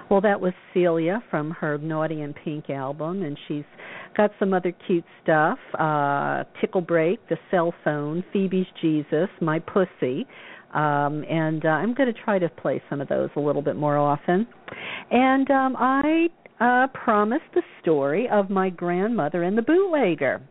well, 0.09 0.21
that 0.21 0.39
was 0.39 0.53
Celia 0.73 1.23
from 1.31 1.51
her 1.51 1.77
Naughty 1.77 2.21
and 2.21 2.35
Pink 2.35 2.69
album, 2.69 3.23
and 3.23 3.37
she's 3.47 3.63
got 4.15 4.31
some 4.39 4.53
other 4.53 4.71
cute 4.85 5.03
stuff 5.23 5.57
uh, 5.79 6.43
Tickle 6.61 6.81
Break, 6.81 7.27
The 7.27 7.37
Cell 7.51 7.73
Phone, 7.83 8.23
Phoebe's 8.31 8.67
Jesus, 8.81 9.29
My 9.41 9.59
Pussy. 9.59 10.25
Um, 10.73 11.23
and 11.29 11.65
uh, 11.65 11.69
I'm 11.69 11.93
going 11.93 12.13
to 12.13 12.21
try 12.21 12.37
to 12.37 12.49
play 12.49 12.81
some 12.89 13.01
of 13.01 13.07
those 13.07 13.29
a 13.35 13.39
little 13.39 13.61
bit 13.61 13.75
more 13.75 13.97
often. 13.97 14.45
And 15.09 15.49
um, 15.49 15.75
I 15.77 16.27
uh, 16.59 16.87
promised 16.93 17.45
the 17.53 17.61
story 17.81 18.27
of 18.31 18.49
my 18.49 18.69
grandmother 18.69 19.43
and 19.43 19.57
the 19.57 19.61
bootlegger. 19.61 20.41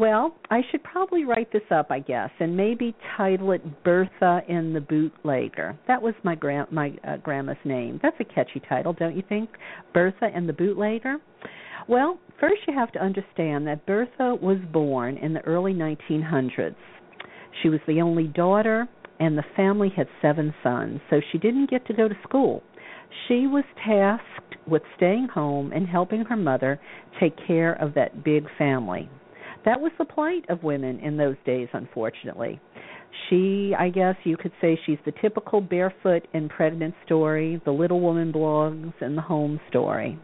Well, 0.00 0.34
I 0.48 0.62
should 0.70 0.82
probably 0.82 1.24
write 1.26 1.52
this 1.52 1.70
up, 1.70 1.88
I 1.90 1.98
guess, 1.98 2.30
and 2.40 2.56
maybe 2.56 2.94
title 3.18 3.52
it 3.52 3.84
Bertha 3.84 4.40
and 4.48 4.74
the 4.74 4.80
Bootlegger. 4.80 5.78
That 5.88 6.00
was 6.00 6.14
my 6.22 6.34
grand 6.34 6.72
my 6.72 6.94
uh, 7.06 7.18
grandma's 7.18 7.58
name. 7.66 8.00
That's 8.02 8.16
a 8.18 8.24
catchy 8.24 8.62
title, 8.66 8.94
don't 8.94 9.14
you 9.14 9.22
think? 9.28 9.50
Bertha 9.92 10.30
and 10.34 10.48
the 10.48 10.54
Bootlegger. 10.54 11.16
Well, 11.86 12.18
first 12.40 12.62
you 12.66 12.72
have 12.72 12.90
to 12.92 12.98
understand 12.98 13.66
that 13.66 13.84
Bertha 13.84 14.36
was 14.40 14.56
born 14.72 15.18
in 15.18 15.34
the 15.34 15.42
early 15.42 15.74
1900s. 15.74 16.74
She 17.62 17.68
was 17.68 17.80
the 17.86 18.00
only 18.00 18.24
daughter, 18.24 18.88
and 19.18 19.36
the 19.36 19.44
family 19.54 19.92
had 19.94 20.08
seven 20.22 20.54
sons, 20.62 21.00
so 21.10 21.20
she 21.30 21.36
didn't 21.36 21.68
get 21.68 21.86
to 21.88 21.92
go 21.92 22.08
to 22.08 22.16
school. 22.22 22.62
She 23.28 23.46
was 23.46 23.64
tasked 23.84 24.56
with 24.66 24.80
staying 24.96 25.28
home 25.28 25.72
and 25.72 25.86
helping 25.86 26.24
her 26.24 26.36
mother 26.36 26.80
take 27.20 27.34
care 27.46 27.74
of 27.74 27.92
that 27.96 28.24
big 28.24 28.46
family. 28.56 29.10
That 29.64 29.80
was 29.80 29.92
the 29.98 30.04
plight 30.04 30.44
of 30.48 30.62
women 30.62 31.00
in 31.00 31.16
those 31.16 31.36
days, 31.44 31.68
unfortunately. 31.72 32.60
She, 33.28 33.74
I 33.78 33.90
guess 33.90 34.14
you 34.24 34.36
could 34.36 34.52
say, 34.60 34.78
she's 34.86 34.98
the 35.04 35.12
typical 35.20 35.60
barefoot 35.60 36.26
and 36.32 36.48
pregnant 36.48 36.94
story, 37.04 37.60
the 37.64 37.72
little 37.72 38.00
woman 38.00 38.32
blogs, 38.32 38.92
and 39.00 39.16
the 39.16 39.22
home 39.22 39.60
story. 39.68 40.18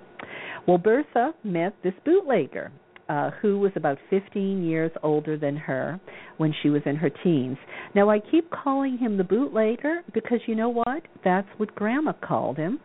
Well, 0.67 0.79
Bertha 0.79 1.33
met 1.45 1.75
this 1.83 1.95
bootlegger 2.05 2.73
uh, 3.09 3.31
who 3.43 3.59
was 3.59 3.73
about 3.77 3.99
15 4.11 4.65
years 4.65 4.91
older 5.03 5.37
than 5.37 5.57
her 5.57 6.01
when 6.39 6.53
she 6.63 6.71
was 6.71 6.83
in 6.87 6.97
her 6.97 7.11
teens. 7.23 7.57
Now, 7.95 8.11
I 8.11 8.19
keep 8.19 8.51
calling 8.51 8.99
him 8.99 9.17
the 9.17 9.25
bootlegger 9.25 10.03
because 10.13 10.41
you 10.47 10.55
know 10.55 10.71
what? 10.71 11.03
That's 11.25 11.49
what 11.57 11.75
Grandma 11.75 12.13
called 12.13 12.57
him. 12.57 12.81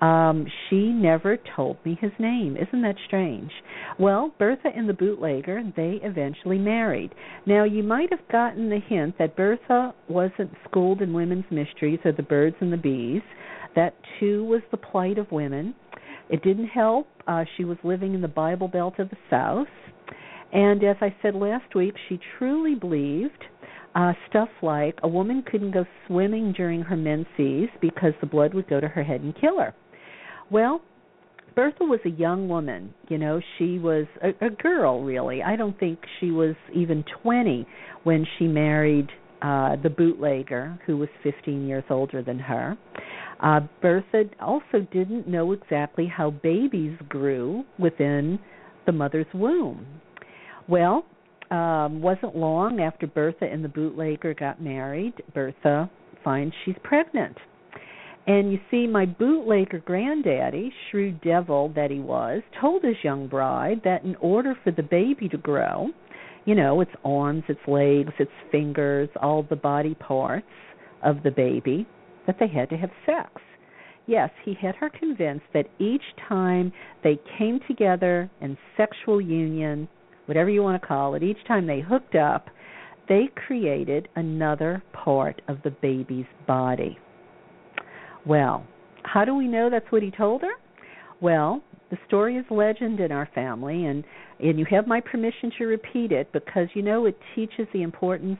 Um, 0.00 0.46
she 0.68 0.88
never 0.88 1.36
told 1.56 1.76
me 1.84 1.98
his 2.00 2.12
name. 2.18 2.56
Isn't 2.56 2.82
that 2.82 2.96
strange? 3.06 3.50
Well, 3.98 4.32
Bertha 4.38 4.68
and 4.74 4.88
the 4.88 4.94
bootlegger, 4.94 5.62
they 5.76 6.00
eventually 6.02 6.58
married. 6.58 7.14
Now, 7.44 7.64
you 7.64 7.82
might 7.82 8.10
have 8.10 8.26
gotten 8.32 8.70
the 8.70 8.80
hint 8.80 9.16
that 9.18 9.36
Bertha 9.36 9.94
wasn't 10.08 10.52
schooled 10.68 11.02
in 11.02 11.12
women's 11.12 11.44
mysteries 11.50 12.00
or 12.04 12.12
the 12.12 12.22
birds 12.22 12.56
and 12.60 12.72
the 12.72 12.78
bees. 12.78 13.22
That, 13.76 13.94
too, 14.18 14.44
was 14.44 14.62
the 14.70 14.78
plight 14.78 15.18
of 15.18 15.30
women. 15.30 15.74
It 16.30 16.42
didn't 16.42 16.68
help. 16.68 17.08
Uh, 17.26 17.44
she 17.56 17.64
was 17.64 17.76
living 17.84 18.14
in 18.14 18.22
the 18.22 18.28
Bible 18.28 18.68
Belt 18.68 18.98
of 18.98 19.10
the 19.10 19.16
South. 19.28 19.66
And 20.52 20.82
as 20.82 20.96
I 21.00 21.14
said 21.22 21.34
last 21.34 21.74
week, 21.74 21.94
she 22.08 22.18
truly 22.38 22.74
believed 22.74 23.44
uh, 23.94 24.12
stuff 24.28 24.48
like 24.62 24.98
a 25.02 25.08
woman 25.08 25.44
couldn't 25.50 25.72
go 25.72 25.84
swimming 26.06 26.52
during 26.56 26.82
her 26.82 26.96
menses 26.96 27.68
because 27.80 28.12
the 28.20 28.26
blood 28.26 28.54
would 28.54 28.68
go 28.68 28.80
to 28.80 28.88
her 28.88 29.02
head 29.02 29.20
and 29.20 29.38
kill 29.38 29.58
her. 29.58 29.74
Well, 30.50 30.80
Bertha 31.54 31.84
was 31.84 32.00
a 32.04 32.10
young 32.10 32.48
woman. 32.48 32.94
You 33.08 33.18
know, 33.18 33.40
she 33.58 33.78
was 33.78 34.06
a, 34.22 34.46
a 34.46 34.50
girl, 34.50 35.02
really. 35.02 35.42
I 35.42 35.56
don't 35.56 35.78
think 35.78 35.98
she 36.18 36.30
was 36.30 36.54
even 36.74 37.04
20 37.22 37.66
when 38.04 38.26
she 38.38 38.46
married 38.46 39.08
uh, 39.42 39.76
the 39.82 39.90
bootlegger, 39.90 40.78
who 40.86 40.96
was 40.96 41.08
15 41.22 41.66
years 41.66 41.84
older 41.90 42.22
than 42.22 42.38
her. 42.38 42.76
Uh, 43.40 43.60
Bertha 43.80 44.24
also 44.40 44.86
didn't 44.92 45.26
know 45.26 45.52
exactly 45.52 46.06
how 46.06 46.30
babies 46.30 46.96
grew 47.08 47.64
within 47.78 48.38
the 48.86 48.92
mother's 48.92 49.26
womb. 49.32 49.86
Well, 50.68 51.06
um, 51.50 52.00
wasn't 52.00 52.36
long 52.36 52.80
after 52.80 53.06
Bertha 53.06 53.44
and 53.44 53.64
the 53.64 53.68
bootlegger 53.68 54.34
got 54.34 54.62
married, 54.62 55.14
Bertha 55.34 55.90
finds 56.22 56.54
she's 56.64 56.76
pregnant. 56.84 57.36
And 58.26 58.52
you 58.52 58.60
see, 58.70 58.86
my 58.86 59.06
bootlegger 59.06 59.80
granddaddy, 59.80 60.72
shrewd 60.90 61.20
devil 61.22 61.72
that 61.74 61.90
he 61.90 62.00
was, 62.00 62.42
told 62.60 62.84
his 62.84 62.96
young 63.02 63.26
bride 63.26 63.80
that 63.84 64.04
in 64.04 64.14
order 64.16 64.54
for 64.62 64.70
the 64.70 64.82
baby 64.82 65.28
to 65.30 65.38
grow, 65.38 65.88
you 66.44 66.54
know, 66.54 66.80
its 66.80 66.90
arms, 67.04 67.44
its 67.48 67.60
legs, 67.66 68.12
its 68.18 68.30
fingers, 68.50 69.08
all 69.20 69.42
the 69.42 69.56
body 69.56 69.94
parts 69.94 70.46
of 71.02 71.22
the 71.22 71.30
baby, 71.30 71.86
that 72.26 72.36
they 72.38 72.48
had 72.48 72.68
to 72.70 72.76
have 72.76 72.90
sex. 73.06 73.30
Yes, 74.06 74.30
he 74.44 74.54
had 74.54 74.74
her 74.76 74.90
convinced 74.90 75.46
that 75.54 75.66
each 75.78 76.02
time 76.28 76.72
they 77.02 77.18
came 77.38 77.60
together 77.66 78.30
in 78.40 78.56
sexual 78.76 79.20
union, 79.20 79.88
whatever 80.26 80.50
you 80.50 80.62
want 80.62 80.80
to 80.80 80.86
call 80.86 81.14
it, 81.14 81.22
each 81.22 81.42
time 81.46 81.66
they 81.66 81.80
hooked 81.80 82.14
up, 82.14 82.48
they 83.08 83.28
created 83.46 84.08
another 84.16 84.82
part 84.92 85.40
of 85.48 85.58
the 85.62 85.70
baby's 85.70 86.26
body. 86.46 86.98
Well, 88.26 88.66
how 89.02 89.24
do 89.24 89.34
we 89.34 89.46
know 89.46 89.70
that's 89.70 89.90
what 89.90 90.02
he 90.02 90.10
told 90.10 90.42
her? 90.42 90.52
Well, 91.20 91.62
the 91.90 91.98
story 92.06 92.36
is 92.36 92.44
legend 92.50 93.00
in 93.00 93.12
our 93.12 93.28
family 93.34 93.86
and 93.86 94.04
and 94.38 94.58
you 94.58 94.64
have 94.70 94.86
my 94.86 95.00
permission 95.00 95.52
to 95.58 95.64
repeat 95.66 96.12
it 96.12 96.32
because 96.32 96.68
you 96.74 96.82
know 96.82 97.04
it 97.06 97.18
teaches 97.34 97.66
the 97.72 97.82
importance 97.82 98.38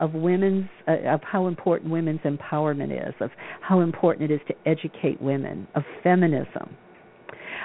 of 0.00 0.14
women's 0.14 0.68
uh, 0.88 1.14
of 1.14 1.20
how 1.22 1.46
important 1.46 1.90
women's 1.90 2.20
empowerment 2.20 3.08
is 3.08 3.14
of 3.20 3.30
how 3.60 3.80
important 3.80 4.30
it 4.30 4.34
is 4.34 4.40
to 4.48 4.54
educate 4.68 5.20
women 5.20 5.66
of 5.74 5.82
feminism 6.02 6.76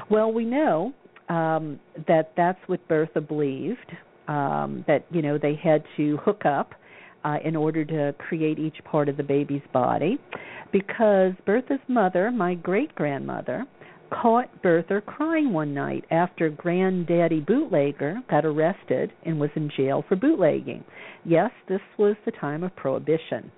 well 0.10 0.32
we 0.32 0.44
know 0.44 0.92
um 1.30 1.80
that 2.08 2.32
that's 2.36 2.60
what 2.68 2.86
bertha 2.88 3.22
believed 3.22 3.92
um 4.28 4.84
that 4.88 5.06
you 5.12 5.22
know 5.22 5.38
they 5.38 5.56
had 5.56 5.84
to 5.96 6.18
hook 6.18 6.46
up 6.46 6.74
uh, 7.28 7.38
in 7.44 7.56
order 7.56 7.84
to 7.84 8.16
create 8.18 8.58
each 8.58 8.78
part 8.86 9.10
of 9.10 9.18
the 9.18 9.24
baby's 9.24 9.62
body 9.74 10.18
because 10.72 11.34
bertha's 11.46 11.80
mother 11.88 12.32
my 12.32 12.54
great 12.56 12.94
grandmother 12.96 13.66
caught 14.10 14.62
Bertha 14.62 15.02
crying 15.06 15.52
one 15.52 15.74
night 15.74 16.06
after 16.12 16.50
Granddaddy 16.50 17.42
Bootlegger 17.42 18.22
got 18.30 18.46
arrested 18.46 19.12
and 19.26 19.38
was 19.38 19.50
in 19.56 19.70
jail 19.76 20.04
for 20.08 20.16
bootlegging. 20.16 20.84
Yes, 21.26 21.52
this 21.68 21.82
was 21.98 22.16
the 22.26 22.32
time 22.32 22.64
of 22.64 22.76
Prohibition. 22.76 23.52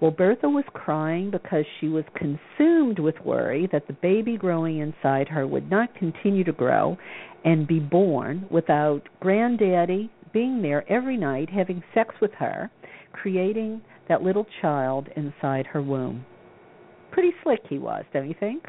Well, 0.00 0.10
Bertha 0.10 0.48
was 0.48 0.64
crying 0.72 1.30
because 1.30 1.64
she 1.78 1.88
was 1.88 2.04
consumed 2.14 2.98
with 2.98 3.14
worry 3.24 3.68
that 3.70 3.86
the 3.86 3.92
baby 3.92 4.36
growing 4.36 4.78
inside 4.78 5.28
her 5.28 5.46
would 5.46 5.70
not 5.70 5.94
continue 5.94 6.44
to 6.44 6.52
grow 6.52 6.96
and 7.44 7.66
be 7.66 7.80
born 7.80 8.46
without 8.50 9.02
Granddaddy 9.20 10.10
being 10.32 10.62
there 10.62 10.90
every 10.90 11.16
night 11.16 11.50
having 11.50 11.82
sex 11.92 12.14
with 12.20 12.32
her, 12.38 12.70
creating 13.12 13.80
that 14.08 14.22
little 14.22 14.46
child 14.60 15.08
inside 15.16 15.66
her 15.66 15.82
womb. 15.82 16.24
Pretty 17.10 17.32
slick 17.42 17.60
he 17.68 17.78
was, 17.78 18.04
don't 18.12 18.28
you 18.28 18.34
think? 18.38 18.64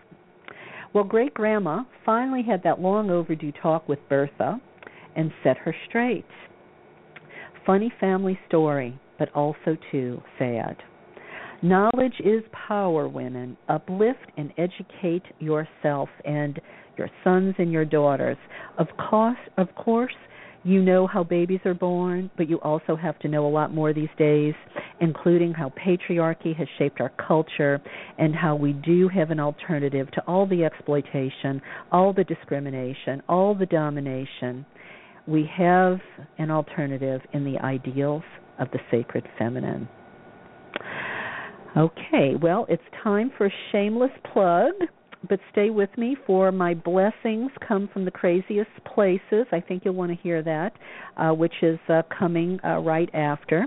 Well, 0.94 1.04
great 1.04 1.34
grandma 1.34 1.84
finally 2.06 2.44
had 2.44 2.64
that 2.64 2.82
long 2.82 3.10
overdue 3.10 3.54
talk 3.62 3.88
with 3.88 4.00
Bertha 4.10 4.60
and 5.16 5.32
set 5.44 5.58
her 5.58 5.76
straight. 5.88 6.26
Funny 7.66 7.92
family 8.00 8.38
story, 8.48 9.00
but 9.20 9.34
also 9.36 9.78
too 9.92 10.22
sad. 10.38 10.76
Knowledge 11.62 12.20
is 12.26 12.44
power, 12.68 13.08
women. 13.08 13.56
Uplift 13.70 14.32
and 14.36 14.52
educate 14.58 15.24
yourself 15.40 16.10
and 16.26 16.60
your 16.98 17.10
sons 17.24 17.54
and 17.60 17.72
your 17.72 17.86
daughters. 17.86 18.38
Of 18.80 18.88
course, 19.10 19.38
of 19.58 19.68
course, 19.76 20.14
You 20.64 20.82
know 20.84 21.08
how 21.08 21.24
babies 21.24 21.62
are 21.66 21.74
born, 21.74 22.30
but 22.38 22.48
you 22.48 22.58
also 22.58 22.96
have 22.96 23.18
to 23.20 23.28
know 23.28 23.48
a 23.48 23.50
lot 23.50 23.74
more 23.74 23.94
these 23.94 24.10
days, 24.20 24.54
including 25.00 25.54
how 25.54 25.70
patriarchy 25.70 26.56
has 26.56 26.68
shaped 26.78 27.02
our 27.02 27.12
culture 27.26 27.82
and 28.20 28.36
how 28.36 28.56
we 28.56 28.74
do 28.74 29.08
have 29.08 29.32
an 29.32 29.40
alternative 29.40 30.12
to 30.12 30.22
all 30.28 30.46
the 30.46 30.64
exploitation, 30.64 31.62
all 31.92 32.14
the 32.14 32.24
discrimination, 32.24 33.24
all 33.28 33.56
the 33.56 33.66
domination. 33.66 34.64
We 35.26 35.50
have 35.58 36.00
an 36.38 36.52
alternative 36.52 37.22
in 37.34 37.44
the 37.44 37.58
ideals 37.60 38.24
of 38.60 38.70
the 38.72 38.80
sacred 38.92 39.28
feminine. 39.40 39.90
Okay, 41.76 42.36
well, 42.40 42.68
it's 42.70 42.84
time 43.04 43.32
for 43.36 43.48
a 43.48 43.54
shameless 43.72 44.12
plug 44.32 44.74
but 45.30 45.40
stay 45.52 45.70
with 45.70 45.90
me 45.98 46.16
for 46.26 46.52
my 46.52 46.74
blessings 46.74 47.52
come 47.68 47.90
from 47.94 48.06
the 48.06 48.12
craziest 48.12 48.72
places. 48.94 49.46
I 49.52 49.60
think 49.60 49.86
you'll 49.86 49.94
want 49.94 50.12
to 50.12 50.18
hear 50.22 50.42
that, 50.44 50.74
uh, 51.18 51.32
which 51.32 51.54
is 51.62 51.80
uh, 51.90 52.02
coming 52.18 52.60
uh, 52.64 52.80
right 52.80 53.10
after. 53.14 53.66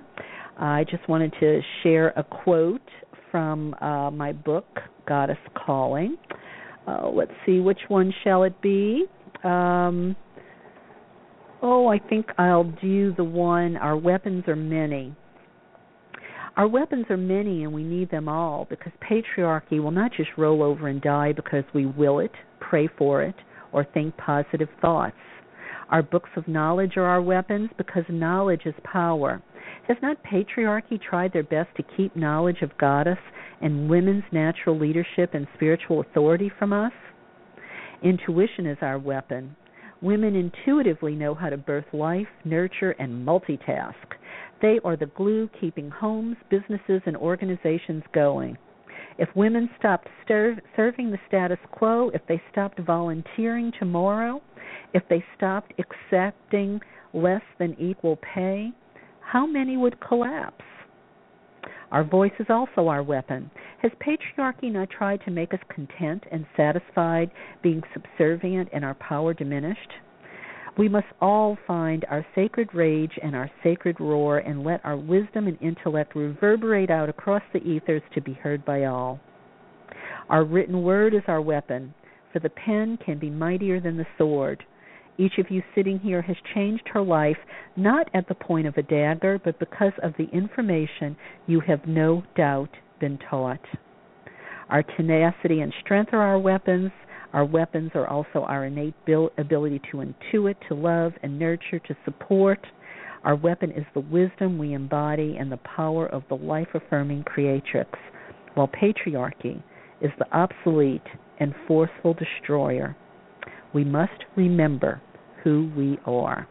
I 0.58 0.84
just 0.90 1.08
wanted 1.08 1.32
to 1.40 1.60
share 1.82 2.08
a 2.16 2.22
quote 2.22 2.80
from 3.30 3.74
uh, 3.80 4.10
my 4.10 4.32
book, 4.32 4.66
Goddess 5.08 5.38
Calling. 5.66 6.16
Uh, 6.86 7.08
let's 7.08 7.32
see, 7.46 7.60
which 7.60 7.80
one 7.88 8.12
shall 8.22 8.44
it 8.44 8.60
be? 8.60 9.06
Um, 9.42 10.14
oh, 11.62 11.88
I 11.88 11.98
think 11.98 12.26
I'll 12.38 12.70
do 12.80 13.14
the 13.14 13.24
one, 13.24 13.76
Our 13.76 13.96
Weapons 13.96 14.44
Are 14.48 14.56
Many. 14.56 15.14
Our 16.56 16.68
weapons 16.68 17.06
are 17.10 17.16
many 17.16 17.64
and 17.64 17.72
we 17.72 17.82
need 17.82 18.10
them 18.12 18.28
all 18.28 18.68
because 18.70 18.92
patriarchy 19.02 19.82
will 19.82 19.90
not 19.90 20.12
just 20.16 20.30
roll 20.38 20.62
over 20.62 20.86
and 20.86 21.02
die 21.02 21.32
because 21.32 21.64
we 21.74 21.84
will 21.84 22.20
it, 22.20 22.30
pray 22.60 22.88
for 22.96 23.22
it, 23.22 23.34
or 23.72 23.84
think 23.84 24.16
positive 24.16 24.68
thoughts. 24.80 25.16
Our 25.90 26.02
books 26.02 26.30
of 26.36 26.46
knowledge 26.46 26.96
are 26.96 27.06
our 27.06 27.20
weapons 27.20 27.70
because 27.76 28.04
knowledge 28.08 28.62
is 28.66 28.74
power. 28.84 29.42
Has 29.88 29.96
not 30.00 30.22
patriarchy 30.22 31.00
tried 31.02 31.32
their 31.32 31.42
best 31.42 31.70
to 31.76 31.84
keep 31.96 32.14
knowledge 32.14 32.62
of 32.62 32.78
goddess 32.78 33.18
and 33.60 33.90
women's 33.90 34.24
natural 34.30 34.78
leadership 34.78 35.34
and 35.34 35.48
spiritual 35.56 36.00
authority 36.02 36.52
from 36.56 36.72
us? 36.72 36.92
Intuition 38.02 38.66
is 38.66 38.78
our 38.80 38.98
weapon. 38.98 39.56
Women 40.00 40.36
intuitively 40.36 41.16
know 41.16 41.34
how 41.34 41.48
to 41.48 41.56
birth 41.56 41.86
life, 41.92 42.28
nurture, 42.44 42.92
and 42.92 43.26
multitask. 43.26 43.94
They 44.62 44.78
are 44.84 44.96
the 44.96 45.06
glue 45.06 45.48
keeping 45.60 45.90
homes, 45.90 46.36
businesses, 46.50 47.02
and 47.06 47.16
organizations 47.16 48.02
going. 48.12 48.56
If 49.18 49.28
women 49.36 49.70
stopped 49.78 50.08
serving 50.26 51.10
the 51.10 51.18
status 51.28 51.58
quo, 51.70 52.10
if 52.10 52.22
they 52.26 52.42
stopped 52.50 52.80
volunteering 52.80 53.72
tomorrow, 53.78 54.42
if 54.92 55.02
they 55.08 55.24
stopped 55.36 55.72
accepting 55.78 56.80
less 57.12 57.42
than 57.58 57.76
equal 57.78 58.16
pay, 58.34 58.72
how 59.20 59.46
many 59.46 59.76
would 59.76 60.00
collapse? 60.00 60.64
Our 61.92 62.02
voice 62.02 62.32
is 62.40 62.46
also 62.50 62.88
our 62.88 63.04
weapon. 63.04 63.50
Has 63.82 63.92
patriarchy 64.00 64.72
not 64.72 64.90
tried 64.90 65.20
to 65.24 65.30
make 65.30 65.54
us 65.54 65.60
content 65.68 66.24
and 66.32 66.44
satisfied, 66.56 67.30
being 67.62 67.82
subservient 67.92 68.68
and 68.72 68.84
our 68.84 68.94
power 68.94 69.32
diminished? 69.32 69.92
We 70.76 70.88
must 70.88 71.06
all 71.20 71.56
find 71.66 72.04
our 72.10 72.26
sacred 72.34 72.74
rage 72.74 73.12
and 73.22 73.36
our 73.36 73.50
sacred 73.62 74.00
roar 74.00 74.38
and 74.38 74.64
let 74.64 74.84
our 74.84 74.96
wisdom 74.96 75.46
and 75.46 75.56
intellect 75.60 76.16
reverberate 76.16 76.90
out 76.90 77.08
across 77.08 77.42
the 77.52 77.60
ethers 77.60 78.02
to 78.14 78.20
be 78.20 78.32
heard 78.32 78.64
by 78.64 78.84
all. 78.84 79.20
Our 80.28 80.44
written 80.44 80.82
word 80.82 81.14
is 81.14 81.22
our 81.28 81.40
weapon, 81.40 81.94
for 82.32 82.40
the 82.40 82.50
pen 82.50 82.98
can 83.04 83.18
be 83.18 83.30
mightier 83.30 83.78
than 83.78 83.96
the 83.96 84.06
sword. 84.18 84.64
Each 85.16 85.38
of 85.38 85.48
you 85.48 85.62
sitting 85.76 86.00
here 86.00 86.22
has 86.22 86.36
changed 86.54 86.88
her 86.88 87.02
life 87.02 87.36
not 87.76 88.08
at 88.14 88.26
the 88.26 88.34
point 88.34 88.66
of 88.66 88.76
a 88.76 88.82
dagger, 88.82 89.40
but 89.44 89.60
because 89.60 89.92
of 90.02 90.12
the 90.18 90.28
information 90.32 91.16
you 91.46 91.60
have 91.60 91.86
no 91.86 92.24
doubt 92.34 92.70
been 92.98 93.18
taught. 93.30 93.64
Our 94.70 94.82
tenacity 94.82 95.60
and 95.60 95.72
strength 95.84 96.12
are 96.12 96.22
our 96.22 96.38
weapons, 96.38 96.90
our 97.34 97.44
weapons 97.44 97.90
are 97.94 98.06
also 98.06 98.44
our 98.46 98.64
innate 98.64 98.94
ability 99.38 99.82
to 99.90 99.96
intuit, 99.96 100.54
to 100.68 100.74
love 100.74 101.12
and 101.24 101.36
nurture, 101.36 101.80
to 101.80 101.96
support. 102.04 102.64
Our 103.24 103.34
weapon 103.34 103.72
is 103.72 103.84
the 103.92 104.00
wisdom 104.00 104.56
we 104.56 104.72
embody 104.72 105.36
and 105.36 105.50
the 105.50 105.58
power 105.76 106.06
of 106.06 106.22
the 106.28 106.36
life 106.36 106.68
affirming 106.74 107.24
creatrix, 107.24 107.90
while 108.54 108.68
patriarchy 108.68 109.60
is 110.00 110.12
the 110.20 110.32
obsolete 110.32 111.02
and 111.40 111.52
forceful 111.66 112.14
destroyer. 112.14 112.96
We 113.74 113.82
must 113.82 114.24
remember 114.36 115.02
who 115.42 115.72
we 115.76 115.98
are. 116.06 116.46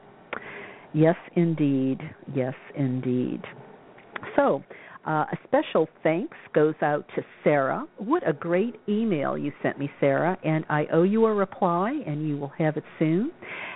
Yes, 0.93 1.15
indeed. 1.38 2.01
Yes, 2.35 2.55
indeed. 2.76 3.41
So, 4.35 4.61
uh, 5.05 5.25
a 5.31 5.38
special 5.43 5.88
thanks 6.01 6.38
goes 6.53 6.75
out 6.81 7.05
to 7.15 7.23
Sarah. 7.43 7.85
What 7.97 8.27
a 8.27 8.31
great 8.31 8.75
email 8.88 9.38
you 9.38 9.51
sent 9.61 9.77
me, 9.77 9.89
Sarah, 9.99 10.38
and 10.45 10.65
I 10.69 10.85
owe 10.93 11.03
you 11.03 11.25
a 11.25 11.34
reply, 11.34 12.01
and 12.07 12.27
you 12.27 12.38
will 12.38 12.51
have 12.57 12.77
it 12.77 12.84
soon. 12.99 13.31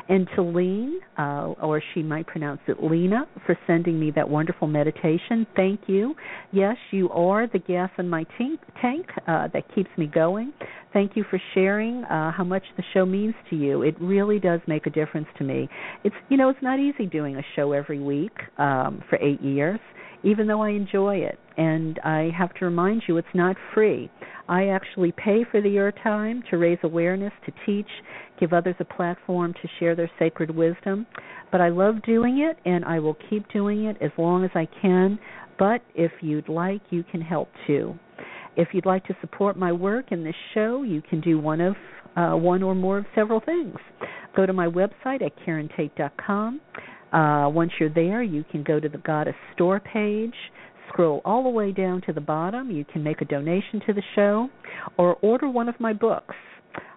And 0.08 0.26
to 0.36 0.42
Lean, 0.42 1.02
uh, 1.18 1.54
or 1.62 1.82
she 1.94 2.02
might 2.02 2.28
pronounce 2.28 2.62
it 2.68 2.82
Lena, 2.82 3.28
for 3.46 3.58
sending 3.68 4.00
me 4.00 4.10
that 4.16 4.30
wonderful 4.30 4.68
meditation. 4.68 5.46
Thank 5.56 5.82
you. 5.88 6.16
Yes, 6.54 6.78
you 6.92 7.10
are 7.10 7.46
the 7.46 7.60
gas 7.60 7.90
in 7.98 8.08
my 8.08 8.26
tank, 8.38 8.60
uh, 9.28 9.50
that 9.54 9.64
keeps 9.76 9.90
me 9.98 10.08
going. 10.08 10.54
Thank 10.94 11.18
you 11.18 11.26
for 11.30 11.42
sharing 11.54 12.06
uh, 12.06 12.32
how 12.32 12.46
much 12.46 12.64
the 12.78 12.84
show 12.94 13.06
means 13.06 13.36
to 13.50 13.58
you. 13.58 13.82
It 13.82 13.96
really 14.00 14.40
does 14.40 14.62
make 14.66 14.88
a 14.88 14.90
difference 14.90 15.28
to 15.38 15.44
me. 15.44 15.68
It's 16.06 16.16
you 16.30 16.38
know 16.38 16.50
it's 16.50 16.62
not 16.62 16.80
easy 16.80 17.06
doing 17.06 17.36
a 17.36 17.44
show 17.56 17.74
every 17.74 18.00
week 18.00 18.32
um, 18.58 19.04
for 19.10 19.18
eight 19.22 19.42
years 19.42 19.80
even 20.24 20.48
though 20.48 20.62
I 20.62 20.70
enjoy 20.70 21.18
it. 21.18 21.40
And 21.58 22.00
I 22.04 22.30
have 22.38 22.54
to 22.56 22.66
remind 22.66 23.04
you, 23.08 23.18
it's 23.18 23.28
not 23.34 23.56
free. 23.74 24.10
I 24.50 24.68
actually 24.68 25.12
pay 25.12 25.44
for 25.50 25.62
the 25.62 25.70
airtime 25.70 26.48
to 26.50 26.58
raise 26.58 26.78
awareness, 26.84 27.34
to 27.46 27.54
teach, 27.66 27.90
give 28.40 28.54
others 28.54 28.76
a 28.80 28.86
platform 28.86 29.54
to 29.54 29.68
share 29.80 29.96
their 29.96 30.10
sacred 30.20 30.52
wisdom. 30.52 31.06
But 31.52 31.62
I 31.62 31.70
love 31.70 32.02
doing 32.04 32.40
it, 32.40 32.58
and 32.70 32.86
I 32.86 33.00
will 33.00 33.18
keep 33.30 33.52
doing 33.52 33.86
it 33.86 33.98
as 34.02 34.12
long 34.18 34.46
as 34.46 34.52
I 34.56 34.68
can. 34.82 35.20
But 35.58 35.82
if 35.96 36.12
you'd 36.22 36.50
like, 36.50 36.82
you 36.90 37.04
can 37.04 37.22
help 37.22 37.50
too. 37.66 37.98
If 38.56 38.70
you'd 38.74 38.86
like 38.86 39.06
to 39.06 39.18
support 39.22 39.58
my 39.58 39.72
work 39.72 40.12
in 40.12 40.24
this 40.24 40.36
show, 40.54 40.84
you 40.84 41.02
can 41.02 41.22
do 41.22 41.40
one 41.40 41.62
of 41.62 41.76
uh, 42.16 42.36
one 42.36 42.64
or 42.64 42.74
more 42.74 42.98
of 42.98 43.06
several 43.14 43.40
things. 43.40 43.76
Go 44.36 44.46
to 44.46 44.54
my 44.54 44.68
website 44.68 45.22
at 45.22 45.32
KarenTate.com. 45.46 46.62
Uh, 47.14 47.50
once 47.50 47.72
you're 47.80 47.94
there, 47.94 48.22
you 48.22 48.44
can 48.52 48.64
go 48.64 48.80
to 48.80 48.90
the 48.90 48.98
Goddess 49.00 49.36
Store 49.54 49.80
page, 49.80 50.34
scroll 50.90 51.22
all 51.26 51.44
the 51.44 51.50
way 51.50 51.72
down 51.72 52.02
to 52.08 52.14
the 52.14 52.22
bottom. 52.22 52.72
You 52.72 52.86
can 52.86 53.04
make 53.04 53.22
a 53.22 53.26
donation 53.26 53.82
to 53.88 53.94
the 53.94 54.04
show 54.16 54.50
or 54.98 55.16
order 55.16 55.50
one 55.50 55.70
of 55.70 55.80
my 55.80 55.94
books. 55.94 56.36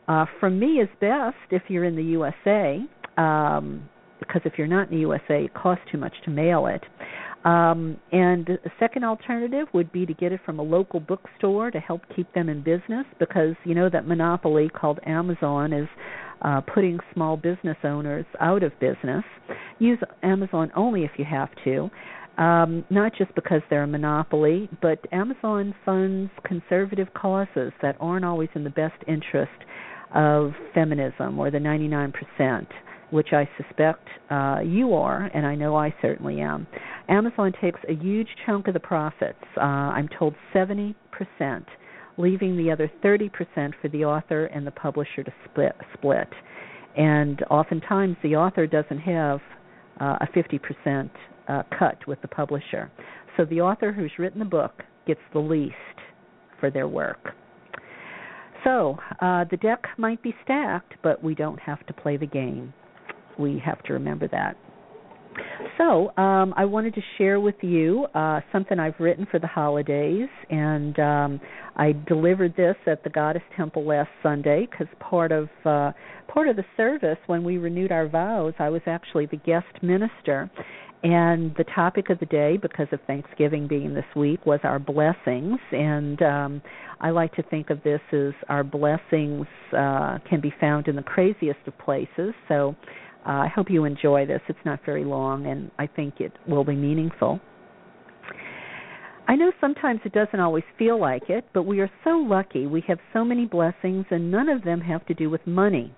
Uh, 0.09 0.25
from 0.41 0.59
me 0.59 0.81
is 0.81 0.89
best 1.01 1.37
if 1.51 1.63
you're 1.69 1.85
in 1.85 1.95
the 1.95 2.03
USA, 2.03 2.81
um, 3.17 3.89
because 4.19 4.43
if 4.45 4.55
you're 4.59 4.67
not 4.67 4.89
in 4.89 4.95
the 4.95 5.01
USA, 5.01 5.45
it 5.45 5.55
costs 5.55 5.85
too 5.93 5.99
much 5.99 6.15
to 6.25 6.31
mail 6.31 6.67
it. 6.67 6.83
Um, 7.45 7.97
and 8.13 8.49
a 8.51 8.71
second 8.79 9.05
alternative 9.05 9.69
would 9.73 9.91
be 9.93 10.05
to 10.05 10.13
get 10.13 10.33
it 10.33 10.41
from 10.45 10.59
a 10.59 10.63
local 10.63 11.01
bookstore 11.01 11.71
to 11.71 11.81
help 11.81 12.03
keep 12.15 12.31
them 12.35 12.51
in 12.51 12.63
business 12.63 13.07
because 13.19 13.55
you 13.65 13.75
know 13.75 13.89
that 13.89 14.07
monopoly 14.07 14.69
called 14.69 15.01
Amazon 15.07 15.73
is 15.73 15.89
uh, 16.43 16.61
putting 16.61 16.99
small 17.15 17.39
business 17.39 17.79
owners 17.83 18.27
out 18.41 18.63
of 18.63 18.79
business. 18.79 19.25
Use 19.81 19.99
Amazon 20.23 20.71
only 20.77 21.03
if 21.05 21.11
you 21.19 21.25
have 21.25 21.49
to. 21.65 21.91
Um, 22.39 22.85
not 22.89 23.13
just 23.19 23.35
because 23.35 23.61
they're 23.69 23.83
a 23.83 23.89
monopoly, 23.89 24.69
but 24.81 24.99
Amazon 25.13 25.75
funds 25.85 26.31
conservative 26.47 27.09
causes 27.13 27.73
that 27.83 27.97
aren't 28.01 28.25
always 28.25 28.49
in 28.55 28.65
the 28.65 28.71
best 28.71 28.95
interest 29.09 29.51
of 30.15 30.53
feminism 30.75 31.39
or 31.39 31.51
the 31.51 31.59
99% 31.59 32.67
which 33.11 33.29
I 33.33 33.49
suspect 33.57 34.07
uh, 34.31 34.61
you 34.65 34.95
are, 34.95 35.31
and 35.35 35.45
I 35.45 35.55
know 35.55 35.77
I 35.77 35.95
certainly 36.01 36.41
am. 36.41 36.67
Amazon 37.09 37.53
takes 37.61 37.81
a 37.89 37.95
huge 37.95 38.29
chunk 38.47 38.69
of 38.69 38.75
the 38.75 38.81
profits. 38.81 39.43
Uh, 39.57 39.61
I'm 39.61 40.09
told 40.17 40.35
70%, 40.55 40.95
leaving 42.17 42.57
the 42.57 42.71
other 42.71 42.91
30% 43.05 43.31
for 43.81 43.89
the 43.89 44.05
author 44.05 44.47
and 44.47 44.67
the 44.67 44.71
publisher 44.71 45.25
to 45.25 45.33
split. 45.45 45.75
split. 45.95 46.29
And 46.97 47.43
oftentimes 47.51 48.17
the 48.23 48.37
author 48.37 48.67
doesn't 48.67 48.99
have 48.99 49.41
uh, 50.01 50.19
a 50.21 50.27
50% 50.35 51.11
uh, 51.49 51.63
cut 51.79 52.07
with 52.07 52.21
the 52.23 52.29
publisher. 52.29 52.91
So 53.37 53.45
the 53.45 53.61
author 53.61 53.93
who's 53.93 54.13
written 54.19 54.39
the 54.39 54.45
book 54.45 54.83
gets 55.07 55.21
the 55.33 55.39
least 55.39 55.75
for 56.59 56.71
their 56.71 56.89
work. 56.89 57.35
So 58.65 58.99
uh, 59.21 59.45
the 59.51 59.57
deck 59.57 59.85
might 59.97 60.23
be 60.23 60.35
stacked, 60.45 60.95
but 61.03 61.23
we 61.23 61.35
don't 61.35 61.59
have 61.61 61.85
to 61.87 61.95
play 61.95 62.17
the 62.17 62.27
game 62.27 62.75
we 63.41 63.61
have 63.65 63.83
to 63.85 63.95
remember 63.95 64.29
that. 64.29 64.57
So, 65.79 66.15
um, 66.17 66.53
I 66.57 66.65
wanted 66.65 66.95
to 66.95 67.01
share 67.17 67.41
with 67.41 67.55
you 67.63 68.07
uh, 68.15 68.41
something 68.53 68.79
I've 68.79 68.99
written 68.99 69.27
for 69.31 69.39
the 69.39 69.47
holidays, 69.47 70.29
and 70.51 70.99
um, 70.99 71.41
I 71.77 71.93
delivered 72.07 72.55
this 72.57 72.77
at 72.87 73.03
the 73.05 73.11
Goddess 73.11 73.43
Temple 73.57 73.87
last 73.87 74.11
Sunday 74.23 74.69
because 74.71 74.89
part 74.99 75.33
of 75.33 75.49
uh, 75.65 75.93
part 76.29 76.49
of 76.49 76.57
the 76.57 76.65
service 76.77 77.19
when 77.27 77.45
we 77.45 77.59
renewed 77.59 77.93
our 77.93 78.09
vows, 78.09 78.55
I 78.59 78.69
was 78.69 78.83
actually 78.87 79.27
the 79.27 79.39
guest 79.39 79.83
minister, 79.83 80.51
and 81.03 81.55
the 81.57 81.65
topic 81.75 82.11
of 82.11 82.19
the 82.19 82.27
day, 82.27 82.59
because 82.61 82.89
of 82.93 83.01
Thanksgiving 83.07 83.67
being 83.67 83.95
this 83.95 84.05
week, 84.15 84.45
was 84.45 84.61
our 84.65 84.79
blessings. 84.79 85.59
And 85.73 86.21
um, 86.21 86.63
I 87.01 87.11
like 87.11 87.33
to 87.35 87.43
think 87.45 87.71
of 87.71 87.83
this 87.83 88.01
as 88.13 88.35
our 88.49 88.63
blessings 88.63 89.47
uh, 89.73 90.19
can 90.29 90.41
be 90.43 90.53
found 90.61 90.89
in 90.89 90.97
the 90.97 91.03
craziest 91.03 91.61
of 91.67 91.79
places. 91.79 92.35
So 92.49 92.77
uh, 93.27 93.31
I 93.31 93.49
hope 93.49 93.71
you 93.71 93.85
enjoy 93.85 94.27
this. 94.27 94.41
It's 94.49 94.59
not 94.65 94.81
very 94.85 95.05
long, 95.05 95.47
and 95.47 95.71
I 95.79 95.87
think 95.87 96.21
it 96.21 96.33
will 96.49 96.65
be 96.65 96.75
meaningful. 96.75 97.41
I 99.29 99.37
know 99.37 99.53
sometimes 99.61 100.01
it 100.05 100.13
doesn't 100.13 100.41
always 100.41 100.65
feel 100.79 101.01
like 101.01 101.29
it, 101.29 101.45
but 101.55 101.63
we 101.63 101.81
are 101.81 101.91
so 102.03 102.11
lucky. 102.11 102.67
We 102.67 102.83
have 102.89 102.99
so 103.13 103.25
many 103.25 103.47
blessings, 103.47 104.07
and 104.11 104.31
none 104.31 104.49
of 104.49 104.65
them 104.65 104.81
have 104.81 105.07
to 105.07 105.15
do 105.15 105.31
with 105.31 105.47
money, 105.47 105.95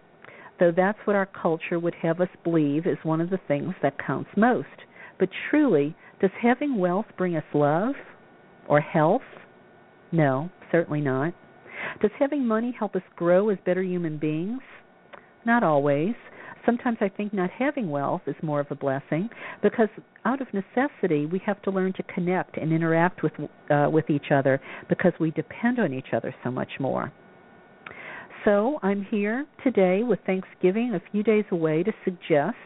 though 0.61 0.73
that's 0.77 0.99
what 1.05 1.17
our 1.17 1.27
culture 1.27 1.79
would 1.79 1.95
have 2.03 2.21
us 2.21 2.29
believe 2.45 2.87
is 2.87 2.99
one 3.05 3.21
of 3.21 3.31
the 3.31 3.41
things 3.49 3.75
that 3.83 4.05
counts 4.05 4.31
most. 4.37 4.67
But 5.19 5.31
truly, 5.49 5.97
does 6.21 6.31
having 6.43 6.77
wealth 6.77 7.07
bring 7.17 7.37
us 7.37 7.45
love 7.55 7.95
or 8.69 8.81
health? 8.81 9.23
No, 10.11 10.51
certainly 10.71 11.01
not. 11.01 11.33
Does 12.01 12.11
having 12.19 12.47
money 12.47 12.75
help 12.79 12.95
us 12.97 13.03
grow 13.17 13.49
as 13.49 13.59
better 13.65 13.83
human 13.83 14.19
beings? 14.19 14.61
Not 15.47 15.63
always. 15.63 16.15
Sometimes 16.65 16.99
I 17.01 17.09
think 17.09 17.33
not 17.33 17.51
having 17.51 17.91
wealth 17.91 18.23
is 18.27 18.37
more 18.43 18.61
of 18.61 18.69
a 18.71 18.75
blessing 18.75 19.29
because 19.63 19.89
out 20.25 20.41
of 20.41 20.49
necessity 20.53 21.27
we 21.27 21.41
have 21.45 21.61
to 21.63 21.71
learn 21.71 21.93
to 21.95 22.03
connect 22.05 22.57
and 22.57 22.73
interact 22.73 23.23
with 23.23 23.33
uh, 23.71 23.89
with 23.91 24.09
each 24.11 24.31
other 24.33 24.61
because 24.89 25.13
we 25.19 25.31
depend 25.33 25.79
on 25.81 25.93
each 25.93 26.09
other 26.13 26.35
so 26.45 26.51
much 26.51 26.71
more. 26.79 27.13
So 28.45 28.79
I'm 28.83 29.07
here 29.11 29.47
today 29.63 30.03
with 30.03 30.19
Thanksgiving 30.27 30.95
a 30.95 31.11
few 31.13 31.23
days 31.23 31.45
away 31.53 31.85
to 31.85 31.93
suggest 32.05 32.57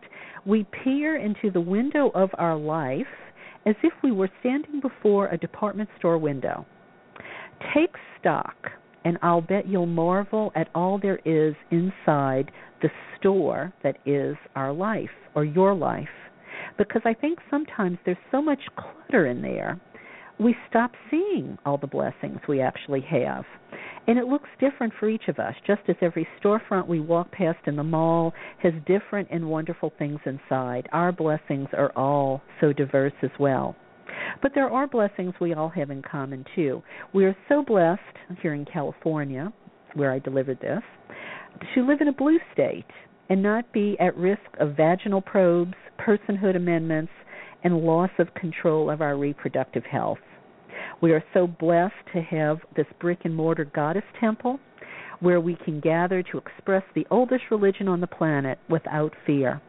we 0.46 0.66
peer 0.84 1.16
into 1.16 1.50
the 1.50 1.60
window 1.60 2.10
of 2.14 2.30
our 2.38 2.56
life 2.56 3.06
as 3.66 3.74
if 3.82 3.92
we 4.02 4.12
were 4.12 4.30
standing 4.40 4.80
before 4.80 5.28
a 5.28 5.36
department 5.36 5.88
store 5.98 6.16
window. 6.18 6.64
Take 7.74 7.94
stock, 8.18 8.54
and 9.06 9.18
I'll 9.22 9.40
bet 9.40 9.68
you'll 9.68 9.86
marvel 9.86 10.50
at 10.56 10.68
all 10.74 10.98
there 10.98 11.20
is 11.24 11.54
inside 11.70 12.50
the 12.82 12.90
store 13.16 13.72
that 13.84 13.98
is 14.04 14.34
our 14.56 14.72
life 14.72 15.08
or 15.36 15.44
your 15.44 15.76
life. 15.76 16.08
Because 16.76 17.02
I 17.04 17.14
think 17.14 17.38
sometimes 17.48 17.98
there's 18.04 18.16
so 18.32 18.42
much 18.42 18.58
clutter 18.76 19.28
in 19.28 19.42
there, 19.42 19.80
we 20.40 20.56
stop 20.68 20.90
seeing 21.08 21.56
all 21.64 21.78
the 21.78 21.86
blessings 21.86 22.40
we 22.48 22.60
actually 22.60 23.00
have. 23.02 23.44
And 24.08 24.18
it 24.18 24.26
looks 24.26 24.48
different 24.58 24.92
for 24.98 25.08
each 25.08 25.28
of 25.28 25.38
us, 25.38 25.54
just 25.64 25.82
as 25.86 25.94
every 26.02 26.26
storefront 26.42 26.88
we 26.88 26.98
walk 26.98 27.30
past 27.30 27.60
in 27.68 27.76
the 27.76 27.84
mall 27.84 28.34
has 28.60 28.72
different 28.86 29.28
and 29.30 29.48
wonderful 29.48 29.92
things 30.00 30.18
inside. 30.26 30.88
Our 30.90 31.12
blessings 31.12 31.68
are 31.74 31.92
all 31.94 32.42
so 32.60 32.72
diverse 32.72 33.14
as 33.22 33.30
well. 33.38 33.76
But 34.42 34.52
there 34.54 34.70
are 34.70 34.86
blessings 34.86 35.34
we 35.40 35.54
all 35.54 35.68
have 35.70 35.90
in 35.90 36.02
common, 36.02 36.44
too. 36.54 36.82
We 37.12 37.24
are 37.24 37.36
so 37.48 37.62
blessed 37.62 38.00
here 38.42 38.54
in 38.54 38.64
California, 38.64 39.52
where 39.94 40.12
I 40.12 40.18
delivered 40.18 40.60
this, 40.60 40.82
to 41.74 41.86
live 41.86 42.00
in 42.00 42.08
a 42.08 42.12
blue 42.12 42.38
state 42.52 42.84
and 43.28 43.42
not 43.42 43.72
be 43.72 43.96
at 43.98 44.16
risk 44.16 44.40
of 44.60 44.76
vaginal 44.76 45.20
probes, 45.20 45.74
personhood 45.98 46.56
amendments, 46.56 47.12
and 47.64 47.80
loss 47.80 48.10
of 48.18 48.32
control 48.34 48.90
of 48.90 49.00
our 49.00 49.16
reproductive 49.16 49.84
health. 49.84 50.18
We 51.00 51.12
are 51.12 51.24
so 51.34 51.46
blessed 51.46 51.94
to 52.14 52.22
have 52.22 52.58
this 52.76 52.86
brick 53.00 53.20
and 53.24 53.34
mortar 53.34 53.64
goddess 53.64 54.04
temple 54.20 54.60
where 55.20 55.40
we 55.40 55.56
can 55.64 55.80
gather 55.80 56.22
to 56.22 56.38
express 56.38 56.84
the 56.94 57.06
oldest 57.10 57.44
religion 57.50 57.88
on 57.88 58.00
the 58.00 58.06
planet 58.06 58.58
without 58.68 59.14
fear. 59.26 59.60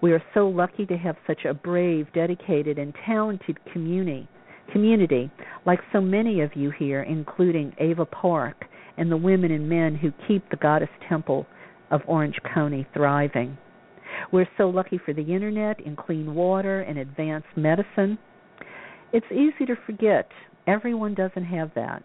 We 0.00 0.12
are 0.12 0.22
so 0.32 0.48
lucky 0.48 0.86
to 0.86 0.96
have 0.96 1.16
such 1.26 1.44
a 1.44 1.54
brave, 1.54 2.06
dedicated, 2.14 2.78
and 2.78 2.94
talented 3.04 3.58
community, 3.72 4.28
community 4.72 5.30
like 5.66 5.80
so 5.92 6.00
many 6.00 6.40
of 6.40 6.54
you 6.54 6.70
here, 6.70 7.02
including 7.02 7.74
Ava 7.78 8.06
Park 8.06 8.64
and 8.96 9.10
the 9.10 9.16
women 9.16 9.50
and 9.50 9.68
men 9.68 9.96
who 9.96 10.12
keep 10.26 10.48
the 10.50 10.56
Goddess 10.56 10.88
Temple 11.08 11.46
of 11.90 12.02
Orange 12.06 12.38
County 12.54 12.86
thriving. 12.94 13.56
We're 14.32 14.48
so 14.56 14.68
lucky 14.68 14.98
for 15.04 15.12
the 15.12 15.34
internet 15.34 15.84
and 15.84 15.96
clean 15.96 16.34
water 16.34 16.80
and 16.82 16.98
advanced 16.98 17.48
medicine. 17.56 18.18
It's 19.12 19.26
easy 19.32 19.66
to 19.66 19.76
forget 19.86 20.28
everyone 20.66 21.14
doesn't 21.14 21.44
have 21.44 21.70
that. 21.74 22.02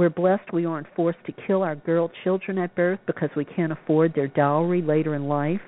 We're 0.00 0.08
blessed 0.08 0.54
we 0.54 0.64
aren't 0.64 0.86
forced 0.96 1.22
to 1.26 1.34
kill 1.46 1.62
our 1.62 1.76
girl 1.76 2.10
children 2.24 2.56
at 2.56 2.74
birth 2.74 3.00
because 3.06 3.28
we 3.36 3.44
can't 3.44 3.70
afford 3.70 4.14
their 4.14 4.28
dowry 4.28 4.80
later 4.80 5.14
in 5.14 5.28
life. 5.28 5.60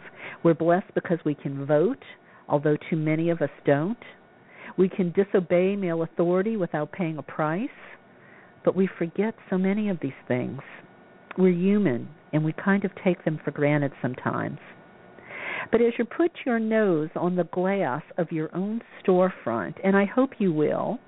We're 0.42 0.54
blessed 0.54 0.94
because 0.94 1.18
we 1.22 1.34
can 1.34 1.66
vote, 1.66 2.02
although 2.48 2.78
too 2.88 2.96
many 2.96 3.28
of 3.28 3.42
us 3.42 3.50
don't. 3.66 3.98
We 4.78 4.88
can 4.88 5.12
disobey 5.12 5.76
male 5.76 6.02
authority 6.02 6.56
without 6.56 6.92
paying 6.92 7.18
a 7.18 7.22
price, 7.22 7.68
but 8.64 8.74
we 8.74 8.88
forget 8.96 9.34
so 9.50 9.58
many 9.58 9.90
of 9.90 9.98
these 10.00 10.12
things. 10.26 10.62
We're 11.36 11.52
human, 11.52 12.08
and 12.32 12.42
we 12.42 12.54
kind 12.54 12.86
of 12.86 12.90
take 13.04 13.22
them 13.26 13.38
for 13.44 13.50
granted 13.50 13.92
sometimes. 14.00 14.60
But 15.70 15.80
as 15.80 15.92
you 15.98 16.04
put 16.04 16.32
your 16.44 16.58
nose 16.58 17.10
on 17.14 17.36
the 17.36 17.44
glass 17.44 18.02
of 18.18 18.32
your 18.32 18.54
own 18.54 18.82
storefront, 19.02 19.74
and 19.84 19.96
I 19.96 20.04
hope 20.04 20.30
you 20.38 20.52
will, 20.52 20.98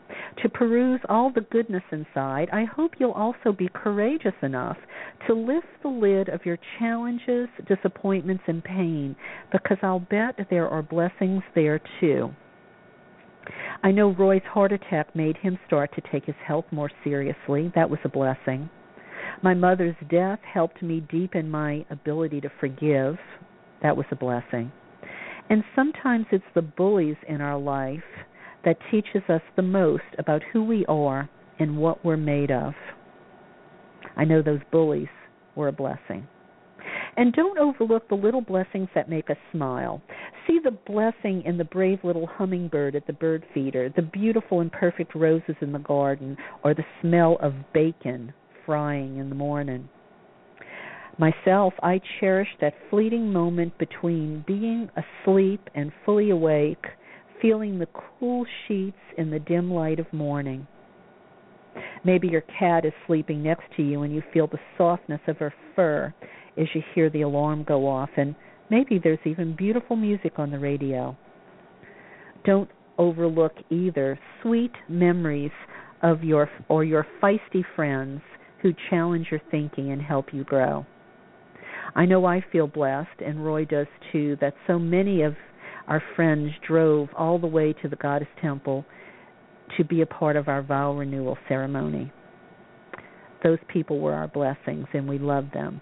to 0.42 0.48
peruse 0.48 1.00
all 1.08 1.30
the 1.30 1.46
goodness 1.50 1.82
inside, 1.90 2.48
I 2.52 2.64
hope 2.64 2.92
you'll 2.98 3.12
also 3.12 3.52
be 3.52 3.68
courageous 3.74 4.34
enough 4.42 4.76
to 5.26 5.34
lift 5.34 5.66
the 5.82 5.88
lid 5.88 6.28
of 6.28 6.44
your 6.44 6.58
challenges, 6.78 7.48
disappointments, 7.66 8.44
and 8.46 8.62
pain, 8.62 9.16
because 9.52 9.78
I'll 9.82 10.00
bet 10.00 10.38
there 10.50 10.68
are 10.68 10.82
blessings 10.82 11.42
there 11.54 11.80
too. 12.00 12.34
I 13.82 13.90
know 13.90 14.12
Roy's 14.12 14.42
heart 14.44 14.72
attack 14.72 15.14
made 15.14 15.36
him 15.36 15.58
start 15.66 15.94
to 15.94 16.02
take 16.10 16.24
his 16.24 16.36
health 16.46 16.64
more 16.70 16.90
seriously. 17.02 17.70
That 17.74 17.90
was 17.90 18.00
a 18.04 18.08
blessing. 18.08 18.70
My 19.42 19.52
mother's 19.52 19.96
death 20.08 20.38
helped 20.42 20.82
me 20.82 21.00
deepen 21.10 21.50
my 21.50 21.84
ability 21.90 22.40
to 22.42 22.50
forgive. 22.60 23.18
That 23.84 23.98
was 23.98 24.06
a 24.10 24.16
blessing. 24.16 24.72
And 25.50 25.62
sometimes 25.76 26.24
it's 26.32 26.42
the 26.54 26.62
bullies 26.62 27.16
in 27.28 27.42
our 27.42 27.58
life 27.58 28.00
that 28.64 28.78
teaches 28.90 29.22
us 29.28 29.42
the 29.56 29.62
most 29.62 30.02
about 30.18 30.42
who 30.52 30.64
we 30.64 30.86
are 30.86 31.28
and 31.58 31.76
what 31.76 32.02
we're 32.02 32.16
made 32.16 32.50
of. 32.50 32.72
I 34.16 34.24
know 34.24 34.40
those 34.40 34.60
bullies 34.72 35.08
were 35.54 35.68
a 35.68 35.72
blessing. 35.72 36.26
And 37.18 37.34
don't 37.34 37.58
overlook 37.58 38.08
the 38.08 38.14
little 38.14 38.40
blessings 38.40 38.88
that 38.94 39.10
make 39.10 39.28
us 39.28 39.36
smile. 39.52 40.00
See 40.46 40.58
the 40.64 40.70
blessing 40.86 41.42
in 41.44 41.58
the 41.58 41.64
brave 41.64 41.98
little 42.04 42.26
hummingbird 42.26 42.96
at 42.96 43.06
the 43.06 43.12
bird 43.12 43.44
feeder, 43.52 43.92
the 43.94 44.02
beautiful 44.02 44.60
and 44.60 44.72
perfect 44.72 45.14
roses 45.14 45.56
in 45.60 45.72
the 45.72 45.78
garden, 45.78 46.38
or 46.64 46.72
the 46.72 46.84
smell 47.02 47.36
of 47.40 47.52
bacon 47.74 48.32
frying 48.64 49.18
in 49.18 49.28
the 49.28 49.34
morning. 49.34 49.90
Myself, 51.16 51.74
I 51.80 52.00
cherish 52.18 52.48
that 52.60 52.74
fleeting 52.90 53.32
moment 53.32 53.78
between 53.78 54.44
being 54.46 54.90
asleep 54.96 55.60
and 55.74 55.92
fully 56.04 56.30
awake, 56.30 56.84
feeling 57.40 57.78
the 57.78 57.88
cool 58.18 58.44
sheets 58.66 58.96
in 59.16 59.30
the 59.30 59.38
dim 59.38 59.70
light 59.70 60.00
of 60.00 60.12
morning. 60.12 60.66
Maybe 62.04 62.28
your 62.28 62.42
cat 62.58 62.84
is 62.84 62.92
sleeping 63.06 63.42
next 63.42 63.64
to 63.76 63.82
you 63.82 64.02
and 64.02 64.12
you 64.12 64.22
feel 64.32 64.48
the 64.48 64.58
softness 64.76 65.20
of 65.28 65.38
her 65.38 65.54
fur 65.76 66.12
as 66.58 66.66
you 66.74 66.82
hear 66.94 67.10
the 67.10 67.22
alarm 67.22 67.64
go 67.64 67.86
off, 67.86 68.10
and 68.16 68.34
maybe 68.70 68.98
there's 69.02 69.18
even 69.24 69.54
beautiful 69.56 69.96
music 69.96 70.38
on 70.38 70.50
the 70.50 70.58
radio. 70.58 71.16
Don't 72.44 72.70
overlook 72.98 73.54
either 73.70 74.18
sweet 74.42 74.72
memories 74.88 75.50
of 76.02 76.22
your 76.22 76.50
or 76.68 76.84
your 76.84 77.06
feisty 77.22 77.64
friends 77.74 78.20
who 78.62 78.72
challenge 78.90 79.28
your 79.30 79.40
thinking 79.50 79.92
and 79.92 80.02
help 80.02 80.32
you 80.32 80.44
grow. 80.44 80.84
I 81.94 82.06
know 82.06 82.24
I 82.24 82.44
feel 82.52 82.66
blessed, 82.66 83.20
and 83.24 83.44
Roy 83.44 83.64
does 83.64 83.86
too, 84.12 84.36
that 84.40 84.54
so 84.66 84.78
many 84.78 85.22
of 85.22 85.34
our 85.86 86.02
friends 86.16 86.50
drove 86.66 87.08
all 87.16 87.38
the 87.38 87.46
way 87.46 87.74
to 87.82 87.88
the 87.88 87.96
Goddess 87.96 88.28
Temple 88.40 88.84
to 89.76 89.84
be 89.84 90.00
a 90.00 90.06
part 90.06 90.36
of 90.36 90.48
our 90.48 90.62
vow 90.62 90.92
renewal 90.92 91.36
ceremony. 91.48 92.12
Those 93.42 93.58
people 93.68 94.00
were 94.00 94.14
our 94.14 94.28
blessings, 94.28 94.86
and 94.94 95.08
we 95.08 95.18
love 95.18 95.46
them. 95.52 95.80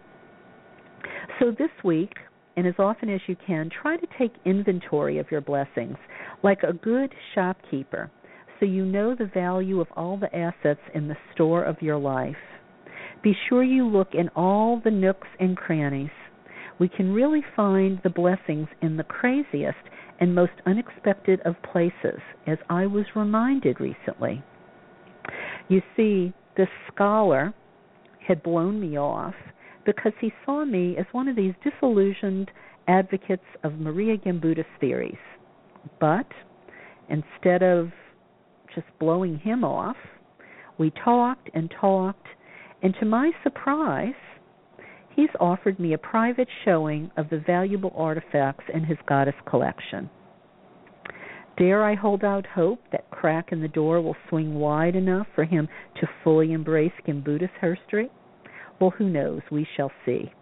So 1.39 1.51
this 1.51 1.71
week, 1.85 2.13
and 2.57 2.67
as 2.67 2.75
often 2.79 3.09
as 3.09 3.21
you 3.27 3.37
can, 3.47 3.71
try 3.71 3.97
to 3.97 4.07
take 4.19 4.33
inventory 4.45 5.19
of 5.19 5.31
your 5.31 5.41
blessings 5.41 5.97
like 6.43 6.63
a 6.63 6.73
good 6.73 7.15
shopkeeper 7.35 8.11
so 8.59 8.67
you 8.67 8.85
know 8.85 9.15
the 9.15 9.31
value 9.33 9.81
of 9.81 9.89
all 9.97 10.17
the 10.17 10.35
assets 10.35 10.81
in 10.95 11.09
the 11.09 11.17
store 11.35 11.65
of 11.65 11.81
your 11.81 11.97
life. 11.97 12.37
Be 13.23 13.37
sure 13.49 13.63
you 13.63 13.87
look 13.87 14.15
in 14.15 14.29
all 14.31 14.81
the 14.83 14.91
nooks 14.91 15.29
and 15.39 15.57
crannies. 15.57 16.11
We 16.79 16.89
can 16.89 17.13
really 17.13 17.43
find 17.55 18.01
the 18.03 18.11
blessings 18.11 18.69
in 18.81 18.97
the 18.97 19.05
craziest 19.05 19.79
and 20.21 20.35
most 20.35 20.53
unexpected 20.67 21.41
of 21.45 21.55
places, 21.63 22.21
as 22.47 22.59
I 22.69 22.87
was 22.87 23.05
reminded 23.15 23.81
recently. 23.81 24.43
You 25.69 25.83
see, 25.97 26.33
this 26.57 26.69
scholar 26.93 27.55
had 28.27 28.43
blown 28.43 28.81
me 28.81 28.99
off 28.99 29.35
because 29.85 30.13
he 30.21 30.33
saw 30.45 30.65
me 30.65 30.97
as 30.99 31.07
one 31.13 31.29
of 31.29 31.37
these 31.37 31.55
disillusioned 31.63 32.51
advocates 32.89 33.45
of 33.63 33.75
Maria 33.75 34.17
Gimbutas 34.17 34.65
theories. 34.81 35.15
But 36.01 36.27
instead 37.09 37.63
of 37.63 37.91
just 38.75 38.87
blowing 38.99 39.39
him 39.39 39.65
off, 39.65 39.97
we 40.79 40.93
talked 41.05 41.51
and 41.55 41.73
talked, 41.81 42.27
and 42.83 42.95
to 42.99 43.07
my 43.07 43.31
surprise, 43.43 44.15
he's 45.15 45.29
offered 45.39 45.79
me 45.79 45.93
a 45.93 45.99
private 45.99 46.49
showing 46.65 47.11
of 47.17 47.31
the 47.31 47.39
valuable 47.39 47.93
artifacts 47.97 48.65
in 48.73 48.85
his 48.85 48.99
goddess 49.07 49.35
collection. 49.49 50.11
Dare 51.59 51.85
I 51.85 51.95
hold 51.95 52.25
out 52.25 52.47
hope 52.47 52.81
that 52.93 53.11
crack 53.11 53.53
in 53.53 53.61
the 53.61 53.69
door 53.69 54.01
will 54.01 54.17
swing 54.29 54.55
wide 54.55 54.97
enough 54.97 55.27
for 55.35 55.45
him 55.45 55.69
to 56.01 56.09
fully 56.25 56.53
embrace 56.53 56.93
Gimbutas 57.07 57.51
history? 57.61 58.11
Well, 58.81 58.91
who 58.91 59.09
knows? 59.09 59.43
We 59.51 59.67
shall 59.77 59.93
see. 60.05 60.33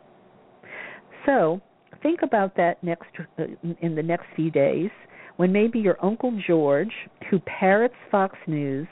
So, 1.27 1.61
think 2.03 2.21
about 2.23 2.57
that 2.57 2.83
next 2.83 3.09
uh, 3.39 3.45
in 3.83 3.95
the 3.95 4.03
next 4.03 4.27
few 4.37 4.51
days 4.51 4.91
when 5.37 5.53
maybe 5.53 5.79
your 5.79 6.03
uncle 6.05 6.39
George, 6.47 6.93
who 7.31 7.39
parrots 7.41 7.95
Fox 8.11 8.37
News, 8.47 8.87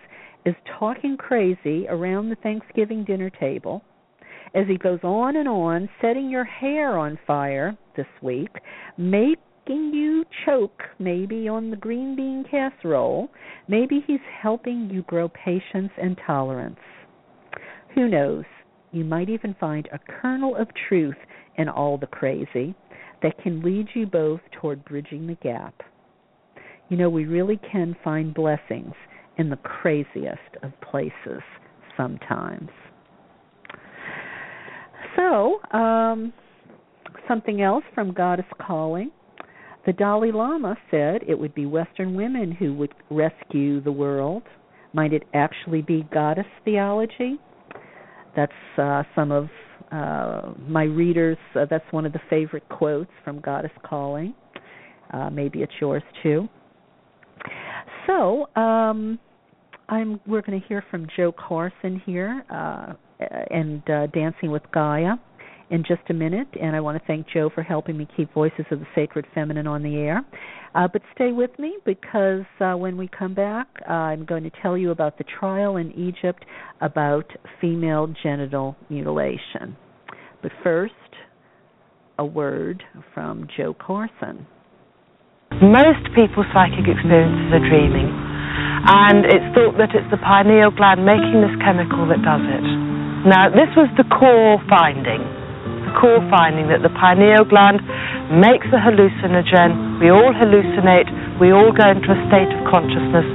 is 0.45 0.55
talking 0.79 1.17
crazy 1.17 1.87
around 1.89 2.29
the 2.29 2.37
Thanksgiving 2.37 3.05
dinner 3.05 3.31
table 3.31 3.83
as 4.55 4.67
he 4.67 4.79
goes 4.79 5.01
on 5.03 5.37
and 5.37 5.49
on, 5.49 5.89
setting 6.01 6.31
your 6.31 6.45
hair 6.45 6.97
on 6.99 7.19
fire 7.27 7.77
this 7.97 8.07
week, 8.23 8.51
making 8.97 9.93
you 9.93 10.25
choke 10.47 10.83
maybe 10.99 11.49
on 11.49 11.71
the 11.71 11.77
green 11.77 12.17
bean 12.17 12.45
casserole. 12.51 13.29
Maybe 13.69 14.03
he's 14.07 14.21
helping 14.41 14.89
you 14.91 15.03
grow 15.03 15.29
patience 15.29 15.93
and 16.01 16.19
tolerance. 16.27 16.79
Who 17.95 18.09
knows? 18.09 18.45
You 18.93 19.05
might 19.05 19.29
even 19.29 19.55
find 19.61 19.87
a 19.93 19.99
kernel 19.99 20.57
of 20.57 20.69
truth 20.89 21.17
in 21.57 21.69
all 21.69 21.99
the 21.99 22.07
crazy 22.07 22.75
that 23.23 23.37
can 23.43 23.63
lead 23.63 23.89
you 23.95 24.07
both 24.07 24.41
toward 24.53 24.85
bridging 24.85 25.27
the 25.27 25.35
gap. 25.35 25.75
You 26.89 26.97
know, 26.97 27.11
we 27.11 27.27
really 27.27 27.61
can 27.71 27.97
find 28.03 28.33
blessings 28.33 28.95
in 29.39 29.51
the 29.51 29.57
craziest 29.57 30.57
of 30.63 30.73
places 30.81 31.43
sometimes. 31.97 32.69
So, 35.17 35.61
um, 35.73 36.33
something 37.27 37.63
else 37.63 37.85
from 37.95 38.13
Goddess 38.13 38.47
Calling. 38.61 39.11
The 39.87 39.93
Dalai 39.93 40.33
Lama 40.33 40.77
said 40.91 41.23
it 41.27 41.39
would 41.39 41.55
be 41.55 41.67
Western 41.67 42.15
women 42.15 42.53
who 42.53 42.75
would 42.75 42.95
rescue 43.11 43.81
the 43.81 43.93
world. 43.93 44.43
Might 44.93 45.13
it 45.13 45.25
actually 45.35 45.83
be 45.83 46.07
goddess 46.13 46.47
theology? 46.65 47.39
That's 48.37 48.53
uh, 48.77 49.03
some 49.15 49.33
of 49.33 49.49
uh, 49.91 50.53
my 50.59 50.85
readers. 50.85 51.39
Uh, 51.55 51.67
that's 51.69 51.85
one 51.91 52.05
of 52.07 52.13
the 52.13 52.21
favorite 52.29 52.69
quotes 52.69 53.11
from 53.25 53.41
Goddess 53.41 53.73
Calling. 53.85 54.35
Uh, 55.13 55.31
maybe 55.31 55.63
it's 55.63 55.73
yours 55.81 56.03
too. 56.23 56.49
So, 58.07 58.47
um, 58.57 59.19
I'm 59.89 60.21
we're 60.27 60.43
going 60.43 60.61
to 60.61 60.67
hear 60.67 60.85
from 60.91 61.07
Jo 61.17 61.33
Carson 61.33 62.03
here 62.05 62.45
uh, 62.51 62.93
and 63.51 63.83
uh, 63.89 64.07
Dancing 64.09 64.51
with 64.51 64.63
Gaia 64.73 65.15
in 65.71 65.83
just 65.87 66.03
a 66.09 66.15
minute, 66.15 66.49
and 66.61 66.75
I 66.75 66.81
want 66.81 66.99
to 66.99 67.07
thank 67.07 67.27
Jo 67.29 67.51
for 67.55 67.63
helping 67.63 67.97
me 67.97 68.09
keep 68.17 68.33
Voices 68.33 68.65
of 68.71 68.81
the 68.81 68.87
Sacred 68.95 69.27
Feminine 69.35 69.67
on 69.67 69.83
the 69.83 69.97
air. 69.97 70.25
Uh, 70.75 70.89
but 70.91 71.03
stay 71.15 71.33
with 71.33 71.51
me 71.59 71.77
because 71.85 72.45
uh, 72.61 72.75
when 72.75 72.97
we 72.97 73.09
come 73.09 73.35
back, 73.35 73.67
uh, 73.89 73.93
I'm 73.93 74.25
going 74.25 74.45
to 74.45 74.51
tell 74.63 74.79
you 74.79 74.91
about 74.91 75.19
the 75.19 75.25
trial 75.25 75.77
in 75.77 75.93
Egypt 75.93 76.45
about 76.81 77.31
female 77.61 78.13
genital 78.23 78.77
mutilation. 78.89 79.77
But 80.43 80.53
first, 80.63 80.95
a 82.19 82.25
word 82.25 82.83
from 83.15 83.47
Jo 83.57 83.75
Carson. 83.75 84.47
Most 85.61 86.05
people's 86.15 86.47
psychic 86.53 86.87
experiences 86.87 87.53
are 87.53 87.69
dreaming, 87.69 88.28
and 88.87 89.27
it's 89.27 89.49
thought 89.57 89.75
that 89.83 89.91
it's 89.97 90.07
the 90.11 90.21
pineal 90.23 90.71
gland 90.71 91.03
making 91.03 91.43
this 91.43 91.55
chemical 91.65 92.07
that 92.07 92.23
does 92.23 92.45
it. 92.45 92.67
Now, 93.27 93.51
this 93.51 93.71
was 93.75 93.91
the 93.99 94.07
core 94.07 94.63
finding. 94.71 95.25
The 95.89 95.95
core 95.99 96.23
finding 96.31 96.71
that 96.71 96.87
the 96.87 96.93
pineal 96.95 97.43
gland 97.49 97.83
makes 98.39 98.69
a 98.71 98.79
hallucinogen. 98.79 99.99
We 99.99 100.13
all 100.13 100.31
hallucinate. 100.31 101.11
We 101.43 101.51
all 101.51 101.75
go 101.75 101.87
into 101.91 102.13
a 102.15 102.19
state 102.31 102.51
of 102.55 102.61
consciousness 102.71 103.27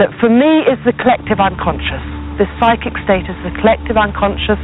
that 0.00 0.12
for 0.20 0.28
me 0.28 0.64
is 0.68 0.78
the 0.84 0.92
collective 0.96 1.40
unconscious. 1.40 2.04
This 2.36 2.48
psychic 2.60 2.92
state 3.04 3.24
is 3.24 3.38
the 3.44 3.52
collective 3.60 3.96
unconscious, 3.96 4.60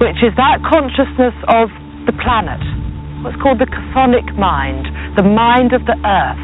which 0.00 0.24
is 0.24 0.32
that 0.40 0.64
consciousness 0.64 1.36
of 1.52 1.68
the 2.08 2.16
planet, 2.16 2.60
what's 3.20 3.36
called 3.44 3.60
the 3.60 3.68
chthonic 3.68 4.24
mind, 4.40 4.88
the 5.20 5.26
mind 5.26 5.76
of 5.76 5.84
the 5.84 5.96
earth. 6.00 6.40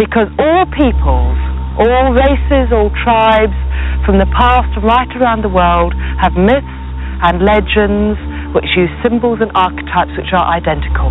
Because 0.00 0.32
all 0.40 0.64
peoples, 0.72 1.36
all 1.80 2.12
races, 2.12 2.68
all 2.72 2.92
tribes 2.92 3.56
from 4.04 4.20
the 4.20 4.28
past 4.36 4.68
right 4.84 5.08
around 5.16 5.40
the 5.40 5.52
world 5.52 5.96
have 6.20 6.36
myths 6.36 6.76
and 7.24 7.40
legends 7.40 8.20
which 8.52 8.68
use 8.76 8.90
symbols 9.00 9.40
and 9.40 9.48
archetypes 9.54 10.12
which 10.16 10.32
are 10.36 10.44
identical. 10.44 11.08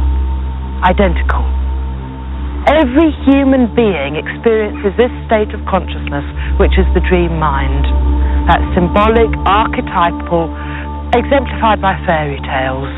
Identical. 0.85 1.45
Every 2.69 3.09
human 3.25 3.71
being 3.73 4.19
experiences 4.19 4.93
this 4.99 5.13
state 5.25 5.49
of 5.57 5.63
consciousness, 5.65 6.27
which 6.61 6.75
is 6.77 6.85
the 6.93 7.01
dream 7.07 7.39
mind. 7.39 7.87
That 8.45 8.61
symbolic, 8.77 9.31
archetypal, 9.47 10.53
exemplified 11.15 11.81
by 11.81 11.97
fairy 12.05 12.37
tales 12.45 12.91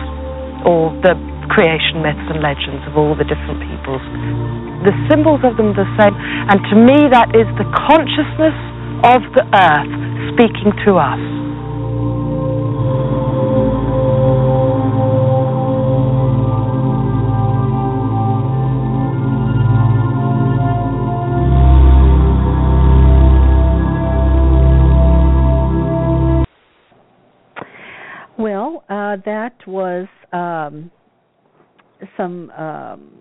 or 0.67 0.91
the 1.05 1.30
creation 1.51 1.99
myths 1.99 2.23
and 2.31 2.39
legends 2.39 2.79
of 2.87 2.95
all 2.95 3.11
the 3.11 3.27
different 3.27 3.59
peoples. 3.59 4.01
The 4.87 4.95
symbols 5.11 5.43
of 5.43 5.59
them 5.59 5.75
are 5.75 5.83
the 5.83 5.91
same, 5.99 6.15
and 6.15 6.57
to 6.71 6.75
me, 6.79 7.11
that 7.11 7.35
is 7.35 7.45
the 7.59 7.67
consciousness 7.75 8.55
of 9.03 9.19
the 9.35 9.43
earth 9.51 9.93
speaking 10.31 10.71
to 10.87 10.95
us. 10.95 11.41
Uh, 29.11 29.17
that 29.25 29.55
was 29.67 30.07
um, 30.31 30.91
some 32.17 32.49
um, 32.51 33.11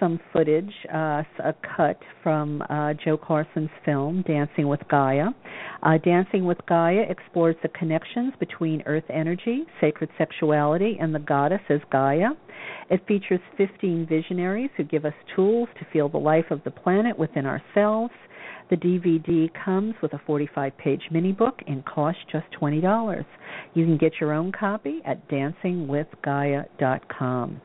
some 0.00 0.18
footage, 0.32 0.72
uh, 0.92 1.22
a 1.44 1.54
cut 1.76 1.98
from 2.22 2.62
uh, 2.70 2.94
Jo 3.04 3.16
Carson's 3.16 3.70
film 3.84 4.24
Dancing 4.26 4.68
with 4.68 4.80
Gaia. 4.88 5.26
Uh, 5.82 5.98
Dancing 5.98 6.46
with 6.46 6.58
Gaia 6.66 7.02
explores 7.08 7.56
the 7.62 7.68
connections 7.68 8.32
between 8.40 8.82
earth 8.86 9.04
energy, 9.10 9.64
sacred 9.80 10.08
sexuality, 10.16 10.96
and 11.00 11.14
the 11.14 11.18
goddess 11.18 11.60
as 11.68 11.80
Gaia. 11.90 12.30
It 12.90 13.06
features 13.06 13.40
15 13.56 14.06
visionaries 14.08 14.70
who 14.76 14.84
give 14.84 15.04
us 15.04 15.14
tools 15.36 15.68
to 15.78 15.86
feel 15.92 16.08
the 16.08 16.18
life 16.18 16.50
of 16.50 16.64
the 16.64 16.70
planet 16.70 17.18
within 17.18 17.44
ourselves 17.44 18.12
the 18.70 18.76
DVD 18.76 19.50
comes 19.64 19.94
with 20.02 20.12
a 20.12 20.20
45 20.26 20.76
page 20.76 21.00
mini 21.10 21.32
book 21.32 21.58
and 21.66 21.82
costs 21.86 22.20
just 22.30 22.44
$20. 22.60 23.24
You 23.74 23.86
can 23.86 23.96
get 23.96 24.20
your 24.20 24.32
own 24.32 24.52
copy 24.52 25.00
at 25.06 25.26
dancingwithgaia.com. 25.28 27.60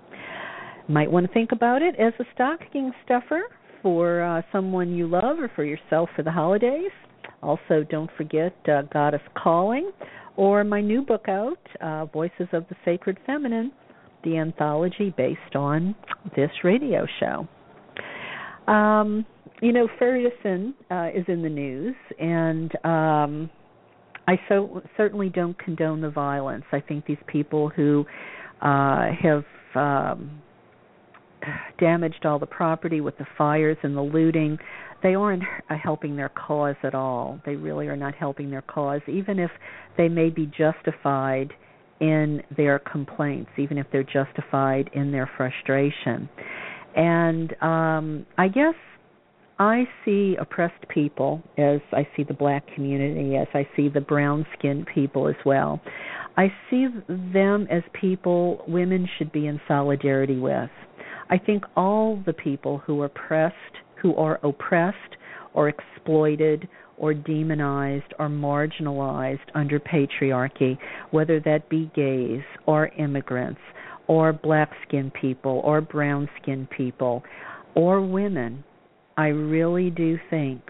Might 0.88 1.11
want 1.11 1.26
to 1.26 1.34
think 1.34 1.51
about 1.51 1.81
it 1.81 1.95
as 1.99 2.14
a 2.19 2.23
stocking 2.34 2.91
stuffer 3.05 3.43
for 3.81 4.22
uh, 4.22 4.41
someone 4.51 4.93
you 4.93 5.07
love 5.07 5.39
or 5.39 5.51
for 5.55 5.64
yourself 5.64 6.10
for 6.15 6.23
the 6.23 6.31
holidays. 6.31 6.91
Also, 7.41 7.85
don't 7.89 8.10
forget 8.18 8.53
uh, 8.68 8.81
Goddess 8.93 9.22
Calling 9.41 9.91
or 10.35 10.64
my 10.64 10.81
new 10.81 11.01
book 11.01 11.26
out, 11.27 11.60
uh, 11.81 12.05
Voices 12.05 12.47
of 12.53 12.65
the 12.69 12.76
Sacred 12.84 13.18
Feminine, 13.26 13.72
the 14.23 14.38
anthology 14.38 15.14
based 15.15 15.55
on 15.55 15.95
this 16.35 16.49
radio 16.64 17.05
show. 17.19 17.47
Um, 18.72 19.26
you 19.61 19.72
know, 19.72 19.88
Ferguson 19.99 20.73
uh, 20.89 21.10
is 21.14 21.23
in 21.27 21.41
the 21.41 21.49
news, 21.49 21.95
and 22.19 22.73
um, 22.85 23.49
I 24.27 24.39
so 24.49 24.81
certainly 24.97 25.30
don't 25.30 25.57
condone 25.60 26.01
the 26.01 26.10
violence. 26.10 26.65
I 26.72 26.80
think 26.80 27.05
these 27.05 27.18
people 27.27 27.69
who 27.69 28.05
uh, 28.61 29.07
have 29.22 29.43
um, 29.76 30.41
damaged 31.80 32.26
all 32.26 32.40
the 32.40 32.45
property 32.45 33.02
with 33.02 33.18
the 33.18 33.26
fires 33.38 33.78
and 33.84 33.95
the 33.95 34.02
looting, 34.02 34.57
they 35.02 35.15
aren't 35.15 35.44
uh, 35.70 35.76
helping 35.82 36.15
their 36.15 36.30
cause 36.30 36.76
at 36.84 36.95
all. 36.95 37.40
They 37.45 37.56
really 37.56 37.88
are 37.88 37.98
not 37.98 38.15
helping 38.15 38.49
their 38.49 38.61
cause, 38.61 39.02
even 39.07 39.40
if 39.40 39.52
they 39.98 40.07
may 40.07 40.30
be 40.30 40.45
justified 40.57 41.53
in 41.99 42.41
their 42.56 42.80
complaints, 42.80 43.52
even 43.57 43.78
if 43.78 43.88
they're 43.91 44.03
justified 44.03 44.90
in 44.94 45.11
their 45.11 45.30
frustration. 45.38 46.30
And 46.95 47.53
um, 47.61 48.26
I 48.38 48.48
guess 48.48 48.76
I 49.60 49.84
see 50.03 50.36
oppressed 50.40 50.88
people 50.90 51.41
as 51.57 51.80
I 51.91 52.07
see 52.15 52.24
the 52.24 52.34
black 52.34 52.64
community, 52.74 53.36
as 53.36 53.48
I 53.53 53.68
see 53.76 53.90
the 53.90 54.02
brown 54.02 54.45
skinned 54.57 54.88
people 54.94 55.28
as 55.28 55.36
well. 55.45 55.80
I 56.36 56.52
see 56.70 56.88
them 57.07 57.68
as 57.70 57.84
people 57.99 58.64
women 58.68 59.07
should 59.18 59.32
be 59.32 59.48
in 59.48 59.61
solidarity 59.68 60.40
with. 60.40 60.70
I 61.34 61.39
think 61.39 61.64
all 61.76 62.22
the 62.27 62.34
people 62.34 62.77
who 62.85 63.01
are 63.01 63.05
oppressed, 63.05 63.55
who 63.99 64.14
are 64.18 64.39
oppressed 64.43 65.18
or 65.55 65.68
exploited 65.68 66.68
or 66.95 67.15
demonized 67.15 68.14
or 68.19 68.30
marginalized 68.30 69.49
under 69.55 69.80
patriarchy, 69.80 70.77
whether 71.10 71.39
that 71.39 71.69
be 71.69 71.89
gays 71.95 72.43
or 72.68 72.89
immigrants 72.99 73.61
or 74.05 74.31
black 74.31 74.69
skinned 74.88 75.15
people 75.15 75.60
or 75.64 75.81
brown 75.81 76.30
skinned 76.39 76.69
people 76.69 77.23
or 77.73 77.99
women, 78.05 78.64
I 79.18 79.30
really 79.30 79.89
do 79.89 80.19
think 80.30 80.61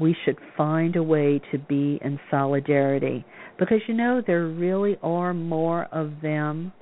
we 0.00 0.16
should 0.24 0.38
find 0.56 0.96
a 0.96 1.02
way 1.02 1.38
to 1.52 1.58
be 1.58 2.00
in 2.02 2.18
solidarity. 2.30 3.26
Because 3.58 3.82
you 3.86 3.92
know 3.92 4.22
there 4.26 4.46
really 4.46 4.96
are 5.02 5.34
more 5.34 5.84
of 5.92 6.12
them 6.22 6.72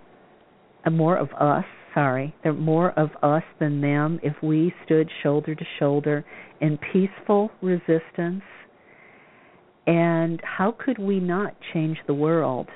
and 0.84 0.94
uh, 0.94 0.96
more 0.96 1.16
of 1.16 1.30
us 1.32 1.64
sorry 1.96 2.34
there 2.42 2.52
are 2.52 2.54
more 2.54 2.90
of 2.98 3.10
us 3.22 3.42
than 3.58 3.80
them. 3.80 4.20
If 4.22 4.34
we 4.42 4.72
stood 4.84 5.08
shoulder 5.22 5.54
to 5.54 5.64
shoulder 5.78 6.24
in 6.60 6.78
peaceful 6.92 7.50
resistance 7.62 8.42
and 9.86 10.40
how 10.44 10.76
could 10.84 10.98
we 10.98 11.20
not 11.20 11.56
change 11.72 11.96
the 12.06 12.14
world 12.14 12.68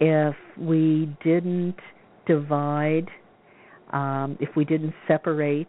if 0.00 0.34
we 0.58 1.14
didn't 1.22 1.76
divide 2.26 3.08
um, 3.92 4.38
if 4.40 4.48
we 4.56 4.64
didn't 4.64 4.94
separate 5.06 5.68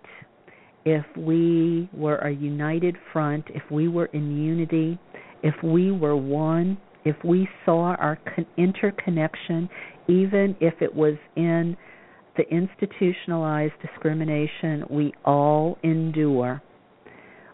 if 0.86 1.06
we 1.18 1.90
were 1.94 2.18
a 2.18 2.32
united 2.32 2.96
front 3.12 3.44
if 3.50 3.64
we 3.70 3.88
were 3.88 4.06
in 4.08 4.38
unity 4.38 4.98
if 5.44 5.56
we 5.64 5.92
were 5.92 6.16
one 6.16 6.78
if 7.06 7.16
we 7.24 7.48
saw 7.64 7.96
our 7.96 8.20
con- 8.36 8.48
interconnection, 8.58 9.70
even 10.08 10.56
if 10.60 10.74
it 10.82 10.94
was 10.94 11.16
in 11.36 11.78
the 12.38 12.44
institutionalized 12.50 13.74
discrimination 13.82 14.84
we 14.90 15.14
all 15.24 15.78
endure, 15.84 16.62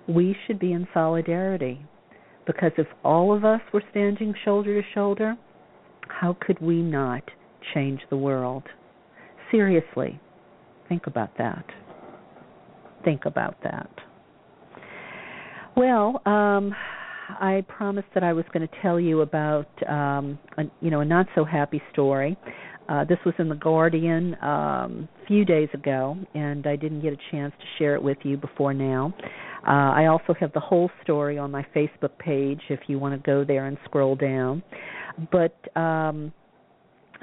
we 0.07 0.35
should 0.45 0.59
be 0.59 0.73
in 0.73 0.87
solidarity. 0.93 1.85
Because 2.45 2.71
if 2.77 2.87
all 3.03 3.35
of 3.35 3.45
us 3.45 3.61
were 3.71 3.83
standing 3.91 4.33
shoulder 4.43 4.81
to 4.81 4.87
shoulder, 4.93 5.35
how 6.07 6.35
could 6.41 6.59
we 6.59 6.81
not 6.81 7.23
change 7.73 8.01
the 8.09 8.17
world? 8.17 8.63
Seriously, 9.51 10.19
think 10.89 11.07
about 11.07 11.37
that. 11.37 11.65
Think 13.03 13.25
about 13.25 13.55
that. 13.63 13.89
Well, 15.75 16.21
um, 16.25 16.75
I 17.39 17.63
promised 17.67 18.07
that 18.13 18.23
I 18.23 18.33
was 18.33 18.45
going 18.53 18.67
to 18.67 18.73
tell 18.81 18.99
you 18.99 19.21
about 19.21 19.67
um, 19.87 20.37
a, 20.57 20.63
you 20.81 20.91
know 20.91 21.01
a 21.01 21.05
not 21.05 21.27
so 21.35 21.45
happy 21.45 21.81
story. 21.93 22.37
Uh, 22.91 23.05
this 23.05 23.19
was 23.25 23.33
in 23.39 23.47
the 23.47 23.55
Guardian 23.55 24.35
um, 24.41 25.07
a 25.23 25.25
few 25.25 25.45
days 25.45 25.69
ago, 25.73 26.17
and 26.35 26.67
I 26.67 26.75
didn't 26.75 27.01
get 27.01 27.13
a 27.13 27.17
chance 27.31 27.53
to 27.57 27.65
share 27.79 27.95
it 27.95 28.03
with 28.03 28.17
you 28.23 28.35
before 28.35 28.73
now. 28.73 29.13
Uh, 29.65 29.93
I 29.95 30.07
also 30.07 30.33
have 30.37 30.51
the 30.51 30.59
whole 30.59 30.91
story 31.01 31.37
on 31.37 31.51
my 31.51 31.65
Facebook 31.73 32.17
page 32.19 32.59
if 32.69 32.81
you 32.87 32.99
want 32.99 33.13
to 33.13 33.25
go 33.25 33.45
there 33.45 33.67
and 33.67 33.77
scroll 33.85 34.17
down. 34.17 34.61
But 35.31 35.55
um, 35.79 36.33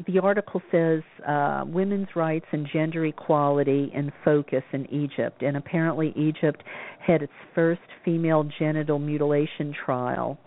the 0.06 0.20
article 0.20 0.62
says 0.72 1.02
uh, 1.28 1.64
women's 1.66 2.08
rights 2.16 2.46
and 2.52 2.66
gender 2.72 3.04
equality 3.04 3.90
in 3.94 4.10
focus 4.24 4.62
in 4.72 4.86
Egypt, 4.86 5.42
and 5.42 5.58
apparently 5.58 6.14
Egypt 6.16 6.62
had 7.06 7.20
its 7.20 7.32
first 7.54 7.82
female 8.06 8.48
genital 8.58 8.98
mutilation 8.98 9.74
trial, 9.84 10.38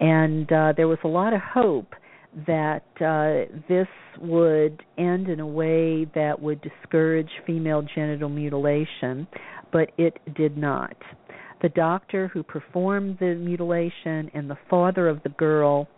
and 0.00 0.50
uh, 0.50 0.72
there 0.76 0.88
was 0.88 0.98
a 1.04 1.08
lot 1.08 1.32
of 1.32 1.40
hope 1.40 1.94
that 2.46 2.84
uh, 3.00 3.54
this 3.68 3.88
would 4.20 4.82
end 4.98 5.28
in 5.28 5.40
a 5.40 5.46
way 5.46 6.04
that 6.14 6.40
would 6.40 6.60
discourage 6.62 7.30
female 7.46 7.82
genital 7.94 8.28
mutilation, 8.28 9.26
but 9.72 9.90
it 9.98 10.18
did 10.34 10.56
not. 10.56 10.96
The 11.62 11.68
doctor 11.70 12.28
who 12.28 12.42
performed 12.42 13.18
the 13.20 13.34
mutilation 13.34 14.30
and 14.34 14.50
the 14.50 14.58
father 14.68 15.08
of 15.08 15.22
the 15.22 15.30
girl 15.30 15.88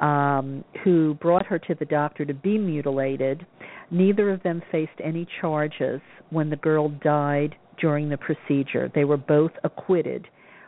um, 0.00 0.64
who 0.82 1.14
brought 1.14 1.46
her 1.46 1.58
to 1.58 1.74
the 1.78 1.84
doctor 1.84 2.24
to 2.24 2.34
be 2.34 2.58
mutilated. 2.58 3.46
Neither 3.90 4.30
of 4.30 4.42
them 4.42 4.62
faced 4.72 4.90
any 5.02 5.26
charges 5.40 6.00
when 6.30 6.50
the 6.50 6.56
girl 6.56 6.88
died 6.88 7.54
during 7.80 8.08
the 8.08 8.16
procedure. 8.16 8.90
They 8.94 9.04
were 9.04 9.16
both 9.16 9.52
acquitted, 9.62 10.26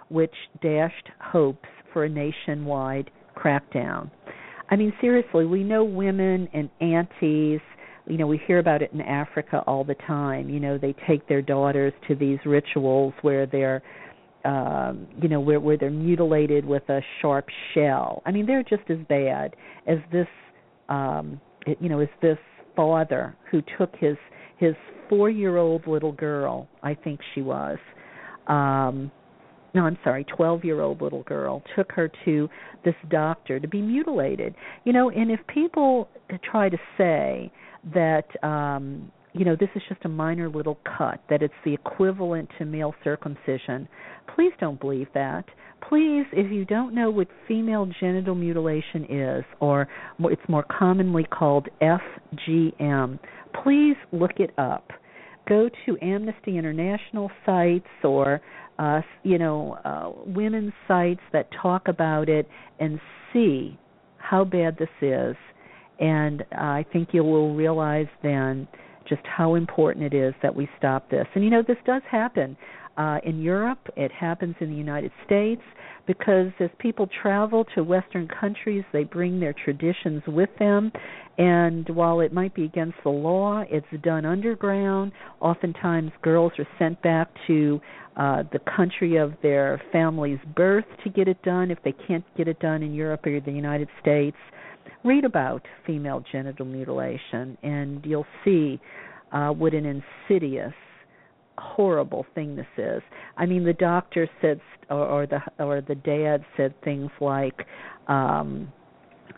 which 0.09 0.35
dashed 0.63 1.11
hopes 1.21 1.69
for 1.93 2.05
a 2.05 2.09
nationwide 2.09 3.11
crackdown. 3.37 4.11
I 4.71 4.77
mean, 4.77 4.93
seriously, 5.01 5.45
we 5.45 5.63
know 5.63 5.85
women 5.85 6.49
and 6.53 6.71
aunties. 6.81 7.61
You 8.07 8.19
know, 8.19 8.27
we 8.27 8.41
hear 8.47 8.59
about 8.59 8.83
it 8.83 8.93
in 8.93 9.01
Africa 9.01 9.63
all 9.67 9.85
the 9.85 9.97
time. 10.07 10.49
You 10.49 10.61
know, 10.61 10.79
they 10.79 10.95
take 11.09 11.29
their 11.29 11.43
daughters 11.43 11.93
to 12.09 12.15
these 12.15 12.39
rituals 12.45 13.15
where 13.23 13.47
they're 13.47 13.83
um, 14.47 15.09
you 15.21 15.29
know, 15.29 15.41
where 15.41 15.59
where 15.59 15.77
they're 15.77 15.91
mutilated 15.91 16.65
with 16.65 16.89
a 16.89 17.01
sharp 17.21 17.47
shell. 17.75 18.23
I 18.25 18.31
mean, 18.31 18.47
they're 18.47 18.63
just 18.63 18.89
as 18.89 18.99
bad 19.09 19.57
as 19.89 19.99
this, 20.13 20.29
um, 20.89 21.41
you 21.81 21.89
know, 21.89 21.99
as 21.99 22.09
this 22.23 22.39
father 22.77 23.37
who 23.51 23.61
took 23.77 23.93
his 23.97 24.17
his 24.59 24.75
four 25.09 25.31
year 25.31 25.57
old 25.57 25.87
little 25.89 26.13
girl. 26.13 26.69
I 26.83 26.95
think 26.95 27.21
she 27.35 27.43
was. 27.43 27.79
Um, 28.47 29.11
no, 29.77 29.85
I'm 29.85 29.99
sorry, 30.03 30.25
12 30.25 30.65
year 30.65 30.81
old 30.81 31.03
little 31.03 31.23
girl 31.25 31.63
took 31.77 31.93
her 31.93 32.11
to 32.25 32.49
this 32.85 32.95
doctor 33.11 33.61
to 33.61 33.69
be 33.69 33.83
mutilated. 33.83 34.55
You 34.85 34.93
know, 34.95 35.11
and 35.11 35.31
if 35.31 35.41
people 35.47 36.09
try 36.51 36.69
to 36.69 36.79
say 36.97 37.53
that 37.95 38.25
um 38.43 39.13
you 39.33 39.45
know, 39.45 39.55
this 39.55 39.69
is 39.75 39.83
just 39.87 40.03
a 40.07 40.09
minor 40.09 40.49
little 40.49 40.79
cut, 40.97 41.21
that 41.29 41.43
it's 41.43 41.53
the 41.63 41.75
equivalent 41.75 42.49
to 42.57 42.65
male 42.65 42.95
circumcision. 43.05 43.87
Please 44.35 44.53
don't 44.59 44.81
believe 44.81 45.09
that. 45.13 45.45
Please, 45.87 46.25
if 46.33 46.51
you 46.51 46.65
don't 46.65 46.95
know 46.95 47.11
what 47.11 47.29
female 47.47 47.87
genital 48.01 48.35
mutilation 48.35 49.05
is, 49.11 49.45
or 49.61 49.89
it's 50.21 50.41
more 50.49 50.65
commonly 50.79 51.25
called 51.25 51.69
FGM, 51.83 53.19
please 53.63 53.97
look 54.11 54.39
it 54.39 54.53
up. 54.57 54.91
Go 55.47 55.69
to 55.85 55.99
Amnesty 56.01 56.57
International 56.57 57.31
sites 57.45 57.87
or 58.03 58.41
uh, 58.79 59.01
you 59.23 59.39
know 59.39 59.79
uh, 59.85 60.11
women's 60.27 60.73
sites 60.87 61.21
that 61.33 61.49
talk 61.61 61.89
about 61.89 62.29
it 62.29 62.49
and 62.79 63.01
see 63.33 63.79
how 64.19 64.45
bad 64.45 64.77
this 64.79 64.89
is. 65.01 65.37
And 65.99 66.43
uh, 66.53 66.61
I 66.61 66.87
think 66.93 67.11
you 67.13 67.25
will 67.25 67.55
realize 67.55 68.07
then 68.23 68.69
just 69.09 69.23
how 69.25 69.55
important 69.55 70.13
it 70.13 70.15
is 70.15 70.35
that 70.43 70.55
we 70.55 70.69
stop 70.77 71.11
this. 71.11 71.27
And 71.35 71.45
you 71.45 71.51
know, 71.51 71.63
this 71.67 71.79
does 71.87 72.03
happen 72.11 72.57
uh, 72.97 73.19
in 73.25 73.41
Europe, 73.41 73.79
it 73.97 74.11
happens 74.13 74.55
in 74.61 74.71
the 74.71 74.77
United 74.77 75.13
States, 75.25 75.63
because 76.07 76.53
as 76.61 76.71
people 76.79 77.09
travel 77.23 77.65
to 77.75 77.83
Western 77.83 78.29
countries, 78.29 78.85
they 78.93 79.05
bring 79.05 79.41
their 79.41 79.53
traditions 79.53 80.23
with 80.27 80.51
them. 80.59 80.93
And 81.37 81.89
while 81.91 82.21
it 82.21 82.33
might 82.33 82.55
be 82.55 82.65
against 82.65 82.97
the 83.03 83.11
law, 83.11 83.65
it's 83.69 83.87
done 84.03 84.25
underground. 84.25 85.13
Oftentimes, 85.41 86.13
girls 86.23 86.53
are 86.59 86.69
sent 86.79 87.03
back 87.03 87.29
to 87.49 87.81
uh, 88.17 88.45
the 88.53 88.61
country 88.77 89.17
of 89.17 89.35
their 89.43 89.83
family's 89.93 90.39
birth 90.55 90.87
to 91.05 91.11
get 91.11 91.29
it 91.29 91.43
done 91.43 91.71
if 91.71 91.79
they 91.85 91.95
can't 92.07 92.25
get 92.37 92.49
it 92.49 92.59
done 92.61 92.83
in 92.83 92.95
Europe 92.95 93.27
or 93.27 93.41
the 93.41 93.53
United 93.53 93.89
States 94.01 94.37
read 95.05 95.25
about 95.25 95.63
female 95.87 96.23
genital 96.33 96.67
mutilation, 96.67 97.57
and 97.63 98.05
you'll 98.05 98.27
see 98.45 98.81
uh, 99.33 99.51
what 99.51 99.73
an 99.73 99.85
insidious, 99.85 100.73
horrible 101.59 102.27
thing 102.35 102.57
this 102.57 102.67
is. 102.77 103.03
I 103.37 103.47
mean, 103.47 103.65
the 103.65 103.73
doctor 103.73 104.29
said, 104.41 104.61
or, 104.91 105.07
or 105.07 105.27
the 105.27 105.41
or 105.59 105.81
the 105.81 105.95
dad 105.95 106.45
said 106.57 106.75
things 106.83 107.11
like. 107.21 107.67
Um, 108.09 108.73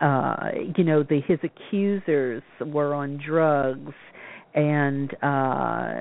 uh 0.01 0.51
you 0.77 0.85
know 0.85 1.03
the 1.03 1.21
his 1.27 1.39
accusers 1.43 2.43
were 2.61 2.95
on 2.95 3.21
drugs 3.27 3.93
and 4.55 5.13
uh 5.23 5.95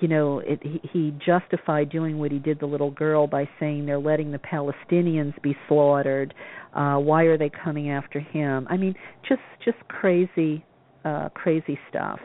you 0.00 0.08
know 0.08 0.40
it, 0.40 0.60
he, 0.62 0.80
he 0.92 1.14
justified 1.24 1.88
doing 1.88 2.18
what 2.18 2.32
he 2.32 2.38
did 2.38 2.58
the 2.60 2.66
little 2.66 2.90
girl 2.90 3.26
by 3.26 3.48
saying 3.60 3.86
they're 3.86 3.98
letting 3.98 4.32
the 4.32 4.38
Palestinians 4.38 5.40
be 5.42 5.56
slaughtered 5.68 6.34
uh 6.74 6.96
why 6.96 7.24
are 7.24 7.38
they 7.38 7.50
coming 7.50 7.90
after 7.90 8.18
him 8.18 8.66
i 8.70 8.76
mean 8.76 8.94
just 9.28 9.40
just 9.64 9.78
crazy 9.88 10.64
uh 11.04 11.28
crazy 11.34 11.78
stuff 11.88 12.20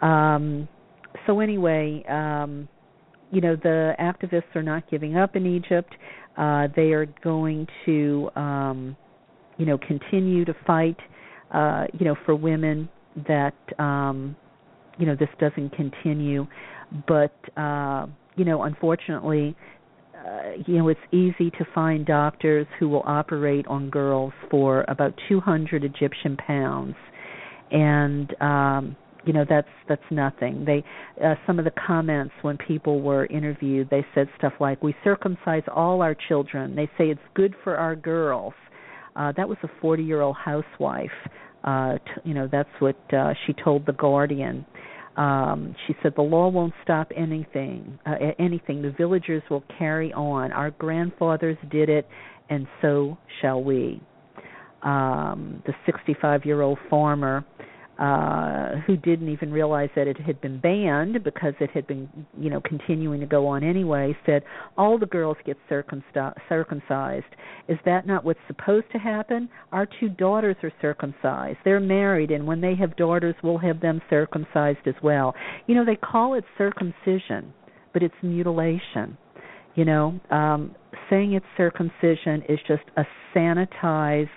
um 0.00 0.68
so 1.26 1.40
anyway 1.40 2.04
um 2.08 2.68
you 3.30 3.40
know 3.40 3.56
the 3.56 3.94
activists 4.00 4.54
are 4.54 4.62
not 4.62 4.88
giving 4.90 5.16
up 5.16 5.36
in 5.36 5.46
egypt. 5.46 5.94
Uh 6.36 6.68
they 6.74 6.92
are 6.92 7.06
going 7.22 7.66
to 7.86 8.30
um 8.36 8.96
you 9.58 9.66
know 9.66 9.78
continue 9.78 10.44
to 10.44 10.54
fight 10.66 10.96
uh 11.52 11.84
you 11.98 12.04
know 12.04 12.16
for 12.24 12.34
women 12.34 12.88
that 13.28 13.54
um 13.78 14.36
you 14.98 15.06
know 15.06 15.16
this 15.16 15.28
doesn't 15.38 15.70
continue. 15.74 16.46
But 17.06 17.34
uh, 17.56 18.06
you 18.36 18.44
know, 18.44 18.62
unfortunately, 18.62 19.56
uh, 20.14 20.52
you 20.66 20.78
know, 20.78 20.88
it's 20.88 21.00
easy 21.10 21.50
to 21.50 21.66
find 21.74 22.06
doctors 22.06 22.66
who 22.78 22.88
will 22.88 23.02
operate 23.06 23.66
on 23.66 23.90
girls 23.90 24.32
for 24.50 24.84
about 24.88 25.14
200 25.28 25.84
Egyptian 25.84 26.36
pounds, 26.36 26.94
and 27.70 28.34
um, 28.40 28.96
you 29.24 29.32
know 29.32 29.44
that's 29.48 29.68
that's 29.88 30.02
nothing. 30.10 30.64
They 30.64 30.84
uh, 31.24 31.34
some 31.46 31.58
of 31.58 31.64
the 31.64 31.72
comments 31.86 32.34
when 32.42 32.58
people 32.58 33.00
were 33.00 33.26
interviewed, 33.26 33.88
they 33.90 34.04
said 34.14 34.28
stuff 34.38 34.54
like, 34.60 34.82
"We 34.82 34.94
circumcise 35.04 35.62
all 35.74 36.02
our 36.02 36.16
children." 36.28 36.74
They 36.74 36.86
say 36.98 37.10
it's 37.10 37.20
good 37.34 37.54
for 37.62 37.76
our 37.76 37.96
girls. 37.96 38.54
Uh, 39.14 39.32
that 39.36 39.48
was 39.48 39.58
a 39.62 39.84
40-year-old 39.84 40.36
housewife. 40.42 41.10
Uh, 41.64 41.98
t- 41.98 42.22
you 42.24 42.34
know, 42.34 42.48
that's 42.50 42.70
what 42.78 42.96
uh, 43.12 43.34
she 43.46 43.52
told 43.52 43.84
the 43.86 43.92
Guardian. 43.92 44.64
Um, 45.16 45.74
she 45.86 45.94
said 46.02 46.14
the 46.16 46.22
law 46.22 46.48
won't 46.48 46.72
stop 46.82 47.12
anything. 47.14 47.98
Uh, 48.06 48.14
anything. 48.38 48.82
The 48.82 48.90
villagers 48.90 49.42
will 49.50 49.64
carry 49.78 50.12
on. 50.12 50.52
Our 50.52 50.70
grandfathers 50.70 51.58
did 51.70 51.88
it, 51.88 52.08
and 52.48 52.66
so 52.80 53.18
shall 53.40 53.62
we. 53.62 54.00
Um, 54.82 55.62
the 55.66 55.74
65-year-old 55.86 56.78
farmer 56.90 57.44
uh, 58.02 58.80
who 58.84 58.96
didn't 58.96 59.28
even 59.28 59.52
realize 59.52 59.88
that 59.94 60.08
it 60.08 60.20
had 60.20 60.40
been 60.40 60.58
banned 60.58 61.22
because 61.22 61.54
it 61.60 61.70
had 61.70 61.86
been, 61.86 62.08
you 62.36 62.50
know, 62.50 62.60
continuing 62.60 63.20
to 63.20 63.26
go 63.26 63.46
on 63.46 63.62
anyway, 63.62 64.12
said 64.26 64.42
all 64.76 64.98
the 64.98 65.06
girls 65.06 65.36
get 65.46 65.56
circumcised. 65.68 67.24
Is 67.68 67.78
that 67.84 68.04
not 68.04 68.24
what's 68.24 68.40
supposed 68.48 68.86
to 68.90 68.98
happen? 68.98 69.48
Our 69.70 69.86
two 70.00 70.08
daughters 70.08 70.56
are 70.64 70.72
circumcised. 70.82 71.58
They're 71.64 71.78
married, 71.78 72.32
and 72.32 72.44
when 72.44 72.60
they 72.60 72.74
have 72.74 72.96
daughters, 72.96 73.36
we'll 73.40 73.58
have 73.58 73.80
them 73.80 74.02
circumcised 74.10 74.84
as 74.86 74.96
well. 75.00 75.32
You 75.68 75.76
know, 75.76 75.84
they 75.84 75.94
call 75.94 76.34
it 76.34 76.42
circumcision, 76.58 77.54
but 77.92 78.02
it's 78.02 78.14
mutilation. 78.20 79.16
You 79.76 79.84
know, 79.84 80.20
um, 80.32 80.74
saying 81.08 81.34
it's 81.34 81.46
circumcision 81.56 82.42
is 82.48 82.58
just 82.66 82.82
a 82.96 83.04
sanitized 83.32 84.28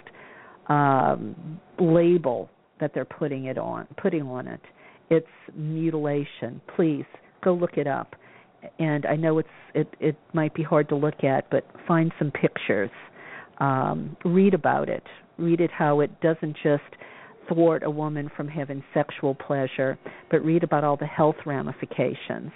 um, 0.70 1.60
label 1.80 2.52
that 2.80 2.92
they're 2.94 3.06
putting 3.06 3.46
it 3.46 3.58
on 3.58 3.88
putting 4.02 4.24
on 4.24 4.48
it. 4.48 4.62
It's 5.10 5.28
mutilation. 5.56 6.62
Please 6.76 7.06
go 7.44 7.54
look 7.54 7.78
it 7.78 7.88
up. 7.88 8.16
And 8.80 9.06
I 9.06 9.16
know 9.16 9.38
it's 9.38 9.48
it 9.74 9.94
it 10.00 10.18
might 10.34 10.54
be 10.54 10.64
hard 10.64 10.90
to 10.90 10.96
look 10.96 11.24
at, 11.24 11.50
but 11.52 11.66
find 11.88 12.12
some 12.18 12.32
pictures. 12.32 12.90
Um, 13.60 14.18
read 14.26 14.54
about 14.54 14.90
it. 14.90 15.04
Read 15.38 15.62
it 15.62 15.72
how 15.72 16.00
it 16.00 16.20
doesn't 16.22 16.58
just 16.64 16.84
thwart 17.48 17.84
a 17.84 17.90
woman 17.90 18.30
from 18.36 18.48
having 18.48 18.84
sexual 18.94 19.36
pleasure, 19.36 19.98
but 20.32 20.44
read 20.44 20.64
about 20.64 20.84
all 20.84 20.98
the 20.98 21.06
health 21.06 21.36
ramifications. 21.46 22.52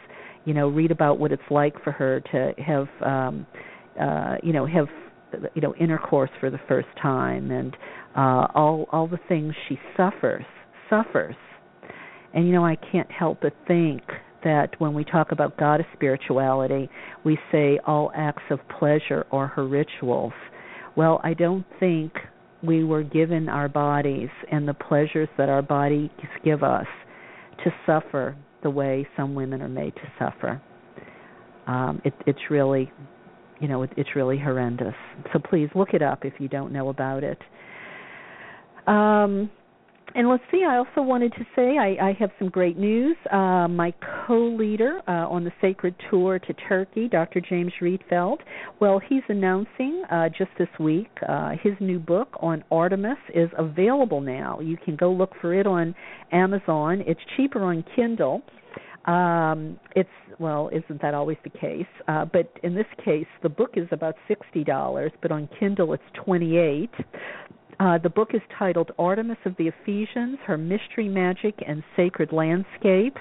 You 0.45 0.55
know, 0.55 0.67
read 0.67 0.89
about 0.89 1.19
what 1.19 1.31
it's 1.31 1.43
like 1.51 1.81
for 1.83 1.91
her 1.91 2.21
to 2.31 2.53
have 2.61 2.87
um 3.05 3.45
uh 4.01 4.37
you 4.41 4.51
know, 4.51 4.65
have 4.65 4.87
you 5.53 5.61
know 5.61 5.75
intercourse 5.75 6.31
for 6.39 6.49
the 6.49 6.59
first 6.67 6.87
time 7.01 7.51
and 7.51 7.77
uh 8.15 8.47
all 8.55 8.87
all 8.91 9.07
the 9.07 9.19
things 9.27 9.53
she 9.67 9.79
suffers 9.95 10.45
suffers. 10.89 11.35
And 12.33 12.47
you 12.47 12.53
know 12.53 12.65
i 12.65 12.75
can't 12.91 13.11
help 13.11 13.39
but 13.41 13.53
think 13.67 14.01
that 14.43 14.69
when 14.79 14.93
we 14.93 15.03
talk 15.03 15.31
about 15.31 15.57
goddess 15.57 15.85
spirituality 15.93 16.89
we 17.23 17.37
say 17.51 17.79
all 17.85 18.11
acts 18.15 18.43
of 18.49 18.59
pleasure 18.79 19.25
are 19.31 19.47
her 19.47 19.67
rituals. 19.67 20.33
Well 20.95 21.21
i 21.23 21.33
don't 21.33 21.65
think 21.79 22.13
we 22.63 22.83
were 22.83 23.03
given 23.03 23.47
our 23.47 23.69
bodies 23.69 24.29
and 24.51 24.67
the 24.67 24.73
pleasures 24.73 25.29
that 25.37 25.49
our 25.49 25.61
bodies 25.61 26.09
give 26.43 26.63
us 26.63 26.87
to 27.63 27.71
suffer 27.85 28.35
the 28.63 28.69
way 28.69 29.07
some 29.15 29.33
women 29.35 29.61
are 29.61 29.69
made 29.69 29.95
to 29.95 30.11
suffer. 30.17 30.61
Um 31.67 32.01
it, 32.03 32.13
it's 32.25 32.49
really 32.49 32.91
you 33.59 33.67
know 33.67 33.83
it, 33.83 33.91
it's 33.97 34.15
really 34.15 34.39
horrendous. 34.39 34.95
So 35.31 35.39
please 35.39 35.69
look 35.75 35.89
it 35.93 36.01
up 36.01 36.25
if 36.25 36.33
you 36.39 36.47
don't 36.47 36.71
know 36.71 36.89
about 36.89 37.23
it 37.23 37.39
um 38.89 39.49
and 40.15 40.27
let's 40.27 40.43
see, 40.51 40.63
I 40.67 40.77
also 40.77 41.01
wanted 41.01 41.33
to 41.33 41.45
say 41.55 41.77
I, 41.77 42.09
I 42.09 42.13
have 42.19 42.31
some 42.39 42.49
great 42.49 42.77
news. 42.77 43.15
Uh, 43.31 43.67
my 43.67 43.93
co 44.25 44.55
leader 44.57 45.01
uh, 45.07 45.27
on 45.29 45.43
the 45.43 45.51
sacred 45.61 45.93
tour 46.09 46.39
to 46.39 46.53
Turkey, 46.67 47.07
Dr. 47.07 47.41
James 47.41 47.71
Rietveld, 47.81 48.39
well, 48.79 48.99
he's 49.07 49.21
announcing 49.29 50.03
uh, 50.11 50.29
just 50.29 50.49
this 50.57 50.67
week 50.79 51.09
uh, 51.27 51.51
his 51.61 51.73
new 51.79 51.99
book 51.99 52.29
on 52.41 52.63
Artemis 52.71 53.17
is 53.35 53.49
available 53.57 54.21
now. 54.21 54.59
You 54.59 54.77
can 54.77 54.95
go 54.95 55.11
look 55.11 55.31
for 55.39 55.53
it 55.53 55.67
on 55.67 55.93
Amazon. 56.31 57.03
It's 57.05 57.21
cheaper 57.37 57.63
on 57.63 57.83
Kindle. 57.95 58.41
Um, 59.05 59.79
it's 59.95 60.09
well, 60.39 60.69
isn't 60.71 61.01
that 61.01 61.13
always 61.13 61.37
the 61.43 61.49
case? 61.49 61.85
Uh, 62.07 62.25
but 62.25 62.51
in 62.63 62.75
this 62.75 62.85
case, 63.03 63.25
the 63.43 63.49
book 63.49 63.71
is 63.75 63.87
about 63.91 64.15
sixty 64.27 64.63
dollars, 64.63 65.11
but 65.21 65.31
on 65.31 65.49
Kindle 65.59 65.93
it's 65.93 66.03
twenty-eight. 66.23 66.91
Uh, 67.79 67.97
the 67.97 68.09
book 68.09 68.31
is 68.33 68.41
titled 68.57 68.91
Artemis 68.99 69.37
of 69.45 69.55
the 69.57 69.67
Ephesians 69.69 70.37
Her 70.45 70.57
Mystery, 70.57 71.07
Magic, 71.07 71.55
and 71.65 71.81
Sacred 71.95 72.33
Landscape. 72.33 73.15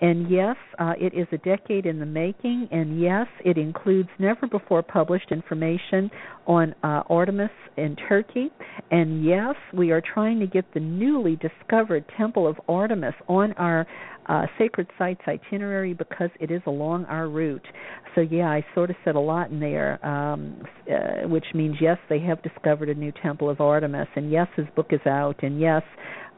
And 0.00 0.28
yes, 0.28 0.56
uh, 0.80 0.94
it 0.98 1.14
is 1.14 1.28
a 1.30 1.38
decade 1.38 1.86
in 1.86 2.00
the 2.00 2.06
making. 2.06 2.68
And 2.72 3.00
yes, 3.00 3.28
it 3.44 3.56
includes 3.56 4.08
never 4.18 4.48
before 4.48 4.82
published 4.82 5.30
information 5.30 6.10
on 6.46 6.74
uh, 6.82 7.02
Artemis 7.08 7.50
in 7.76 7.96
Turkey. 8.08 8.50
And 8.90 9.24
yes, 9.24 9.54
we 9.72 9.90
are 9.90 10.02
trying 10.02 10.40
to 10.40 10.46
get 10.46 10.64
the 10.74 10.80
newly 10.80 11.36
discovered 11.36 12.04
Temple 12.16 12.46
of 12.46 12.56
Artemis 12.68 13.14
on 13.28 13.52
our 13.54 13.86
uh, 14.26 14.46
sacred 14.58 14.86
sites 14.98 15.20
itinerary 15.26 15.92
because 15.92 16.30
it 16.38 16.50
is 16.50 16.62
along 16.66 17.04
our 17.06 17.28
route. 17.28 17.66
So 18.14 18.20
yeah, 18.20 18.48
I 18.48 18.64
sort 18.74 18.90
of 18.90 18.96
said 19.04 19.16
a 19.16 19.20
lot 19.20 19.50
in 19.50 19.60
there, 19.60 20.04
um, 20.06 20.62
uh, 20.90 21.28
which 21.28 21.46
means 21.54 21.76
yes, 21.80 21.98
they 22.08 22.20
have 22.20 22.42
discovered 22.42 22.88
a 22.88 22.94
new 22.94 23.12
temple 23.22 23.48
of 23.50 23.60
Artemis, 23.60 24.08
and 24.16 24.30
yes, 24.30 24.46
his 24.56 24.66
book 24.76 24.88
is 24.90 25.00
out, 25.06 25.42
and 25.42 25.60
yes, 25.60 25.82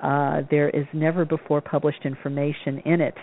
uh, 0.03 0.41
there 0.51 0.71
is 0.71 0.87
never 0.93 1.25
before 1.25 1.61
published 1.61 2.05
information 2.05 2.79
in 2.85 3.01
it. 3.01 3.15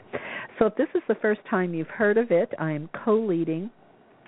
So 0.57 0.65
if 0.65 0.75
this 0.75 0.87
is 0.95 1.01
the 1.07 1.15
first 1.15 1.41
time 1.49 1.73
you've 1.73 1.87
heard 1.87 2.17
of 2.17 2.31
it, 2.31 2.53
I 2.59 2.71
am 2.71 2.89
co-leading 3.05 3.69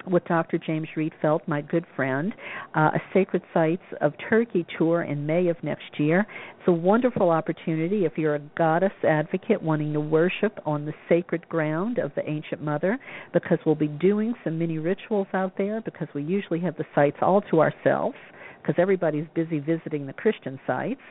with 0.08 0.26
Dr. 0.26 0.58
James 0.58 0.88
Rietveld, 0.96 1.40
my 1.48 1.62
good 1.62 1.86
friend, 1.96 2.34
uh, 2.76 2.92
a 2.94 3.02
Sacred 3.14 3.42
Sites 3.54 3.84
of 4.02 4.14
Turkey 4.30 4.66
tour 4.78 5.04
in 5.04 5.26
May 5.26 5.48
of 5.48 5.58
next 5.64 6.00
year. 6.00 6.26
It's 6.60 6.68
a 6.68 6.72
wonderful 6.72 7.30
opportunity 7.30 8.06
if 8.06 8.18
you're 8.18 8.36
a 8.36 8.42
goddess 8.58 8.92
advocate 9.04 9.62
wanting 9.62 9.94
to 9.94 10.00
worship 10.00 10.60
on 10.66 10.86
the 10.86 10.94
sacred 11.10 11.48
ground 11.50 11.98
of 11.98 12.12
the 12.16 12.28
Ancient 12.30 12.62
Mother, 12.62 13.00
because 13.34 13.60
we'll 13.66 13.76
be 13.76 13.88
doing 13.88 14.34
some 14.44 14.58
mini 14.58 14.78
rituals 14.78 15.28
out 15.34 15.54
there, 15.58 15.82
because 15.82 16.08
we 16.14 16.24
usually 16.24 16.60
have 16.60 16.78
the 16.78 16.86
sites 16.96 17.18
all 17.22 17.42
to 17.50 17.62
ourselves, 17.62 18.16
because 18.62 18.76
everybody's 18.78 19.26
busy 19.36 19.60
visiting 19.60 20.06
the 20.06 20.14
Christian 20.14 20.60
sites 20.68 21.02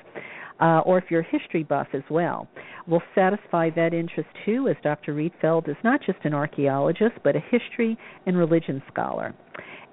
uh, 0.61 0.81
or 0.85 0.99
if 0.99 1.05
you're 1.11 1.21
a 1.21 1.39
history 1.39 1.63
buff 1.63 1.89
as 1.95 2.03
well. 2.11 2.47
We'll 2.87 3.03
satisfy 3.15 3.71
that 3.71 3.95
interest 3.95 4.29
too, 4.45 4.69
as 4.69 4.77
Dr. 4.83 5.15
Rietveld 5.15 5.69
is 5.69 5.77
not 5.83 6.01
just 6.05 6.19
an 6.25 6.35
archaeologist, 6.35 7.15
but 7.25 7.35
a 7.37 7.41
history 7.51 7.97
and 8.27 8.37
religion 8.37 8.83
scholar. 8.93 9.35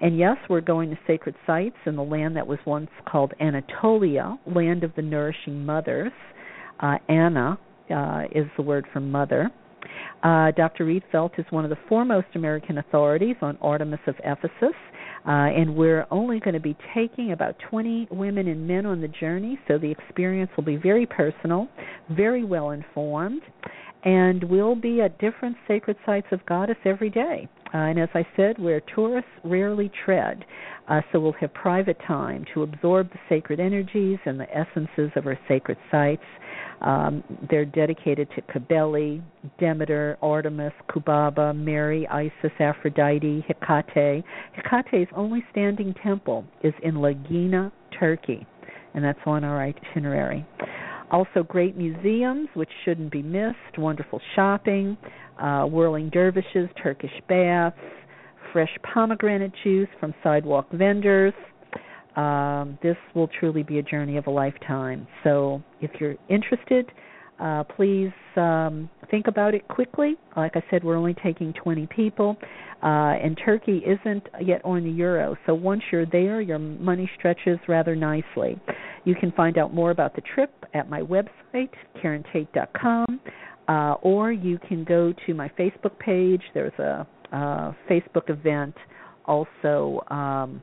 And 0.00 0.16
yes, 0.18 0.36
we're 0.48 0.60
going 0.60 0.90
to 0.90 0.98
sacred 1.06 1.34
sites 1.46 1.76
in 1.86 1.96
the 1.96 2.02
land 2.02 2.36
that 2.36 2.46
was 2.46 2.58
once 2.66 2.90
called 3.10 3.32
Anatolia, 3.40 4.38
land 4.46 4.84
of 4.84 4.94
the 4.94 5.02
nourishing 5.02 5.64
mothers. 5.64 6.12
Uh, 6.80 6.98
Anna 7.08 7.58
uh, 7.90 8.24
is 8.32 8.46
the 8.56 8.62
word 8.62 8.86
for 8.92 9.00
mother. 9.00 9.50
Uh, 10.22 10.50
Dr. 10.52 10.84
Rietveld 10.84 11.38
is 11.38 11.46
one 11.50 11.64
of 11.64 11.70
the 11.70 11.78
foremost 11.88 12.28
American 12.34 12.78
authorities 12.78 13.36
on 13.40 13.56
Artemis 13.60 14.00
of 14.06 14.14
Ephesus 14.24 14.76
uh, 15.26 15.30
and 15.30 15.74
we're 15.74 16.06
only 16.10 16.40
going 16.40 16.54
to 16.54 16.60
be 16.60 16.76
taking 16.94 17.32
about 17.32 17.56
20 17.70 18.08
women 18.10 18.48
and 18.48 18.66
men 18.66 18.86
on 18.86 19.00
the 19.00 19.08
journey, 19.08 19.58
so 19.66 19.78
the 19.78 19.90
experience 19.90 20.50
will 20.56 20.64
be 20.64 20.76
very 20.76 21.06
personal, 21.06 21.68
very 22.10 22.44
well 22.44 22.70
informed, 22.70 23.42
and 24.04 24.44
we'll 24.44 24.76
be 24.76 25.00
at 25.00 25.18
different 25.18 25.56
sacred 25.66 25.96
sites 26.06 26.28
of 26.30 26.44
Goddess 26.46 26.76
every 26.84 27.10
day. 27.10 27.48
Uh, 27.74 27.78
and 27.78 28.00
as 28.00 28.08
I 28.14 28.26
said, 28.36 28.58
where 28.58 28.80
tourists 28.94 29.30
rarely 29.44 29.90
tread, 30.04 30.44
uh, 30.88 31.02
so 31.12 31.20
we'll 31.20 31.32
have 31.34 31.52
private 31.52 31.98
time 32.06 32.44
to 32.54 32.62
absorb 32.62 33.10
the 33.10 33.18
sacred 33.28 33.60
energies 33.60 34.18
and 34.24 34.40
the 34.40 34.46
essences 34.56 35.10
of 35.16 35.26
our 35.26 35.38
sacred 35.46 35.76
sites. 35.90 36.22
Um, 36.80 37.22
they're 37.50 37.64
dedicated 37.64 38.28
to 38.36 38.42
Cybele, 38.52 39.20
Demeter, 39.58 40.16
Artemis, 40.22 40.72
Kubaba, 40.88 41.54
Mary, 41.54 42.06
Isis, 42.06 42.52
Aphrodite, 42.58 43.44
Hecate. 43.48 44.24
Hecate's 44.54 45.10
only 45.14 45.44
standing 45.50 45.92
temple 46.02 46.44
is 46.62 46.72
in 46.82 46.94
Lagina, 46.94 47.70
Turkey, 47.98 48.46
and 48.94 49.04
that's 49.04 49.18
on 49.26 49.44
our 49.44 49.60
itinerary. 49.60 50.46
Also, 51.10 51.42
great 51.42 51.76
museums, 51.76 52.48
which 52.54 52.68
shouldn't 52.84 53.10
be 53.10 53.22
missed, 53.22 53.78
wonderful 53.78 54.20
shopping, 54.34 54.96
uh, 55.40 55.64
whirling 55.64 56.10
dervishes, 56.10 56.68
Turkish 56.82 57.10
baths, 57.28 57.76
fresh 58.52 58.74
pomegranate 58.92 59.52
juice 59.64 59.88
from 59.98 60.14
sidewalk 60.22 60.66
vendors. 60.72 61.32
Um, 62.16 62.78
this 62.82 62.96
will 63.14 63.28
truly 63.40 63.62
be 63.62 63.78
a 63.78 63.82
journey 63.82 64.16
of 64.16 64.26
a 64.26 64.30
lifetime. 64.30 65.06
So, 65.24 65.62
if 65.80 65.90
you're 66.00 66.16
interested, 66.28 66.90
Uh, 67.38 67.62
please 67.64 68.12
um, 68.36 68.90
think 69.10 69.28
about 69.28 69.54
it 69.54 69.66
quickly. 69.68 70.16
Like 70.36 70.56
I 70.56 70.62
said, 70.70 70.82
we're 70.82 70.96
only 70.96 71.14
taking 71.22 71.52
20 71.52 71.86
people, 71.86 72.36
uh, 72.82 72.86
and 73.22 73.38
Turkey 73.44 73.82
isn't 73.86 74.26
yet 74.40 74.60
on 74.64 74.82
the 74.82 74.90
euro. 74.90 75.36
So 75.46 75.54
once 75.54 75.82
you're 75.92 76.06
there, 76.06 76.40
your 76.40 76.58
money 76.58 77.08
stretches 77.16 77.58
rather 77.68 77.94
nicely. 77.94 78.60
You 79.04 79.14
can 79.14 79.30
find 79.32 79.56
out 79.56 79.72
more 79.72 79.90
about 79.90 80.16
the 80.16 80.22
trip 80.34 80.52
at 80.74 80.90
my 80.90 81.00
website, 81.00 81.70
KarenTate.com, 82.02 83.20
uh, 83.68 83.94
or 84.02 84.32
you 84.32 84.58
can 84.66 84.84
go 84.84 85.14
to 85.26 85.34
my 85.34 85.48
Facebook 85.50 85.96
page. 85.98 86.42
There's 86.54 86.78
a, 86.78 87.06
a 87.32 87.76
Facebook 87.88 88.30
event 88.30 88.74
also. 89.26 90.00
Um, 90.10 90.62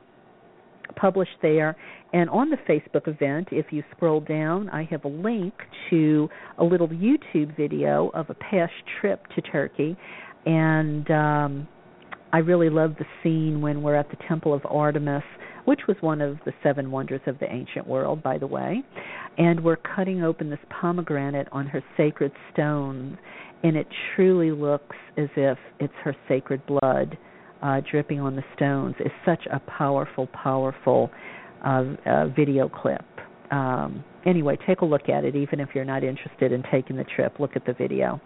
published 0.94 1.36
there. 1.42 1.76
And 2.12 2.30
on 2.30 2.50
the 2.50 2.56
Facebook 2.68 3.08
event, 3.08 3.48
if 3.50 3.66
you 3.70 3.82
scroll 3.94 4.20
down, 4.20 4.68
I 4.70 4.84
have 4.84 5.04
a 5.04 5.08
link 5.08 5.54
to 5.90 6.28
a 6.58 6.64
little 6.64 6.88
YouTube 6.88 7.56
video 7.56 8.10
of 8.14 8.30
a 8.30 8.34
past 8.34 8.72
trip 9.00 9.26
to 9.34 9.42
Turkey. 9.42 9.96
And 10.46 11.10
um, 11.10 11.68
I 12.32 12.38
really 12.38 12.70
love 12.70 12.94
the 12.98 13.06
scene 13.22 13.60
when 13.60 13.82
we're 13.82 13.94
at 13.94 14.10
the 14.10 14.16
Temple 14.28 14.54
of 14.54 14.62
Artemis, 14.64 15.24
which 15.64 15.80
was 15.88 15.96
one 16.00 16.20
of 16.20 16.38
the 16.44 16.52
seven 16.62 16.90
wonders 16.90 17.20
of 17.26 17.38
the 17.38 17.52
ancient 17.52 17.86
world, 17.86 18.22
by 18.22 18.38
the 18.38 18.46
way. 18.46 18.82
And 19.36 19.62
we're 19.62 19.76
cutting 19.76 20.22
open 20.22 20.50
this 20.50 20.58
pomegranate 20.80 21.48
on 21.50 21.66
her 21.66 21.82
sacred 21.96 22.32
stone, 22.52 23.18
and 23.62 23.76
it 23.76 23.86
truly 24.14 24.52
looks 24.52 24.96
as 25.18 25.28
if 25.36 25.58
it's 25.80 25.92
her 26.04 26.14
sacred 26.28 26.64
blood 26.66 27.18
uh, 27.62 27.80
dripping 27.90 28.20
on 28.20 28.36
the 28.36 28.44
stones 28.54 28.94
is 29.00 29.12
such 29.24 29.46
a 29.52 29.58
powerful, 29.60 30.26
powerful 30.28 31.10
uh, 31.64 31.84
uh, 32.04 32.26
video 32.28 32.68
clip. 32.68 33.04
Um, 33.50 34.04
anyway, 34.24 34.58
take 34.66 34.80
a 34.80 34.84
look 34.84 35.08
at 35.08 35.24
it, 35.24 35.36
even 35.36 35.60
if 35.60 35.70
you're 35.74 35.84
not 35.84 36.04
interested 36.04 36.52
in 36.52 36.62
taking 36.70 36.96
the 36.96 37.04
trip. 37.04 37.38
Look 37.38 37.56
at 37.56 37.64
the 37.64 37.72
video. 37.72 38.20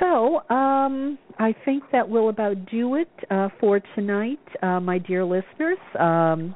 So, 0.00 0.48
um, 0.48 1.18
I 1.38 1.54
think 1.64 1.82
that 1.90 2.08
will 2.08 2.28
about 2.28 2.66
do 2.70 2.94
it 2.94 3.10
uh, 3.30 3.48
for 3.58 3.80
tonight, 3.96 4.38
uh, 4.62 4.78
my 4.78 4.98
dear 4.98 5.24
listeners. 5.24 5.78
Um, 5.98 6.54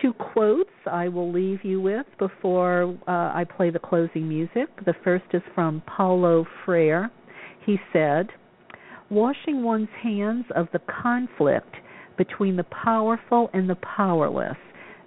two 0.00 0.14
quotes 0.14 0.70
I 0.90 1.08
will 1.08 1.30
leave 1.30 1.64
you 1.64 1.80
with 1.80 2.06
before 2.18 2.96
uh, 3.06 3.10
I 3.10 3.44
play 3.56 3.70
the 3.70 3.78
closing 3.78 4.26
music. 4.26 4.68
The 4.86 4.94
first 5.04 5.24
is 5.34 5.42
from 5.54 5.82
Paulo 5.86 6.46
Freire. 6.64 7.10
He 7.66 7.76
said, 7.92 8.28
washing 9.12 9.62
one's 9.62 9.88
hands 10.02 10.46
of 10.56 10.66
the 10.72 10.80
conflict 11.02 11.76
between 12.16 12.56
the 12.56 12.64
powerful 12.64 13.50
and 13.52 13.68
the 13.68 13.76
powerless 13.76 14.56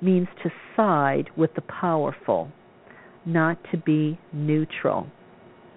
means 0.01 0.27
to 0.43 0.49
side 0.75 1.29
with 1.35 1.53
the 1.55 1.61
powerful, 1.61 2.51
not 3.25 3.57
to 3.71 3.77
be 3.77 4.19
neutral. 4.31 5.07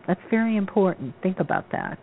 That's 0.07 0.21
very 0.31 0.57
important. 0.57 1.15
Think 1.23 1.41
about 1.41 1.71
that. 1.73 1.99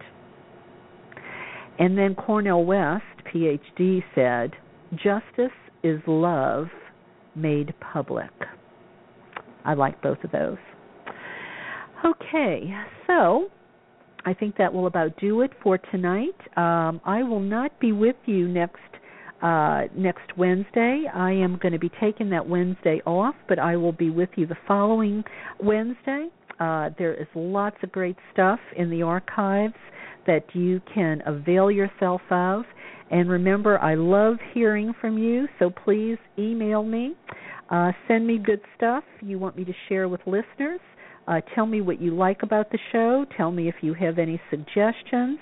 And 1.77 1.97
then 1.97 2.15
Cornel 2.15 2.65
West, 2.65 3.03
PhD, 3.33 4.03
said, 4.15 4.51
Justice 4.91 5.55
is 5.83 5.99
love 6.07 6.67
made 7.35 7.73
public. 7.79 8.31
I 9.63 9.73
like 9.73 10.01
both 10.01 10.23
of 10.23 10.31
those. 10.31 10.57
Okay, 12.05 12.73
so 13.07 13.49
I 14.25 14.33
think 14.33 14.57
that 14.57 14.73
will 14.73 14.87
about 14.87 15.17
do 15.19 15.41
it 15.41 15.51
for 15.61 15.77
tonight. 15.77 16.35
Um, 16.57 16.99
I 17.05 17.21
will 17.23 17.39
not 17.39 17.79
be 17.79 17.91
with 17.91 18.15
you 18.25 18.47
next 18.47 18.79
uh, 19.41 19.83
next 19.95 20.37
Wednesday. 20.37 21.03
I 21.13 21.31
am 21.31 21.59
going 21.61 21.73
to 21.73 21.79
be 21.79 21.91
taking 22.01 22.29
that 22.31 22.47
Wednesday 22.47 23.01
off, 23.05 23.35
but 23.47 23.59
I 23.59 23.75
will 23.75 23.91
be 23.91 24.09
with 24.09 24.29
you 24.35 24.47
the 24.47 24.57
following 24.67 25.23
Wednesday. 25.59 26.29
Uh, 26.59 26.89
there 26.97 27.13
is 27.13 27.27
lots 27.35 27.75
of 27.83 27.91
great 27.91 28.15
stuff 28.33 28.59
in 28.77 28.89
the 28.89 29.01
archives 29.01 29.75
that 30.25 30.43
you 30.53 30.81
can 30.93 31.21
avail 31.25 31.69
yourself 31.69 32.21
of. 32.31 32.63
And 33.11 33.29
remember, 33.29 33.77
I 33.79 33.95
love 33.95 34.37
hearing 34.53 34.93
from 34.99 35.17
you, 35.17 35.47
so 35.59 35.69
please 35.69 36.17
email 36.39 36.81
me. 36.81 37.13
Uh, 37.69 37.91
send 38.07 38.25
me 38.25 38.39
good 38.43 38.61
stuff 38.75 39.03
you 39.21 39.37
want 39.37 39.57
me 39.57 39.65
to 39.65 39.73
share 39.89 40.07
with 40.07 40.21
listeners. 40.25 40.79
Uh, 41.27 41.41
tell 41.53 41.65
me 41.65 41.81
what 41.81 42.01
you 42.01 42.15
like 42.15 42.43
about 42.43 42.71
the 42.71 42.79
show. 42.91 43.25
Tell 43.35 43.51
me 43.51 43.67
if 43.67 43.75
you 43.81 43.93
have 43.93 44.19
any 44.19 44.39
suggestions. 44.49 45.39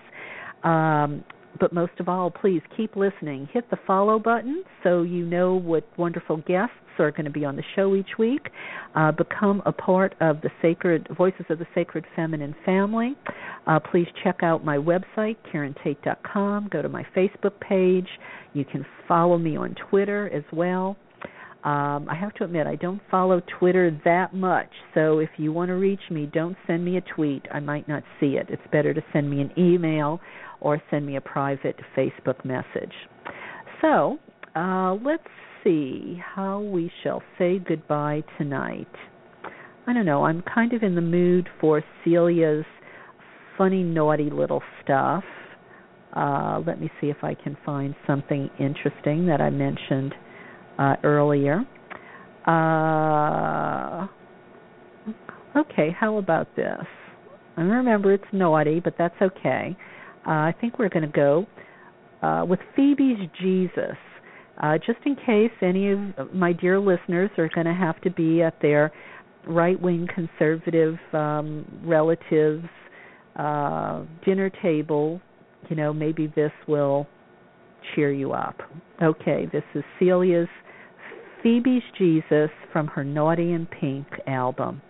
Um, 0.64 1.24
but 1.60 1.74
most 1.74 1.94
of 2.00 2.10
all, 2.10 2.32
please 2.32 2.62
keep 2.76 2.96
listening. 2.96 3.48
Hit 3.52 3.70
the 3.70 3.78
follow 3.86 4.18
button 4.18 4.64
so 4.84 5.04
you 5.04 5.26
know 5.26 5.56
what 5.56 5.88
wonderful 5.98 6.38
guests 6.38 6.76
are 7.00 7.12
going 7.12 7.26
to 7.26 7.32
be 7.32 7.46
on 7.46 7.56
the 7.56 7.64
show 7.76 7.96
each 7.96 8.18
week. 8.18 8.50
Uh, 8.96 9.12
become 9.12 9.62
a 9.66 9.72
part 9.72 10.16
of 10.22 10.42
the 10.42 10.50
Sacred 10.62 11.08
Voices 11.16 11.46
of 11.50 11.60
the 11.60 11.68
Sacred 11.74 12.06
Feminine 12.16 12.56
family. 12.66 13.16
Uh, 13.68 13.80
please 13.80 14.08
check 14.24 14.42
out 14.42 14.64
my 14.64 14.78
website, 14.78 15.38
KarenTate.com. 15.52 16.70
Go 16.72 16.82
to 16.82 16.90
my 16.90 17.06
Facebook 17.16 17.60
page. 17.60 18.08
You 18.54 18.66
can 18.66 18.86
follow 19.08 19.38
me 19.38 19.56
on 19.56 19.76
Twitter 19.90 20.30
as 20.34 20.44
well. 20.52 20.98
Um, 21.64 22.10
I 22.10 22.16
have 22.20 22.34
to 22.36 22.44
admit, 22.44 22.68
I 22.68 22.76
don't 22.76 23.02
follow 23.10 23.42
Twitter 23.60 23.98
that 24.04 24.34
much. 24.34 24.70
So 24.94 25.20
if 25.20 25.30
you 25.38 25.54
want 25.54 25.70
to 25.70 25.76
reach 25.76 26.02
me, 26.12 26.30
don't 26.34 26.58
send 26.68 26.84
me 26.84 26.98
a 26.98 27.02
tweet. 27.16 27.46
I 27.54 27.62
might 27.62 27.88
not 27.88 28.04
see 28.20 28.36
it. 28.36 28.48
It's 28.50 28.62
better 28.72 28.94
to 28.94 29.02
send 29.14 29.30
me 29.30 29.40
an 29.40 29.52
email 29.58 30.20
or 30.60 30.82
send 30.92 31.06
me 31.06 31.16
a 31.16 31.22
private 31.22 31.78
Facebook 31.96 32.44
message. 32.44 32.92
So 33.82 34.18
uh, 34.56 34.96
let's 35.06 35.24
see 35.64 36.22
how 36.36 36.60
we 36.60 36.92
shall 37.02 37.22
say 37.38 37.60
goodbye 37.60 38.24
tonight. 38.38 38.88
I 39.88 39.94
don't 39.94 40.06
know. 40.06 40.26
I'm 40.26 40.44
kind 40.54 40.74
of 40.74 40.84
in 40.84 40.96
the 40.96 41.02
mood 41.02 41.48
for 41.62 41.82
Celia's 42.06 42.66
funny, 43.58 43.84
naughty 43.84 44.30
little 44.30 44.62
stuff. 44.84 45.24
Uh, 46.14 46.62
let 46.66 46.80
me 46.80 46.92
see 47.00 47.08
if 47.08 47.24
I 47.24 47.36
can 47.36 47.58
find 47.66 47.96
something 48.06 48.50
interesting 48.60 49.26
that 49.28 49.40
I 49.40 49.50
mentioned 49.50 50.14
uh, 50.78 50.96
earlier. 51.04 51.66
Uh, 52.48 54.08
okay, 55.56 55.96
how 55.98 56.18
about 56.18 56.56
this? 56.56 56.86
I 57.56 57.62
remember 57.62 58.14
it's 58.14 58.24
naughty, 58.32 58.80
but 58.80 58.96
that's 58.98 59.16
okay. 59.22 59.76
Uh, 60.26 60.30
I 60.30 60.56
think 60.60 60.80
we're 60.80 60.90
going 60.90 61.10
to 61.10 61.12
go 61.12 61.46
uh, 62.22 62.46
with 62.46 62.60
Phoebe's 62.76 63.20
Jesus. 63.42 63.98
Uh, 64.62 64.78
just 64.78 65.00
in 65.06 65.16
case 65.16 65.52
any 65.62 65.92
of 65.92 66.00
my 66.34 66.54
dear 66.54 66.80
listeners 66.80 67.30
are 67.38 67.50
going 67.54 67.66
to 67.66 67.74
have 67.74 68.00
to 68.02 68.12
be 68.12 68.42
at 68.42 68.54
their 68.62 68.92
right 69.48 69.80
wing 69.82 70.08
conservative 70.14 70.96
um, 71.12 71.66
relatives' 71.84 72.64
uh, 73.36 74.04
dinner 74.26 74.50
table, 74.62 75.20
you 75.70 75.76
know, 75.76 75.92
maybe 75.92 76.32
this 76.36 76.52
will 76.68 77.08
cheer 77.94 78.12
you 78.12 78.32
up. 78.32 78.56
Okay, 79.02 79.48
this 79.52 79.64
is 79.76 79.84
Celia's 80.00 80.48
Phoebe's 81.44 81.84
Jesus 81.98 82.50
from 82.72 82.88
her 82.88 83.04
Naughty 83.04 83.52
and 83.52 83.70
Pink 83.70 84.08
album. 84.28 84.82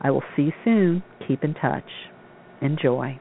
I 0.00 0.12
will 0.12 0.22
see 0.36 0.42
you 0.42 0.52
soon. 0.64 1.02
Keep 1.26 1.42
in 1.42 1.52
touch. 1.54 1.90
Enjoy. 2.62 3.18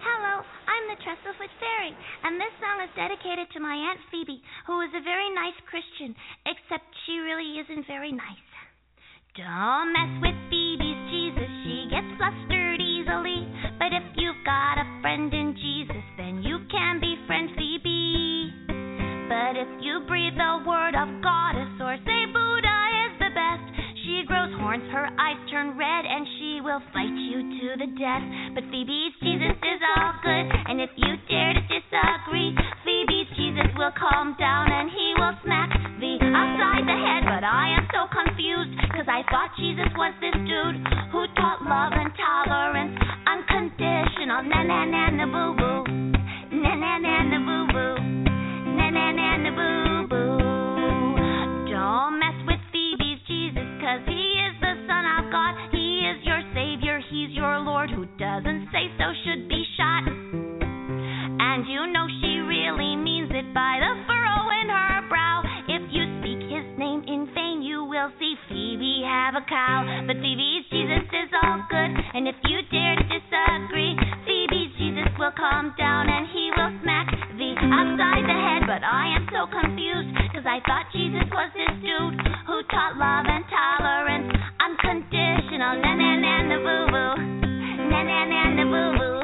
Hello, 0.00 0.34
I'm 0.40 0.84
the 0.88 0.96
Trestlefoot 1.04 1.52
Fairy, 1.60 1.92
and 2.24 2.40
this 2.40 2.54
song 2.56 2.80
is 2.80 2.88
dedicated 2.96 3.52
to 3.52 3.60
my 3.60 3.76
Aunt 3.76 4.00
Phoebe, 4.10 4.40
who 4.66 4.80
is 4.80 4.88
a 4.96 5.04
very 5.04 5.28
nice 5.36 5.60
Christian, 5.68 6.16
except 6.48 6.88
she 7.04 7.20
really 7.20 7.60
isn't 7.60 7.86
very 7.86 8.12
nice. 8.12 8.48
Don't 9.36 9.92
mess 9.92 10.24
with 10.24 10.38
Phoebe's 10.48 11.00
Jesus, 11.12 11.52
she 11.68 11.92
gets 11.92 12.08
flustered 12.16 12.80
easily. 12.80 13.44
But 13.76 13.92
if 13.92 14.08
you've 14.16 14.40
got 14.48 14.80
a 14.80 14.88
friend 15.04 15.28
in 15.36 15.52
Jesus, 15.52 16.02
then 16.16 16.40
you 16.40 16.64
can 16.72 16.98
befriend 16.98 17.52
Phoebe. 17.60 18.67
But 19.28 19.60
if 19.60 19.68
you 19.84 20.00
breathe 20.08 20.40
the 20.40 20.64
word 20.64 20.96
of 20.96 21.20
goddess 21.20 21.68
or 21.84 22.00
say 22.00 22.20
Buddha 22.32 22.78
is 23.04 23.12
the 23.20 23.28
best, 23.36 23.66
she 24.00 24.24
grows 24.24 24.48
horns, 24.56 24.88
her 24.88 25.04
eyes 25.20 25.36
turn 25.52 25.76
red, 25.76 26.08
and 26.08 26.24
she 26.40 26.64
will 26.64 26.80
fight 26.96 27.12
you 27.12 27.44
to 27.44 27.66
the 27.76 27.92
death. 28.00 28.24
But 28.56 28.64
Phoebe's 28.72 29.12
Jesus 29.20 29.52
is 29.52 29.80
all 29.84 30.16
good, 30.24 30.48
and 30.48 30.80
if 30.80 30.88
you 30.96 31.12
dare 31.28 31.52
to 31.52 31.60
disagree, 31.60 32.56
Phoebe's 32.88 33.28
Jesus 33.36 33.68
will 33.76 33.92
calm 34.00 34.32
down 34.40 34.72
and 34.72 34.88
he 34.88 35.12
will 35.20 35.36
smack 35.44 35.76
thee 36.00 36.16
upside 36.24 36.88
the 36.88 36.96
head. 36.96 37.28
But 37.28 37.44
I 37.44 37.76
am 37.76 37.84
so 37.92 38.08
confused, 38.08 38.80
cause 38.96 39.12
I 39.12 39.28
thought 39.28 39.52
Jesus 39.60 39.92
was 39.92 40.16
this 40.24 40.40
dude 40.40 40.80
who 41.12 41.28
taught 41.36 41.68
love 41.68 41.92
and 41.92 42.08
tolerance, 42.16 42.96
unconditional, 43.28 44.40
na 44.48 44.64
na 44.64 44.88
na 44.88 45.04
na 45.20 45.26
boo 45.28 45.52
boo, 45.52 45.84
na 46.64 46.72
na 46.80 46.96
na 46.96 47.14
na 47.28 47.38
boo 47.44 47.64
boo 47.76 48.27
come 75.38 75.74
down 75.78 76.08
and 76.08 76.26
he 76.28 76.50
will 76.56 76.80
smack 76.82 77.17
thee 77.56 77.70
upside 77.72 78.24
the 78.24 78.36
head. 78.36 78.62
But 78.68 78.84
I 78.84 79.16
am 79.16 79.24
so 79.32 79.46
confused, 79.48 80.12
cause 80.34 80.44
I 80.44 80.60
thought 80.68 80.92
Jesus 80.92 81.24
was 81.32 81.50
this 81.56 81.74
dude 81.80 82.16
who 82.44 82.56
taught 82.68 82.96
love 83.00 83.24
and 83.28 83.44
tolerance, 83.48 84.28
unconditional, 84.60 85.80
na 85.80 85.92
na 85.96 86.10
na 86.20 86.34
na 86.44 86.56
boo 86.60 86.84
boo, 86.92 87.14
na 87.88 88.00
na 88.04 88.18
na 88.28 88.40
na 88.52 88.64
boo 88.68 88.90
boo, 88.98 89.20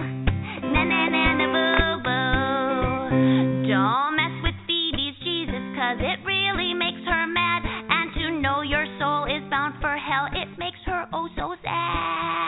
na 0.72 0.82
na 0.84 1.01
na 1.12 1.24
na 1.36 1.46
boo 1.52 1.92
boo. 2.05 3.68
Don't 3.68 4.16
mess 4.16 4.34
with 4.44 4.56
Phoebe's 4.64 5.16
Jesus, 5.20 5.64
cause 5.76 5.98
it 6.01 6.24
really 6.24 6.72
makes 6.72 7.05
her 7.05 7.24
mad. 7.28 7.60
And 7.64 8.09
to 8.16 8.24
know 8.40 8.62
your 8.62 8.86
soul 8.98 9.24
is 9.28 9.44
bound 9.51 9.74
for 9.80 9.92
hell, 9.96 10.28
it 10.32 10.48
makes 10.59 10.80
her 10.86 11.06
oh 11.12 11.28
so 11.36 11.55
sad. 11.62 12.44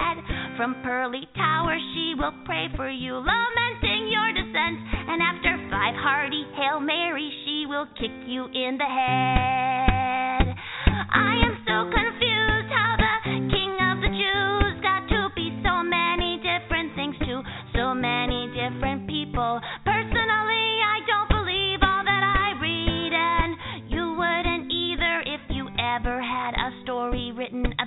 From 0.56 0.74
Pearly 0.82 1.28
Tower, 1.36 1.76
she 1.92 2.14
will 2.16 2.32
pray 2.46 2.68
for 2.76 2.88
you, 2.88 3.12
lamenting 3.12 4.08
your 4.08 4.32
descent. 4.32 4.80
And 5.04 5.20
after 5.20 5.52
five 5.68 5.94
hearty 6.00 6.46
Hail 6.56 6.80
Mary, 6.80 7.30
she 7.44 7.66
will 7.68 7.84
kick 8.00 8.10
you 8.24 8.46
in 8.46 8.78
the 8.78 8.88
head. 8.88 10.56
I 11.12 11.36
am 11.44 11.60
so 11.68 11.92
confused 11.92 12.72
how 12.72 12.96
the 12.96 13.52
King 13.52 13.76
of 13.84 14.00
the 14.00 14.08
Jews 14.08 14.80
got 14.80 15.04
to 15.12 15.28
be 15.36 15.52
so 15.60 15.84
many 15.84 16.40
different 16.40 16.96
things 16.96 17.16
to 17.28 17.42
so 17.76 17.92
many 17.92 18.48
different 18.56 19.06
people. 19.06 19.60
Personally, 19.84 20.75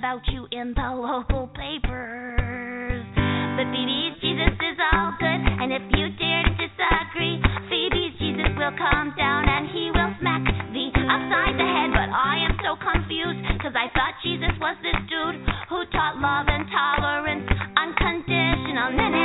about 0.00 0.24
you 0.32 0.48
in 0.48 0.72
the 0.72 0.88
local 0.96 1.44
papers. 1.52 3.04
But 3.52 3.68
Phoebe's 3.68 4.16
Jesus 4.24 4.56
is 4.56 4.78
all 4.80 5.12
good, 5.20 5.42
and 5.60 5.68
if 5.76 5.84
you 5.92 6.08
dare 6.16 6.40
to 6.40 6.52
disagree, 6.56 7.36
Phoebe's 7.68 8.16
Jesus 8.16 8.48
will 8.56 8.72
come 8.80 9.12
down 9.20 9.44
and 9.44 9.68
he 9.68 9.92
will 9.92 10.08
smack 10.16 10.40
thee 10.72 10.88
upside 11.04 11.52
the 11.52 11.68
head. 11.68 11.92
But 11.92 12.08
I 12.16 12.40
am 12.48 12.56
so 12.64 12.80
confused, 12.80 13.44
cause 13.60 13.76
I 13.76 13.92
thought 13.92 14.16
Jesus 14.24 14.56
was 14.56 14.80
this 14.80 14.96
dude 15.04 15.36
who 15.68 15.84
taught 15.92 16.16
love 16.16 16.48
and 16.48 16.64
tolerance, 16.72 17.44
unconditional. 17.76 19.19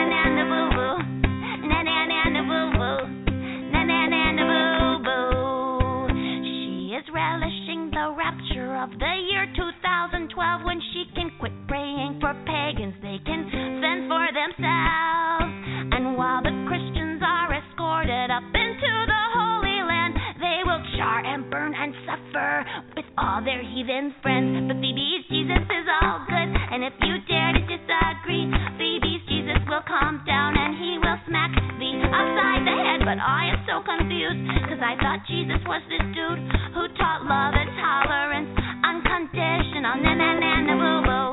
Of 8.76 8.92
the 9.00 9.16
year 9.32 9.48
2012 9.56 10.36
when 10.68 10.80
she 10.92 11.08
can 11.16 11.32
quit 11.40 11.54
praying 11.68 12.20
for 12.20 12.36
pagans. 12.44 12.96
They 13.00 13.24
can 13.24 13.48
fend 13.48 14.12
for 14.12 14.28
themselves. 14.36 15.52
And 15.96 16.20
while 16.20 16.44
the 16.44 16.52
Christians 16.68 17.24
are 17.24 17.56
escorted 17.56 18.30
up 18.32 18.44
into 18.44 18.92
the 19.08 19.24
Holy 19.32 19.80
Land, 19.80 20.14
they 20.44 20.60
will 20.68 20.84
char 21.00 21.24
and 21.24 21.48
burn 21.48 21.72
and 21.72 21.96
suffer 22.04 22.68
with 23.00 23.08
all 23.18 23.40
their 23.40 23.64
heathen 23.64 24.12
friends. 24.20 24.68
But 24.68 24.76
Phoebe's 24.84 25.24
Jesus 25.32 25.64
is 25.64 25.88
all 26.04 26.28
good, 26.28 26.50
and 26.52 26.84
if 26.84 26.96
you 27.00 27.16
dare 27.32 27.56
to 27.56 27.64
disagree, 27.64 28.52
Phoebe's 28.76 29.24
Jesus 29.32 29.62
will 29.72 29.88
come 29.88 30.20
down 30.28 30.52
and 30.60 30.76
he 30.76 31.00
will 31.00 31.20
smack 31.32 31.56
thee 31.80 31.96
upside 32.04 32.68
the 32.68 32.76
head. 32.76 33.00
But 33.08 33.24
I 33.24 33.56
am 33.56 33.60
so 33.64 33.80
confused, 33.88 34.44
cause 34.68 34.84
I 34.84 35.00
thought 35.00 35.24
Jesus 35.32 35.64
was 35.64 35.82
this 35.88 36.04
dude 36.12 36.44
who 36.76 36.92
taught 37.00 37.24
love 37.24 37.56
and 37.56 37.72
tolerance, 37.80 38.52
unconditional. 38.90 39.96
Na 40.04 40.14
na 40.16 40.30
na 40.42 40.52
na 40.68 40.74
boo 40.82 41.02
boo. 41.08 41.32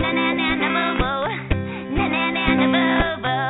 Na 0.00 0.08
na 0.12 0.26
na 0.38 0.48
na 0.60 0.68
boo 0.76 0.92
boo. 1.00 1.28
Na 1.96 2.04
na 2.08 2.22
na 2.36 2.44
na 2.60 2.66
boo 2.74 3.49